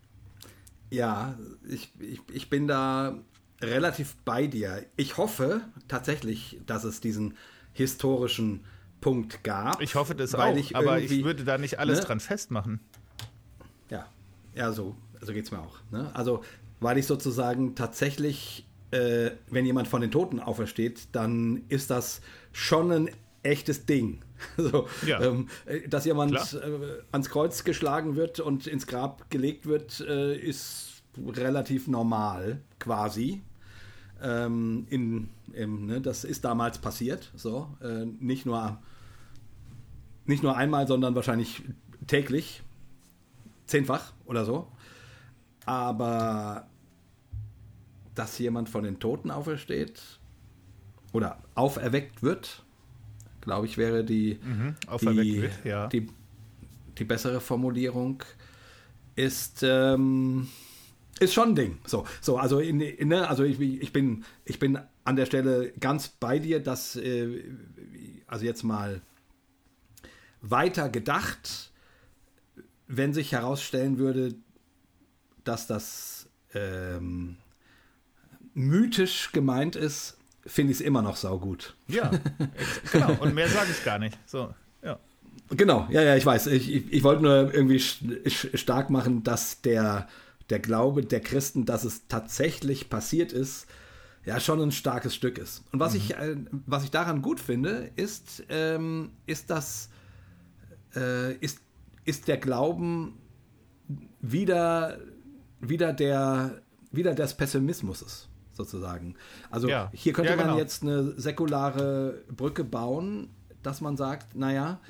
ja, 0.90 1.36
ich, 1.68 1.90
ich, 1.98 2.20
ich 2.32 2.50
bin 2.50 2.68
da 2.68 3.18
relativ 3.60 4.14
bei 4.24 4.46
dir. 4.46 4.84
Ich 4.96 5.16
hoffe 5.16 5.62
tatsächlich, 5.88 6.60
dass 6.66 6.84
es 6.84 7.00
diesen 7.00 7.36
historischen 7.72 8.64
Punkt 9.00 9.42
gab. 9.42 9.80
Ich 9.80 9.94
hoffe 9.94 10.14
das 10.14 10.34
auch, 10.34 10.54
ich 10.54 10.76
aber 10.76 11.00
ich 11.00 11.24
würde 11.24 11.44
da 11.44 11.58
nicht 11.58 11.78
alles 11.78 12.00
ne? 12.00 12.04
dran 12.04 12.20
festmachen. 12.20 12.80
Ja, 13.90 14.06
ja, 14.54 14.72
so, 14.72 14.94
so 15.20 15.32
geht 15.32 15.46
es 15.46 15.50
mir 15.50 15.60
auch. 15.60 15.78
Ne? 15.90 16.10
Also, 16.14 16.44
weil 16.80 16.98
ich 16.98 17.06
sozusagen 17.06 17.74
tatsächlich, 17.74 18.66
äh, 18.90 19.30
wenn 19.48 19.64
jemand 19.64 19.88
von 19.88 20.00
den 20.00 20.10
Toten 20.10 20.40
aufersteht, 20.40 21.08
dann 21.12 21.62
ist 21.68 21.90
das 21.90 22.20
schon 22.52 22.92
ein 22.92 23.10
echtes 23.42 23.86
Ding. 23.86 24.20
so, 24.56 24.88
ja. 25.06 25.20
ähm, 25.20 25.48
äh, 25.66 25.88
dass 25.88 26.04
jemand 26.04 26.34
äh, 26.34 27.02
ans 27.12 27.30
Kreuz 27.30 27.64
geschlagen 27.64 28.16
wird 28.16 28.40
und 28.40 28.66
ins 28.66 28.86
Grab 28.86 29.30
gelegt 29.30 29.66
wird, 29.66 30.00
äh, 30.00 30.36
ist 30.36 31.02
relativ 31.26 31.88
normal, 31.88 32.60
quasi. 32.78 33.42
Ähm, 34.22 34.86
in, 34.90 35.28
im, 35.52 35.86
ne, 35.86 36.00
das 36.00 36.24
ist 36.24 36.44
damals 36.44 36.78
passiert. 36.78 37.30
So, 37.34 37.68
äh, 37.80 38.04
nicht 38.04 38.46
nur 38.46 38.78
nicht 40.28 40.42
nur 40.42 40.56
einmal, 40.56 40.86
sondern 40.86 41.14
wahrscheinlich 41.14 41.62
täglich, 42.06 42.62
zehnfach 43.66 44.12
oder 44.26 44.44
so. 44.44 44.68
Aber 45.64 46.68
dass 48.14 48.38
jemand 48.38 48.68
von 48.68 48.84
den 48.84 49.00
Toten 49.00 49.30
aufersteht 49.30 50.02
oder 51.12 51.38
auferweckt 51.54 52.22
wird, 52.22 52.62
glaube 53.48 53.66
ich, 53.66 53.78
wäre 53.78 54.04
die, 54.04 54.38
mhm, 54.42 54.76
die, 55.00 55.42
wird, 55.42 55.64
ja. 55.64 55.86
die, 55.86 56.06
die, 56.98 57.04
bessere 57.04 57.40
Formulierung. 57.40 58.22
Ist 59.16 59.62
ähm, 59.62 60.48
ist 61.18 61.32
schon 61.32 61.48
ein 61.48 61.54
Ding. 61.54 61.78
So, 61.86 62.06
so 62.20 62.36
also, 62.36 62.60
in, 62.60 62.80
in, 62.80 63.08
ne, 63.08 63.26
also 63.26 63.42
ich, 63.42 63.58
ich, 63.58 63.92
bin, 63.92 64.24
ich 64.44 64.58
bin 64.58 64.78
an 65.04 65.16
der 65.16 65.24
Stelle 65.24 65.72
ganz 65.80 66.08
bei 66.08 66.38
dir, 66.38 66.60
dass, 66.60 66.94
äh, 66.94 67.42
also 68.26 68.44
jetzt 68.44 68.62
mal 68.62 69.00
weiter 70.42 70.90
gedacht, 70.90 71.72
wenn 72.86 73.14
sich 73.14 73.32
herausstellen 73.32 73.96
würde, 73.96 74.34
dass 75.42 75.66
das 75.66 76.28
ähm, 76.52 77.38
mythisch 78.52 79.32
gemeint 79.32 79.74
ist, 79.74 80.17
finde 80.48 80.72
ich 80.72 80.78
es 80.78 80.84
immer 80.84 81.02
noch 81.02 81.16
saugut. 81.16 81.76
Ja, 81.86 82.10
genau. 82.92 83.16
Und 83.20 83.34
mehr 83.34 83.48
sage 83.48 83.70
ich 83.70 83.84
gar 83.84 83.98
nicht. 83.98 84.18
So, 84.26 84.52
ja. 84.82 84.98
Genau, 85.50 85.86
ja, 85.90 86.02
ja, 86.02 86.16
ich 86.16 86.26
weiß. 86.26 86.48
Ich, 86.48 86.72
ich, 86.72 86.92
ich 86.92 87.02
wollte 87.04 87.22
nur 87.22 87.54
irgendwie 87.54 87.80
stark 87.80 88.90
machen, 88.90 89.22
dass 89.22 89.60
der 89.62 90.08
der 90.50 90.58
Glaube 90.60 91.04
der 91.04 91.20
Christen, 91.20 91.66
dass 91.66 91.84
es 91.84 92.08
tatsächlich 92.08 92.88
passiert 92.88 93.32
ist, 93.32 93.66
ja 94.24 94.40
schon 94.40 94.60
ein 94.60 94.72
starkes 94.72 95.14
Stück 95.14 95.38
ist. 95.38 95.64
Und 95.72 95.80
was, 95.80 95.94
mhm. 95.94 95.98
ich, 95.98 96.16
äh, 96.16 96.36
was 96.66 96.84
ich 96.84 96.90
daran 96.90 97.22
gut 97.22 97.40
finde, 97.40 97.90
ist, 97.96 98.44
ähm, 98.48 99.12
ist, 99.26 99.50
das, 99.50 99.90
äh, 100.94 101.34
ist, 101.36 101.60
ist 102.04 102.28
der 102.28 102.38
Glauben 102.38 103.18
wieder, 104.20 104.98
wieder, 105.60 105.92
der, 105.92 106.60
wieder 106.90 107.14
des 107.14 107.34
Pessimismus 107.34 108.27
sozusagen. 108.58 109.14
Also 109.50 109.68
ja. 109.68 109.90
hier 109.94 110.12
könnte 110.12 110.32
ja, 110.32 110.36
genau. 110.36 110.50
man 110.50 110.58
jetzt 110.58 110.82
eine 110.82 111.18
säkulare 111.18 112.22
Brücke 112.30 112.64
bauen, 112.64 113.30
dass 113.62 113.80
man 113.80 113.96
sagt, 113.96 114.36
naja, 114.36 114.80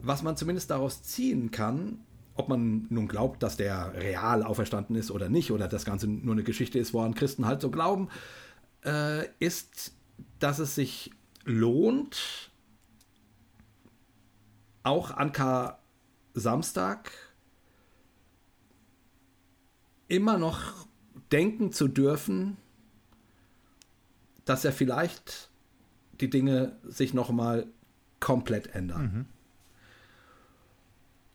was 0.00 0.22
man 0.22 0.36
zumindest 0.36 0.70
daraus 0.70 1.02
ziehen 1.02 1.50
kann, 1.50 1.98
ob 2.34 2.48
man 2.48 2.86
nun 2.90 3.06
glaubt, 3.06 3.42
dass 3.42 3.56
der 3.56 3.94
real 3.94 4.42
auferstanden 4.42 4.96
ist 4.96 5.10
oder 5.10 5.28
nicht, 5.28 5.50
oder 5.50 5.68
das 5.68 5.84
Ganze 5.84 6.08
nur 6.08 6.34
eine 6.34 6.42
Geschichte 6.42 6.78
ist, 6.78 6.94
woran 6.94 7.14
Christen 7.14 7.46
halt 7.46 7.60
so 7.60 7.70
glauben, 7.70 8.08
äh, 8.84 9.26
ist, 9.38 9.92
dass 10.38 10.58
es 10.58 10.74
sich 10.74 11.10
lohnt, 11.44 12.50
auch 14.82 15.10
an 15.12 15.32
Kar-Samstag 15.32 17.10
immer 20.08 20.38
noch 20.38 20.86
denken 21.32 21.72
zu 21.72 21.88
dürfen, 21.88 22.56
dass 24.44 24.64
er 24.64 24.72
vielleicht 24.72 25.50
die 26.20 26.30
Dinge 26.30 26.76
sich 26.86 27.14
noch 27.14 27.30
mal 27.30 27.66
komplett 28.20 28.74
ändern. 28.74 29.02
Mhm. 29.02 29.24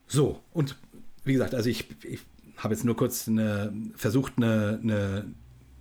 So, 0.08 0.40
und 0.54 0.76
wie 1.24 1.34
gesagt, 1.34 1.54
also 1.54 1.70
ich, 1.70 1.86
ich 2.04 2.22
habe 2.58 2.74
jetzt 2.74 2.84
nur 2.84 2.96
kurz 2.96 3.28
eine, 3.28 3.74
versucht, 3.96 4.34
eine, 4.38 4.80
eine, 4.82 5.34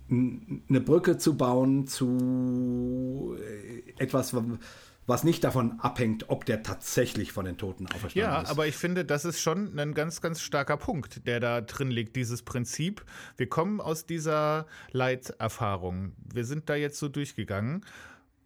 eine 0.09 0.81
Brücke 0.81 1.17
zu 1.17 1.35
bauen 1.35 1.87
zu 1.87 3.35
etwas, 3.97 4.33
was 5.09 5.23
nicht 5.23 5.43
davon 5.43 5.79
abhängt, 5.79 6.29
ob 6.29 6.45
der 6.45 6.61
tatsächlich 6.63 7.31
von 7.31 7.43
den 7.45 7.57
Toten 7.57 7.87
auferstanden 7.87 8.31
ja, 8.31 8.41
ist. 8.41 8.47
Ja, 8.47 8.51
aber 8.51 8.67
ich 8.67 8.77
finde, 8.77 9.03
das 9.03 9.25
ist 9.25 9.41
schon 9.41 9.77
ein 9.77 9.93
ganz, 9.93 10.21
ganz 10.21 10.39
starker 10.39 10.77
Punkt, 10.77 11.25
der 11.27 11.39
da 11.39 11.61
drin 11.61 11.89
liegt, 11.89 12.15
dieses 12.15 12.43
Prinzip. 12.43 13.03
Wir 13.35 13.49
kommen 13.49 13.81
aus 13.81 14.05
dieser 14.05 14.67
Leiterfahrung. 14.91 16.13
Wir 16.31 16.45
sind 16.45 16.69
da 16.69 16.75
jetzt 16.75 16.99
so 16.99 17.09
durchgegangen 17.09 17.85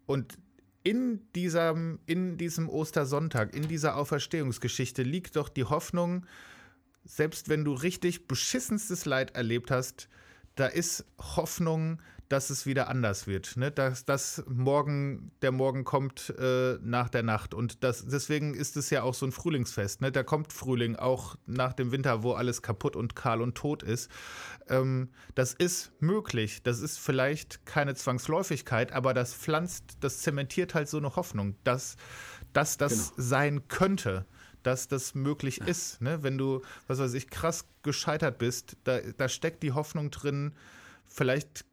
und 0.06 0.38
in 0.82 1.20
diesem, 1.34 1.98
in 2.06 2.36
diesem 2.36 2.68
Ostersonntag, 2.68 3.54
in 3.54 3.68
dieser 3.68 3.96
Auferstehungsgeschichte 3.96 5.02
liegt 5.02 5.36
doch 5.36 5.48
die 5.48 5.64
Hoffnung, 5.64 6.26
selbst 7.04 7.48
wenn 7.48 7.64
du 7.64 7.74
richtig 7.74 8.26
beschissenstes 8.26 9.04
Leid 9.04 9.36
erlebt 9.36 9.70
hast, 9.70 10.08
da 10.56 10.66
ist 10.66 11.04
Hoffnung, 11.18 12.00
dass 12.34 12.50
es 12.50 12.66
wieder 12.66 12.88
anders 12.88 13.28
wird. 13.28 13.56
Ne? 13.56 13.70
Dass, 13.70 14.04
dass 14.04 14.42
morgen, 14.48 15.30
der 15.40 15.52
Morgen 15.52 15.84
kommt 15.84 16.34
äh, 16.36 16.78
nach 16.82 17.08
der 17.08 17.22
Nacht. 17.22 17.54
Und 17.54 17.84
das, 17.84 18.04
deswegen 18.06 18.54
ist 18.54 18.76
es 18.76 18.90
ja 18.90 19.04
auch 19.04 19.14
so 19.14 19.24
ein 19.24 19.30
Frühlingsfest. 19.30 20.00
Ne? 20.00 20.10
Da 20.10 20.24
kommt 20.24 20.52
Frühling 20.52 20.96
auch 20.96 21.36
nach 21.46 21.74
dem 21.74 21.92
Winter, 21.92 22.24
wo 22.24 22.32
alles 22.32 22.60
kaputt 22.60 22.96
und 22.96 23.14
kahl 23.14 23.40
und 23.40 23.54
tot 23.54 23.84
ist. 23.84 24.10
Ähm, 24.68 25.10
das 25.36 25.54
ist 25.54 25.92
möglich. 26.00 26.64
Das 26.64 26.80
ist 26.80 26.98
vielleicht 26.98 27.66
keine 27.66 27.94
Zwangsläufigkeit, 27.94 28.90
aber 28.90 29.14
das 29.14 29.32
pflanzt, 29.32 29.84
das 30.00 30.18
zementiert 30.18 30.74
halt 30.74 30.88
so 30.88 30.98
eine 30.98 31.14
Hoffnung, 31.14 31.54
dass, 31.62 31.94
dass 32.52 32.76
das 32.76 33.10
genau. 33.10 33.28
sein 33.28 33.68
könnte 33.68 34.26
dass 34.64 34.88
das 34.88 35.14
möglich 35.14 35.58
ja. 35.58 35.66
ist. 35.66 36.00
Ne? 36.00 36.22
Wenn 36.22 36.38
du, 36.38 36.62
was 36.86 36.98
weiß 36.98 37.12
ich, 37.12 37.28
krass 37.28 37.66
gescheitert 37.82 38.38
bist, 38.38 38.78
da, 38.84 38.98
da 39.18 39.28
steckt 39.28 39.62
die 39.62 39.72
Hoffnung 39.72 40.10
drin, 40.10 40.54
vielleicht 41.06 41.66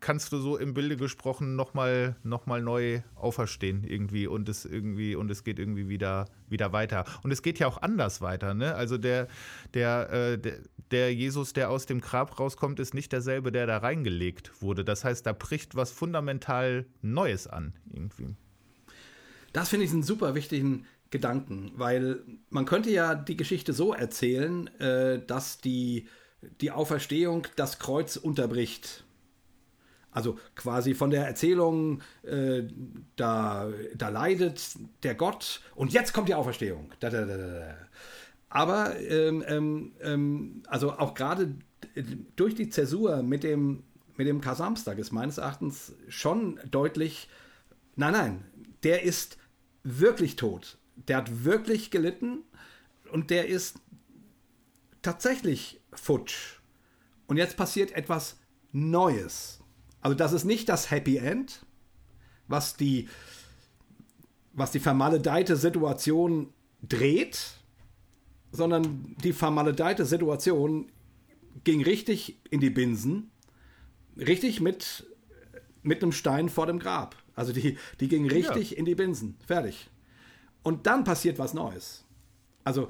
kannst 0.00 0.32
du 0.32 0.38
so 0.38 0.56
im 0.56 0.74
Bilde 0.74 0.96
gesprochen 0.96 1.56
nochmal 1.56 2.16
noch 2.22 2.46
mal 2.46 2.62
neu 2.62 3.00
auferstehen 3.14 3.84
irgendwie 3.84 4.26
und 4.26 4.48
es 4.48 4.64
irgendwie 4.64 5.16
und 5.16 5.30
es 5.30 5.44
geht 5.44 5.58
irgendwie 5.58 5.88
wieder, 5.88 6.26
wieder 6.48 6.72
weiter. 6.72 7.04
Und 7.22 7.30
es 7.30 7.42
geht 7.42 7.58
ja 7.58 7.66
auch 7.66 7.80
anders 7.82 8.20
weiter, 8.20 8.54
ne? 8.54 8.74
Also 8.74 8.98
der, 8.98 9.28
der, 9.74 10.10
äh, 10.12 10.38
der, 10.38 10.58
der 10.90 11.14
Jesus, 11.14 11.52
der 11.52 11.70
aus 11.70 11.86
dem 11.86 12.00
Grab 12.00 12.38
rauskommt, 12.38 12.78
ist 12.78 12.94
nicht 12.94 13.12
derselbe, 13.12 13.50
der 13.52 13.66
da 13.66 13.78
reingelegt 13.78 14.62
wurde. 14.62 14.84
Das 14.84 15.04
heißt, 15.04 15.26
da 15.26 15.32
bricht 15.32 15.74
was 15.74 15.90
fundamental 15.90 16.86
Neues 17.02 17.46
an, 17.46 17.72
irgendwie. 17.92 18.36
Das 19.52 19.70
finde 19.70 19.86
ich 19.86 19.92
einen 19.92 20.02
super 20.02 20.34
wichtigen 20.34 20.86
Gedanken, 21.10 21.72
weil 21.76 22.20
man 22.50 22.66
könnte 22.66 22.90
ja 22.90 23.14
die 23.14 23.36
Geschichte 23.36 23.72
so 23.72 23.94
erzählen, 23.94 24.68
äh, 24.80 25.24
dass 25.24 25.58
die, 25.58 26.08
die 26.60 26.70
Auferstehung 26.70 27.46
das 27.56 27.78
Kreuz 27.78 28.16
unterbricht. 28.16 29.05
Also 30.16 30.38
quasi 30.54 30.94
von 30.94 31.10
der 31.10 31.26
Erzählung, 31.26 32.00
äh, 32.22 32.62
da, 33.16 33.68
da 33.94 34.08
leidet 34.08 34.76
der 35.02 35.14
Gott 35.14 35.60
und 35.74 35.92
jetzt 35.92 36.12
kommt 36.12 36.28
die 36.28 36.34
Auferstehung. 36.34 36.92
Da, 37.00 37.10
da, 37.10 37.24
da, 37.24 37.74
Aber 38.48 38.98
ähm, 39.00 39.44
ähm, 39.46 39.92
ähm, 40.00 40.62
also 40.66 40.92
auch 40.92 41.14
gerade 41.14 41.54
durch 42.36 42.54
die 42.54 42.70
Zäsur 42.70 43.22
mit 43.22 43.42
dem, 43.44 43.82
mit 44.16 44.26
dem 44.26 44.40
Kasamstag 44.40 44.98
ist 44.98 45.12
meines 45.12 45.38
Erachtens 45.38 45.94
schon 46.08 46.58
deutlich, 46.70 47.28
nein, 47.96 48.12
nein, 48.12 48.44
der 48.82 49.02
ist 49.02 49.36
wirklich 49.82 50.36
tot 50.36 50.78
der 50.96 51.18
hat 51.18 51.44
wirklich 51.44 51.90
gelitten 51.90 52.42
und 53.12 53.30
der 53.30 53.48
ist 53.48 53.78
tatsächlich 55.02 55.80
futsch. 55.92 56.60
Und 57.26 57.36
jetzt 57.36 57.56
passiert 57.56 57.92
etwas 57.92 58.38
Neues. 58.72 59.55
Also 60.06 60.14
das 60.14 60.32
ist 60.32 60.44
nicht 60.44 60.68
das 60.68 60.92
Happy 60.92 61.16
End, 61.16 61.66
was 62.46 62.76
die, 62.76 63.08
was 64.52 64.70
die 64.70 64.78
vermaledeite 64.78 65.56
Situation 65.56 66.52
dreht, 66.80 67.54
sondern 68.52 69.16
die 69.24 69.32
vermaledeite 69.32 70.06
Situation 70.06 70.92
ging 71.64 71.82
richtig 71.82 72.38
in 72.50 72.60
die 72.60 72.70
Binsen, 72.70 73.32
richtig 74.16 74.60
mit, 74.60 75.12
mit 75.82 76.04
einem 76.04 76.12
Stein 76.12 76.50
vor 76.50 76.66
dem 76.66 76.78
Grab. 76.78 77.16
Also 77.34 77.52
die, 77.52 77.76
die 77.98 78.06
ging 78.06 78.30
richtig 78.30 78.70
ja. 78.70 78.76
in 78.76 78.84
die 78.84 78.94
Binsen. 78.94 79.36
Fertig. 79.44 79.90
Und 80.62 80.86
dann 80.86 81.02
passiert 81.02 81.40
was 81.40 81.52
Neues. 81.52 82.04
Also, 82.62 82.86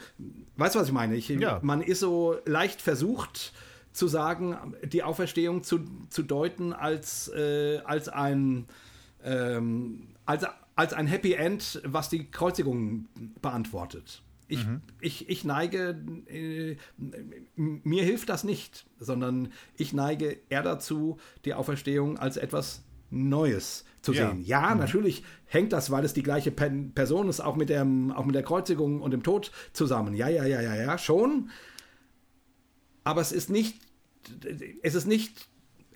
weißt 0.57 0.75
du, 0.75 0.81
was 0.81 0.89
ich 0.89 0.93
meine? 0.93 1.17
Ich, 1.17 1.31
ja. 1.31 1.61
Man 1.63 1.81
ist 1.81 2.01
so 2.01 2.37
leicht 2.45 2.83
versucht 2.83 3.55
zu 3.97 4.09
sagen, 4.09 4.75
die 4.85 5.03
Auferstehung 5.03 5.63
zu, 5.63 5.81
zu 6.11 6.23
deuten 6.23 6.73
als, 6.73 7.29
äh, 7.29 7.79
als 7.85 8.09
ein 8.09 8.67
ähm, 9.25 10.09
als, 10.25 10.45
als 10.75 10.93
ein 10.93 11.07
Happy 11.07 11.33
End, 11.33 11.81
was 11.85 12.09
die 12.09 12.31
Kreuzigung 12.31 13.07
beantwortet. 13.41 14.23
Ich, 14.49 14.65
mhm. 14.65 14.81
ich, 15.01 15.29
ich 15.29 15.45
neige, 15.45 16.01
äh, 16.29 16.77
mir 17.57 18.05
hilft 18.05 18.29
das 18.29 18.45
nicht, 18.45 18.87
sondern 19.01 19.53
ich 19.77 19.93
neige 19.93 20.39
eher 20.49 20.63
dazu, 20.63 21.19
die 21.45 21.55
Auferstehung 21.55 22.17
als 22.19 22.37
etwas 22.37 22.85
Neues 23.11 23.85
zu 24.03 24.13
ja. 24.13 24.29
sehen. 24.29 24.41
Ja, 24.45 24.73
mhm. 24.73 24.81
natürlich 24.81 25.25
hängt 25.47 25.73
das, 25.73 25.91
weil 25.91 26.05
es 26.05 26.15
die 26.15 26.23
gleiche 26.23 26.53
Person 26.53 27.29
ist, 27.29 27.41
auch 27.41 27.57
mit, 27.57 27.71
dem, 27.71 28.13
auch 28.13 28.25
mit 28.25 28.37
der 28.37 28.45
Kreuzigung 28.45 29.01
und 29.01 29.11
dem 29.11 29.25
Tod 29.25 29.51
zusammen. 29.73 30.15
Ja, 30.15 30.29
ja, 30.29 30.45
ja, 30.45 30.61
ja, 30.61 30.77
ja, 30.77 30.99
schon. 30.99 31.51
Aber 33.03 33.21
es 33.21 33.33
ist 33.33 33.51
nicht, 33.51 33.81
es 34.83 34.95
ist 34.95 35.07
nicht 35.07 35.49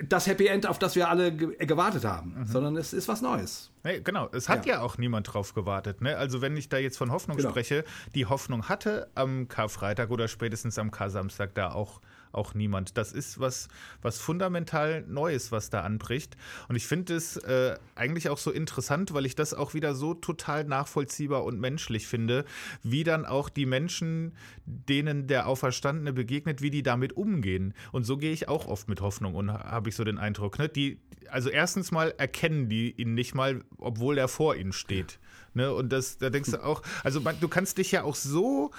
das 0.02 0.26
Happy 0.26 0.46
End, 0.46 0.66
auf 0.66 0.78
das 0.78 0.96
wir 0.96 1.08
alle 1.08 1.34
gewartet 1.34 2.04
haben, 2.04 2.34
mhm. 2.38 2.46
sondern 2.46 2.76
es 2.76 2.92
ist 2.92 3.08
was 3.08 3.20
Neues. 3.20 3.70
Hey, 3.82 4.00
genau, 4.02 4.28
es 4.32 4.48
hat 4.48 4.66
ja. 4.66 4.74
ja. 4.74 4.80
auch 4.80 4.98
niemand 4.98 5.32
drauf 5.32 5.54
gewartet. 5.54 6.00
Ne? 6.00 6.16
Also 6.16 6.40
wenn 6.40 6.56
ich 6.56 6.68
da 6.68 6.78
jetzt 6.78 6.96
von 6.96 7.12
Hoffnung 7.12 7.36
genau. 7.36 7.50
spreche, 7.50 7.84
die 8.14 8.26
Hoffnung 8.26 8.68
hatte 8.68 9.10
am 9.14 9.48
Karfreitag 9.48 10.10
oder 10.10 10.28
spätestens 10.28 10.78
am 10.78 10.90
Kar-Samstag 10.90 11.54
da 11.54 11.72
auch 11.72 12.00
auch 12.32 12.54
niemand. 12.54 12.96
Das 12.96 13.12
ist 13.12 13.40
was, 13.40 13.68
was 14.02 14.18
fundamental 14.18 15.04
Neues, 15.06 15.52
was 15.52 15.70
da 15.70 15.82
anbricht. 15.82 16.36
Und 16.68 16.76
ich 16.76 16.86
finde 16.86 17.14
es 17.14 17.36
äh, 17.36 17.76
eigentlich 17.94 18.28
auch 18.28 18.38
so 18.38 18.50
interessant, 18.50 19.12
weil 19.14 19.26
ich 19.26 19.34
das 19.34 19.54
auch 19.54 19.74
wieder 19.74 19.94
so 19.94 20.14
total 20.14 20.64
nachvollziehbar 20.64 21.44
und 21.44 21.60
menschlich 21.60 22.06
finde, 22.06 22.44
wie 22.82 23.04
dann 23.04 23.24
auch 23.26 23.48
die 23.48 23.66
Menschen, 23.66 24.32
denen 24.64 25.26
der 25.26 25.46
Auferstandene 25.46 26.12
begegnet, 26.12 26.62
wie 26.62 26.70
die 26.70 26.82
damit 26.82 27.12
umgehen. 27.16 27.74
Und 27.92 28.04
so 28.04 28.16
gehe 28.16 28.32
ich 28.32 28.48
auch 28.48 28.66
oft 28.66 28.88
mit 28.88 29.00
Hoffnung 29.00 29.34
und 29.34 29.52
habe 29.52 29.88
ich 29.88 29.96
so 29.96 30.04
den 30.04 30.18
Eindruck. 30.18 30.58
Ne? 30.58 30.68
Die, 30.68 31.00
also 31.28 31.50
erstens 31.50 31.90
mal 31.90 32.14
erkennen 32.18 32.68
die 32.68 32.92
ihn 32.92 33.14
nicht 33.14 33.34
mal, 33.34 33.62
obwohl 33.78 34.18
er 34.18 34.28
vor 34.28 34.56
ihnen 34.56 34.72
steht. 34.72 35.18
Ne? 35.54 35.72
Und 35.72 35.90
das, 35.90 36.18
da 36.18 36.30
denkst 36.30 36.52
du 36.52 36.62
auch, 36.62 36.82
also 37.02 37.20
man, 37.20 37.38
du 37.40 37.48
kannst 37.48 37.78
dich 37.78 37.90
ja 37.92 38.04
auch 38.04 38.14
so 38.14 38.70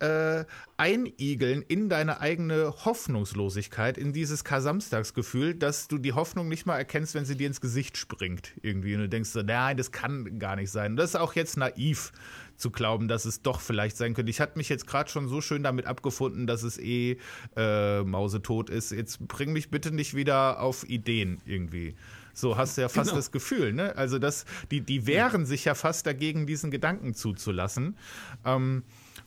äh, 0.00 0.44
einigeln 0.76 1.62
in 1.62 1.88
deine 1.88 2.20
eigene 2.20 2.74
Hoffnungslosigkeit, 2.84 3.96
in 3.96 4.12
dieses 4.12 4.44
Kasamstagsgefühl, 4.44 5.54
dass 5.54 5.88
du 5.88 5.98
die 5.98 6.12
Hoffnung 6.12 6.48
nicht 6.48 6.66
mal 6.66 6.76
erkennst, 6.76 7.14
wenn 7.14 7.24
sie 7.24 7.36
dir 7.36 7.46
ins 7.46 7.60
Gesicht 7.60 7.96
springt 7.96 8.52
irgendwie. 8.62 8.94
Und 8.94 9.00
du 9.00 9.08
denkst 9.08 9.30
so, 9.30 9.42
nein, 9.42 9.76
das 9.76 9.92
kann 9.92 10.38
gar 10.38 10.56
nicht 10.56 10.70
sein. 10.70 10.92
Und 10.92 10.96
das 10.96 11.10
ist 11.10 11.16
auch 11.16 11.34
jetzt 11.34 11.56
naiv 11.56 12.12
zu 12.56 12.70
glauben, 12.70 13.08
dass 13.08 13.24
es 13.24 13.42
doch 13.42 13.60
vielleicht 13.60 13.96
sein 13.96 14.14
könnte. 14.14 14.30
Ich 14.30 14.40
hatte 14.40 14.58
mich 14.58 14.68
jetzt 14.68 14.86
gerade 14.86 15.10
schon 15.10 15.28
so 15.28 15.40
schön 15.40 15.62
damit 15.62 15.86
abgefunden, 15.86 16.46
dass 16.46 16.62
es 16.62 16.78
eh 16.78 17.18
äh, 17.56 18.02
mausetot 18.02 18.70
ist. 18.70 18.92
Jetzt 18.92 19.26
bring 19.28 19.52
mich 19.52 19.70
bitte 19.70 19.92
nicht 19.92 20.14
wieder 20.14 20.60
auf 20.60 20.88
Ideen 20.88 21.40
irgendwie. 21.44 21.94
So 22.32 22.58
hast 22.58 22.76
du 22.76 22.82
ja 22.82 22.88
fast 22.88 23.10
genau. 23.10 23.16
das 23.16 23.32
Gefühl, 23.32 23.72
ne? 23.72 23.96
Also 23.96 24.18
das, 24.18 24.44
die, 24.70 24.82
die 24.82 25.06
wehren 25.06 25.46
sich 25.46 25.64
ja 25.64 25.74
fast 25.74 26.06
dagegen, 26.06 26.46
diesen 26.46 26.70
Gedanken 26.70 27.14
zuzulassen. 27.14 27.96
Ähm, 28.44 28.82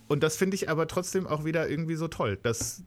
und 0.09 0.23
das 0.23 0.35
finde 0.35 0.55
ich 0.55 0.69
aber 0.69 0.87
trotzdem 0.87 1.27
auch 1.27 1.45
wieder 1.45 1.69
irgendwie 1.69 1.95
so 1.95 2.07
toll, 2.07 2.37
dass, 2.41 2.83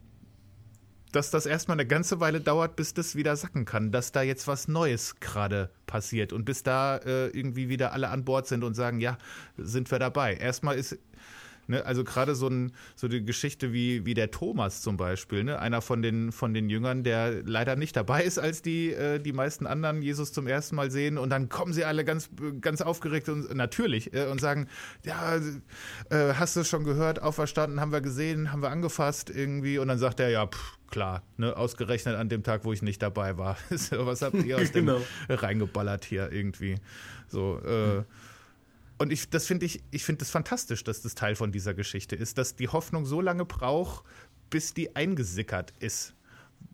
dass 1.13 1.31
das 1.31 1.45
erstmal 1.45 1.75
eine 1.75 1.87
ganze 1.87 2.19
Weile 2.19 2.41
dauert, 2.41 2.75
bis 2.75 2.93
das 2.93 3.15
wieder 3.15 3.35
sacken 3.37 3.63
kann, 3.63 3.91
dass 3.91 4.11
da 4.11 4.21
jetzt 4.21 4.45
was 4.45 4.67
Neues 4.67 5.15
gerade 5.21 5.71
passiert 5.87 6.33
und 6.33 6.43
bis 6.43 6.63
da 6.63 6.97
äh, 6.97 7.27
irgendwie 7.29 7.69
wieder 7.69 7.93
alle 7.93 8.09
an 8.09 8.25
Bord 8.25 8.45
sind 8.47 8.63
und 8.63 8.73
sagen, 8.75 8.99
ja, 8.99 9.17
sind 9.57 9.89
wir 9.89 9.99
dabei. 9.99 10.35
Erstmal 10.35 10.75
ist 10.75 10.99
Ne, 11.67 11.85
also 11.85 12.03
gerade 12.03 12.35
so, 12.35 12.47
ein, 12.47 12.73
so 12.95 13.07
eine 13.07 13.21
Geschichte 13.21 13.71
wie, 13.71 14.05
wie 14.05 14.13
der 14.13 14.31
Thomas 14.31 14.81
zum 14.81 14.97
Beispiel, 14.97 15.45
ne? 15.45 15.59
einer 15.59 15.81
von 15.81 16.01
den, 16.01 16.33
von 16.33 16.53
den 16.53 16.69
Jüngern, 16.69 17.03
der 17.03 17.41
leider 17.43 17.77
nicht 17.77 17.95
dabei 17.95 18.23
ist, 18.23 18.37
als 18.37 18.61
die, 18.61 18.91
äh, 18.91 19.19
die 19.19 19.31
meisten 19.31 19.65
anderen 19.65 20.01
Jesus 20.01 20.33
zum 20.33 20.45
ersten 20.45 20.75
Mal 20.75 20.91
sehen 20.91 21.17
und 21.17 21.29
dann 21.29 21.47
kommen 21.47 21.71
sie 21.71 21.85
alle 21.85 22.03
ganz, 22.03 22.29
ganz 22.59 22.81
aufgeregt 22.81 23.29
und 23.29 23.55
natürlich 23.55 24.13
äh, 24.13 24.25
und 24.25 24.41
sagen, 24.41 24.67
ja, 25.05 25.37
äh, 25.37 26.33
hast 26.33 26.57
du 26.57 26.65
schon 26.65 26.83
gehört, 26.83 27.21
auferstanden, 27.21 27.79
haben 27.79 27.93
wir 27.93 28.01
gesehen, 28.01 28.51
haben 28.51 28.61
wir 28.61 28.69
angefasst 28.69 29.29
irgendwie 29.29 29.77
und 29.77 29.87
dann 29.87 29.99
sagt 29.99 30.19
er, 30.19 30.29
ja, 30.29 30.45
pff, 30.47 30.77
klar, 30.89 31.23
ne, 31.37 31.55
ausgerechnet 31.55 32.17
an 32.17 32.27
dem 32.27 32.43
Tag, 32.43 32.65
wo 32.65 32.73
ich 32.73 32.81
nicht 32.81 33.01
dabei 33.01 33.37
war. 33.37 33.57
Was 33.91 34.21
habt 34.21 34.35
ihr 34.43 34.57
aus 34.57 34.71
genau. 34.73 34.99
dem 35.29 35.35
reingeballert 35.37 36.03
hier 36.03 36.29
irgendwie? 36.29 36.75
So, 37.29 37.59
äh. 37.59 38.03
Und 39.03 39.11
ich, 39.11 39.29
das 39.29 39.47
finde 39.47 39.65
ich, 39.65 39.83
ich 39.91 40.05
finde 40.05 40.21
es 40.21 40.29
das 40.29 40.31
fantastisch, 40.31 40.81
dass 40.85 41.01
das 41.01 41.13
Teil 41.13 41.35
von 41.35 41.51
dieser 41.51 41.73
Geschichte 41.73 42.15
ist, 42.15 42.37
dass 42.37 42.55
die 42.55 42.69
Hoffnung 42.69 43.05
so 43.05 43.19
lange 43.19 43.43
braucht, 43.43 44.05
bis 44.49 44.73
die 44.73 44.95
eingesickert 44.95 45.73
ist. 45.79 46.15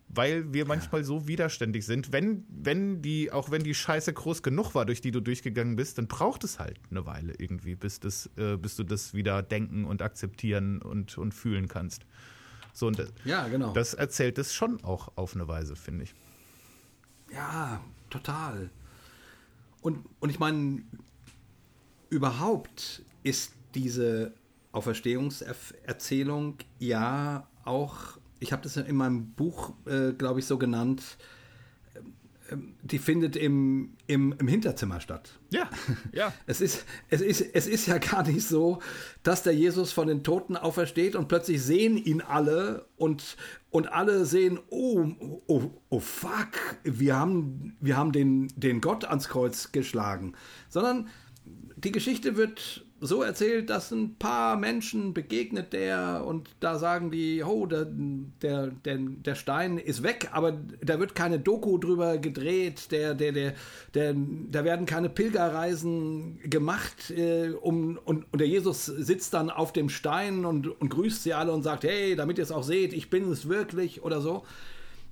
Weil 0.06 0.52
wir 0.52 0.64
manchmal 0.64 1.02
so 1.02 1.26
widerständig 1.26 1.84
sind. 1.84 2.12
Wenn, 2.12 2.44
wenn 2.48 3.02
die, 3.02 3.32
auch 3.32 3.50
wenn 3.50 3.64
die 3.64 3.74
Scheiße 3.74 4.12
groß 4.12 4.44
genug 4.44 4.76
war, 4.76 4.86
durch 4.86 5.00
die 5.00 5.10
du 5.10 5.18
durchgegangen 5.18 5.74
bist, 5.74 5.98
dann 5.98 6.06
braucht 6.06 6.44
es 6.44 6.60
halt 6.60 6.78
eine 6.92 7.04
Weile 7.04 7.34
irgendwie, 7.36 7.74
bis, 7.74 7.98
das, 7.98 8.30
äh, 8.36 8.56
bis 8.56 8.76
du 8.76 8.84
das 8.84 9.12
wieder 9.12 9.42
denken 9.42 9.84
und 9.84 10.00
akzeptieren 10.00 10.80
und, 10.82 11.18
und 11.18 11.34
fühlen 11.34 11.66
kannst. 11.66 12.06
So, 12.72 12.86
und 12.86 13.00
das, 13.00 13.12
ja, 13.24 13.48
genau. 13.48 13.72
das 13.72 13.94
erzählt 13.94 14.38
es 14.38 14.54
schon 14.54 14.84
auch 14.84 15.10
auf 15.16 15.34
eine 15.34 15.48
Weise, 15.48 15.74
finde 15.74 16.04
ich. 16.04 16.14
Ja, 17.32 17.80
total. 18.08 18.70
Und, 19.80 20.06
und 20.20 20.30
ich 20.30 20.38
meine, 20.38 20.84
überhaupt 22.10 23.02
ist 23.22 23.52
diese 23.74 24.34
Auferstehungserzählung 24.72 26.56
ja 26.78 27.48
auch, 27.64 28.18
ich 28.38 28.52
habe 28.52 28.62
das 28.62 28.76
in 28.76 28.96
meinem 28.96 29.32
Buch, 29.32 29.72
äh, 29.86 30.12
glaube 30.12 30.40
ich, 30.40 30.46
so 30.46 30.58
genannt, 30.58 31.02
äh, 32.48 32.56
die 32.82 32.98
findet 32.98 33.36
im, 33.36 33.96
im, 34.06 34.34
im 34.38 34.48
Hinterzimmer 34.48 35.00
statt. 35.00 35.38
Ja, 35.50 35.68
ja. 36.12 36.32
Es 36.46 36.60
ist, 36.60 36.84
es, 37.08 37.20
ist, 37.20 37.40
es 37.40 37.66
ist 37.66 37.86
ja 37.86 37.98
gar 37.98 38.22
nicht 38.22 38.46
so, 38.46 38.80
dass 39.22 39.42
der 39.42 39.54
Jesus 39.54 39.92
von 39.92 40.06
den 40.06 40.22
Toten 40.22 40.56
aufersteht 40.56 41.16
und 41.16 41.28
plötzlich 41.28 41.62
sehen 41.62 41.96
ihn 41.96 42.20
alle 42.20 42.86
und, 42.96 43.36
und 43.70 43.92
alle 43.92 44.24
sehen, 44.24 44.58
oh, 44.70 45.06
oh, 45.46 45.70
oh 45.88 46.00
fuck, 46.00 46.52
wir 46.84 47.16
haben, 47.16 47.76
wir 47.80 47.96
haben 47.96 48.12
den, 48.12 48.48
den 48.56 48.80
Gott 48.80 49.04
ans 49.04 49.28
Kreuz 49.28 49.72
geschlagen. 49.72 50.34
Sondern 50.68 51.08
die 51.84 51.92
Geschichte 51.92 52.36
wird 52.36 52.84
so 53.00 53.22
erzählt, 53.22 53.70
dass 53.70 53.90
ein 53.92 54.16
paar 54.16 54.56
Menschen 54.58 55.14
begegnet 55.14 55.72
der 55.72 56.24
und 56.26 56.50
da 56.60 56.78
sagen 56.78 57.10
die, 57.10 57.42
oh, 57.42 57.64
der, 57.64 57.86
der, 58.42 58.68
der, 58.68 58.98
der 58.98 59.34
Stein 59.34 59.78
ist 59.78 60.02
weg, 60.02 60.28
aber 60.32 60.58
da 60.82 61.00
wird 61.00 61.14
keine 61.14 61.40
Doku 61.40 61.78
drüber 61.78 62.18
gedreht, 62.18 62.92
der, 62.92 63.14
der, 63.14 63.32
der, 63.32 63.54
der, 63.94 64.14
da 64.50 64.64
werden 64.64 64.84
keine 64.84 65.08
Pilgerreisen 65.08 66.40
gemacht 66.42 67.10
äh, 67.10 67.50
um, 67.50 67.98
und, 68.04 68.26
und 68.30 68.38
der 68.38 68.48
Jesus 68.48 68.84
sitzt 68.84 69.32
dann 69.32 69.48
auf 69.48 69.72
dem 69.72 69.88
Stein 69.88 70.44
und, 70.44 70.68
und 70.68 70.90
grüßt 70.90 71.22
sie 71.22 71.32
alle 71.32 71.52
und 71.52 71.62
sagt, 71.62 71.84
hey, 71.84 72.16
damit 72.16 72.36
ihr 72.36 72.44
es 72.44 72.52
auch 72.52 72.64
seht, 72.64 72.92
ich 72.92 73.08
bin 73.08 73.30
es 73.30 73.48
wirklich 73.48 74.02
oder 74.02 74.20
so. 74.20 74.44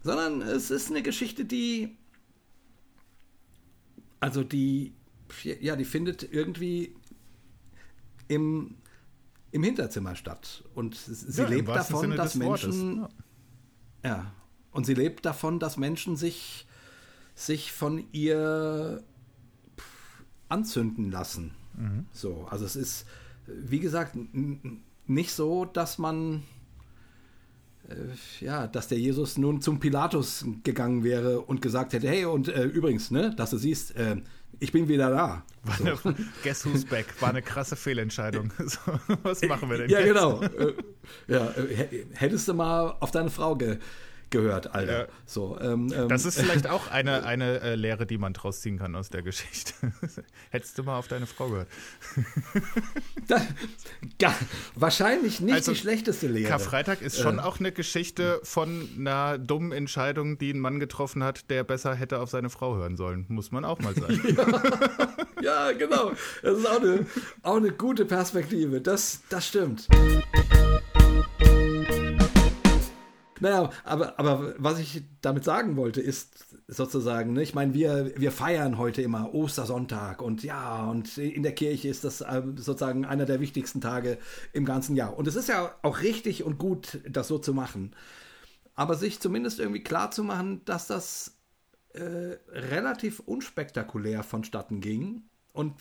Sondern 0.02 0.42
es 0.42 0.70
ist 0.70 0.90
eine 0.90 1.02
Geschichte, 1.02 1.44
die 1.44 1.96
also 4.20 4.42
die 4.42 4.92
ja, 5.60 5.76
die 5.76 5.84
findet 5.84 6.22
irgendwie 6.32 6.94
im, 8.28 8.76
im 9.50 9.62
Hinterzimmer 9.62 10.14
statt. 10.14 10.64
Und 10.74 10.96
sie 10.96 11.42
ja, 11.42 11.48
lebt 11.48 11.68
davon, 11.68 12.10
dass 12.16 12.34
Menschen. 12.34 13.06
Ja. 14.04 14.10
ja. 14.10 14.32
Und 14.70 14.86
sie 14.86 14.94
lebt 14.94 15.24
davon, 15.24 15.58
dass 15.58 15.76
Menschen 15.76 16.16
sich, 16.16 16.66
sich 17.34 17.72
von 17.72 18.04
ihr 18.12 19.02
anzünden 20.48 21.10
lassen. 21.10 21.54
Mhm. 21.76 22.06
So, 22.12 22.46
also 22.50 22.64
es 22.64 22.76
ist, 22.76 23.06
wie 23.46 23.80
gesagt, 23.80 24.16
nicht 25.06 25.32
so, 25.32 25.64
dass 25.64 25.98
man 25.98 26.42
ja, 28.40 28.66
dass 28.66 28.88
der 28.88 28.98
Jesus 28.98 29.38
nun 29.38 29.60
zum 29.60 29.80
Pilatus 29.80 30.44
gegangen 30.62 31.04
wäre 31.04 31.40
und 31.40 31.62
gesagt 31.62 31.92
hätte, 31.92 32.08
hey, 32.08 32.24
und 32.24 32.48
äh, 32.48 32.64
übrigens, 32.64 33.10
ne, 33.10 33.34
dass 33.34 33.50
du 33.50 33.56
siehst, 33.56 33.96
äh, 33.96 34.16
ich 34.60 34.72
bin 34.72 34.88
wieder 34.88 35.10
da. 35.10 35.44
So. 35.78 35.84
Eine, 35.84 36.16
guess 36.42 36.64
who's 36.66 36.84
back? 36.84 37.06
War 37.20 37.30
eine 37.30 37.42
krasse 37.42 37.76
Fehlentscheidung. 37.76 38.52
So, 38.58 38.78
was 39.22 39.42
machen 39.42 39.70
wir 39.70 39.78
denn 39.78 39.90
ja, 39.90 40.00
jetzt? 40.00 40.08
Ja, 40.08 40.12
genau. 40.12 40.42
Äh, 40.42 40.74
ja, 41.28 41.50
äh, 41.50 42.06
hättest 42.12 42.48
du 42.48 42.54
mal 42.54 42.96
auf 43.00 43.10
deine 43.10 43.30
Frau 43.30 43.56
ge 43.56 43.78
gehört, 44.30 44.74
Alter. 44.74 45.00
Ja. 45.00 45.06
So, 45.26 45.58
ähm, 45.60 45.92
ähm, 45.94 46.08
das 46.08 46.24
ist 46.24 46.40
vielleicht 46.40 46.68
auch 46.68 46.90
eine, 46.90 47.22
eine 47.24 47.60
äh, 47.60 47.74
Lehre, 47.74 48.06
die 48.06 48.18
man 48.18 48.32
draus 48.32 48.60
ziehen 48.60 48.78
kann 48.78 48.94
aus 48.94 49.10
der 49.10 49.22
Geschichte. 49.22 49.74
Hättest 50.50 50.78
du 50.78 50.82
mal 50.82 50.98
auf 50.98 51.08
deine 51.08 51.26
Frau 51.26 51.48
gehört. 51.48 51.68
da, 53.26 53.40
ja, 54.20 54.34
wahrscheinlich 54.74 55.40
nicht 55.40 55.54
also, 55.54 55.72
die 55.72 55.78
schlechteste 55.78 56.28
Lehre. 56.28 56.48
Karfreitag 56.48 57.02
ist 57.02 57.18
schon 57.18 57.38
äh. 57.38 57.42
auch 57.42 57.58
eine 57.58 57.72
Geschichte 57.72 58.40
von 58.42 58.88
einer 58.98 59.38
dummen 59.38 59.72
Entscheidung, 59.72 60.38
die 60.38 60.50
ein 60.50 60.60
Mann 60.60 60.80
getroffen 60.80 61.22
hat, 61.22 61.50
der 61.50 61.64
besser 61.64 61.94
hätte 61.94 62.20
auf 62.20 62.30
seine 62.30 62.50
Frau 62.50 62.76
hören 62.76 62.96
sollen. 62.96 63.26
Muss 63.28 63.52
man 63.52 63.64
auch 63.64 63.78
mal 63.80 63.94
sagen. 63.96 64.20
ja. 65.42 65.68
ja, 65.68 65.72
genau. 65.72 66.12
Das 66.42 66.58
ist 66.58 66.66
auch 66.66 66.80
eine, 66.80 67.06
auch 67.42 67.56
eine 67.56 67.72
gute 67.72 68.04
Perspektive. 68.04 68.80
Das, 68.80 69.22
das 69.28 69.46
stimmt. 69.46 69.88
Naja, 73.40 73.70
aber, 73.84 74.18
aber 74.18 74.54
was 74.58 74.78
ich 74.78 75.02
damit 75.20 75.44
sagen 75.44 75.76
wollte, 75.76 76.00
ist 76.00 76.46
sozusagen, 76.66 77.32
ne, 77.32 77.42
ich 77.42 77.54
meine, 77.54 77.74
wir, 77.74 78.12
wir 78.16 78.32
feiern 78.32 78.78
heute 78.78 79.02
immer 79.02 79.34
Ostersonntag 79.34 80.20
und 80.22 80.42
ja, 80.42 80.84
und 80.84 81.16
in 81.18 81.42
der 81.42 81.54
Kirche 81.54 81.88
ist 81.88 82.04
das 82.04 82.20
äh, 82.20 82.42
sozusagen 82.56 83.04
einer 83.04 83.24
der 83.24 83.40
wichtigsten 83.40 83.80
Tage 83.80 84.18
im 84.52 84.64
ganzen 84.64 84.96
Jahr. 84.96 85.16
Und 85.16 85.26
es 85.26 85.36
ist 85.36 85.48
ja 85.48 85.74
auch 85.82 86.02
richtig 86.02 86.44
und 86.44 86.58
gut, 86.58 87.00
das 87.08 87.28
so 87.28 87.38
zu 87.38 87.54
machen. 87.54 87.94
Aber 88.74 88.94
sich 88.94 89.20
zumindest 89.20 89.58
irgendwie 89.58 89.82
klar 89.82 90.10
zu 90.10 90.22
machen, 90.22 90.62
dass 90.64 90.86
das 90.86 91.38
äh, 91.94 92.36
relativ 92.50 93.20
unspektakulär 93.20 94.22
vonstatten 94.22 94.80
ging. 94.80 95.22
Und 95.52 95.74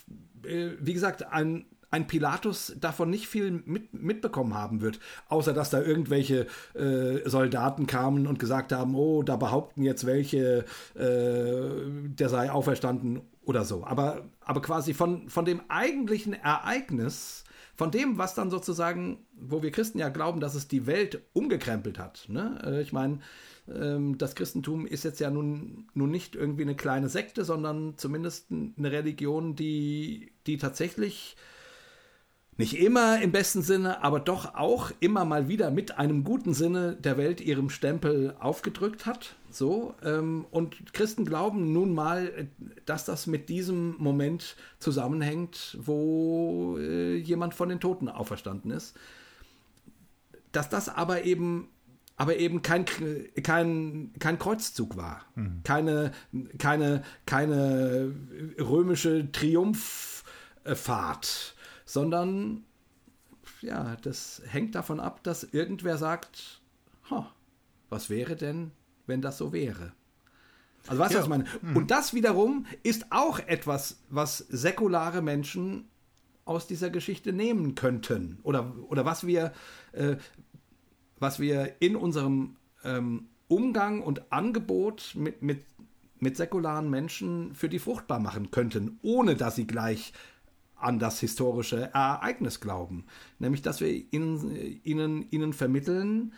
äh, 0.44 0.72
wie 0.80 0.94
gesagt, 0.94 1.28
ein 1.28 1.66
ein 1.90 2.08
Pilatus 2.08 2.76
davon 2.80 3.10
nicht 3.10 3.28
viel 3.28 3.64
mit, 3.66 3.94
mitbekommen 3.94 4.54
haben 4.54 4.82
wird, 4.82 5.00
außer 5.30 5.54
dass 5.54 5.70
da 5.70 5.82
irgendwelche 5.82 6.48
äh, 6.74 7.28
Soldaten 7.28 7.88
kamen 7.88 8.28
und 8.28 8.40
gesagt 8.40 8.72
haben, 8.72 8.96
oh, 8.96 9.24
da 9.24 9.38
behaupten 9.38 9.84
jetzt 9.84 10.06
welche, 10.06 10.66
äh, 10.96 11.90
der 12.10 12.30
sei 12.30 12.52
auferstanden 12.52 13.22
oder 13.44 13.64
so. 13.64 13.86
Aber, 13.86 14.26
aber 14.42 14.62
quasi 14.62 14.94
von, 14.94 15.30
von 15.30 15.46
dem 15.46 15.62
eigentlichen 15.70 16.34
Ereignis, 16.34 17.46
von 17.76 17.92
dem, 17.92 18.18
was 18.18 18.36
dann 18.36 18.50
sozusagen, 18.50 19.26
wo 19.40 19.62
wir 19.62 19.72
Christen 19.72 20.00
ja 20.00 20.10
glauben, 20.10 20.40
dass 20.40 20.56
es 20.56 20.68
die 20.68 20.88
Welt 20.88 21.22
umgekrempelt 21.34 22.00
hat. 22.00 22.26
Ne? 22.28 22.60
Äh, 22.66 22.82
ich 22.82 22.92
meine, 22.92 23.20
ähm, 23.74 24.18
das 24.18 24.36
Christentum 24.36 24.86
ist 24.86 25.04
jetzt 25.04 25.20
ja 25.20 25.30
nun, 25.30 25.88
nun 25.94 26.10
nicht 26.10 26.36
irgendwie 26.36 26.64
eine 26.64 26.76
kleine 26.76 27.08
Sekte, 27.08 27.46
sondern 27.46 27.98
zumindest 27.98 28.52
eine 28.52 28.92
Religion, 28.92 29.56
die, 29.56 30.34
die 30.48 30.58
tatsächlich 30.58 31.38
nicht 32.58 32.80
immer 32.80 33.22
im 33.22 33.32
besten 33.32 33.62
Sinne, 33.62 34.04
aber 34.04 34.20
doch 34.20 34.56
auch 34.56 34.92
immer 35.00 35.26
mal 35.26 35.48
wieder 35.48 35.70
mit 35.70 36.00
einem 36.00 36.24
guten 36.24 36.56
Sinne 36.56 36.96
der 36.96 37.16
Welt 37.18 37.40
ihrem 37.40 37.70
Stempel 37.70 38.34
aufgedrückt 38.40 39.06
hat. 39.06 39.36
So, 39.52 39.94
ähm, 40.04 40.48
und 40.50 40.92
Christen 40.94 41.24
glauben 41.24 41.72
nun 41.72 41.94
mal, 41.94 42.48
dass 42.86 43.06
das 43.06 43.28
mit 43.28 43.50
diesem 43.50 43.96
Moment 44.00 44.56
zusammenhängt, 44.80 45.78
wo 45.80 46.80
äh, 46.80 47.18
jemand 47.18 47.54
von 47.54 47.70
den 47.70 47.80
Toten 47.80 48.10
auferstanden 48.10 48.72
ist. 48.72 48.98
Dass 50.52 50.68
das 50.70 50.90
aber 50.90 51.26
eben 51.26 51.68
aber 52.20 52.38
eben 52.38 52.64
kein, 52.64 52.84
kein, 53.44 54.12
kein 54.18 54.40
Kreuzzug 54.40 54.98
war. 54.98 55.24
Mhm. 55.36 55.62
Keine, 55.64 56.14
keine, 56.58 57.04
keine 57.28 58.12
römische 58.58 59.32
Triumphfahrt 59.32 61.54
sondern 61.88 62.66
ja, 63.62 63.96
das 64.04 64.42
hängt 64.46 64.76
davon 64.76 65.00
ab, 65.00 65.24
dass 65.24 65.44
irgendwer 65.44 65.98
sagt, 65.98 66.62
was 67.90 68.10
wäre 68.10 68.36
denn, 68.36 68.72
wenn 69.08 69.22
das 69.22 69.38
so 69.38 69.54
wäre? 69.54 69.94
Also 70.88 71.02
weißt 71.02 71.14
du, 71.14 71.16
ja. 71.16 71.20
was 71.20 71.26
ich 71.26 71.30
meine? 71.30 71.46
Mhm. 71.62 71.78
Und 71.78 71.92
das 71.92 72.14
wiederum 72.14 72.66
ist 72.84 73.06
auch 73.10 73.40
etwas, 73.40 74.04
was 74.10 74.38
säkulare 74.38 75.22
Menschen 75.22 75.88
aus 76.44 76.68
dieser 76.68 76.90
Geschichte 76.90 77.32
nehmen 77.32 77.76
könnten. 77.76 78.40
Oder, 78.44 78.74
oder 78.90 79.06
was 79.06 79.26
wir, 79.26 79.54
äh, 79.94 80.18
was 81.20 81.40
wir 81.40 81.76
in 81.80 81.96
unserem 81.96 82.58
ähm, 82.84 83.30
Umgang 83.48 84.02
und 84.02 84.32
Angebot 84.32 85.14
mit, 85.16 85.42
mit, 85.42 85.64
mit 86.20 86.36
säkularen 86.36 86.90
Menschen 86.90 87.56
für 87.56 87.70
die 87.70 87.80
fruchtbar 87.80 88.20
machen 88.20 88.52
könnten, 88.52 89.00
ohne 89.02 89.36
dass 89.36 89.56
sie 89.56 89.68
gleich 89.68 90.12
an 90.80 91.00
das 91.00 91.20
historische 91.20 91.90
Ereignis 91.94 92.60
glauben. 92.60 93.06
Nämlich, 93.40 93.62
dass 93.62 93.82
wir 93.82 93.90
ihnen, 93.90 94.82
ihnen, 94.84 95.30
ihnen 95.32 95.54
vermitteln, 95.54 96.34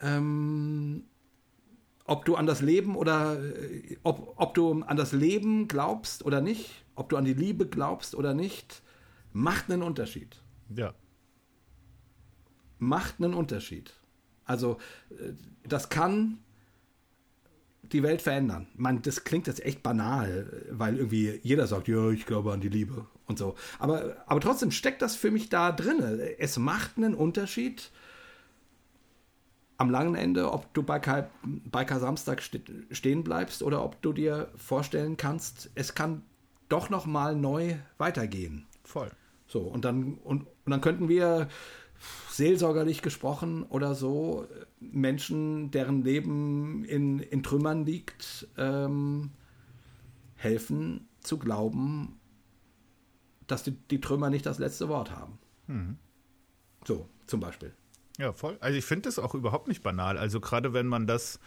ähm, 0.00 1.04
ob 2.04 2.24
du 2.24 2.36
an 2.36 2.46
das 2.46 2.60
Leben 2.60 2.96
oder 2.96 3.42
äh, 3.42 3.96
ob, 4.02 4.34
ob 4.36 4.54
du 4.54 4.82
an 4.82 4.96
das 4.96 5.12
Leben 5.12 5.68
glaubst 5.68 6.24
oder 6.24 6.40
nicht, 6.40 6.84
ob 6.94 7.08
du 7.08 7.16
an 7.16 7.24
die 7.24 7.34
Liebe 7.34 7.66
glaubst 7.66 8.14
oder 8.14 8.34
nicht, 8.34 8.82
macht 9.32 9.70
einen 9.70 9.82
Unterschied. 9.82 10.42
Ja. 10.74 10.94
Macht 12.78 13.16
einen 13.18 13.34
Unterschied. 13.34 13.92
Also, 14.44 14.78
äh, 15.10 15.32
das 15.64 15.88
kann 15.88 16.38
die 17.82 18.02
Welt 18.02 18.22
verändern. 18.22 18.68
Man, 18.74 19.02
das 19.02 19.24
klingt 19.24 19.46
jetzt 19.46 19.64
echt 19.64 19.82
banal, 19.82 20.66
weil 20.70 20.96
irgendwie 20.96 21.38
jeder 21.42 21.66
sagt, 21.66 21.88
ja, 21.88 22.10
ich 22.10 22.26
glaube 22.26 22.52
an 22.52 22.60
die 22.60 22.68
Liebe 22.68 23.06
und 23.26 23.38
so. 23.38 23.54
Aber, 23.78 24.16
aber 24.26 24.40
trotzdem 24.40 24.70
steckt 24.70 25.02
das 25.02 25.16
für 25.16 25.30
mich 25.30 25.48
da 25.48 25.72
drin. 25.72 26.00
Es 26.38 26.58
macht 26.58 26.96
einen 26.96 27.14
Unterschied 27.14 27.90
am 29.78 29.90
langen 29.90 30.14
Ende, 30.14 30.52
ob 30.52 30.72
du 30.74 30.82
bei, 30.82 30.98
Kai, 30.98 31.28
bei 31.42 31.84
Kai 31.84 31.98
Samstag 31.98 32.42
stehen 32.42 33.24
bleibst 33.24 33.62
oder 33.62 33.84
ob 33.84 34.00
du 34.02 34.12
dir 34.12 34.50
vorstellen 34.56 35.16
kannst, 35.16 35.70
es 35.74 35.94
kann 35.94 36.22
doch 36.68 36.88
noch 36.88 37.06
mal 37.06 37.36
neu 37.36 37.74
weitergehen. 37.98 38.66
Voll. 38.84 39.10
So, 39.46 39.60
und 39.60 39.84
dann, 39.84 40.14
und, 40.24 40.46
und 40.64 40.70
dann 40.70 40.80
könnten 40.80 41.08
wir 41.08 41.48
seelsorgerlich 42.30 43.02
gesprochen 43.02 43.62
oder 43.64 43.94
so 43.94 44.46
Menschen, 44.80 45.70
deren 45.70 46.02
Leben 46.02 46.84
in, 46.84 47.20
in 47.20 47.42
Trümmern 47.42 47.84
liegt, 47.84 48.48
ähm, 48.58 49.30
helfen 50.36 51.08
zu 51.20 51.38
glauben, 51.38 52.15
dass 53.46 53.62
die, 53.62 53.72
die, 53.90 54.00
Trümmer 54.00 54.30
nicht 54.30 54.46
das 54.46 54.58
letzte 54.58 54.88
Wort 54.88 55.10
haben. 55.10 55.38
Mhm. 55.66 55.96
So, 56.84 57.08
zum 57.26 57.40
Beispiel. 57.40 57.72
Ja, 58.18 58.32
voll. 58.32 58.56
Also 58.60 58.78
ich 58.78 58.84
finde 58.84 59.02
das 59.02 59.18
auch 59.18 59.34
überhaupt 59.34 59.68
nicht 59.68 59.82
banal. 59.82 60.16
Also 60.16 60.40
gerade 60.40 60.72
wenn 60.72 60.86
man 60.86 61.06
das, 61.06 61.38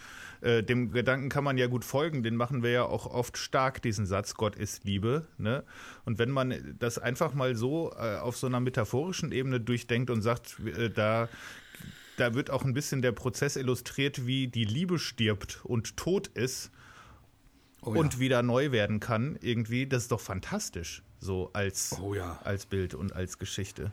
äh, 0.41 0.61
dem 0.61 0.91
Gedanken 0.91 1.29
kann 1.29 1.43
man 1.43 1.57
ja 1.57 1.67
gut 1.67 1.83
folgen, 1.83 2.21
den 2.21 2.35
machen 2.35 2.61
wir 2.61 2.69
ja 2.69 2.83
auch 2.83 3.07
oft 3.07 3.37
stark, 3.37 3.81
diesen 3.81 4.05
Satz, 4.05 4.35
Gott 4.35 4.55
ist 4.55 4.83
Liebe. 4.83 5.27
Ne? 5.37 5.63
Und 6.05 6.19
wenn 6.19 6.29
man 6.29 6.75
das 6.77 6.99
einfach 6.99 7.33
mal 7.33 7.55
so 7.55 7.91
äh, 7.93 8.17
auf 8.17 8.37
so 8.37 8.45
einer 8.45 8.59
metaphorischen 8.59 9.31
Ebene 9.31 9.59
durchdenkt 9.59 10.11
und 10.11 10.21
sagt, 10.21 10.59
äh, 10.59 10.91
da, 10.91 11.27
da 12.17 12.35
wird 12.35 12.51
auch 12.51 12.63
ein 12.63 12.73
bisschen 12.73 13.01
der 13.01 13.13
Prozess 13.13 13.55
illustriert, 13.55 14.27
wie 14.27 14.47
die 14.47 14.65
Liebe 14.65 14.99
stirbt 14.99 15.61
und 15.63 15.97
tot 15.97 16.27
ist 16.27 16.69
oh 17.81 17.93
ja. 17.93 17.99
und 17.99 18.19
wieder 18.19 18.43
neu 18.43 18.71
werden 18.71 18.99
kann, 18.99 19.37
irgendwie, 19.41 19.87
das 19.87 20.03
ist 20.03 20.11
doch 20.11 20.21
fantastisch, 20.21 21.01
so 21.19 21.49
als, 21.53 21.97
oh 22.01 22.13
ja. 22.13 22.39
als 22.43 22.65
Bild 22.65 22.93
und 22.93 23.13
als 23.13 23.37
Geschichte. 23.37 23.91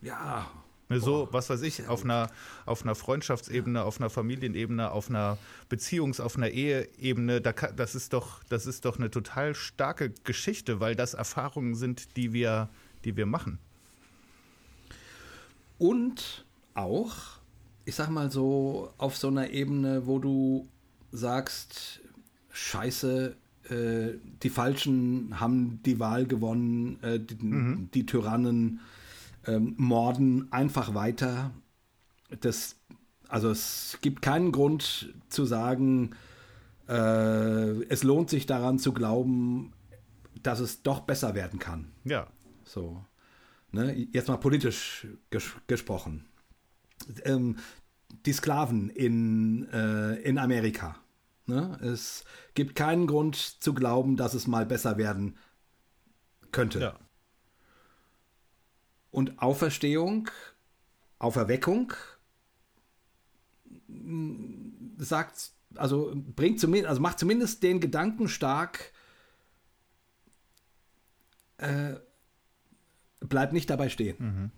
Ja, 0.00 0.50
Ne, 0.92 1.00
so, 1.00 1.28
was 1.30 1.48
weiß 1.48 1.62
ich, 1.62 1.88
auf 1.88 2.04
einer, 2.04 2.30
auf 2.66 2.82
einer 2.82 2.94
Freundschaftsebene, 2.94 3.82
auf 3.82 3.98
einer 3.98 4.10
Familienebene, 4.10 4.90
auf 4.90 5.08
einer 5.08 5.38
Beziehungs-, 5.70 6.20
auf 6.20 6.36
einer 6.36 6.50
Eheebene, 6.50 7.40
da 7.40 7.52
das, 7.52 7.94
ist 7.94 8.12
doch, 8.12 8.44
das 8.50 8.66
ist 8.66 8.84
doch 8.84 8.98
eine 8.98 9.10
total 9.10 9.54
starke 9.54 10.12
Geschichte, 10.24 10.80
weil 10.80 10.94
das 10.94 11.14
Erfahrungen 11.14 11.74
sind, 11.76 12.16
die 12.18 12.34
wir, 12.34 12.68
die 13.06 13.16
wir 13.16 13.24
machen. 13.24 13.58
Und 15.78 16.44
auch, 16.74 17.14
ich 17.86 17.94
sag 17.94 18.10
mal 18.10 18.30
so, 18.30 18.92
auf 18.98 19.16
so 19.16 19.28
einer 19.28 19.48
Ebene, 19.48 20.06
wo 20.06 20.18
du 20.18 20.68
sagst, 21.10 22.02
scheiße, 22.50 23.34
äh, 23.70 24.18
die 24.42 24.50
Falschen 24.50 25.40
haben 25.40 25.80
die 25.84 25.98
Wahl 25.98 26.26
gewonnen, 26.26 27.02
äh, 27.02 27.20
die, 27.20 27.36
mhm. 27.36 27.90
die 27.94 28.06
Tyrannen 28.06 28.80
ähm, 29.46 29.74
morden 29.76 30.50
einfach 30.52 30.94
weiter. 30.94 31.52
Das, 32.40 32.76
also 33.28 33.50
es 33.50 33.98
gibt 34.00 34.22
keinen 34.22 34.52
Grund 34.52 35.14
zu 35.28 35.44
sagen, 35.44 36.10
äh, 36.88 37.82
es 37.84 38.02
lohnt 38.02 38.30
sich 38.30 38.46
daran 38.46 38.78
zu 38.78 38.92
glauben, 38.92 39.72
dass 40.42 40.60
es 40.60 40.82
doch 40.82 41.00
besser 41.00 41.34
werden 41.34 41.58
kann. 41.58 41.92
Ja. 42.04 42.26
So. 42.64 43.04
Ne? 43.70 44.06
Jetzt 44.12 44.28
mal 44.28 44.36
politisch 44.36 45.06
ges 45.30 45.52
gesprochen. 45.66 46.26
Ähm, 47.24 47.56
die 48.26 48.32
Sklaven 48.32 48.90
in, 48.90 49.68
äh, 49.72 50.14
in 50.22 50.38
Amerika. 50.38 50.96
Ne? 51.46 51.78
Es 51.82 52.24
gibt 52.54 52.76
keinen 52.76 53.06
Grund 53.06 53.36
zu 53.36 53.74
glauben, 53.74 54.16
dass 54.16 54.34
es 54.34 54.46
mal 54.46 54.66
besser 54.66 54.96
werden 54.96 55.36
könnte. 56.52 56.80
Ja. 56.80 56.98
Und 59.10 59.40
Auferstehung, 59.40 60.30
Auferweckung 61.18 61.92
sagt, 64.98 65.52
also 65.74 66.12
bringt 66.14 66.60
zumindest, 66.60 66.88
also 66.88 67.00
macht 67.00 67.18
zumindest 67.18 67.62
den 67.62 67.80
Gedanken 67.80 68.28
stark, 68.28 68.92
äh, 71.58 71.94
bleibt 73.20 73.52
nicht 73.52 73.70
dabei 73.70 73.88
stehen. 73.88 74.16
Mhm. 74.18 74.50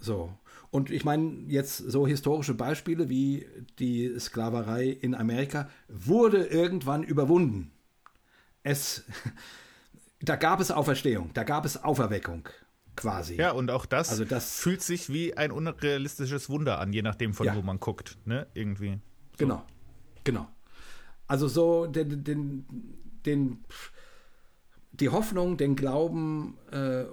So. 0.00 0.32
Und 0.70 0.90
ich 0.90 1.04
meine, 1.04 1.44
jetzt 1.48 1.78
so 1.78 2.06
historische 2.06 2.54
Beispiele 2.54 3.08
wie 3.08 3.46
die 3.78 4.18
Sklaverei 4.18 4.88
in 4.88 5.14
Amerika 5.14 5.68
wurde 5.88 6.44
irgendwann 6.44 7.02
überwunden. 7.02 7.70
Es, 8.62 9.04
da 10.20 10.36
gab 10.36 10.60
es 10.60 10.70
Auferstehung, 10.70 11.30
da 11.32 11.44
gab 11.44 11.64
es 11.64 11.82
Auferweckung 11.82 12.48
quasi. 12.96 13.36
Ja, 13.36 13.52
und 13.52 13.70
auch 13.70 13.86
das, 13.86 14.10
also 14.10 14.24
das 14.24 14.58
fühlt 14.58 14.82
sich 14.82 15.10
wie 15.10 15.36
ein 15.36 15.52
unrealistisches 15.52 16.50
Wunder 16.50 16.80
an, 16.80 16.92
je 16.92 17.02
nachdem, 17.02 17.32
von 17.32 17.46
ja. 17.46 17.56
wo 17.56 17.62
man 17.62 17.78
guckt, 17.80 18.18
ne? 18.24 18.46
Irgendwie. 18.54 18.98
So. 19.32 19.38
Genau, 19.38 19.64
genau. 20.24 20.48
Also 21.26 21.46
so 21.46 21.86
den, 21.86 22.24
den, 22.24 22.66
den 23.24 23.64
die 24.92 25.10
Hoffnung, 25.10 25.56
den 25.56 25.76
Glauben 25.76 26.58
äh, 26.72 27.04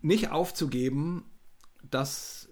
nicht 0.00 0.30
aufzugeben, 0.30 1.24
dass 1.90 2.48
ich, 2.48 2.49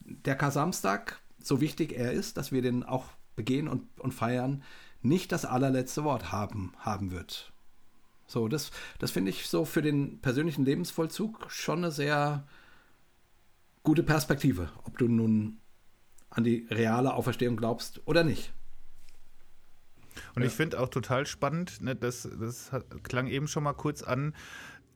der 0.00 0.36
Kasamstag, 0.36 1.20
so 1.42 1.60
wichtig 1.60 1.92
er 1.96 2.12
ist, 2.12 2.36
dass 2.36 2.52
wir 2.52 2.62
den 2.62 2.82
auch 2.82 3.06
begehen 3.34 3.68
und, 3.68 3.86
und 4.00 4.12
feiern, 4.12 4.62
nicht 5.02 5.32
das 5.32 5.44
allerletzte 5.44 6.04
Wort 6.04 6.32
haben, 6.32 6.72
haben 6.78 7.10
wird. 7.10 7.52
So, 8.26 8.48
das, 8.48 8.70
das 8.98 9.10
finde 9.10 9.30
ich 9.30 9.46
so 9.46 9.64
für 9.64 9.82
den 9.82 10.20
persönlichen 10.20 10.64
Lebensvollzug 10.64 11.46
schon 11.48 11.78
eine 11.78 11.92
sehr 11.92 12.46
gute 13.84 14.02
Perspektive, 14.02 14.70
ob 14.84 14.98
du 14.98 15.06
nun 15.06 15.58
an 16.30 16.42
die 16.42 16.66
reale 16.70 17.14
Auferstehung 17.14 17.56
glaubst 17.56 18.00
oder 18.04 18.24
nicht. 18.24 18.52
Und 20.34 20.42
ja. 20.42 20.48
ich 20.48 20.54
finde 20.54 20.80
auch 20.80 20.88
total 20.88 21.26
spannend, 21.26 21.80
ne, 21.82 21.94
das, 21.94 22.28
das 22.40 22.70
klang 23.02 23.28
eben 23.28 23.46
schon 23.46 23.62
mal 23.62 23.74
kurz 23.74 24.02
an, 24.02 24.34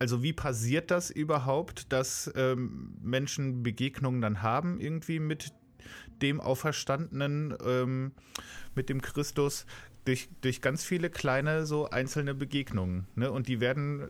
also 0.00 0.22
wie 0.22 0.32
passiert 0.32 0.90
das 0.90 1.10
überhaupt, 1.10 1.92
dass 1.92 2.32
ähm, 2.34 2.96
Menschen 3.02 3.62
Begegnungen 3.62 4.20
dann 4.20 4.42
haben 4.42 4.80
irgendwie 4.80 5.20
mit 5.20 5.52
dem 6.22 6.40
Auferstandenen, 6.40 7.56
ähm, 7.64 8.12
mit 8.74 8.88
dem 8.88 9.00
Christus? 9.00 9.66
durch, 10.04 10.28
durch 10.40 10.60
ganz 10.60 10.82
viele 10.82 11.10
kleine, 11.10 11.66
so 11.66 11.90
einzelne 11.90 12.34
Begegnungen. 12.34 13.06
Ne? 13.14 13.30
Und 13.30 13.48
die 13.48 13.60
werden 13.60 14.08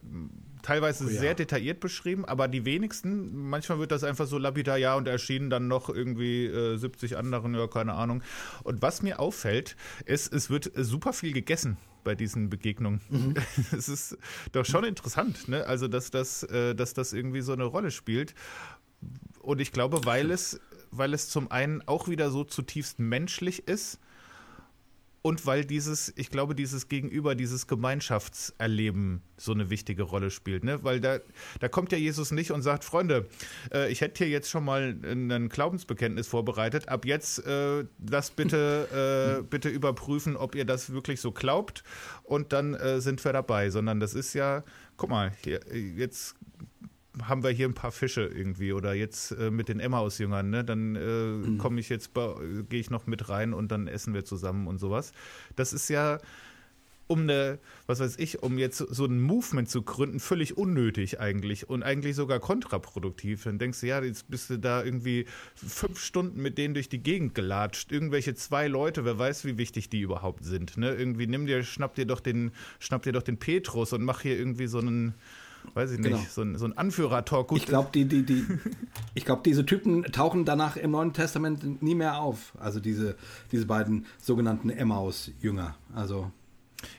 teilweise 0.62 1.04
oh, 1.04 1.08
ja. 1.08 1.20
sehr 1.20 1.34
detailliert 1.34 1.80
beschrieben, 1.80 2.24
aber 2.24 2.48
die 2.48 2.64
wenigsten, 2.64 3.48
manchmal 3.48 3.78
wird 3.78 3.92
das 3.92 4.04
einfach 4.04 4.26
so 4.26 4.38
lapidar, 4.38 4.76
ja, 4.76 4.94
und 4.94 5.08
erschienen 5.08 5.50
dann 5.50 5.68
noch 5.68 5.88
irgendwie 5.88 6.46
äh, 6.46 6.76
70 6.76 7.16
anderen, 7.16 7.54
ja, 7.54 7.66
keine 7.66 7.94
Ahnung. 7.94 8.22
Und 8.62 8.82
was 8.82 9.02
mir 9.02 9.20
auffällt, 9.20 9.76
ist, 10.04 10.32
es 10.32 10.50
wird 10.50 10.70
super 10.74 11.12
viel 11.12 11.32
gegessen 11.32 11.76
bei 12.04 12.14
diesen 12.14 12.50
Begegnungen. 12.50 13.00
Mhm. 13.10 13.34
Es 13.72 13.88
ist 13.88 14.16
doch 14.52 14.64
schon 14.64 14.84
interessant, 14.84 15.48
ne? 15.48 15.66
Also, 15.66 15.88
dass 15.88 16.10
das, 16.10 16.42
äh, 16.44 16.74
dass 16.74 16.94
das 16.94 17.12
irgendwie 17.12 17.40
so 17.40 17.52
eine 17.52 17.64
Rolle 17.64 17.90
spielt. 17.90 18.34
Und 19.40 19.60
ich 19.60 19.72
glaube, 19.72 20.04
weil 20.04 20.30
es, 20.30 20.60
weil 20.90 21.14
es 21.14 21.28
zum 21.28 21.50
einen 21.50 21.82
auch 21.86 22.08
wieder 22.08 22.30
so 22.30 22.44
zutiefst 22.44 22.98
menschlich 22.98 23.68
ist, 23.68 23.98
und 25.22 25.44
weil 25.46 25.64
dieses, 25.64 26.12
ich 26.16 26.30
glaube, 26.30 26.54
dieses 26.54 26.88
Gegenüber, 26.88 27.34
dieses 27.34 27.66
Gemeinschaftserleben 27.66 29.22
so 29.36 29.52
eine 29.52 29.68
wichtige 29.68 30.02
Rolle 30.02 30.30
spielt. 30.30 30.64
Ne? 30.64 30.82
Weil 30.82 31.00
da, 31.00 31.18
da 31.60 31.68
kommt 31.68 31.92
ja 31.92 31.98
Jesus 31.98 32.30
nicht 32.30 32.52
und 32.52 32.62
sagt, 32.62 32.84
Freunde, 32.84 33.28
äh, 33.72 33.90
ich 33.92 34.00
hätte 34.00 34.24
hier 34.24 34.32
jetzt 34.32 34.48
schon 34.48 34.64
mal 34.64 34.96
ein 35.04 35.48
Glaubensbekenntnis 35.50 36.26
vorbereitet. 36.26 36.88
Ab 36.88 37.04
jetzt 37.04 37.44
äh, 37.46 37.84
das 37.98 38.30
bitte, 38.30 39.40
äh, 39.40 39.42
bitte 39.42 39.68
überprüfen, 39.68 40.36
ob 40.36 40.54
ihr 40.54 40.64
das 40.64 40.90
wirklich 40.90 41.20
so 41.20 41.32
glaubt. 41.32 41.84
Und 42.22 42.54
dann 42.54 42.74
äh, 42.74 43.00
sind 43.00 43.22
wir 43.22 43.34
dabei. 43.34 43.68
Sondern 43.68 44.00
das 44.00 44.14
ist 44.14 44.32
ja, 44.32 44.64
guck 44.96 45.10
mal, 45.10 45.32
hier, 45.44 45.60
jetzt 45.96 46.36
haben 47.26 47.42
wir 47.42 47.50
hier 47.50 47.68
ein 47.68 47.74
paar 47.74 47.92
Fische 47.92 48.22
irgendwie 48.22 48.72
oder 48.72 48.94
jetzt 48.94 49.32
äh, 49.32 49.50
mit 49.50 49.68
den 49.68 49.80
Emmaus-Jüngern, 49.80 50.50
ne? 50.50 50.64
Dann 50.64 50.96
äh, 50.96 51.00
mhm. 51.00 51.58
komme 51.58 51.80
ich 51.80 51.88
jetzt, 51.88 52.12
gehe 52.14 52.80
ich 52.80 52.90
noch 52.90 53.06
mit 53.06 53.28
rein 53.28 53.52
und 53.52 53.70
dann 53.70 53.86
essen 53.86 54.14
wir 54.14 54.24
zusammen 54.24 54.66
und 54.66 54.78
sowas. 54.78 55.12
Das 55.56 55.72
ist 55.72 55.88
ja 55.88 56.18
um 57.10 57.22
eine, 57.22 57.58
was 57.88 57.98
weiß 57.98 58.18
ich, 58.18 58.40
um 58.44 58.56
jetzt 58.56 58.78
so 58.78 59.04
ein 59.04 59.20
Movement 59.20 59.68
zu 59.68 59.82
gründen, 59.82 60.20
völlig 60.20 60.56
unnötig 60.56 61.18
eigentlich 61.18 61.68
und 61.68 61.82
eigentlich 61.82 62.14
sogar 62.14 62.38
kontraproduktiv. 62.38 63.42
Dann 63.42 63.58
denkst 63.58 63.80
du, 63.80 63.88
ja, 63.88 64.00
jetzt 64.00 64.30
bist 64.30 64.48
du 64.48 64.58
da 64.60 64.84
irgendwie 64.84 65.26
fünf 65.56 65.98
Stunden 65.98 66.40
mit 66.40 66.56
denen 66.56 66.72
durch 66.72 66.88
die 66.88 67.02
Gegend 67.02 67.34
gelatscht. 67.34 67.90
Irgendwelche 67.90 68.36
zwei 68.36 68.68
Leute, 68.68 69.04
wer 69.04 69.18
weiß, 69.18 69.44
wie 69.44 69.58
wichtig 69.58 69.88
die 69.88 70.00
überhaupt 70.00 70.44
sind. 70.44 70.76
Ne? 70.76 70.94
Irgendwie 70.94 71.26
nimm 71.26 71.46
dir, 71.46 71.64
schnapp 71.64 71.96
dir 71.96 72.06
doch 72.06 72.20
den, 72.20 72.52
schnapp 72.78 73.02
dir 73.02 73.12
doch 73.12 73.24
den 73.24 73.38
Petrus 73.38 73.92
und 73.92 74.04
mach 74.04 74.20
hier 74.20 74.38
irgendwie 74.38 74.68
so 74.68 74.78
einen 74.78 75.14
weiß 75.74 75.92
ich 75.92 75.98
nicht, 75.98 76.10
genau. 76.10 76.22
so 76.28 76.42
ein, 76.42 76.56
so 76.56 76.64
ein 76.66 76.76
Anführer-Talk. 76.76 77.52
Ich 77.56 77.66
glaube, 77.66 77.90
die, 77.94 78.04
die, 78.06 78.24
die, 78.24 78.44
glaub, 79.24 79.44
diese 79.44 79.64
Typen 79.66 80.04
tauchen 80.04 80.44
danach 80.44 80.76
im 80.76 80.92
Neuen 80.92 81.12
Testament 81.12 81.82
nie 81.82 81.94
mehr 81.94 82.20
auf. 82.20 82.52
Also 82.58 82.80
diese, 82.80 83.16
diese 83.52 83.66
beiden 83.66 84.06
sogenannten 84.18 84.70
Emmaus-Jünger. 84.70 85.76
Also. 85.94 86.30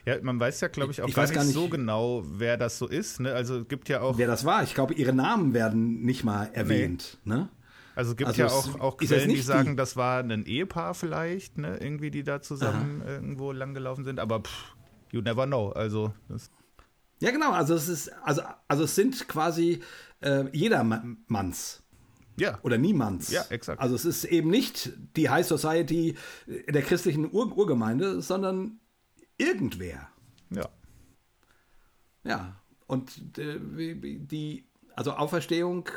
Ja, 0.04 0.16
man 0.22 0.38
weiß 0.38 0.60
ja, 0.60 0.68
glaube 0.68 0.92
ich, 0.92 1.02
auch 1.02 1.08
ich 1.08 1.14
gar, 1.14 1.24
nicht 1.24 1.34
gar, 1.34 1.44
nicht 1.44 1.54
so 1.54 1.68
genau, 1.68 2.22
wer 2.24 2.56
das 2.56 2.78
so 2.78 2.86
ist. 2.86 3.20
Ne? 3.20 3.32
Also 3.32 3.64
gibt 3.64 3.88
ja 3.88 4.00
auch. 4.00 4.16
Wer 4.16 4.28
das 4.28 4.44
war. 4.44 4.62
Ich 4.62 4.74
glaube, 4.74 4.94
ihre 4.94 5.12
Namen 5.12 5.54
werden 5.54 6.02
nicht 6.02 6.24
mal 6.24 6.50
erwähnt. 6.52 7.18
Nee. 7.24 7.34
Ne? 7.34 7.48
Also 7.94 8.12
es 8.12 8.16
gibt 8.16 8.28
also 8.28 8.42
ja 8.42 8.48
auch, 8.48 8.80
auch 8.80 8.96
Quellen, 8.96 9.28
die 9.28 9.42
sagen, 9.42 9.76
das 9.76 9.96
war 9.96 10.20
ein 10.20 10.46
Ehepaar 10.46 10.94
vielleicht, 10.94 11.58
ne? 11.58 11.76
irgendwie, 11.78 12.10
die 12.10 12.22
da 12.22 12.40
zusammen 12.40 13.02
Aha. 13.02 13.10
irgendwo 13.10 13.52
langgelaufen 13.52 14.04
sind. 14.04 14.18
Aber 14.18 14.40
pff, 14.40 14.74
you 15.10 15.20
never 15.20 15.46
know. 15.46 15.70
Also 15.70 16.14
das 16.28 16.50
ja, 17.22 17.30
genau. 17.30 17.52
Also 17.52 17.74
es 17.74 17.88
ist, 17.88 18.08
also, 18.24 18.42
also 18.66 18.84
es 18.84 18.94
sind 18.96 19.28
quasi 19.28 19.80
äh, 20.20 20.44
jedermanns. 20.52 21.82
Ja. 22.36 22.58
Oder 22.62 22.78
niemands. 22.78 23.30
Ja, 23.30 23.44
exakt. 23.48 23.80
Also 23.80 23.94
es 23.94 24.04
ist 24.04 24.24
eben 24.24 24.50
nicht 24.50 24.92
die 25.16 25.30
High 25.30 25.46
Society 25.46 26.16
der 26.46 26.82
christlichen 26.82 27.30
Ur 27.32 27.56
Urgemeinde, 27.56 28.20
sondern 28.22 28.80
irgendwer. 29.38 30.08
Ja. 30.50 30.68
Ja. 32.24 32.56
Und 32.88 33.38
äh, 33.38 33.58
die, 34.18 34.66
also 34.96 35.12
Auferstehung 35.12 35.88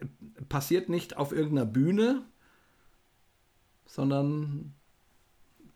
äh, 0.00 0.44
passiert 0.48 0.88
nicht 0.88 1.18
auf 1.18 1.32
irgendeiner 1.32 1.66
Bühne, 1.66 2.22
sondern 3.84 4.74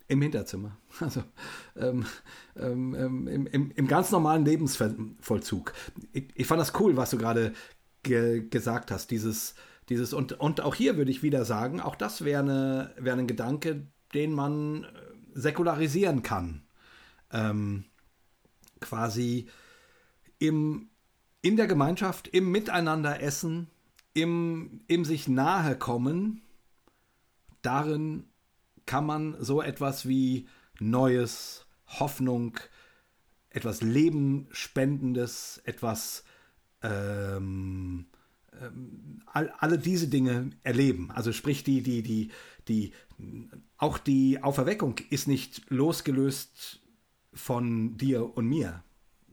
im 0.09 0.23
Hinterzimmer. 0.23 0.77
Also 1.01 1.23
ähm, 1.77 2.07
ähm, 2.57 2.95
ähm, 2.95 3.29
im, 3.29 3.47
im, 3.47 3.71
im, 3.71 3.87
ganz 3.87 4.11
normalen 4.11 4.45
Lebensvollzug. 4.45 5.73
Ich, 6.13 6.29
ich 6.35 6.47
fand 6.47 6.61
das 6.61 6.73
cool, 6.81 6.97
was 6.97 7.11
du 7.11 7.19
gerade 7.19 7.53
ge 8.03 8.49
gesagt 8.49 8.91
hast. 8.91 9.11
Dieses, 9.13 9.55
dieses 9.89 10.13
und, 10.13 10.33
und 10.33 10.61
auch 10.61 10.75
hier 10.75 10.97
würde 10.97 11.11
ich 11.11 11.23
wieder 11.23 11.45
sagen, 11.45 11.81
auch 11.81 11.95
das 11.95 12.25
wäre 12.25 12.43
eine, 12.43 12.95
wär 12.99 13.15
ein 13.15 13.29
Gedanke, 13.29 13.87
den 14.13 14.33
man 14.33 14.85
äh, 14.85 14.87
säkularisieren 15.35 16.23
kann. 16.23 16.63
Ähm, 17.31 17.85
quasi 18.81 19.49
im, 20.39 20.89
in 21.43 21.57
der 21.57 21.67
Gemeinschaft, 21.67 22.27
im 22.29 22.51
Miteinander 22.51 23.23
essen, 23.23 23.69
im, 24.15 24.81
im 24.89 25.05
sich 25.05 25.29
nahe 25.29 25.77
kommen, 25.77 26.43
darin 27.63 28.25
kann 28.89 29.07
man 29.07 29.37
so 29.39 29.63
etwas 29.63 30.09
wie 30.09 30.49
Neues, 30.81 31.67
Hoffnung, 31.87 32.59
etwas 33.51 33.83
Lebenspendendes, 33.83 35.61
etwas 35.65 36.25
ähm, 36.83 38.07
ähm, 38.61 39.23
all, 39.27 39.51
alle 39.59 39.79
diese 39.79 40.09
Dinge 40.09 40.51
erleben. 40.63 41.11
Also 41.11 41.33
sprich, 41.33 41.65
die, 41.65 41.83
die, 41.83 42.03
die, 42.03 42.31
die, 42.67 42.93
auch 43.77 43.99
die 43.99 44.43
Auferweckung 44.43 44.97
ist 45.11 45.29
nicht 45.29 45.71
losgelöst 45.71 46.81
von 47.35 47.99
dir 47.99 48.37
und 48.37 48.47
mir, 48.47 48.83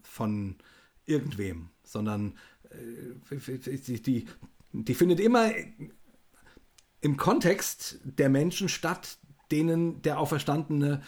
von 0.03 0.57
irgendwem, 1.06 1.69
sondern 1.84 2.38
äh, 2.69 3.38
die, 3.88 4.02
die, 4.02 4.26
die 4.73 4.94
findet 4.94 5.22
immer 5.22 5.52
im 6.99 7.18
Kontext 7.18 7.99
der 8.03 8.30
Menschen 8.30 8.68
statt, 8.68 9.19
denen 9.56 10.02
der 10.02 10.19
Auferstandene 10.19 11.02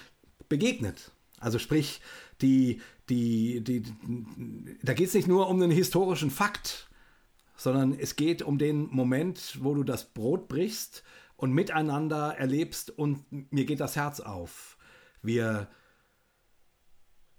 begegnet. 0.48 1.12
Also 1.40 1.60
sprich, 1.60 2.02
die, 2.42 2.82
die, 3.10 3.62
die, 3.62 3.84
da 4.82 4.94
geht 4.94 5.08
es 5.08 5.14
nicht 5.14 5.28
nur 5.28 5.50
um 5.50 5.62
einen 5.62 5.72
historischen 5.72 6.32
Fakt, 6.32 6.90
sondern 7.56 7.98
es 8.00 8.16
geht 8.16 8.42
um 8.42 8.58
den 8.58 8.88
Moment, 8.92 9.58
wo 9.62 9.74
du 9.76 9.84
das 9.84 10.06
Brot 10.06 10.48
brichst 10.48 11.04
und 11.36 11.52
miteinander 11.52 12.36
erlebst 12.38 12.90
und 12.90 13.26
mir 13.52 13.66
geht 13.66 13.80
das 13.80 13.96
Herz 13.96 14.20
auf. 14.20 14.78
Wir, 15.22 15.68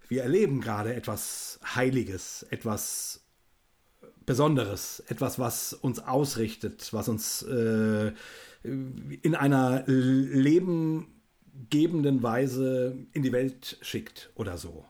wir 0.08 0.22
erleben 0.22 0.60
gerade 0.60 0.94
etwas 0.94 1.58
Heiliges, 1.74 2.44
etwas 2.50 3.24
Besonderes, 4.26 5.00
etwas, 5.08 5.38
was 5.38 5.72
uns 5.72 6.00
ausrichtet, 6.00 6.92
was 6.92 7.08
uns 7.08 7.42
äh, 7.42 8.12
in 8.62 9.34
einer 9.34 9.84
lebengebenden 9.86 12.22
Weise 12.22 12.96
in 13.12 13.22
die 13.22 13.32
Welt 13.32 13.78
schickt 13.82 14.30
oder 14.34 14.58
so. 14.58 14.84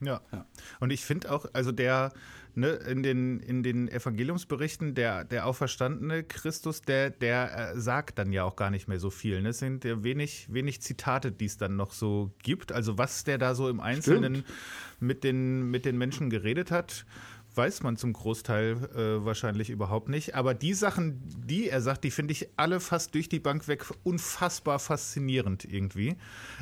Ja. 0.00 0.20
ja. 0.32 0.46
Und 0.80 0.90
ich 0.90 1.04
finde 1.04 1.30
auch, 1.30 1.46
also 1.52 1.72
der, 1.72 2.12
ne, 2.54 2.68
in 2.68 3.02
den, 3.02 3.40
in 3.40 3.62
den 3.62 3.88
Evangeliumsberichten, 3.88 4.94
der, 4.94 5.24
der 5.24 5.46
auferstandene 5.46 6.24
Christus, 6.24 6.82
der, 6.82 7.10
der 7.10 7.72
äh, 7.74 7.80
sagt 7.80 8.18
dann 8.18 8.32
ja 8.32 8.44
auch 8.44 8.56
gar 8.56 8.70
nicht 8.70 8.88
mehr 8.88 8.98
so 8.98 9.10
viel. 9.10 9.42
Ne? 9.42 9.50
Es 9.50 9.58
sind 9.58 9.84
ja 9.84 10.02
wenig, 10.02 10.46
wenig 10.50 10.80
Zitate, 10.80 11.32
die 11.32 11.44
es 11.44 11.58
dann 11.58 11.76
noch 11.76 11.92
so 11.92 12.32
gibt. 12.42 12.72
Also 12.72 12.98
was 12.98 13.24
der 13.24 13.38
da 13.38 13.54
so 13.54 13.68
im 13.68 13.80
Einzelnen 13.80 14.44
mit 15.00 15.22
den, 15.22 15.70
mit 15.70 15.84
den 15.84 15.98
Menschen 15.98 16.30
geredet 16.30 16.70
hat, 16.70 17.04
weiß 17.54 17.82
man 17.82 17.96
zum 17.96 18.12
Großteil 18.12 18.76
äh, 18.94 19.24
wahrscheinlich 19.24 19.70
überhaupt 19.70 20.08
nicht. 20.08 20.34
Aber 20.34 20.54
die 20.54 20.74
Sachen, 20.74 21.20
die 21.46 21.68
er 21.68 21.80
sagt, 21.80 22.04
die 22.04 22.10
finde 22.10 22.32
ich 22.32 22.48
alle 22.56 22.80
fast 22.80 23.14
durch 23.14 23.28
die 23.28 23.40
Bank 23.40 23.68
weg 23.68 23.86
unfassbar 24.04 24.78
faszinierend 24.78 25.64
irgendwie. 25.64 26.16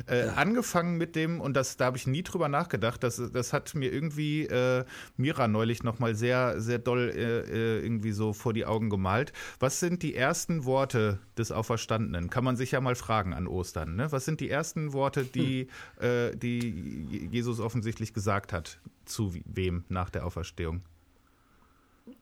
Äh, 0.07 0.27
ja. 0.27 0.33
Angefangen 0.33 0.97
mit 0.97 1.15
dem, 1.15 1.41
und 1.41 1.53
das, 1.53 1.77
da 1.77 1.85
habe 1.85 1.97
ich 1.97 2.07
nie 2.07 2.23
drüber 2.23 2.49
nachgedacht, 2.49 3.03
das, 3.03 3.21
das 3.31 3.53
hat 3.53 3.75
mir 3.75 3.91
irgendwie 3.91 4.45
äh, 4.45 4.83
Mira 5.17 5.47
neulich 5.47 5.83
nochmal 5.83 6.15
sehr, 6.15 6.59
sehr 6.61 6.79
doll 6.79 7.11
äh, 7.15 7.39
äh, 7.41 7.83
irgendwie 7.83 8.11
so 8.11 8.33
vor 8.33 8.53
die 8.53 8.65
Augen 8.65 8.89
gemalt. 8.89 9.31
Was 9.59 9.79
sind 9.79 10.01
die 10.03 10.15
ersten 10.15 10.65
Worte 10.65 11.19
des 11.37 11.51
Auferstandenen? 11.51 12.29
Kann 12.29 12.43
man 12.43 12.57
sich 12.57 12.71
ja 12.71 12.81
mal 12.81 12.95
fragen 12.95 13.33
an 13.33 13.47
Ostern. 13.47 13.95
Ne? 13.95 14.11
Was 14.11 14.25
sind 14.25 14.39
die 14.39 14.49
ersten 14.49 14.93
Worte, 14.93 15.23
die, 15.23 15.67
hm. 15.97 16.09
Äh, 16.09 16.35
die 16.35 17.29
Jesus 17.31 17.59
offensichtlich 17.59 18.13
gesagt 18.13 18.53
hat? 18.53 18.79
Zu 19.09 19.33
wem 19.45 19.85
nach 19.89 20.09
der 20.09 20.25
Auferstehung? 20.25 20.83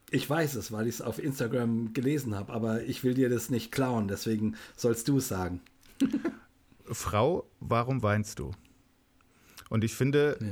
Ich 0.09 0.29
weiß 0.29 0.55
es, 0.55 0.71
weil 0.71 0.87
ich 0.87 0.95
es 0.95 1.01
auf 1.01 1.19
Instagram 1.19 1.93
gelesen 1.93 2.33
habe, 2.33 2.53
aber 2.53 2.83
ich 2.83 3.03
will 3.03 3.13
dir 3.13 3.29
das 3.29 3.49
nicht 3.49 3.71
klauen, 3.73 4.07
deswegen 4.07 4.55
sollst 4.77 5.07
du 5.09 5.17
es 5.17 5.27
sagen. 5.27 5.61
Frau, 6.85 7.45
warum 7.59 8.01
weinst 8.03 8.39
du? 8.39 8.51
Und 9.69 9.83
ich 9.83 9.93
finde, 9.95 10.37
ja. 10.39 10.47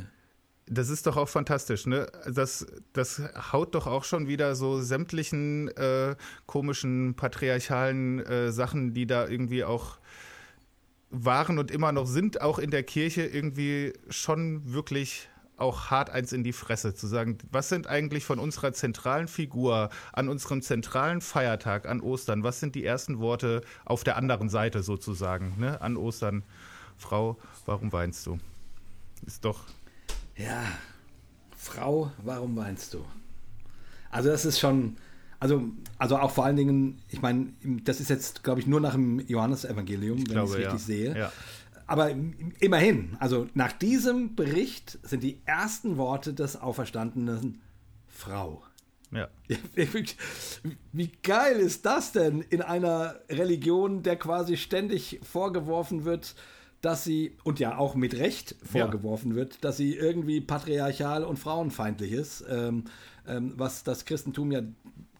das 0.65 0.89
ist 0.89 1.07
doch 1.07 1.15
auch 1.15 1.29
fantastisch, 1.29 1.85
ne? 1.85 2.11
Das, 2.29 2.67
das 2.91 3.21
haut 3.53 3.75
doch 3.75 3.87
auch 3.87 4.03
schon 4.03 4.27
wieder 4.27 4.55
so 4.55 4.81
sämtlichen 4.81 5.69
äh, 5.69 6.17
komischen 6.47 7.15
patriarchalen 7.15 8.19
äh, 8.19 8.51
Sachen, 8.51 8.93
die 8.93 9.07
da 9.07 9.25
irgendwie 9.25 9.63
auch 9.63 9.99
waren 11.11 11.59
und 11.59 11.71
immer 11.71 11.93
noch 11.93 12.07
sind, 12.07 12.41
auch 12.41 12.59
in 12.59 12.71
der 12.71 12.83
Kirche 12.83 13.23
irgendwie 13.23 13.93
schon 14.09 14.73
wirklich 14.73 15.29
auch 15.57 15.89
hart 15.89 16.09
eins 16.09 16.33
in 16.33 16.43
die 16.43 16.53
Fresse, 16.53 16.93
zu 16.93 17.07
sagen, 17.07 17.37
was 17.51 17.69
sind 17.69 17.87
eigentlich 17.87 18.25
von 18.25 18.39
unserer 18.39 18.73
zentralen 18.73 19.27
Figur 19.27 19.89
an 20.13 20.29
unserem 20.29 20.61
zentralen 20.61 21.21
Feiertag 21.21 21.87
an 21.87 22.01
Ostern, 22.01 22.43
was 22.43 22.59
sind 22.59 22.75
die 22.75 22.85
ersten 22.85 23.19
Worte 23.19 23.61
auf 23.85 24.03
der 24.03 24.17
anderen 24.17 24.49
Seite 24.49 24.83
sozusagen, 24.83 25.55
ne, 25.57 25.81
an 25.81 25.97
Ostern? 25.97 26.43
Frau, 26.97 27.37
warum 27.65 27.91
weinst 27.91 28.25
du? 28.25 28.39
Ist 29.25 29.43
doch. 29.45 29.61
Ja, 30.35 30.63
Frau, 31.55 32.11
warum 32.23 32.55
weinst 32.55 32.93
du? 32.93 33.05
Also, 34.11 34.29
das 34.29 34.45
ist 34.45 34.59
schon. 34.59 34.97
Also, 35.37 35.63
also 35.97 36.17
auch 36.17 36.31
vor 36.31 36.45
allen 36.45 36.55
Dingen, 36.55 37.01
ich 37.09 37.21
meine, 37.21 37.47
das 37.83 37.99
ist 37.99 38.09
jetzt, 38.09 38.43
glaube 38.43 38.61
ich, 38.61 38.67
nur 38.67 38.79
nach 38.79 38.93
dem 38.93 39.19
Johannesevangelium, 39.27 40.23
wenn 40.29 40.37
ich 40.37 40.43
es 40.43 40.55
richtig 40.55 40.71
ja. 40.71 40.77
sehe. 40.77 41.17
Ja. 41.17 41.31
Aber 41.87 42.11
immerhin, 42.59 43.15
also 43.19 43.47
nach 43.53 43.71
diesem 43.71 44.35
Bericht 44.35 44.97
sind 45.03 45.23
die 45.23 45.39
ersten 45.45 45.97
Worte 45.97 46.33
des 46.33 46.59
Auferstandenen 46.59 47.61
Frau. 48.07 48.63
Ja. 49.11 49.29
Wie 50.91 51.11
geil 51.23 51.57
ist 51.57 51.85
das 51.85 52.11
denn 52.11 52.41
in 52.41 52.61
einer 52.61 53.15
Religion, 53.29 54.03
der 54.03 54.17
quasi 54.17 54.57
ständig 54.57 55.19
vorgeworfen 55.23 56.05
wird, 56.05 56.35
dass 56.81 57.03
sie, 57.03 57.37
und 57.43 57.59
ja 57.59 57.77
auch 57.77 57.95
mit 57.95 58.15
Recht 58.15 58.55
vorgeworfen 58.63 59.31
ja. 59.31 59.37
wird, 59.37 59.63
dass 59.63 59.77
sie 59.77 59.95
irgendwie 59.95 60.41
patriarchal 60.41 61.23
und 61.23 61.37
frauenfeindlich 61.37 62.11
ist, 62.11 62.43
ähm, 62.49 62.85
ähm, 63.27 63.53
was 63.55 63.83
das 63.83 64.05
Christentum 64.05 64.51
ja 64.51 64.61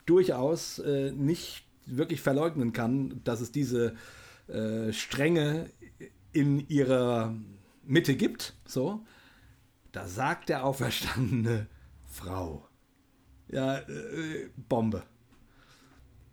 durchaus 0.05 0.79
äh, 0.79 1.11
nicht 1.11 1.63
wirklich 1.85 2.21
verleugnen 2.21 2.73
kann, 2.73 3.21
dass 3.23 3.41
es 3.41 3.51
diese 3.51 3.95
äh, 4.47 4.91
Strenge 4.93 5.69
in 6.35 6.67
ihrer 6.67 7.33
Mitte 7.85 8.15
gibt, 8.15 8.55
so, 8.65 9.05
da 9.91 10.07
sagt 10.07 10.49
der 10.49 10.65
auferstandene 10.65 11.67
Frau. 12.03 12.67
Ja, 13.47 13.77
äh, 13.77 14.49
Bombe. 14.67 15.03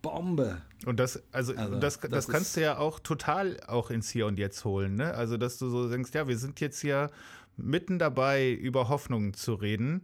Bombe. 0.01 0.63
Und 0.85 0.99
das, 0.99 1.23
also, 1.31 1.55
also 1.55 1.79
das, 1.79 2.01
das, 2.01 2.11
das 2.11 2.29
kannst 2.29 2.57
du 2.57 2.63
ja 2.63 2.79
auch 2.79 2.99
total 2.99 3.61
auch 3.69 3.91
ins 3.91 4.11
Hier 4.11 4.27
und 4.27 4.39
Jetzt 4.39 4.65
holen, 4.65 4.97
ne? 4.97 5.15
Also, 5.15 5.37
dass 5.37 5.59
du 5.59 5.69
so 5.69 5.89
denkst, 5.89 6.11
ja, 6.15 6.27
wir 6.27 6.39
sind 6.39 6.61
jetzt 6.61 6.81
hier 6.81 7.11
mitten 7.57 8.01
dabei, 8.01 8.51
über 8.51 8.89
Hoffnung 8.89 9.35
zu 9.35 9.55
reden. 9.55 10.03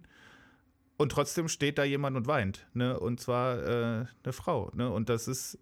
Und 0.97 1.13
trotzdem 1.13 1.49
steht 1.49 1.79
da 1.79 1.85
jemand 1.85 2.17
und 2.17 2.27
weint, 2.29 2.67
ne? 2.75 2.99
Und 3.01 3.21
zwar 3.21 3.59
äh, 3.59 4.07
eine 4.23 4.33
Frau, 4.33 4.71
ne? 4.75 4.91
Und 4.91 5.09
das 5.09 5.27
ist, 5.27 5.59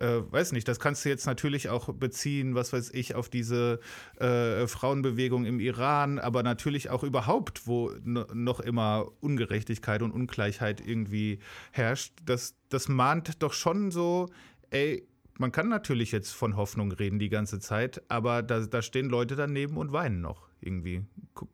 äh, 0.00 0.20
weiß 0.30 0.52
nicht, 0.52 0.68
das 0.68 0.80
kannst 0.80 1.04
du 1.04 1.08
jetzt 1.08 1.26
natürlich 1.26 1.68
auch 1.68 1.92
beziehen, 1.92 2.54
was 2.54 2.72
weiß 2.72 2.90
ich, 2.92 3.14
auf 3.14 3.28
diese 3.28 3.80
äh, 4.18 4.66
Frauenbewegung 4.66 5.44
im 5.44 5.60
Iran, 5.60 6.18
aber 6.18 6.42
natürlich 6.42 6.90
auch 6.90 7.02
überhaupt, 7.02 7.66
wo 7.66 7.92
noch 8.04 8.60
immer 8.60 9.10
Ungerechtigkeit 9.20 10.02
und 10.02 10.12
Ungleichheit 10.12 10.86
irgendwie 10.86 11.38
herrscht. 11.72 12.14
Das, 12.24 12.56
das 12.68 12.88
mahnt 12.88 13.42
doch 13.42 13.52
schon 13.52 13.90
so, 13.90 14.28
ey, 14.70 15.06
man 15.38 15.52
kann 15.52 15.68
natürlich 15.68 16.12
jetzt 16.12 16.32
von 16.32 16.56
Hoffnung 16.56 16.92
reden 16.92 17.18
die 17.18 17.28
ganze 17.28 17.58
Zeit, 17.60 18.02
aber 18.08 18.42
da, 18.42 18.60
da 18.60 18.82
stehen 18.82 19.08
Leute 19.08 19.36
daneben 19.36 19.76
und 19.76 19.92
weinen 19.92 20.20
noch 20.20 20.48
irgendwie. 20.60 21.04
Guck, 21.34 21.50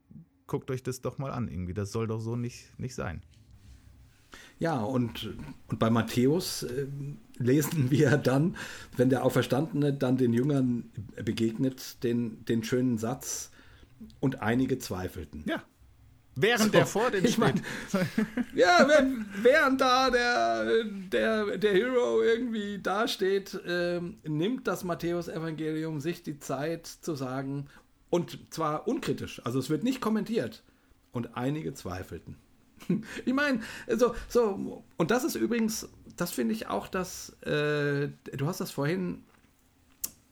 guckt 0.46 0.70
euch 0.70 0.82
das 0.82 1.00
doch 1.00 1.18
mal 1.18 1.30
an, 1.30 1.48
irgendwie. 1.48 1.74
Das 1.74 1.92
soll 1.92 2.06
doch 2.06 2.20
so 2.20 2.36
nicht, 2.36 2.78
nicht 2.78 2.94
sein. 2.94 3.22
Ja, 4.62 4.80
und, 4.80 5.28
und 5.66 5.80
bei 5.80 5.90
Matthäus 5.90 6.62
äh, 6.62 6.86
lesen 7.36 7.90
wir 7.90 8.16
dann, 8.16 8.56
wenn 8.96 9.10
der 9.10 9.24
Auferstandene 9.24 9.92
dann 9.92 10.16
den 10.18 10.32
Jüngern 10.32 10.92
begegnet, 11.16 12.04
den, 12.04 12.44
den 12.44 12.62
schönen 12.62 12.96
Satz, 12.96 13.50
und 14.20 14.40
einige 14.40 14.78
zweifelten. 14.78 15.44
Ja. 15.48 15.64
Während 16.36 16.66
so, 16.66 16.70
der 16.70 16.86
vor 16.86 17.10
dem 17.10 17.24
ich 17.24 17.38
mein, 17.38 17.60
Ja, 18.54 18.86
wenn, 18.88 19.26
während 19.42 19.80
da 19.80 20.10
der, 20.10 20.84
der, 20.84 21.58
der 21.58 21.72
Hero 21.72 22.22
irgendwie 22.22 22.78
dasteht, 22.78 23.54
äh, 23.66 24.00
nimmt 24.28 24.68
das 24.68 24.84
Matthäus-Evangelium 24.84 25.98
sich 25.98 26.22
die 26.22 26.38
Zeit 26.38 26.86
zu 26.86 27.16
sagen, 27.16 27.66
und 28.10 28.38
zwar 28.54 28.86
unkritisch, 28.86 29.44
also 29.44 29.58
es 29.58 29.70
wird 29.70 29.82
nicht 29.82 30.00
kommentiert, 30.00 30.62
und 31.10 31.36
einige 31.36 31.74
zweifelten. 31.74 32.36
Ich 33.24 33.32
meine, 33.32 33.60
so, 33.88 34.14
so, 34.28 34.84
und 34.96 35.10
das 35.10 35.24
ist 35.24 35.34
übrigens, 35.34 35.88
das 36.16 36.30
finde 36.32 36.54
ich 36.54 36.68
auch, 36.68 36.88
dass, 36.88 37.30
äh, 37.42 38.08
du 38.36 38.46
hast 38.46 38.60
das 38.60 38.70
vorhin 38.70 39.24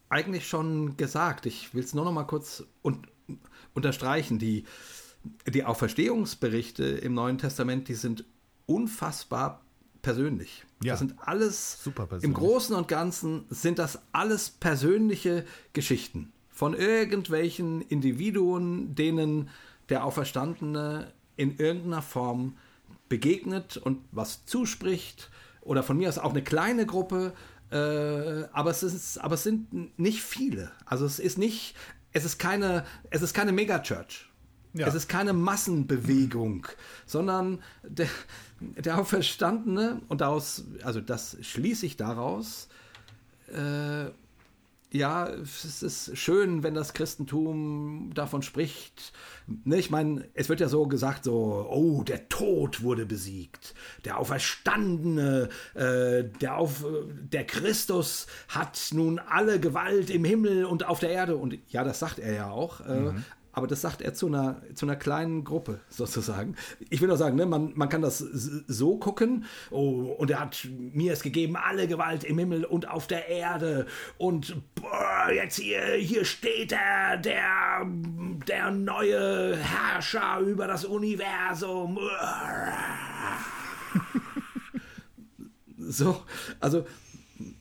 eigentlich 0.08 0.48
schon 0.48 0.96
gesagt, 0.96 1.46
ich 1.46 1.74
will 1.74 1.84
es 1.84 1.94
nur 1.94 2.04
noch 2.04 2.12
mal 2.12 2.24
kurz 2.24 2.64
un 2.82 3.06
unterstreichen, 3.72 4.40
die, 4.40 4.64
die 5.46 5.64
Auferstehungsberichte 5.64 6.82
im 6.84 7.14
Neuen 7.14 7.38
Testament, 7.38 7.86
die 7.86 7.94
sind 7.94 8.24
unfassbar 8.66 9.60
persönlich. 10.02 10.64
Ja. 10.82 10.94
Das 10.94 10.98
sind 10.98 11.14
alles, 11.20 11.82
Super 11.82 12.08
im 12.20 12.34
Großen 12.34 12.74
und 12.74 12.88
Ganzen 12.88 13.44
sind 13.48 13.78
das 13.78 14.00
alles 14.12 14.50
persönliche 14.50 15.44
Geschichten 15.72 16.32
von 16.48 16.74
irgendwelchen 16.74 17.80
Individuen, 17.82 18.94
denen 18.94 19.50
der 19.88 20.04
Auferstandene 20.04 21.12
in 21.36 21.56
irgendeiner 21.58 22.02
Form 22.02 22.56
begegnet 23.08 23.76
und 23.76 23.98
was 24.12 24.44
zuspricht 24.46 25.30
oder 25.60 25.82
von 25.82 25.96
mir 25.96 26.08
aus 26.08 26.18
auch 26.18 26.30
eine 26.30 26.42
kleine 26.42 26.86
Gruppe, 26.86 27.32
äh, 27.70 28.44
aber 28.52 28.70
es 28.70 28.82
ist, 28.82 29.18
aber 29.18 29.34
es 29.34 29.42
sind 29.42 29.98
nicht 29.98 30.22
viele. 30.22 30.70
Also 30.84 31.06
es 31.06 31.18
ist 31.18 31.38
nicht, 31.38 31.74
es 32.12 32.24
ist 32.24 32.38
keine, 32.38 32.84
es 33.10 33.22
ist 33.22 33.34
keine 33.34 33.52
Megachurch. 33.52 34.30
Ja. 34.72 34.86
Es 34.86 34.94
ist 34.94 35.08
keine 35.08 35.32
Massenbewegung, 35.32 36.66
sondern 37.04 37.60
der, 37.82 38.06
der 38.60 38.98
Auferstandene, 38.98 40.00
und 40.08 40.20
daraus, 40.20 40.64
also 40.84 41.00
das 41.00 41.36
schließe 41.40 41.86
ich 41.86 41.96
daraus, 41.96 42.68
äh, 43.48 44.10
ja, 44.92 45.28
es 45.28 45.82
ist 45.82 46.16
schön, 46.16 46.62
wenn 46.62 46.74
das 46.74 46.94
Christentum 46.94 48.10
davon 48.14 48.42
spricht. 48.42 49.12
Ne, 49.64 49.78
ich 49.78 49.90
meine, 49.90 50.28
es 50.34 50.48
wird 50.48 50.60
ja 50.60 50.68
so 50.68 50.86
gesagt, 50.86 51.24
so, 51.24 51.66
oh, 51.70 52.02
der 52.02 52.28
Tod 52.28 52.82
wurde 52.82 53.06
besiegt, 53.06 53.74
der 54.04 54.18
Auferstandene, 54.18 55.48
äh, 55.74 56.24
der, 56.40 56.56
auf, 56.56 56.84
der 57.08 57.46
Christus 57.46 58.26
hat 58.48 58.90
nun 58.92 59.18
alle 59.18 59.60
Gewalt 59.60 60.10
im 60.10 60.24
Himmel 60.24 60.64
und 60.64 60.86
auf 60.86 60.98
der 61.00 61.10
Erde. 61.10 61.36
Und 61.36 61.58
ja, 61.68 61.84
das 61.84 62.00
sagt 62.00 62.18
er 62.18 62.34
ja 62.34 62.50
auch. 62.50 62.80
Äh, 62.80 63.00
mhm. 63.00 63.24
Aber 63.52 63.66
das 63.66 63.80
sagt 63.80 64.00
er 64.00 64.14
zu 64.14 64.28
einer, 64.28 64.62
zu 64.74 64.86
einer 64.86 64.96
kleinen 64.96 65.42
Gruppe 65.44 65.80
sozusagen. 65.88 66.54
Ich 66.88 67.00
will 67.00 67.08
nur 67.08 67.16
sagen, 67.16 67.36
ne, 67.36 67.46
man, 67.46 67.72
man 67.74 67.88
kann 67.88 68.02
das 68.02 68.18
so 68.18 68.98
gucken. 68.98 69.44
Oh, 69.70 70.14
und 70.18 70.30
er 70.30 70.40
hat 70.40 70.68
mir 70.70 71.12
es 71.12 71.22
gegeben, 71.22 71.56
alle 71.56 71.88
Gewalt 71.88 72.24
im 72.24 72.38
Himmel 72.38 72.64
und 72.64 72.88
auf 72.88 73.06
der 73.06 73.28
Erde. 73.28 73.86
Und 74.18 74.56
boah, 74.74 75.30
jetzt 75.32 75.58
hier, 75.58 75.94
hier 75.94 76.24
steht 76.24 76.72
er, 76.72 77.16
der, 77.16 77.86
der 78.46 78.70
neue 78.70 79.56
Herrscher 79.56 80.38
über 80.40 80.66
das 80.66 80.84
Universum. 80.84 81.98
so, 85.78 86.22
also 86.60 86.84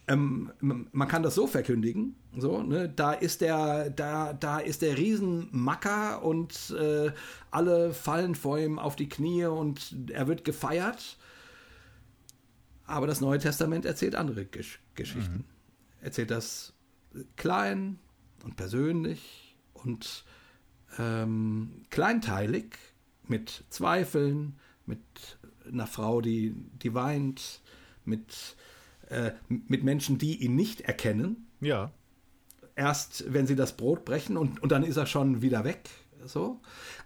ähm, 0.09 0.51
man 0.59 1.07
kann 1.07 1.21
das 1.23 1.35
so 1.35 1.45
verkündigen, 1.45 2.15
so, 2.35 2.63
ne, 2.63 2.89
da 2.89 3.13
ist 3.13 3.41
der, 3.41 3.91
da, 3.91 4.33
da 4.33 4.59
ist 4.59 4.81
der 4.81 4.97
Riesenmacker 4.97 6.23
und 6.23 6.71
äh, 6.71 7.11
alle 7.51 7.93
fallen 7.93 8.33
vor 8.33 8.57
ihm 8.57 8.79
auf 8.79 8.95
die 8.95 9.07
Knie 9.07 9.45
und 9.45 9.95
er 10.11 10.27
wird 10.27 10.43
gefeiert. 10.43 11.17
Aber 12.85 13.05
das 13.05 13.21
Neue 13.21 13.37
Testament 13.37 13.85
erzählt 13.85 14.15
andere 14.15 14.45
Gesch 14.45 14.79
Geschichten. 14.95 15.37
Mhm. 15.37 15.43
Erzählt 16.01 16.31
das 16.31 16.73
klein 17.35 17.99
und 18.43 18.55
persönlich 18.55 19.55
und 19.73 20.25
ähm, 20.97 21.83
kleinteilig 21.91 22.75
mit 23.27 23.63
Zweifeln, 23.69 24.57
mit 24.87 24.99
einer 25.71 25.85
Frau, 25.85 26.19
die, 26.19 26.55
die 26.81 26.95
weint, 26.95 27.61
mit 28.05 28.55
äh, 29.09 29.31
mit 29.47 29.83
Menschen, 29.83 30.17
die 30.17 30.37
ihn 30.37 30.55
nicht 30.55 30.81
erkennen. 30.81 31.47
Ja. 31.61 31.91
Erst 32.75 33.31
wenn 33.33 33.47
sie 33.47 33.55
das 33.55 33.75
Brot 33.75 34.05
brechen 34.05 34.37
und, 34.37 34.61
und 34.63 34.71
dann 34.71 34.83
ist 34.83 34.97
er 34.97 35.05
schon 35.05 35.41
wieder 35.41 35.63
weg. 35.63 35.89
So. 36.25 36.61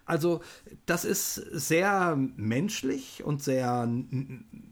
Also, 0.06 0.42
das 0.86 1.06
ist 1.06 1.36
sehr 1.36 2.16
menschlich 2.16 3.24
und 3.24 3.42
sehr, 3.42 3.90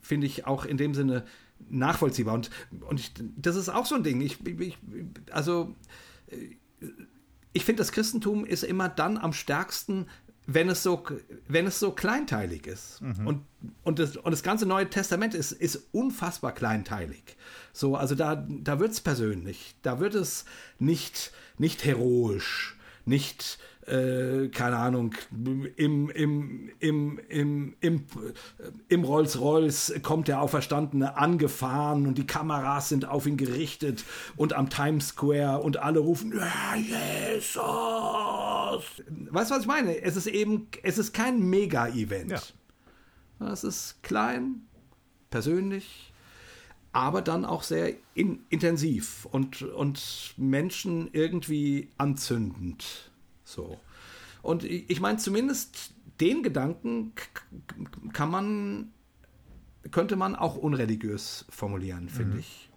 finde 0.02 0.28
ich, 0.28 0.46
auch 0.46 0.66
in 0.66 0.78
dem 0.78 0.94
Sinne 0.94 1.26
nachvollziehbar. 1.70 2.36
Und, 2.36 2.50
und 2.82 3.00
ich, 3.00 3.14
das 3.38 3.56
ist 3.56 3.70
auch 3.70 3.86
so 3.86 3.96
ein 3.96 4.04
Ding. 4.04 4.22
Ich, 4.22 4.46
ich 4.46 4.78
also, 5.32 5.76
ich 7.54 7.66
finde, 7.66 7.82
das 7.82 7.92
Christentum 7.92 8.46
ist 8.46 8.64
immer 8.64 8.90
dann 8.90 9.18
am 9.18 9.34
stärksten, 9.34 10.08
wenn 10.48 10.70
es 10.70 10.84
so, 10.84 11.04
wenn 11.48 11.68
es 11.68 11.80
so 11.80 11.92
kleinteilig 11.92 12.68
ist. 12.68 13.02
Mhm. 13.02 13.28
Und, 13.28 13.46
und, 13.84 14.00
das, 14.00 14.18
und 14.18 14.32
das 14.32 14.44
ganze 14.44 14.66
Neue 14.66 14.90
Testament 14.90 15.34
ist, 15.34 15.52
ist 15.52 15.88
unfassbar 15.92 16.54
kleinteilig. 16.54 17.38
So, 17.74 17.96
also 17.96 18.16
da, 18.16 18.36
da 18.48 18.80
wird 18.80 18.92
es 18.92 19.02
persönlich, 19.02 19.76
da 19.82 20.00
wird 20.00 20.16
es 20.16 20.46
nicht, 20.80 21.32
nicht 21.58 21.86
heroisch, 21.86 22.78
nicht 23.06 23.60
äh, 23.92 24.48
keine 24.50 24.78
Ahnung, 24.78 25.14
im, 25.32 26.10
im, 26.10 26.70
im, 26.80 27.20
im, 27.30 27.76
im, 27.80 28.06
im 28.88 29.04
Rolls-Royce 29.04 29.96
kommt 30.02 30.30
der 30.30 30.42
Auferstandene 30.42 31.18
angefahren 31.18 32.08
und 32.08 32.18
die 32.18 32.26
Kameras 32.26 32.90
sind 32.90 33.06
auf 33.06 33.28
ihn 33.28 33.38
gerichtet 33.38 34.06
und 34.38 34.54
am 34.54 34.70
Times 34.70 35.10
Square 35.10 35.60
und 35.60 35.78
alle 35.78 36.00
rufen, 36.00 36.34
ja, 36.34 36.76
Jesus! 36.76 37.54
Weißt 39.30 39.52
du, 39.52 39.56
was 39.56 39.62
ich 39.62 39.68
meine? 39.68 40.02
Es 40.02 40.16
ist 40.16 40.28
eben, 40.28 40.68
es 40.84 40.98
ist 40.98 41.14
kein 41.14 41.42
Mega-Event. 41.42 42.32
Ja. 43.40 43.52
Es 43.52 43.64
ist 43.66 44.02
klein, 44.04 44.68
persönlich, 45.30 46.14
aber 46.94 47.22
dann 47.22 47.44
auch 47.44 47.64
sehr 47.64 47.96
in, 48.14 48.40
intensiv 48.50 49.26
und, 49.26 49.64
und 49.64 50.34
Menschen 50.38 51.10
irgendwie 51.12 51.90
anzündend. 51.98 53.11
So. 53.52 53.78
Und 54.42 54.64
ich, 54.64 55.00
meine, 55.00 55.18
zumindest 55.18 55.94
den 56.20 56.44
Gedanken 56.44 57.14
kann 58.14 58.30
man, 58.30 58.92
könnte 59.92 60.16
man 60.16 60.36
auch 60.36 60.56
unreligiös 60.56 61.46
formulieren, 61.50 62.10
finde 62.10 62.34
mhm. 62.34 62.40
ich. 62.40 62.70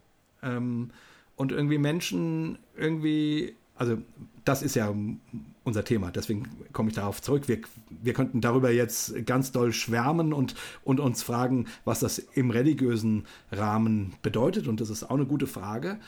Ähm, 0.43 0.91
und 1.37 1.53
irgendwie 1.53 1.79
Menschen 1.79 2.59
irgendwie, 2.77 3.55
also 3.77 3.99
das 4.45 4.63
ist 4.63 4.77
ja 4.77 4.95
unser 5.65 5.85
Thema, 5.85 6.11
deswegen 6.11 6.49
komme 6.73 6.91
ich 6.91 6.95
darauf 6.95 7.23
zurück. 7.23 7.49
Wir, 7.49 7.61
wir 7.91 8.13
könnten 8.13 8.41
darüber 8.41 8.71
jetzt 8.71 9.27
ganz 9.27 9.51
doll 9.53 9.73
schwärmen 9.73 10.33
und, 10.33 10.55
und 10.85 11.01
uns 11.01 11.23
fragen, 11.23 11.67
was 11.85 12.01
das 12.01 12.19
im 12.19 12.51
religiösen 12.51 13.25
Rahmen 13.51 14.15
bedeutet. 14.23 14.69
Und 14.69 14.81
das 14.81 14.91
ist 14.91 15.05
auch 15.05 15.17
eine 15.17 15.27
gute 15.27 15.47
Frage. 15.47 15.99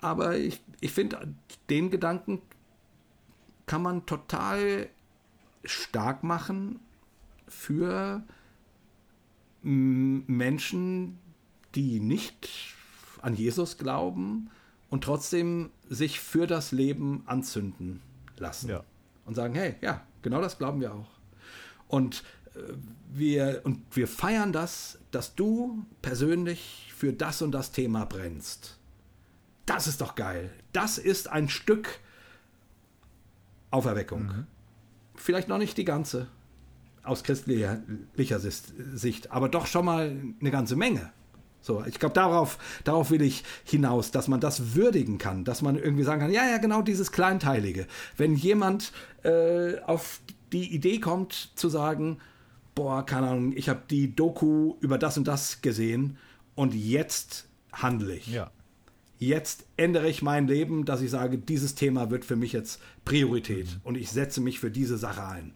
Aber 0.00 0.36
ich, 0.36 0.60
ich 0.80 0.92
finde, 0.92 1.34
den 1.68 1.90
Gedanken 1.90 2.42
kann 3.70 3.82
man 3.82 4.04
total 4.04 4.88
stark 5.62 6.24
machen 6.24 6.80
für 7.46 8.24
Menschen, 9.62 11.20
die 11.76 12.00
nicht 12.00 12.48
an 13.22 13.36
Jesus 13.36 13.78
glauben 13.78 14.50
und 14.88 15.04
trotzdem 15.04 15.70
sich 15.88 16.18
für 16.18 16.48
das 16.48 16.72
Leben 16.72 17.22
anzünden 17.26 18.02
lassen. 18.38 18.70
Ja. 18.70 18.82
Und 19.24 19.36
sagen, 19.36 19.54
hey, 19.54 19.76
ja, 19.82 20.04
genau 20.22 20.40
das 20.40 20.58
glauben 20.58 20.80
wir 20.80 20.92
auch. 20.92 21.10
Und 21.86 22.24
äh, 22.56 22.72
wir, 23.12 23.60
und 23.62 23.84
wir 23.94 24.08
feiern 24.08 24.52
das, 24.52 24.98
dass 25.12 25.36
du 25.36 25.86
persönlich 26.02 26.92
für 26.96 27.12
das 27.12 27.40
und 27.40 27.52
das 27.52 27.70
Thema 27.70 28.04
brennst. 28.04 28.80
Das 29.64 29.86
ist 29.86 30.00
doch 30.00 30.16
geil. 30.16 30.50
Das 30.72 30.98
ist 30.98 31.28
ein 31.28 31.48
Stück 31.48 32.00
Auferweckung. 33.70 34.22
Mhm. 34.22 34.46
Vielleicht 35.14 35.48
noch 35.48 35.58
nicht 35.58 35.76
die 35.76 35.84
ganze 35.84 36.28
aus 37.02 37.22
christlicher 37.22 38.40
Sicht, 38.40 39.32
aber 39.32 39.48
doch 39.48 39.66
schon 39.66 39.84
mal 39.84 40.16
eine 40.40 40.50
ganze 40.50 40.76
Menge. 40.76 41.10
So, 41.62 41.84
ich 41.84 41.98
glaube, 41.98 42.14
darauf, 42.14 42.58
darauf 42.84 43.10
will 43.10 43.20
ich 43.20 43.44
hinaus, 43.64 44.10
dass 44.10 44.28
man 44.28 44.40
das 44.40 44.74
würdigen 44.74 45.18
kann, 45.18 45.44
dass 45.44 45.60
man 45.60 45.76
irgendwie 45.76 46.04
sagen 46.04 46.20
kann, 46.20 46.32
ja, 46.32 46.48
ja, 46.48 46.58
genau 46.58 46.80
dieses 46.82 47.12
Kleinteilige. 47.12 47.86
Wenn 48.16 48.34
jemand 48.34 48.92
äh, 49.24 49.78
auf 49.80 50.20
die 50.52 50.74
Idee 50.74 51.00
kommt 51.00 51.52
zu 51.54 51.68
sagen, 51.68 52.18
boah, 52.74 53.04
keine 53.04 53.28
Ahnung, 53.28 53.52
ich 53.54 53.68
habe 53.68 53.82
die 53.90 54.14
Doku 54.14 54.76
über 54.80 54.96
das 54.96 55.18
und 55.18 55.28
das 55.28 55.60
gesehen 55.60 56.16
und 56.54 56.74
jetzt 56.74 57.46
handle 57.72 58.14
ich. 58.14 58.26
Ja. 58.28 58.50
Jetzt 59.22 59.66
ändere 59.76 60.08
ich 60.08 60.22
mein 60.22 60.48
Leben, 60.48 60.86
dass 60.86 61.02
ich 61.02 61.10
sage, 61.10 61.36
dieses 61.36 61.74
Thema 61.74 62.10
wird 62.10 62.24
für 62.24 62.36
mich 62.36 62.54
jetzt 62.54 62.80
Priorität 63.04 63.66
mhm. 63.66 63.80
und 63.82 63.96
ich 63.96 64.10
setze 64.10 64.40
mich 64.40 64.58
für 64.58 64.70
diese 64.70 64.96
Sache 64.96 65.22
ein. 65.26 65.52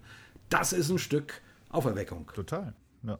Das 0.51 0.75
ist 0.75 0.91
ein 0.91 0.99
Stück 0.99 1.41
Auferweckung. 1.71 2.31
Total. 2.35 2.75
Ja. 3.05 3.19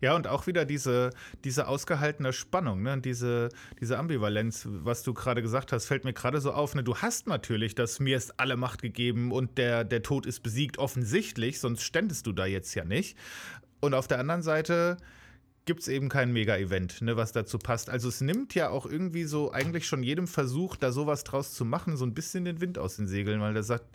Ja, 0.00 0.14
und 0.14 0.28
auch 0.28 0.46
wieder 0.46 0.64
diese, 0.64 1.10
diese 1.42 1.66
ausgehaltene 1.66 2.32
Spannung, 2.32 2.82
ne? 2.82 3.00
diese, 3.00 3.48
diese 3.80 3.98
Ambivalenz, 3.98 4.68
was 4.70 5.02
du 5.02 5.12
gerade 5.12 5.42
gesagt 5.42 5.72
hast, 5.72 5.86
fällt 5.86 6.04
mir 6.04 6.12
gerade 6.12 6.40
so 6.40 6.52
auf. 6.52 6.76
Ne? 6.76 6.84
Du 6.84 6.98
hast 6.98 7.26
natürlich, 7.26 7.74
dass 7.74 7.98
mir 7.98 8.16
ist 8.16 8.38
alle 8.38 8.56
Macht 8.56 8.82
gegeben 8.82 9.32
und 9.32 9.58
der, 9.58 9.82
der 9.82 10.04
Tod 10.04 10.26
ist 10.26 10.44
besiegt, 10.44 10.78
offensichtlich, 10.78 11.58
sonst 11.58 11.82
ständest 11.82 12.28
du 12.28 12.32
da 12.32 12.46
jetzt 12.46 12.72
ja 12.76 12.84
nicht. 12.84 13.18
Und 13.80 13.94
auf 13.94 14.06
der 14.06 14.20
anderen 14.20 14.42
Seite 14.42 14.96
gibt 15.64 15.80
es 15.80 15.88
eben 15.88 16.08
kein 16.08 16.32
Mega-Event, 16.32 17.00
ne, 17.02 17.16
was 17.16 17.32
dazu 17.32 17.58
passt. 17.58 17.88
Also 17.88 18.08
es 18.08 18.20
nimmt 18.20 18.54
ja 18.54 18.68
auch 18.68 18.86
irgendwie 18.86 19.24
so 19.24 19.52
eigentlich 19.52 19.86
schon 19.86 20.02
jedem 20.02 20.26
Versuch, 20.26 20.76
da 20.76 20.92
sowas 20.92 21.24
draus 21.24 21.54
zu 21.54 21.64
machen, 21.64 21.96
so 21.96 22.04
ein 22.04 22.14
bisschen 22.14 22.44
den 22.44 22.60
Wind 22.60 22.78
aus 22.78 22.96
den 22.96 23.06
Segeln, 23.06 23.40
weil 23.40 23.54
der 23.54 23.62
sagt, 23.62 23.86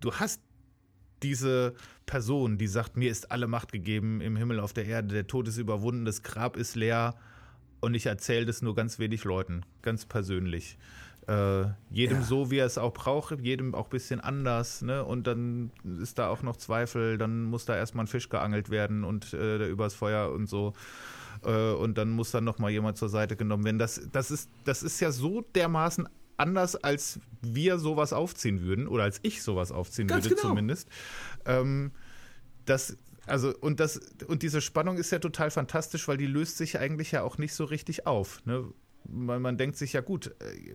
du 0.00 0.12
hast 0.12 0.40
diese 1.22 1.74
Person, 2.06 2.58
die 2.58 2.66
sagt, 2.66 2.96
mir 2.96 3.10
ist 3.10 3.30
alle 3.30 3.46
Macht 3.46 3.72
gegeben 3.72 4.20
im 4.20 4.36
Himmel, 4.36 4.60
auf 4.60 4.72
der 4.72 4.84
Erde, 4.84 5.14
der 5.14 5.26
Tod 5.26 5.48
ist 5.48 5.58
überwunden, 5.58 6.04
das 6.04 6.22
Grab 6.22 6.56
ist 6.56 6.76
leer 6.76 7.16
und 7.80 7.94
ich 7.94 8.06
erzähle 8.06 8.46
das 8.46 8.62
nur 8.62 8.74
ganz 8.74 8.98
wenig 8.98 9.24
Leuten, 9.24 9.62
ganz 9.82 10.06
persönlich. 10.06 10.78
Äh, 11.26 11.66
jedem 11.90 12.18
ja. 12.18 12.22
so, 12.24 12.50
wie 12.50 12.58
er 12.58 12.66
es 12.66 12.76
auch 12.76 12.92
braucht, 12.92 13.40
jedem 13.40 13.74
auch 13.74 13.84
ein 13.84 13.90
bisschen 13.90 14.20
anders. 14.20 14.82
Ne? 14.82 15.04
Und 15.04 15.26
dann 15.26 15.70
ist 16.00 16.18
da 16.18 16.28
auch 16.28 16.42
noch 16.42 16.56
Zweifel, 16.56 17.18
dann 17.18 17.44
muss 17.44 17.64
da 17.64 17.76
erstmal 17.76 18.04
ein 18.04 18.08
Fisch 18.08 18.28
geangelt 18.28 18.70
werden 18.70 19.04
und 19.04 19.32
äh, 19.32 19.66
übers 19.68 19.94
Feuer 19.94 20.32
und 20.32 20.48
so. 20.48 20.74
Äh, 21.44 21.72
und 21.72 21.96
dann 21.96 22.10
muss 22.10 22.30
dann 22.30 22.44
nochmal 22.44 22.70
jemand 22.70 22.98
zur 22.98 23.08
Seite 23.08 23.36
genommen 23.36 23.64
werden. 23.64 23.78
Das, 23.78 24.00
das, 24.12 24.30
ist, 24.30 24.50
das 24.64 24.82
ist 24.82 25.00
ja 25.00 25.12
so 25.12 25.42
dermaßen 25.54 26.08
anders, 26.36 26.76
als 26.76 27.20
wir 27.42 27.78
sowas 27.78 28.12
aufziehen 28.12 28.62
würden 28.62 28.88
oder 28.88 29.04
als 29.04 29.20
ich 29.22 29.42
sowas 29.42 29.72
aufziehen 29.72 30.08
Ganz 30.08 30.24
würde 30.24 30.36
genau. 30.36 30.48
zumindest. 30.48 30.88
Ähm, 31.44 31.92
das, 32.64 32.96
also, 33.26 33.54
und 33.56 33.80
das, 33.80 34.00
und 34.26 34.42
diese 34.42 34.60
Spannung 34.60 34.96
ist 34.96 35.10
ja 35.10 35.18
total 35.18 35.50
fantastisch, 35.50 36.08
weil 36.08 36.16
die 36.16 36.26
löst 36.26 36.56
sich 36.56 36.78
eigentlich 36.78 37.12
ja 37.12 37.22
auch 37.22 37.38
nicht 37.38 37.54
so 37.54 37.64
richtig 37.64 38.06
auf. 38.06 38.44
Ne? 38.46 38.64
Weil 39.04 39.40
man 39.40 39.56
denkt 39.56 39.76
sich 39.76 39.92
ja, 39.92 40.00
gut, 40.00 40.34
äh, 40.40 40.74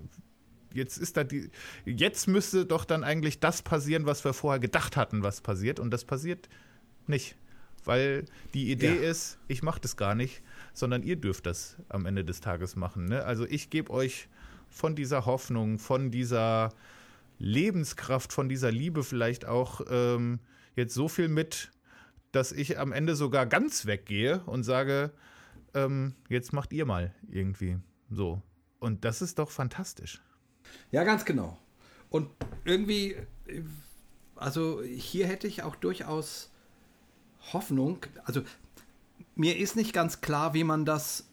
jetzt 0.74 0.98
ist 0.98 1.18
da 1.18 1.24
die, 1.24 1.50
jetzt 1.86 2.28
müsste 2.28 2.66
doch 2.66 2.86
dann 2.86 3.04
eigentlich 3.04 3.40
das 3.40 3.62
passieren, 3.62 4.06
was 4.06 4.24
wir 4.24 4.34
vorher 4.34 4.60
gedacht 4.60 4.98
hatten, 4.98 5.24
was 5.24 5.42
passiert. 5.42 5.80
Und 5.80 5.92
das 5.92 6.06
passiert 6.06 6.50
nicht. 7.08 7.36
Weil 7.86 8.26
die 8.54 8.72
Idee 8.72 8.96
ja. 9.02 9.10
ist, 9.10 9.38
ich 9.48 9.64
mache 9.64 9.80
das 9.80 9.98
gar 9.98 10.14
nicht, 10.14 10.42
sondern 10.74 11.02
ihr 11.04 11.16
dürft 11.16 11.46
das 11.46 11.78
am 11.88 12.06
Ende 12.06 12.26
des 12.26 12.42
Tages 12.42 12.76
machen. 12.76 13.06
Ne? 13.06 13.24
Also 13.24 13.46
ich 13.46 13.70
gebe 13.70 13.92
euch 13.92 14.28
von 14.70 14.96
dieser 14.96 15.26
Hoffnung, 15.26 15.80
von 15.80 16.12
dieser 16.12 16.74
Lebenskraft, 17.40 18.34
von 18.34 18.50
dieser 18.50 18.72
Liebe 18.72 19.04
vielleicht 19.04 19.46
auch 19.46 19.82
ähm, 19.90 20.40
jetzt 20.76 20.94
so 20.94 21.08
viel 21.08 21.30
mit, 21.30 21.72
dass 22.32 22.52
ich 22.52 22.78
am 22.78 22.92
Ende 22.92 23.16
sogar 23.16 23.46
ganz 23.46 23.86
weggehe 23.86 24.42
und 24.46 24.64
sage, 24.64 25.12
ähm, 25.74 26.16
jetzt 26.28 26.54
macht 26.54 26.74
ihr 26.74 26.86
mal 26.86 27.14
irgendwie 27.30 27.78
so. 28.10 28.42
Und 28.80 29.06
das 29.06 29.22
ist 29.22 29.40
doch 29.40 29.52
fantastisch. 29.52 30.22
Ja, 30.92 31.04
ganz 31.04 31.26
genau. 31.26 31.58
Und 32.10 32.30
irgendwie, 32.66 33.16
also 34.36 34.82
hier 34.82 35.28
hätte 35.28 35.48
ich 35.48 35.64
auch 35.64 35.76
durchaus 35.76 36.52
Hoffnung. 37.54 38.00
Also 38.24 38.42
mir 39.36 39.58
ist 39.58 39.76
nicht 39.76 39.94
ganz 39.94 40.22
klar, 40.22 40.54
wie 40.54 40.64
man 40.64 40.86
das 40.86 41.26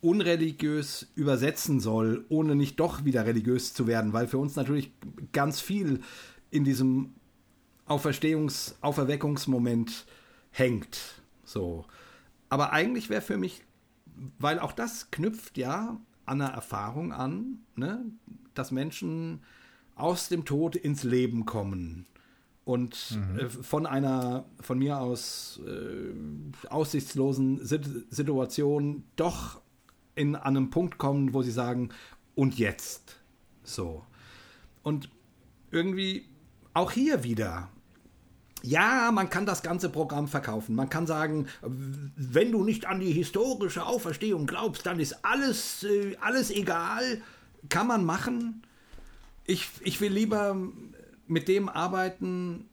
unreligiös 0.00 1.06
übersetzen 1.14 1.78
soll, 1.78 2.24
ohne 2.28 2.56
nicht 2.56 2.80
doch 2.80 3.04
wieder 3.04 3.24
religiös 3.24 3.72
zu 3.72 3.86
werden, 3.86 4.12
weil 4.12 4.26
für 4.26 4.38
uns 4.38 4.56
natürlich 4.56 4.92
ganz 5.32 5.60
viel 5.60 6.00
in 6.50 6.64
diesem 6.64 7.14
Auferstehungs-, 7.86 8.74
Auferweckungsmoment 8.80 10.06
hängt. 10.50 10.98
So. 11.44 11.84
Aber 12.48 12.72
eigentlich 12.72 13.10
wäre 13.10 13.22
für 13.22 13.38
mich, 13.38 13.62
weil 14.38 14.58
auch 14.58 14.72
das 14.72 15.10
knüpft 15.10 15.56
ja 15.56 16.00
an 16.26 16.40
einer 16.40 16.52
Erfahrung 16.52 17.12
an, 17.12 17.60
ne? 17.76 18.04
Dass 18.54 18.70
Menschen 18.70 19.42
aus 19.94 20.28
dem 20.28 20.44
Tod 20.44 20.76
ins 20.76 21.02
Leben 21.02 21.44
kommen 21.46 22.06
und 22.64 23.16
mhm. 23.16 23.38
äh, 23.38 23.48
von 23.48 23.86
einer 23.86 24.44
von 24.60 24.78
mir 24.78 24.98
aus 24.98 25.60
äh, 25.66 26.68
aussichtslosen 26.68 27.60
Situation 27.64 29.04
doch 29.16 29.60
in, 30.14 30.36
an 30.36 30.56
einem 30.56 30.70
Punkt 30.70 30.98
kommen, 30.98 31.34
wo 31.34 31.42
sie 31.42 31.50
sagen, 31.50 31.90
und 32.34 32.58
jetzt? 32.58 33.16
So. 33.64 34.04
Und 34.82 35.08
irgendwie 35.70 36.28
auch 36.74 36.90
hier 36.90 37.24
wieder. 37.24 37.68
Ja, 38.62 39.10
man 39.12 39.28
kann 39.28 39.44
das 39.44 39.62
ganze 39.62 39.88
Programm 39.88 40.28
verkaufen. 40.28 40.76
Man 40.76 40.88
kann 40.88 41.06
sagen, 41.06 41.48
wenn 41.62 42.52
du 42.52 42.62
nicht 42.62 42.86
an 42.86 43.00
die 43.00 43.10
historische 43.10 43.84
Auferstehung 43.84 44.46
glaubst, 44.46 44.86
dann 44.86 45.00
ist 45.00 45.24
alles, 45.24 45.82
äh, 45.82 46.16
alles 46.20 46.50
egal. 46.50 47.22
Kann 47.68 47.86
man 47.86 48.04
machen. 48.04 48.62
Ich, 49.44 49.68
ich 49.82 50.00
will 50.00 50.12
lieber 50.12 50.56
mit 51.26 51.48
dem 51.48 51.68
arbeiten, 51.68 52.68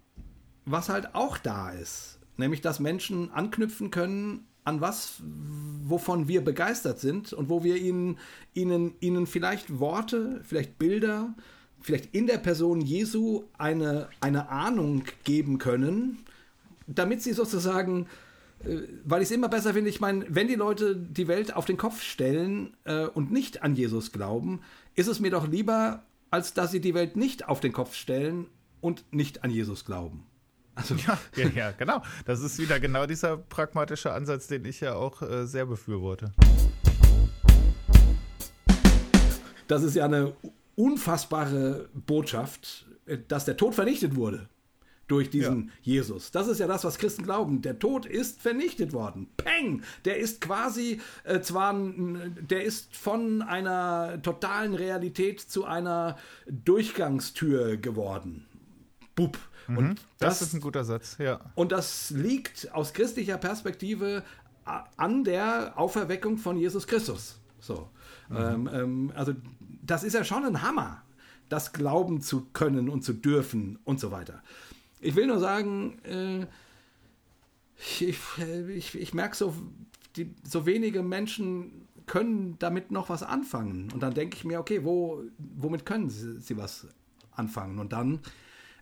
was 0.65 0.89
halt 0.89 1.15
auch 1.15 1.37
da 1.37 1.71
ist. 1.71 2.19
Nämlich, 2.37 2.61
dass 2.61 2.79
Menschen 2.79 3.31
anknüpfen 3.31 3.91
können 3.91 4.45
an 4.63 4.81
was, 4.81 5.21
wovon 5.83 6.27
wir 6.27 6.43
begeistert 6.43 6.99
sind 6.99 7.33
und 7.33 7.49
wo 7.49 7.63
wir 7.63 7.75
ihnen, 7.77 8.19
ihnen, 8.53 8.93
ihnen 8.99 9.25
vielleicht 9.25 9.79
Worte, 9.79 10.41
vielleicht 10.43 10.77
Bilder, 10.77 11.33
vielleicht 11.81 12.13
in 12.13 12.27
der 12.27 12.37
Person 12.37 12.81
Jesu 12.81 13.45
eine, 13.57 14.09
eine 14.21 14.49
Ahnung 14.49 15.03
geben 15.23 15.57
können, 15.57 16.19
damit 16.87 17.21
sie 17.21 17.33
sozusagen, 17.33 18.07
äh, 18.63 18.81
weil 19.05 19.21
ich 19.21 19.29
es 19.29 19.35
immer 19.35 19.49
besser 19.49 19.73
finde, 19.73 19.89
ich 19.89 20.01
meine, 20.01 20.25
wenn 20.29 20.47
die 20.47 20.55
Leute 20.55 20.95
die 20.95 21.27
Welt 21.27 21.55
auf 21.55 21.65
den 21.65 21.77
Kopf 21.77 22.03
stellen 22.03 22.75
äh, 22.83 23.05
und 23.05 23.31
nicht 23.31 23.63
an 23.63 23.75
Jesus 23.75 24.11
glauben, 24.11 24.61
ist 24.99 25.07
es 25.07 25.21
mir 25.21 25.31
doch 25.31 25.47
lieber, 25.47 26.03
als 26.29 26.53
dass 26.53 26.71
sie 26.71 26.81
die 26.81 26.93
Welt 26.93 27.15
nicht 27.15 27.47
auf 27.47 27.61
den 27.61 27.71
Kopf 27.71 27.95
stellen 27.95 28.47
und 28.81 29.05
nicht 29.13 29.45
an 29.45 29.49
Jesus 29.49 29.85
glauben. 29.85 30.25
Also. 30.75 30.95
Ja, 30.95 31.17
ja, 31.37 31.47
ja 31.47 31.71
genau. 31.71 32.01
Das 32.25 32.41
ist 32.41 32.59
wieder 32.59 32.81
genau 32.81 33.05
dieser 33.05 33.37
pragmatische 33.37 34.11
Ansatz, 34.11 34.47
den 34.47 34.65
ich 34.65 34.81
ja 34.81 34.95
auch 34.95 35.21
äh, 35.21 35.47
sehr 35.47 35.65
befürworte. 35.65 36.33
Das 39.69 39.83
ist 39.83 39.95
ja 39.95 40.03
eine 40.03 40.33
unfassbare 40.75 41.87
Botschaft, 41.93 42.85
äh, 43.05 43.19
dass 43.25 43.45
der 43.45 43.55
Tod 43.55 43.75
vernichtet 43.75 44.17
wurde 44.17 44.49
durch 45.09 45.29
diesen 45.29 45.67
ja. 45.67 45.73
Jesus. 45.81 46.31
Das 46.31 46.47
ist 46.47 46.59
ja 46.59 46.67
das, 46.67 46.85
was 46.85 46.97
Christen 46.97 47.23
glauben. 47.23 47.61
Der 47.61 47.77
Tod 47.79 48.05
ist 48.05 48.41
vernichtet 48.41 48.93
worden. 48.93 49.27
Peng! 49.35 49.81
Der 50.05 50.17
ist 50.17 50.39
quasi 50.39 51.01
äh, 51.25 51.41
zwar, 51.41 51.73
der 51.73 52.63
ist 52.63 52.95
von 52.95 53.41
einer 53.41 54.21
totalen 54.21 54.75
Realität 54.75 55.41
zu 55.41 55.65
einer 55.65 56.15
Durchgangstür 56.47 57.77
geworden. 57.77 58.45
Bub. 59.15 59.37
Mhm, 59.67 59.77
und 59.77 59.89
das, 60.19 60.39
das, 60.39 60.47
ist 60.47 60.53
ein 60.53 60.61
guter 60.61 60.83
Satz, 60.83 61.17
ja. 61.19 61.39
Und 61.55 61.71
das 61.71 62.11
liegt 62.11 62.71
aus 62.73 62.93
christlicher 62.93 63.37
Perspektive 63.37 64.23
an 64.97 65.23
der 65.23 65.73
Auferweckung 65.75 66.37
von 66.37 66.57
Jesus 66.57 66.85
Christus. 66.85 67.39
So. 67.59 67.89
Mhm. 68.29 68.37
Ähm, 68.37 68.69
ähm, 68.71 69.11
also, 69.15 69.33
das 69.81 70.03
ist 70.03 70.13
ja 70.13 70.23
schon 70.23 70.45
ein 70.45 70.61
Hammer, 70.61 71.01
das 71.49 71.73
glauben 71.73 72.21
zu 72.21 72.45
können 72.53 72.89
und 72.89 73.03
zu 73.03 73.13
dürfen 73.13 73.79
und 73.83 73.99
so 73.99 74.11
weiter. 74.11 74.43
Ich 74.99 75.15
will 75.15 75.27
nur 75.27 75.39
sagen, 75.39 75.99
äh, 76.03 76.45
ich, 77.77 78.03
ich, 78.75 78.95
ich 78.95 79.13
merke 79.13 79.35
so, 79.35 79.55
die, 80.15 80.33
so 80.43 80.65
wenige 80.65 81.01
Menschen 81.03 81.87
können 82.05 82.57
damit 82.59 82.91
noch 82.91 83.09
was 83.09 83.23
anfangen. 83.23 83.91
Und 83.93 84.01
dann 84.01 84.13
denke 84.13 84.35
ich 84.35 84.43
mir, 84.43 84.59
okay, 84.59 84.83
wo, 84.83 85.23
womit 85.37 85.85
können 85.85 86.09
sie, 86.09 86.39
sie 86.39 86.57
was 86.57 86.87
anfangen? 87.31 87.79
Und 87.79 87.93
dann 87.93 88.19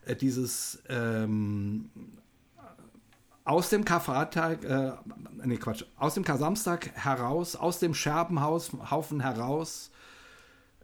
äh, 0.06 0.15
dieses 0.15 0.81
ähm, 0.89 1.89
aus 3.44 3.69
dem 3.69 3.85
Karfreitag, 3.85 4.64
äh, 4.65 4.94
nee, 5.45 5.57
Quatsch, 5.57 5.85
aus 5.98 6.15
dem 6.15 6.23
Kar-Samstag 6.23 6.91
heraus, 6.95 7.56
aus 7.56 7.80
dem 7.80 7.94
Scherbenhaufen 7.94 9.19
heraus, 9.22 9.91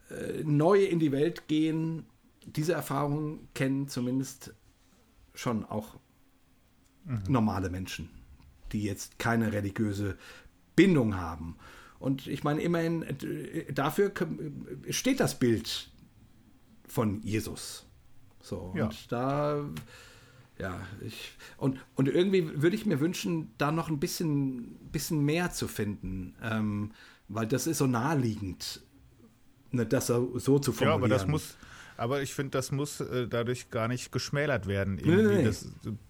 äh, 0.10 0.44
neu 0.44 0.84
in 0.84 1.00
die 1.00 1.12
Welt 1.12 1.48
gehen. 1.48 2.06
Diese 2.46 2.74
Erfahrung 2.74 3.48
kennen 3.54 3.88
zumindest 3.88 4.54
schon 5.34 5.66
auch 5.66 5.98
mhm. 7.06 7.24
normale 7.28 7.70
Menschen, 7.70 8.10
die 8.72 8.84
jetzt 8.84 9.20
keine 9.20 9.54
religiöse 9.54 10.18
Bindung 10.76 11.16
haben. 11.16 11.58
Und 12.00 12.28
ich 12.28 12.44
meine, 12.44 12.62
immerhin, 12.62 13.04
äh, 13.04 13.72
dafür 13.72 14.12
steht 14.90 15.20
das 15.20 15.40
Bild 15.40 15.90
von 16.88 17.22
Jesus. 17.22 17.86
So, 18.42 18.74
ja. 18.76 18.86
und 18.86 19.12
da, 19.12 19.64
ja, 20.60 20.82
ich, 21.02 21.38
und, 21.58 21.80
und 21.96 22.10
irgendwie 22.10 22.62
würde 22.62 22.76
ich 22.76 22.86
mir 22.86 23.00
wünschen, 23.00 23.54
da 23.58 23.72
noch 23.72 23.90
ein 23.90 24.00
bisschen, 24.00 24.76
bisschen 24.92 25.24
mehr 25.24 25.52
zu 25.52 25.68
finden, 25.68 26.36
ähm, 26.42 26.92
weil 27.30 27.48
das 27.48 27.68
ist 27.68 27.78
so 27.78 27.88
naheliegend, 27.88 28.82
ne, 29.72 29.86
das 29.86 30.08
so, 30.08 30.38
so 30.38 30.60
zu 30.60 30.74
formulieren. 30.74 31.00
Ja, 31.00 31.06
aber 31.06 31.08
das 31.08 31.26
muss, 31.26 31.56
aber 32.04 32.22
ich 32.22 32.34
finde, 32.34 32.52
das 32.52 32.74
muss 32.74 33.00
äh, 33.00 33.30
dadurch 33.30 33.70
gar 33.70 33.88
nicht 33.88 34.12
geschmälert 34.12 34.68
werden. 34.68 34.98
Irgendwie. 34.98 35.38
Nee, 35.38 35.46
Das, 35.46 35.70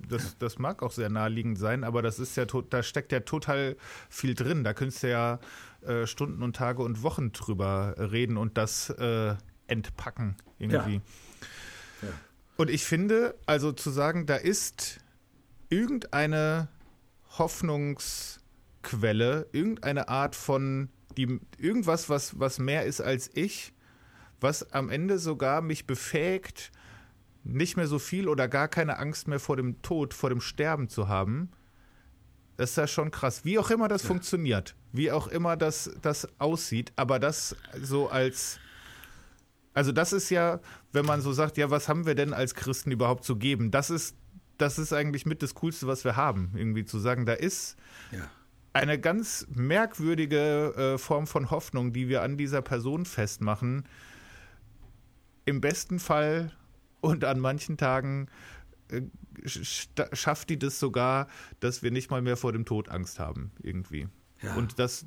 das, 0.10 0.40
das, 0.40 0.58
mag 0.58 0.82
auch 0.82 0.92
sehr 0.92 1.12
naheliegend 1.12 1.60
sein, 1.60 1.84
aber 1.84 2.02
das 2.02 2.18
ist 2.18 2.36
ja 2.36 2.46
da 2.46 2.82
steckt 2.82 3.12
ja 3.12 3.20
total 3.20 3.78
viel 4.10 4.34
drin. 4.34 4.64
Da 4.64 4.74
könntest 4.74 5.04
du 5.04 5.12
ja 5.12 5.40
äh, 5.86 6.08
Stunden 6.08 6.42
und 6.42 6.56
Tage 6.56 6.82
und 6.82 7.04
Wochen 7.04 7.32
drüber 7.32 7.94
reden 8.00 8.38
und 8.38 8.58
das 8.58 8.90
äh, 8.90 9.36
entpacken 9.68 10.36
irgendwie. 10.58 10.96
Ja. 10.96 11.02
Ja. 12.08 12.14
Und 12.58 12.72
ich 12.72 12.86
finde, 12.86 13.36
also 13.46 13.72
zu 13.72 13.92
sagen, 13.92 14.26
da 14.26 14.38
ist 14.38 15.00
irgendeine 15.70 16.70
Hoffnungsquelle, 17.38 19.46
irgendeine 19.52 20.10
Art 20.10 20.36
von 20.36 20.90
die, 21.18 21.40
irgendwas, 21.60 22.10
was, 22.10 22.40
was 22.40 22.58
mehr 22.58 22.86
ist 22.86 23.00
als 23.00 23.30
ich, 23.36 23.74
was 24.44 24.72
am 24.72 24.90
Ende 24.90 25.18
sogar 25.18 25.62
mich 25.62 25.88
befähigt, 25.88 26.72
nicht 27.44 27.78
mehr 27.78 27.88
so 27.88 28.00
viel 28.00 28.28
oder 28.28 28.48
gar 28.48 28.68
keine 28.68 29.00
Angst 29.00 29.28
mehr 29.28 29.40
vor 29.40 29.58
dem 29.58 29.82
Tod, 29.82 30.14
vor 30.14 30.30
dem 30.30 30.42
Sterben 30.42 30.90
zu 30.90 31.08
haben. 31.08 31.50
Das 32.58 32.72
ist 32.72 32.76
ja 32.76 32.88
schon 32.88 33.12
krass. 33.12 33.44
Wie 33.46 33.58
auch 33.58 33.72
immer 33.72 33.88
das 33.88 34.04
ja. 34.04 34.08
funktioniert, 34.08 34.76
wie 34.92 35.12
auch 35.12 35.28
immer 35.28 35.58
das, 35.58 35.92
das 36.02 36.28
aussieht, 36.40 36.94
aber 36.96 37.20
das 37.20 37.56
so 37.82 38.10
als. 38.10 38.60
Also, 39.76 39.92
das 39.92 40.14
ist 40.14 40.30
ja, 40.30 40.60
wenn 40.92 41.04
man 41.04 41.22
so 41.22 41.34
sagt, 41.34 41.58
ja, 41.58 41.72
was 41.72 41.90
haben 41.90 42.06
wir 42.06 42.14
denn 42.14 42.32
als 42.32 42.54
Christen 42.54 42.92
überhaupt 42.92 43.24
zu 43.24 43.38
geben? 43.38 43.72
Das 43.72 43.90
ist, 43.90 44.16
das 44.60 44.78
ist 44.78 44.94
eigentlich 44.94 45.26
mit 45.26 45.42
das 45.42 45.56
Coolste, 45.56 45.88
was 45.88 46.04
wir 46.04 46.16
haben. 46.16 46.52
Irgendwie 46.56 46.86
zu 46.86 47.00
sagen, 47.00 47.26
da 47.26 47.34
ist 47.34 47.76
ja. 48.12 48.30
eine 48.74 49.00
ganz 49.00 49.48
merkwürdige 49.50 50.94
äh, 50.94 50.98
Form 51.00 51.26
von 51.26 51.50
Hoffnung, 51.50 51.92
die 51.92 52.08
wir 52.08 52.22
an 52.22 52.38
dieser 52.38 52.62
Person 52.62 53.06
festmachen, 53.06 53.86
im 55.46 55.62
besten 55.62 56.00
Fall 56.00 56.52
und 57.02 57.24
an 57.24 57.40
manchen 57.40 57.78
Tagen 57.78 58.30
äh, 58.90 59.02
schafft 59.46 60.50
die 60.50 60.60
das 60.60 60.80
sogar, 60.80 61.28
dass 61.60 61.84
wir 61.84 61.92
nicht 61.92 62.12
mal 62.12 62.22
mehr 62.22 62.38
vor 62.38 62.54
dem 62.54 62.66
Tod 62.66 62.90
Angst 62.90 63.20
haben, 63.20 63.52
irgendwie. 63.62 64.08
Ja. 64.42 64.56
Und 64.56 64.78
dass 64.78 65.06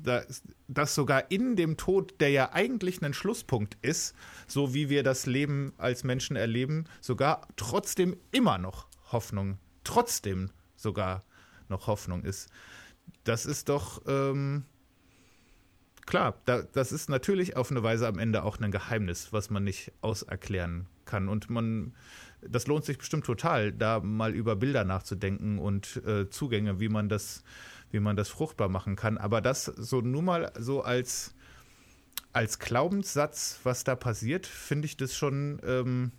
das 0.67 0.95
sogar 0.95 1.29
in 1.29 1.55
dem 1.55 1.77
Tod, 1.77 2.19
der 2.19 2.31
ja 2.31 2.53
eigentlich 2.53 3.03
ein 3.03 3.13
Schlusspunkt 3.13 3.77
ist, 3.83 4.15
so 4.47 4.73
wie 4.73 4.89
wir 4.89 5.03
das 5.03 5.27
Leben 5.27 5.73
als 5.77 6.03
Menschen 6.03 6.35
erleben, 6.35 6.85
sogar 7.01 7.47
trotzdem 7.55 8.17
immer 8.31 8.57
noch 8.57 8.87
Hoffnung, 9.11 9.59
trotzdem 9.83 10.49
sogar 10.75 11.23
noch 11.69 11.85
Hoffnung 11.87 12.23
ist. 12.23 12.49
Das 13.23 13.45
ist 13.45 13.69
doch, 13.69 14.01
ähm, 14.07 14.65
klar, 16.07 16.41
da, 16.45 16.63
das 16.63 16.91
ist 16.91 17.09
natürlich 17.09 17.55
auf 17.55 17.69
eine 17.69 17.83
Weise 17.83 18.07
am 18.07 18.17
Ende 18.17 18.41
auch 18.43 18.59
ein 18.59 18.71
Geheimnis, 18.71 19.31
was 19.31 19.51
man 19.51 19.63
nicht 19.63 19.91
auserklären 20.01 20.87
kann. 21.05 21.29
Und 21.29 21.51
man, 21.51 21.93
das 22.41 22.65
lohnt 22.65 22.85
sich 22.85 22.97
bestimmt 22.97 23.25
total, 23.25 23.71
da 23.71 23.99
mal 23.99 24.33
über 24.33 24.55
Bilder 24.55 24.83
nachzudenken 24.83 25.59
und 25.59 26.01
äh, 26.07 26.29
Zugänge, 26.31 26.79
wie 26.79 26.89
man 26.89 27.09
das, 27.09 27.43
wie 27.91 27.99
man 27.99 28.15
das 28.15 28.29
fruchtbar 28.29 28.69
machen 28.69 28.95
kann. 28.95 29.19
Aber 29.19 29.41
das 29.41 29.65
so 29.65 30.01
nur 30.01 30.23
mal 30.23 30.51
so 30.57 30.81
als, 30.81 31.35
als 32.33 32.57
Glaubenssatz, 32.57 33.59
was 33.63 33.83
da 33.83 33.95
passiert, 33.95 34.47
finde 34.47 34.87
ich 34.87 34.97
das 34.97 35.15
schon 35.15 35.59
ähm, 35.63 36.11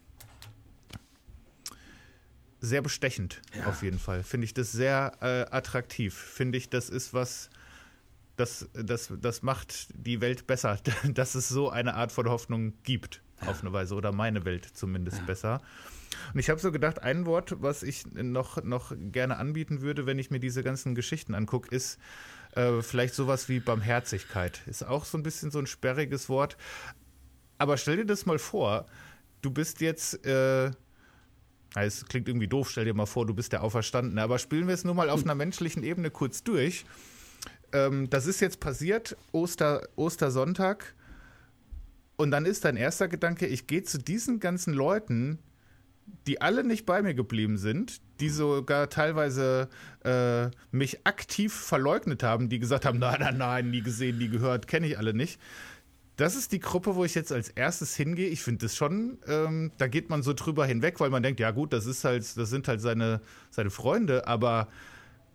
sehr 2.60 2.82
bestechend, 2.82 3.40
ja. 3.56 3.66
auf 3.66 3.82
jeden 3.82 3.98
Fall. 3.98 4.22
Finde 4.22 4.44
ich 4.44 4.54
das 4.54 4.72
sehr 4.72 5.12
äh, 5.20 5.54
attraktiv. 5.54 6.14
Finde 6.14 6.58
ich, 6.58 6.68
das 6.68 6.90
ist 6.90 7.14
was 7.14 7.50
das, 8.38 8.68
das, 8.72 9.12
das 9.20 9.42
macht 9.42 9.88
die 9.94 10.20
Welt 10.20 10.46
besser, 10.46 10.78
dass 11.12 11.34
es 11.34 11.48
so 11.48 11.70
eine 11.70 11.94
Art 11.94 12.12
von 12.12 12.28
Hoffnung 12.28 12.74
gibt, 12.84 13.22
auf 13.44 13.62
eine 13.62 13.72
Weise, 13.72 13.94
oder 13.94 14.12
meine 14.12 14.44
Welt 14.44 14.64
zumindest 14.64 15.18
ja. 15.18 15.24
besser. 15.24 15.60
Und 16.32 16.40
ich 16.40 16.48
habe 16.48 16.60
so 16.60 16.72
gedacht, 16.72 17.02
ein 17.02 17.26
Wort, 17.26 17.56
was 17.60 17.82
ich 17.82 18.06
noch, 18.12 18.62
noch 18.62 18.92
gerne 18.96 19.36
anbieten 19.36 19.80
würde, 19.80 20.06
wenn 20.06 20.18
ich 20.18 20.30
mir 20.30 20.40
diese 20.40 20.62
ganzen 20.62 20.94
Geschichten 20.94 21.34
angucke, 21.34 21.74
ist 21.74 21.98
äh, 22.54 22.80
vielleicht 22.80 23.14
sowas 23.14 23.48
wie 23.48 23.60
Barmherzigkeit. 23.60 24.62
Ist 24.66 24.86
auch 24.86 25.04
so 25.04 25.18
ein 25.18 25.22
bisschen 25.22 25.50
so 25.50 25.58
ein 25.58 25.66
sperriges 25.66 26.28
Wort. 26.28 26.56
Aber 27.58 27.76
stell 27.76 27.96
dir 27.96 28.06
das 28.06 28.24
mal 28.24 28.38
vor, 28.38 28.86
du 29.42 29.50
bist 29.50 29.80
jetzt. 29.80 30.24
Äh, 30.24 30.70
es 31.74 32.06
klingt 32.06 32.28
irgendwie 32.28 32.48
doof, 32.48 32.70
stell 32.70 32.86
dir 32.86 32.94
mal 32.94 33.06
vor, 33.06 33.26
du 33.26 33.34
bist 33.34 33.52
der 33.52 33.62
Auferstandene, 33.62 34.22
aber 34.22 34.38
spielen 34.38 34.66
wir 34.66 34.74
es 34.74 34.84
nur 34.84 34.94
mal 34.94 35.10
auf 35.10 35.22
einer 35.24 35.34
menschlichen 35.34 35.82
Ebene 35.82 36.10
kurz 36.10 36.42
durch 36.42 36.86
ähm, 37.72 38.08
das 38.10 38.26
ist 38.26 38.40
jetzt 38.40 38.60
passiert, 38.60 39.16
Oster, 39.32 39.88
Ostersonntag. 39.96 40.94
Und 42.16 42.30
dann 42.30 42.46
ist 42.46 42.64
dein 42.64 42.76
erster 42.76 43.08
Gedanke, 43.08 43.46
ich 43.46 43.66
gehe 43.66 43.84
zu 43.84 43.98
diesen 43.98 44.40
ganzen 44.40 44.74
Leuten, 44.74 45.38
die 46.26 46.40
alle 46.40 46.64
nicht 46.64 46.86
bei 46.86 47.02
mir 47.02 47.14
geblieben 47.14 47.58
sind, 47.58 48.00
die 48.20 48.28
sogar 48.28 48.88
teilweise 48.88 49.68
äh, 50.04 50.48
mich 50.70 51.06
aktiv 51.06 51.54
verleugnet 51.54 52.22
haben, 52.22 52.48
die 52.48 52.58
gesagt 52.58 52.84
haben, 52.84 52.98
nein, 52.98 53.18
nein, 53.20 53.36
nein, 53.38 53.70
nie 53.70 53.82
gesehen, 53.82 54.18
nie 54.18 54.28
gehört, 54.28 54.66
kenne 54.66 54.86
ich 54.86 54.98
alle 54.98 55.14
nicht. 55.14 55.40
Das 56.16 56.34
ist 56.34 56.50
die 56.50 56.58
Gruppe, 56.58 56.96
wo 56.96 57.04
ich 57.04 57.14
jetzt 57.14 57.30
als 57.30 57.48
erstes 57.50 57.94
hingehe. 57.94 58.28
Ich 58.28 58.42
finde 58.42 58.66
das 58.66 58.74
schon, 58.74 59.18
ähm, 59.28 59.70
da 59.78 59.86
geht 59.86 60.10
man 60.10 60.22
so 60.22 60.32
drüber 60.32 60.66
hinweg, 60.66 60.98
weil 60.98 61.10
man 61.10 61.22
denkt, 61.22 61.38
ja 61.38 61.52
gut, 61.52 61.72
das 61.72 61.86
ist 61.86 62.02
halt, 62.02 62.24
das 62.36 62.50
sind 62.50 62.66
halt 62.66 62.80
seine, 62.80 63.20
seine 63.50 63.70
Freunde, 63.70 64.26
aber 64.26 64.66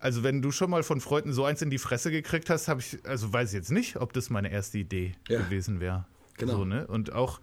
also 0.04 0.22
wenn 0.22 0.42
du 0.42 0.50
schon 0.50 0.68
mal 0.68 0.82
von 0.82 1.00
Freunden 1.00 1.32
so 1.32 1.46
eins 1.46 1.62
in 1.62 1.70
die 1.70 1.78
Fresse 1.78 2.10
gekriegt 2.10 2.50
hast, 2.50 2.68
habe 2.68 2.80
ich, 2.80 2.98
also 3.06 3.32
weiß 3.32 3.48
ich 3.48 3.54
jetzt 3.54 3.70
nicht, 3.70 3.96
ob 3.96 4.12
das 4.12 4.28
meine 4.28 4.52
erste 4.52 4.76
Idee 4.76 5.14
ja. 5.30 5.40
gewesen 5.40 5.80
wäre. 5.80 6.04
Genau. 6.36 6.58
So, 6.58 6.64
ne? 6.66 6.86
Und 6.86 7.14
auch 7.14 7.40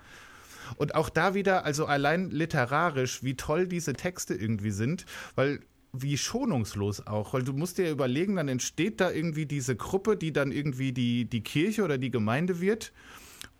und 0.78 0.94
auch 0.94 1.10
da 1.10 1.34
wieder, 1.34 1.66
also 1.66 1.88
allein 1.88 2.30
literarisch, 2.30 3.24
wie 3.24 3.36
toll 3.36 3.68
diese 3.68 3.94
Texte 3.94 4.36
irgendwie 4.36 4.70
sind, 4.70 5.06
weil 5.34 5.62
wie 5.92 6.20
schonungslos 6.20 7.08
auch, 7.08 7.34
weil 7.34 7.42
du 7.42 7.52
musst 7.52 7.80
dir 7.80 7.90
überlegen, 7.90 8.36
dann 8.36 8.48
entsteht 8.48 9.02
da 9.02 9.10
irgendwie 9.10 9.48
diese 9.48 9.76
Gruppe, 9.76 10.16
die 10.16 10.32
dann 10.32 10.52
irgendwie 10.52 10.94
die, 10.94 11.26
die 11.26 11.42
Kirche 11.42 11.84
oder 11.84 11.98
die 11.98 12.12
Gemeinde 12.12 12.62
wird 12.62 12.94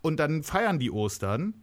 und 0.04 0.20
dann 0.20 0.44
feiern 0.44 0.78
die 0.78 0.92
Ostern 0.92 1.56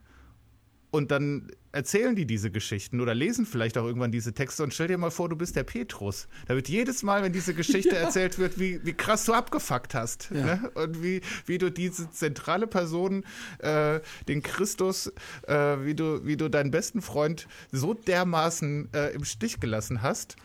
Und 0.90 1.10
dann 1.10 1.51
erzählen 1.70 2.16
die 2.16 2.24
diese 2.24 2.51
Geschichten 2.51 3.01
oder 3.01 3.15
lesen 3.15 3.44
vielleicht 3.44 3.77
auch 3.77 3.85
irgendwann 3.85 4.10
diese 4.10 4.32
Texte 4.32 4.62
und 4.62 4.73
stell 4.73 4.89
dir 4.89 4.97
mal 4.97 5.10
vor, 5.10 5.28
du 5.28 5.36
bist 5.36 5.55
der 5.55 5.65
Petrus. 5.65 6.28
Da 6.47 6.55
wird 6.55 6.69
jedes 6.69 7.02
Mal, 7.02 7.23
wenn 7.23 7.32
diese 7.32 7.52
Geschichte 7.52 7.90
ja. 7.94 8.02
erzählt 8.02 8.39
wird, 8.39 8.59
wie, 8.59 8.85
wie 8.85 8.94
krass 8.94 9.24
du 9.27 9.35
abgefuckt 9.35 9.94
hast. 9.94 10.31
Ja. 10.32 10.44
Ne? 10.44 10.70
Und 10.74 11.02
wie, 11.02 11.20
wie 11.44 11.59
du 11.59 11.70
diese 11.70 12.10
zentrale 12.10 12.66
Person, 12.66 13.24
äh, 13.59 14.01
den 14.28 14.43
Christus, 14.43 15.12
äh, 15.47 15.55
wie, 15.85 15.94
du, 15.94 16.24
wie 16.24 16.39
du 16.39 16.48
deinen 16.48 16.70
besten 16.70 17.02
Freund 17.02 17.48
so 17.70 17.93
dermaßen 17.93 18.89
äh, 18.94 19.10
im 19.10 19.24
Stich 19.24 19.60
gelassen 19.60 20.01
hast. 20.01 20.36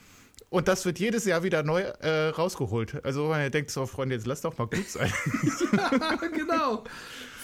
Und 0.49 0.67
das 0.67 0.85
wird 0.85 0.99
jedes 0.99 1.25
Jahr 1.25 1.43
wieder 1.43 1.63
neu 1.63 1.81
äh, 1.81 2.27
rausgeholt. 2.27 3.03
Also 3.05 3.29
man 3.29 3.49
denkt 3.49 3.71
so, 3.71 3.85
Freunde, 3.85 4.15
jetzt 4.15 4.27
lass 4.27 4.41
doch 4.41 4.57
mal 4.57 4.67
gut 4.67 4.87
sein. 4.89 5.11
ja, 5.71 6.15
genau 6.27 6.83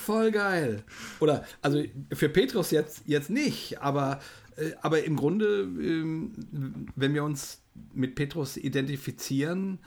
voll 0.09 0.31
geil. 0.31 0.81
Oder, 1.19 1.45
also 1.61 1.83
für 2.11 2.29
Petrus 2.29 2.71
jetzt, 2.71 3.03
jetzt 3.05 3.29
nicht, 3.29 3.79
aber, 3.79 4.19
äh, 4.57 4.71
aber 4.81 5.03
im 5.03 5.15
Grunde, 5.15 5.61
äh, 5.61 6.29
wenn 6.95 7.13
wir 7.13 7.23
uns 7.23 7.61
mit 7.93 8.15
Petrus 8.15 8.57
identifizieren, 8.57 9.77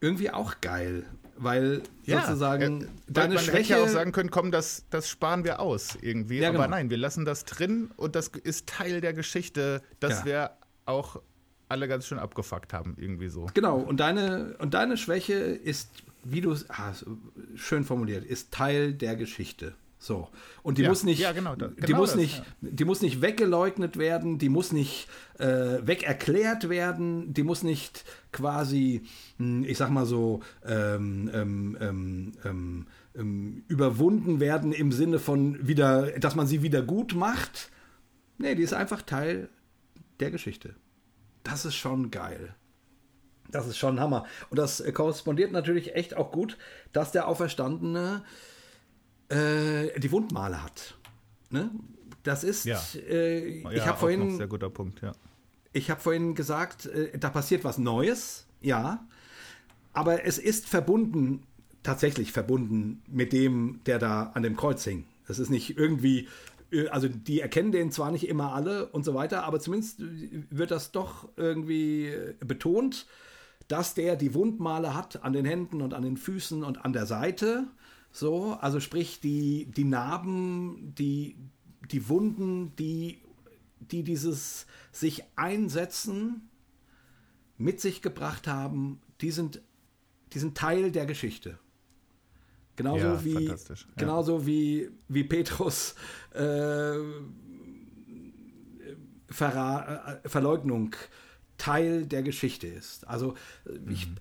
irgendwie 0.00 0.30
auch 0.30 0.60
geil. 0.60 1.04
Weil 1.36 1.82
ja, 2.02 2.22
sozusagen 2.22 2.82
äh, 2.82 2.86
deine 3.06 3.34
man 3.34 3.44
Schwäche. 3.44 3.74
hätte 3.74 3.80
ja 3.80 3.84
auch 3.84 3.88
sagen 3.88 4.10
können, 4.10 4.30
komm, 4.32 4.50
das, 4.50 4.84
das 4.90 5.08
sparen 5.08 5.44
wir 5.44 5.60
aus 5.60 5.96
irgendwie. 6.00 6.38
Ja, 6.38 6.48
aber 6.48 6.64
genau. 6.64 6.70
nein, 6.70 6.90
wir 6.90 6.96
lassen 6.96 7.24
das 7.24 7.44
drin 7.44 7.90
und 7.96 8.16
das 8.16 8.28
ist 8.28 8.66
Teil 8.66 9.00
der 9.00 9.12
Geschichte, 9.12 9.80
dass 10.00 10.20
ja. 10.20 10.24
wir 10.24 10.50
auch 10.86 11.20
alle 11.68 11.86
ganz 11.86 12.06
schön 12.06 12.18
abgefuckt 12.18 12.72
haben, 12.72 12.96
irgendwie 12.98 13.28
so. 13.28 13.46
Genau, 13.54 13.78
und 13.78 14.00
deine, 14.00 14.56
und 14.58 14.74
deine 14.74 14.96
Schwäche 14.96 15.34
ist 15.34 15.90
wie 16.30 16.40
du 16.40 16.50
es, 16.50 16.68
ah, 16.70 16.92
schön 17.54 17.84
formuliert, 17.84 18.24
ist 18.24 18.52
Teil 18.52 18.92
der 18.92 19.16
Geschichte. 19.16 19.74
So. 19.98 20.28
Und 20.62 20.78
die 20.78 20.82
ja, 20.82 20.88
muss 20.88 21.04
nicht, 21.04 21.20
ja, 21.20 21.32
genau, 21.32 21.56
da, 21.56 21.68
genau 21.68 21.86
die 21.86 21.94
muss 21.94 22.10
das, 22.10 22.20
nicht, 22.20 22.38
ja. 22.38 22.44
die 22.60 22.84
muss 22.84 23.02
nicht 23.02 23.22
weggeleugnet 23.22 23.96
werden, 23.96 24.38
die 24.38 24.48
muss 24.48 24.72
nicht 24.72 25.08
äh, 25.38 25.78
wegerklärt 25.82 26.68
werden, 26.68 27.32
die 27.32 27.42
muss 27.42 27.62
nicht 27.62 28.04
quasi, 28.30 29.02
hm, 29.38 29.64
ich 29.64 29.78
sag 29.78 29.90
mal 29.90 30.06
so, 30.06 30.42
ähm, 30.64 31.30
ähm, 31.32 31.78
ähm, 31.80 32.32
ähm, 32.44 32.86
ähm 33.14 33.64
überwunden 33.68 34.38
werden 34.38 34.72
im 34.72 34.92
Sinne 34.92 35.18
von 35.18 35.66
wieder, 35.66 36.12
dass 36.18 36.34
man 36.34 36.46
sie 36.46 36.62
wieder 36.62 36.82
gut 36.82 37.14
macht. 37.14 37.70
Nee, 38.38 38.54
die 38.54 38.62
ist 38.62 38.74
einfach 38.74 39.02
Teil 39.02 39.48
der 40.20 40.30
Geschichte. 40.30 40.74
Das 41.42 41.64
ist 41.64 41.74
schon 41.74 42.10
geil. 42.10 42.54
Das 43.50 43.66
ist 43.66 43.78
schon 43.78 43.96
ein 43.96 44.00
Hammer. 44.00 44.26
Und 44.50 44.58
das 44.58 44.82
korrespondiert 44.92 45.52
natürlich 45.52 45.94
echt 45.94 46.16
auch 46.16 46.32
gut, 46.32 46.58
dass 46.92 47.12
der 47.12 47.28
Auferstandene 47.28 48.22
äh, 49.28 49.98
die 49.98 50.12
Wundmale 50.12 50.62
hat. 50.62 50.94
Ne? 51.50 51.70
Das 52.22 52.44
ist, 52.44 52.64
ja. 52.64 52.80
äh, 52.94 53.38
ich 53.38 53.64
ja, 53.64 53.86
habe 53.86 53.98
vorhin, 53.98 54.36
sehr 54.36 54.48
guter 54.48 54.70
Punkt, 54.70 55.00
ja. 55.02 55.12
Ich 55.72 55.90
habe 55.90 56.00
vorhin 56.00 56.34
gesagt, 56.34 56.86
äh, 56.86 57.16
da 57.18 57.30
passiert 57.30 57.62
was 57.62 57.78
Neues, 57.78 58.46
ja, 58.60 59.06
aber 59.92 60.24
es 60.24 60.38
ist 60.38 60.68
verbunden, 60.68 61.42
tatsächlich 61.82 62.32
verbunden 62.32 63.02
mit 63.06 63.32
dem, 63.32 63.80
der 63.86 63.98
da 63.98 64.32
an 64.34 64.42
dem 64.42 64.56
Kreuz 64.56 64.82
hing. 64.84 65.04
Es 65.28 65.38
ist 65.38 65.50
nicht 65.50 65.78
irgendwie 65.78 66.28
äh, 66.72 66.88
also 66.88 67.08
die 67.08 67.40
erkennen 67.40 67.72
den 67.72 67.92
zwar 67.92 68.10
nicht 68.10 68.28
immer 68.28 68.52
alle 68.52 68.86
und 68.86 69.04
so 69.04 69.14
weiter, 69.14 69.44
aber 69.44 69.60
zumindest 69.60 69.98
wird 69.98 70.70
das 70.70 70.92
doch 70.92 71.28
irgendwie 71.36 72.12
betont 72.40 73.06
dass 73.68 73.94
der 73.94 74.16
die 74.16 74.34
Wundmale 74.34 74.94
hat 74.94 75.22
an 75.24 75.32
den 75.32 75.44
Händen 75.44 75.82
und 75.82 75.94
an 75.94 76.02
den 76.02 76.16
Füßen 76.16 76.62
und 76.62 76.84
an 76.84 76.92
der 76.92 77.06
Seite. 77.06 77.66
So, 78.12 78.52
also 78.60 78.80
sprich 78.80 79.20
die, 79.20 79.66
die 79.66 79.84
Narben, 79.84 80.94
die, 80.96 81.36
die 81.90 82.08
Wunden, 82.08 82.74
die, 82.76 83.22
die 83.80 84.02
dieses 84.02 84.66
sich 84.92 85.24
einsetzen 85.36 86.48
mit 87.58 87.80
sich 87.80 88.02
gebracht 88.02 88.46
haben, 88.46 89.00
die 89.20 89.30
sind, 89.30 89.62
die 90.32 90.38
sind 90.38 90.56
Teil 90.56 90.92
der 90.92 91.06
Geschichte. 91.06 91.58
Genauso 92.76 93.06
ja, 93.06 93.24
wie, 93.24 93.54
genauso 93.96 94.46
wie, 94.46 94.90
wie 95.08 95.24
Petrus 95.24 95.94
äh, 96.34 96.98
Verra 99.28 100.20
äh, 100.22 100.28
Verleugnung 100.28 100.94
Teil 101.58 102.06
der 102.06 102.22
Geschichte 102.22 102.66
ist. 102.66 103.06
Also 103.06 103.34
ich, 103.88 104.08
mhm. 104.08 104.16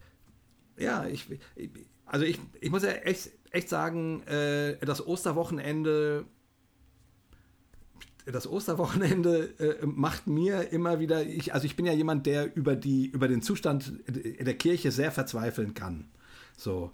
ja, 0.78 1.06
ich, 1.06 1.26
also 2.06 2.26
ich, 2.26 2.40
ich 2.62 2.72
muss 2.72 2.84
ja 2.84 2.92
echt, 2.92 3.32
echt 3.52 3.70
sagen, 3.70 4.22
äh, 4.28 4.78
das 4.86 5.06
Osterwochenende 5.06 6.26
das 8.32 8.48
Osterwochenende 8.48 9.54
äh, 9.60 9.86
macht 9.86 10.28
mir 10.28 10.72
immer 10.72 11.00
wieder, 11.00 11.26
ich, 11.26 11.54
also 11.54 11.66
ich 11.66 11.76
bin 11.76 11.86
ja 11.86 11.94
jemand, 11.94 12.26
der 12.26 12.56
über, 12.56 12.76
die, 12.76 13.08
über 13.08 13.28
den 13.28 13.42
Zustand 13.42 13.94
der 14.08 14.56
Kirche 14.56 14.92
sehr 14.92 15.12
verzweifeln 15.12 15.74
kann. 15.74 16.08
So. 16.58 16.92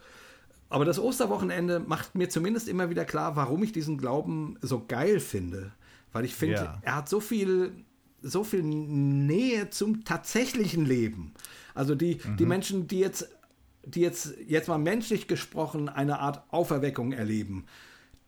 Aber 0.70 0.86
das 0.86 1.00
Osterwochenende 1.00 1.80
macht 1.80 2.16
mir 2.16 2.30
zumindest 2.30 2.68
immer 2.68 2.90
wieder 2.90 3.06
klar, 3.06 3.36
warum 3.36 3.64
ich 3.64 3.72
diesen 3.72 3.98
Glauben 3.98 4.58
so 4.62 4.86
geil 4.86 5.20
finde. 5.20 5.72
Weil 6.12 6.26
ich 6.26 6.36
finde, 6.36 6.56
ja. 6.56 6.80
er 6.82 6.96
hat 6.98 7.10
so 7.10 7.20
viel 7.20 7.74
so 8.22 8.44
viel 8.44 8.64
Nähe 8.64 9.70
zum 9.70 10.04
tatsächlichen 10.04 10.86
Leben. 10.86 11.34
Also 11.74 11.96
die, 11.96 12.20
mhm. 12.24 12.38
die 12.38 12.46
Menschen, 12.46 12.88
die 12.88 13.00
jetzt, 13.00 13.30
die 13.84 14.02
jetzt, 14.02 14.36
jetzt 14.48 14.68
mal 14.68 14.78
menschlich 14.78 15.28
gesprochen 15.28 15.90
eine 15.90 16.20
Art 16.20 16.44
Auferweckung 16.52 17.12
erleben, 17.14 17.66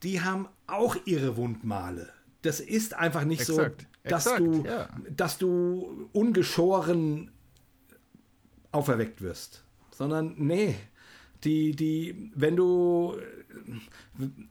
die 0.01 0.21
haben 0.21 0.47
auch 0.67 0.95
ihre 1.05 1.37
Wundmale. 1.37 2.09
Das 2.41 2.59
ist 2.59 2.93
einfach 2.93 3.23
nicht 3.23 3.41
Exakt. 3.41 3.81
so, 3.81 4.09
dass 4.09 4.25
Exakt, 4.25 4.41
du, 4.41 4.63
ja. 4.65 4.89
dass 5.09 5.37
du 5.37 6.09
ungeschoren 6.11 7.31
auferweckt 8.71 9.21
wirst. 9.21 9.63
Sondern, 9.91 10.35
nee, 10.37 10.75
die, 11.43 11.75
die, 11.75 12.31
wenn 12.35 12.55
du, 12.55 13.15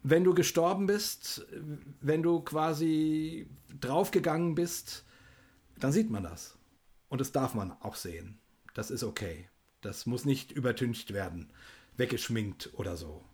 wenn 0.03 0.25
du 0.25 0.35
gestorben 0.35 0.87
bist, 0.87 1.47
wenn 2.01 2.23
du 2.23 2.41
quasi 2.41 3.47
draufgegangen 3.81 4.55
bist, 4.55 5.05
dann 5.83 5.93
sieht 5.93 6.11
man 6.11 6.23
das. 6.23 6.57
Und 7.09 7.21
das 7.21 7.33
darf 7.33 7.55
man 7.55 7.73
auch 7.81 7.97
sehen. 7.97 8.39
Das 8.75 8.91
ist 8.91 9.03
okay. 9.03 9.49
Das 9.81 10.07
muss 10.07 10.25
nicht 10.25 10.53
übertüncht 10.53 11.13
werden, 11.13 11.51
weggeschminkt 11.97 12.71
oder 12.75 12.97
so. 12.97 13.25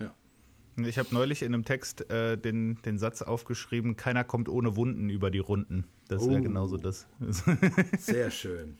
Ja. 0.00 0.14
Ich 0.78 0.98
habe 0.98 1.08
neulich 1.12 1.42
in 1.42 1.52
einem 1.52 1.64
Text 1.64 2.10
äh, 2.10 2.38
den, 2.38 2.80
den 2.82 2.98
Satz 2.98 3.20
aufgeschrieben, 3.20 3.96
keiner 3.96 4.24
kommt 4.24 4.48
ohne 4.48 4.76
Wunden 4.76 5.10
über 5.10 5.30
die 5.30 5.38
Runden. 5.38 5.84
Das 6.08 6.26
wäre 6.26 6.40
oh. 6.40 6.42
genauso 6.42 6.78
das. 6.78 7.06
Sehr 7.98 8.30
schön. 8.30 8.78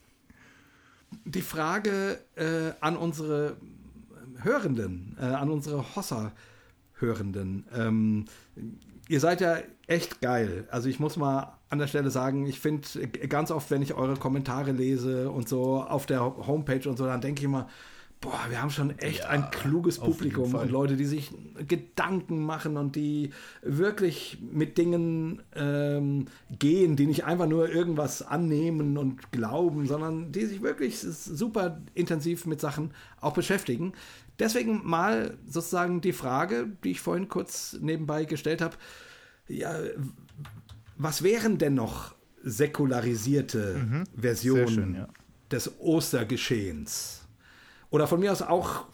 Die 1.27 1.43
Frage 1.43 2.21
äh, 2.37 2.73
an 2.81 2.97
unsere 2.97 3.59
Hörenden, 4.39 5.17
äh, 5.21 5.25
an 5.25 5.51
unsere 5.51 5.95
Hossa-Hörenden. 5.95 7.67
Ähm, 7.75 8.25
ihr 9.09 9.21
seid 9.21 9.41
ja 9.41 9.59
echt 9.87 10.21
geil. 10.21 10.69
Also 10.71 10.89
ich 10.89 11.01
muss 11.01 11.17
mal 11.17 11.55
an 11.71 11.79
der 11.79 11.87
Stelle 11.87 12.11
sagen, 12.11 12.47
ich 12.47 12.61
finde 12.61 12.87
ganz 13.29 13.51
oft, 13.51 13.71
wenn 13.71 13.83
ich 13.83 13.95
eure 13.95 14.17
Kommentare 14.17 14.73
lese 14.73 15.31
und 15.31 15.49
so 15.49 15.83
auf 15.83 16.07
der 16.07 16.21
Homepage 16.21 16.89
und 16.89 16.97
so, 16.97 17.07
dann 17.07 17.21
denke 17.21 17.41
ich 17.41 17.45
immer, 17.45 17.69
boah, 18.21 18.41
wir 18.49 18.61
haben 18.61 18.71
schon 18.71 18.99
echt 18.99 19.21
ja, 19.21 19.29
ein 19.29 19.51
kluges 19.51 19.99
Publikum 19.99 20.55
und 20.55 20.71
Leute, 20.71 20.97
die 20.97 21.05
sich 21.05 21.31
Gedanken 21.67 22.45
machen 22.45 22.77
und 22.77 22.97
die 22.97 23.31
wirklich 23.63 24.39
mit 24.51 24.77
Dingen 24.77 25.43
ähm, 25.55 26.27
gehen, 26.59 26.97
die 26.97 27.07
nicht 27.07 27.25
einfach 27.25 27.47
nur 27.47 27.69
irgendwas 27.69 28.23
annehmen 28.23 28.99
und 28.99 29.31
glauben, 29.31 29.87
sondern 29.87 30.33
die 30.33 30.47
sich 30.47 30.63
wirklich 30.63 30.99
super 30.99 31.81
intensiv 31.95 32.47
mit 32.47 32.61
Sachen 32.61 32.91
auch 33.21 33.35
beschäftigen. 33.35 33.93
Deswegen 34.39 34.83
mal 34.85 35.37
sozusagen 35.47 36.01
die 36.01 36.13
Frage, 36.13 36.69
die 36.85 36.93
ich 36.93 37.01
vorhin 37.01 37.29
kurz 37.29 37.77
nebenbei 37.81 38.25
gestellt 38.25 38.61
habe. 38.61 38.77
Ja, 39.49 39.75
was 40.97 41.23
wären 41.23 41.59
denn 41.59 41.75
noch 41.75 42.15
säkularisierte 42.43 43.79
mhm. 43.79 44.05
Versionen 44.17 44.69
schön, 44.69 44.95
ja. 44.95 45.09
des 45.51 45.81
Ostergeschehens? 45.81 47.29
Oder 47.91 48.07
von 48.07 48.21
mir 48.21 48.33
aus 48.33 48.43
auch 48.43 48.85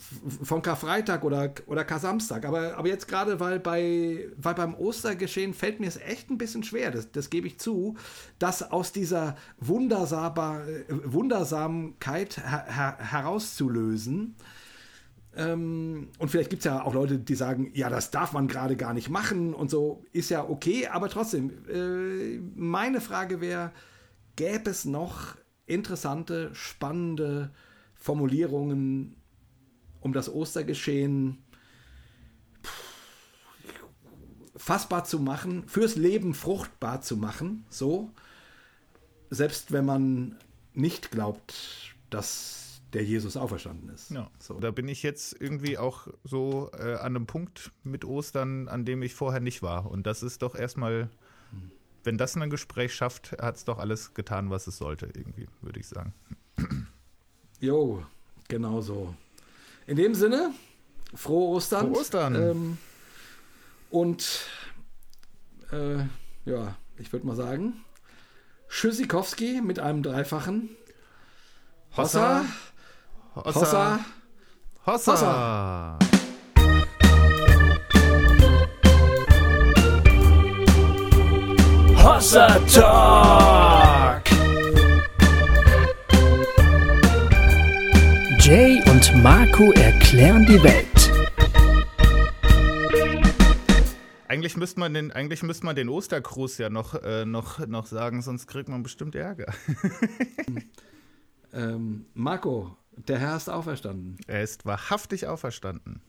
von 0.42 0.62
Karfreitag 0.62 1.24
oder, 1.24 1.52
oder 1.66 1.84
Kar-Samstag. 1.84 2.44
Aber, 2.44 2.76
aber 2.76 2.86
jetzt 2.86 3.08
gerade, 3.08 3.40
weil, 3.40 3.58
bei, 3.58 4.28
weil 4.36 4.54
beim 4.54 4.76
Ostergeschehen 4.76 5.52
fällt 5.52 5.80
mir 5.80 5.88
es 5.88 5.96
echt 5.96 6.30
ein 6.30 6.38
bisschen 6.38 6.62
schwer, 6.62 6.92
das, 6.92 7.10
das 7.10 7.28
gebe 7.28 7.48
ich 7.48 7.58
zu, 7.58 7.96
das 8.38 8.70
aus 8.70 8.92
dieser 8.92 9.34
Wundersamkeit 9.58 12.36
her, 12.36 12.66
her, 12.68 12.98
herauszulösen. 13.00 14.36
Ähm, 15.36 16.08
und 16.18 16.30
vielleicht 16.30 16.50
gibt 16.50 16.60
es 16.60 16.64
ja 16.64 16.82
auch 16.82 16.94
Leute, 16.94 17.18
die 17.18 17.34
sagen, 17.34 17.70
ja, 17.74 17.88
das 17.88 18.10
darf 18.10 18.32
man 18.32 18.48
gerade 18.48 18.76
gar 18.76 18.94
nicht 18.94 19.08
machen 19.10 19.54
und 19.54 19.70
so, 19.70 20.04
ist 20.12 20.30
ja 20.30 20.48
okay, 20.48 20.86
aber 20.86 21.08
trotzdem, 21.08 21.50
äh, 21.68 22.38
meine 22.54 23.00
Frage 23.00 23.40
wäre, 23.40 23.72
gäbe 24.36 24.70
es 24.70 24.84
noch 24.84 25.36
interessante, 25.66 26.50
spannende 26.54 27.50
Formulierungen 27.94 29.16
um 30.04 30.12
das 30.12 30.32
Ostergeschehen 30.32 31.42
fassbar 34.54 35.04
zu 35.04 35.18
machen, 35.18 35.66
fürs 35.66 35.96
Leben 35.96 36.34
fruchtbar 36.34 37.00
zu 37.00 37.16
machen, 37.16 37.64
so, 37.70 38.12
selbst 39.30 39.72
wenn 39.72 39.86
man 39.86 40.36
nicht 40.74 41.10
glaubt, 41.10 41.94
dass 42.10 42.63
der 42.94 43.04
Jesus 43.04 43.36
auferstanden 43.36 43.88
ist. 43.90 44.10
Ja, 44.10 44.30
so. 44.38 44.58
Da 44.60 44.70
bin 44.70 44.88
ich 44.88 45.02
jetzt 45.02 45.36
irgendwie 45.40 45.76
auch 45.76 46.06
so 46.22 46.70
äh, 46.78 46.94
an 46.94 47.16
einem 47.16 47.26
Punkt 47.26 47.72
mit 47.82 48.04
Ostern, 48.04 48.68
an 48.68 48.84
dem 48.84 49.02
ich 49.02 49.14
vorher 49.14 49.40
nicht 49.40 49.62
war. 49.62 49.90
Und 49.90 50.06
das 50.06 50.22
ist 50.22 50.42
doch 50.42 50.54
erstmal, 50.54 51.10
wenn 52.04 52.16
das 52.16 52.36
ein 52.36 52.50
Gespräch 52.50 52.94
schafft, 52.94 53.32
hat 53.32 53.56
es 53.56 53.64
doch 53.64 53.78
alles 53.78 54.14
getan, 54.14 54.50
was 54.50 54.68
es 54.68 54.78
sollte, 54.78 55.06
irgendwie, 55.06 55.48
würde 55.60 55.80
ich 55.80 55.88
sagen. 55.88 56.14
Jo, 57.60 58.04
genau 58.48 58.82
so. 58.82 59.14
In 59.86 59.96
dem 59.96 60.14
Sinne, 60.14 60.50
frohe 61.14 61.56
Ostern. 61.56 61.86
Frohe 61.86 62.00
Ostern. 62.00 62.34
Ähm, 62.34 62.78
und 63.88 64.48
äh, 65.72 66.04
ja, 66.44 66.76
ich 66.98 67.10
würde 67.12 67.26
mal 67.26 67.36
sagen, 67.36 67.84
Tschüssikowski 68.68 69.62
mit 69.62 69.78
einem 69.78 70.02
dreifachen 70.02 70.76
Hossa, 73.36 73.98
Hossa, 74.86 75.10
Hossa. 75.10 75.12
Hossa. 75.12 75.98
Hossa 81.96 82.60
Talk. 82.72 84.24
Jay 88.38 88.80
und 88.88 89.22
Marco 89.22 89.72
erklären 89.72 90.46
die 90.46 90.62
Welt. 90.62 90.86
Eigentlich 94.28 94.56
müsste 94.56 94.78
man 94.78 94.94
den, 94.94 95.10
eigentlich 95.10 95.42
müsste 95.42 95.66
man 95.66 95.74
den 95.74 95.88
Ostergruß 95.88 96.58
ja 96.58 96.70
noch, 96.70 96.94
äh, 97.02 97.24
noch, 97.24 97.66
noch 97.66 97.86
sagen, 97.86 98.22
sonst 98.22 98.46
kriegt 98.46 98.68
man 98.68 98.84
bestimmt 98.84 99.16
Ärger. 99.16 99.52
Ähm, 101.54 102.06
Marco, 102.14 102.76
der 102.96 103.18
Herr 103.18 103.36
ist 103.36 103.48
auferstanden. 103.48 104.18
Er 104.26 104.42
ist 104.42 104.66
wahrhaftig 104.66 105.26
auferstanden. 105.26 106.02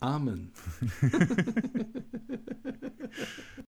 Amen. 0.00 0.52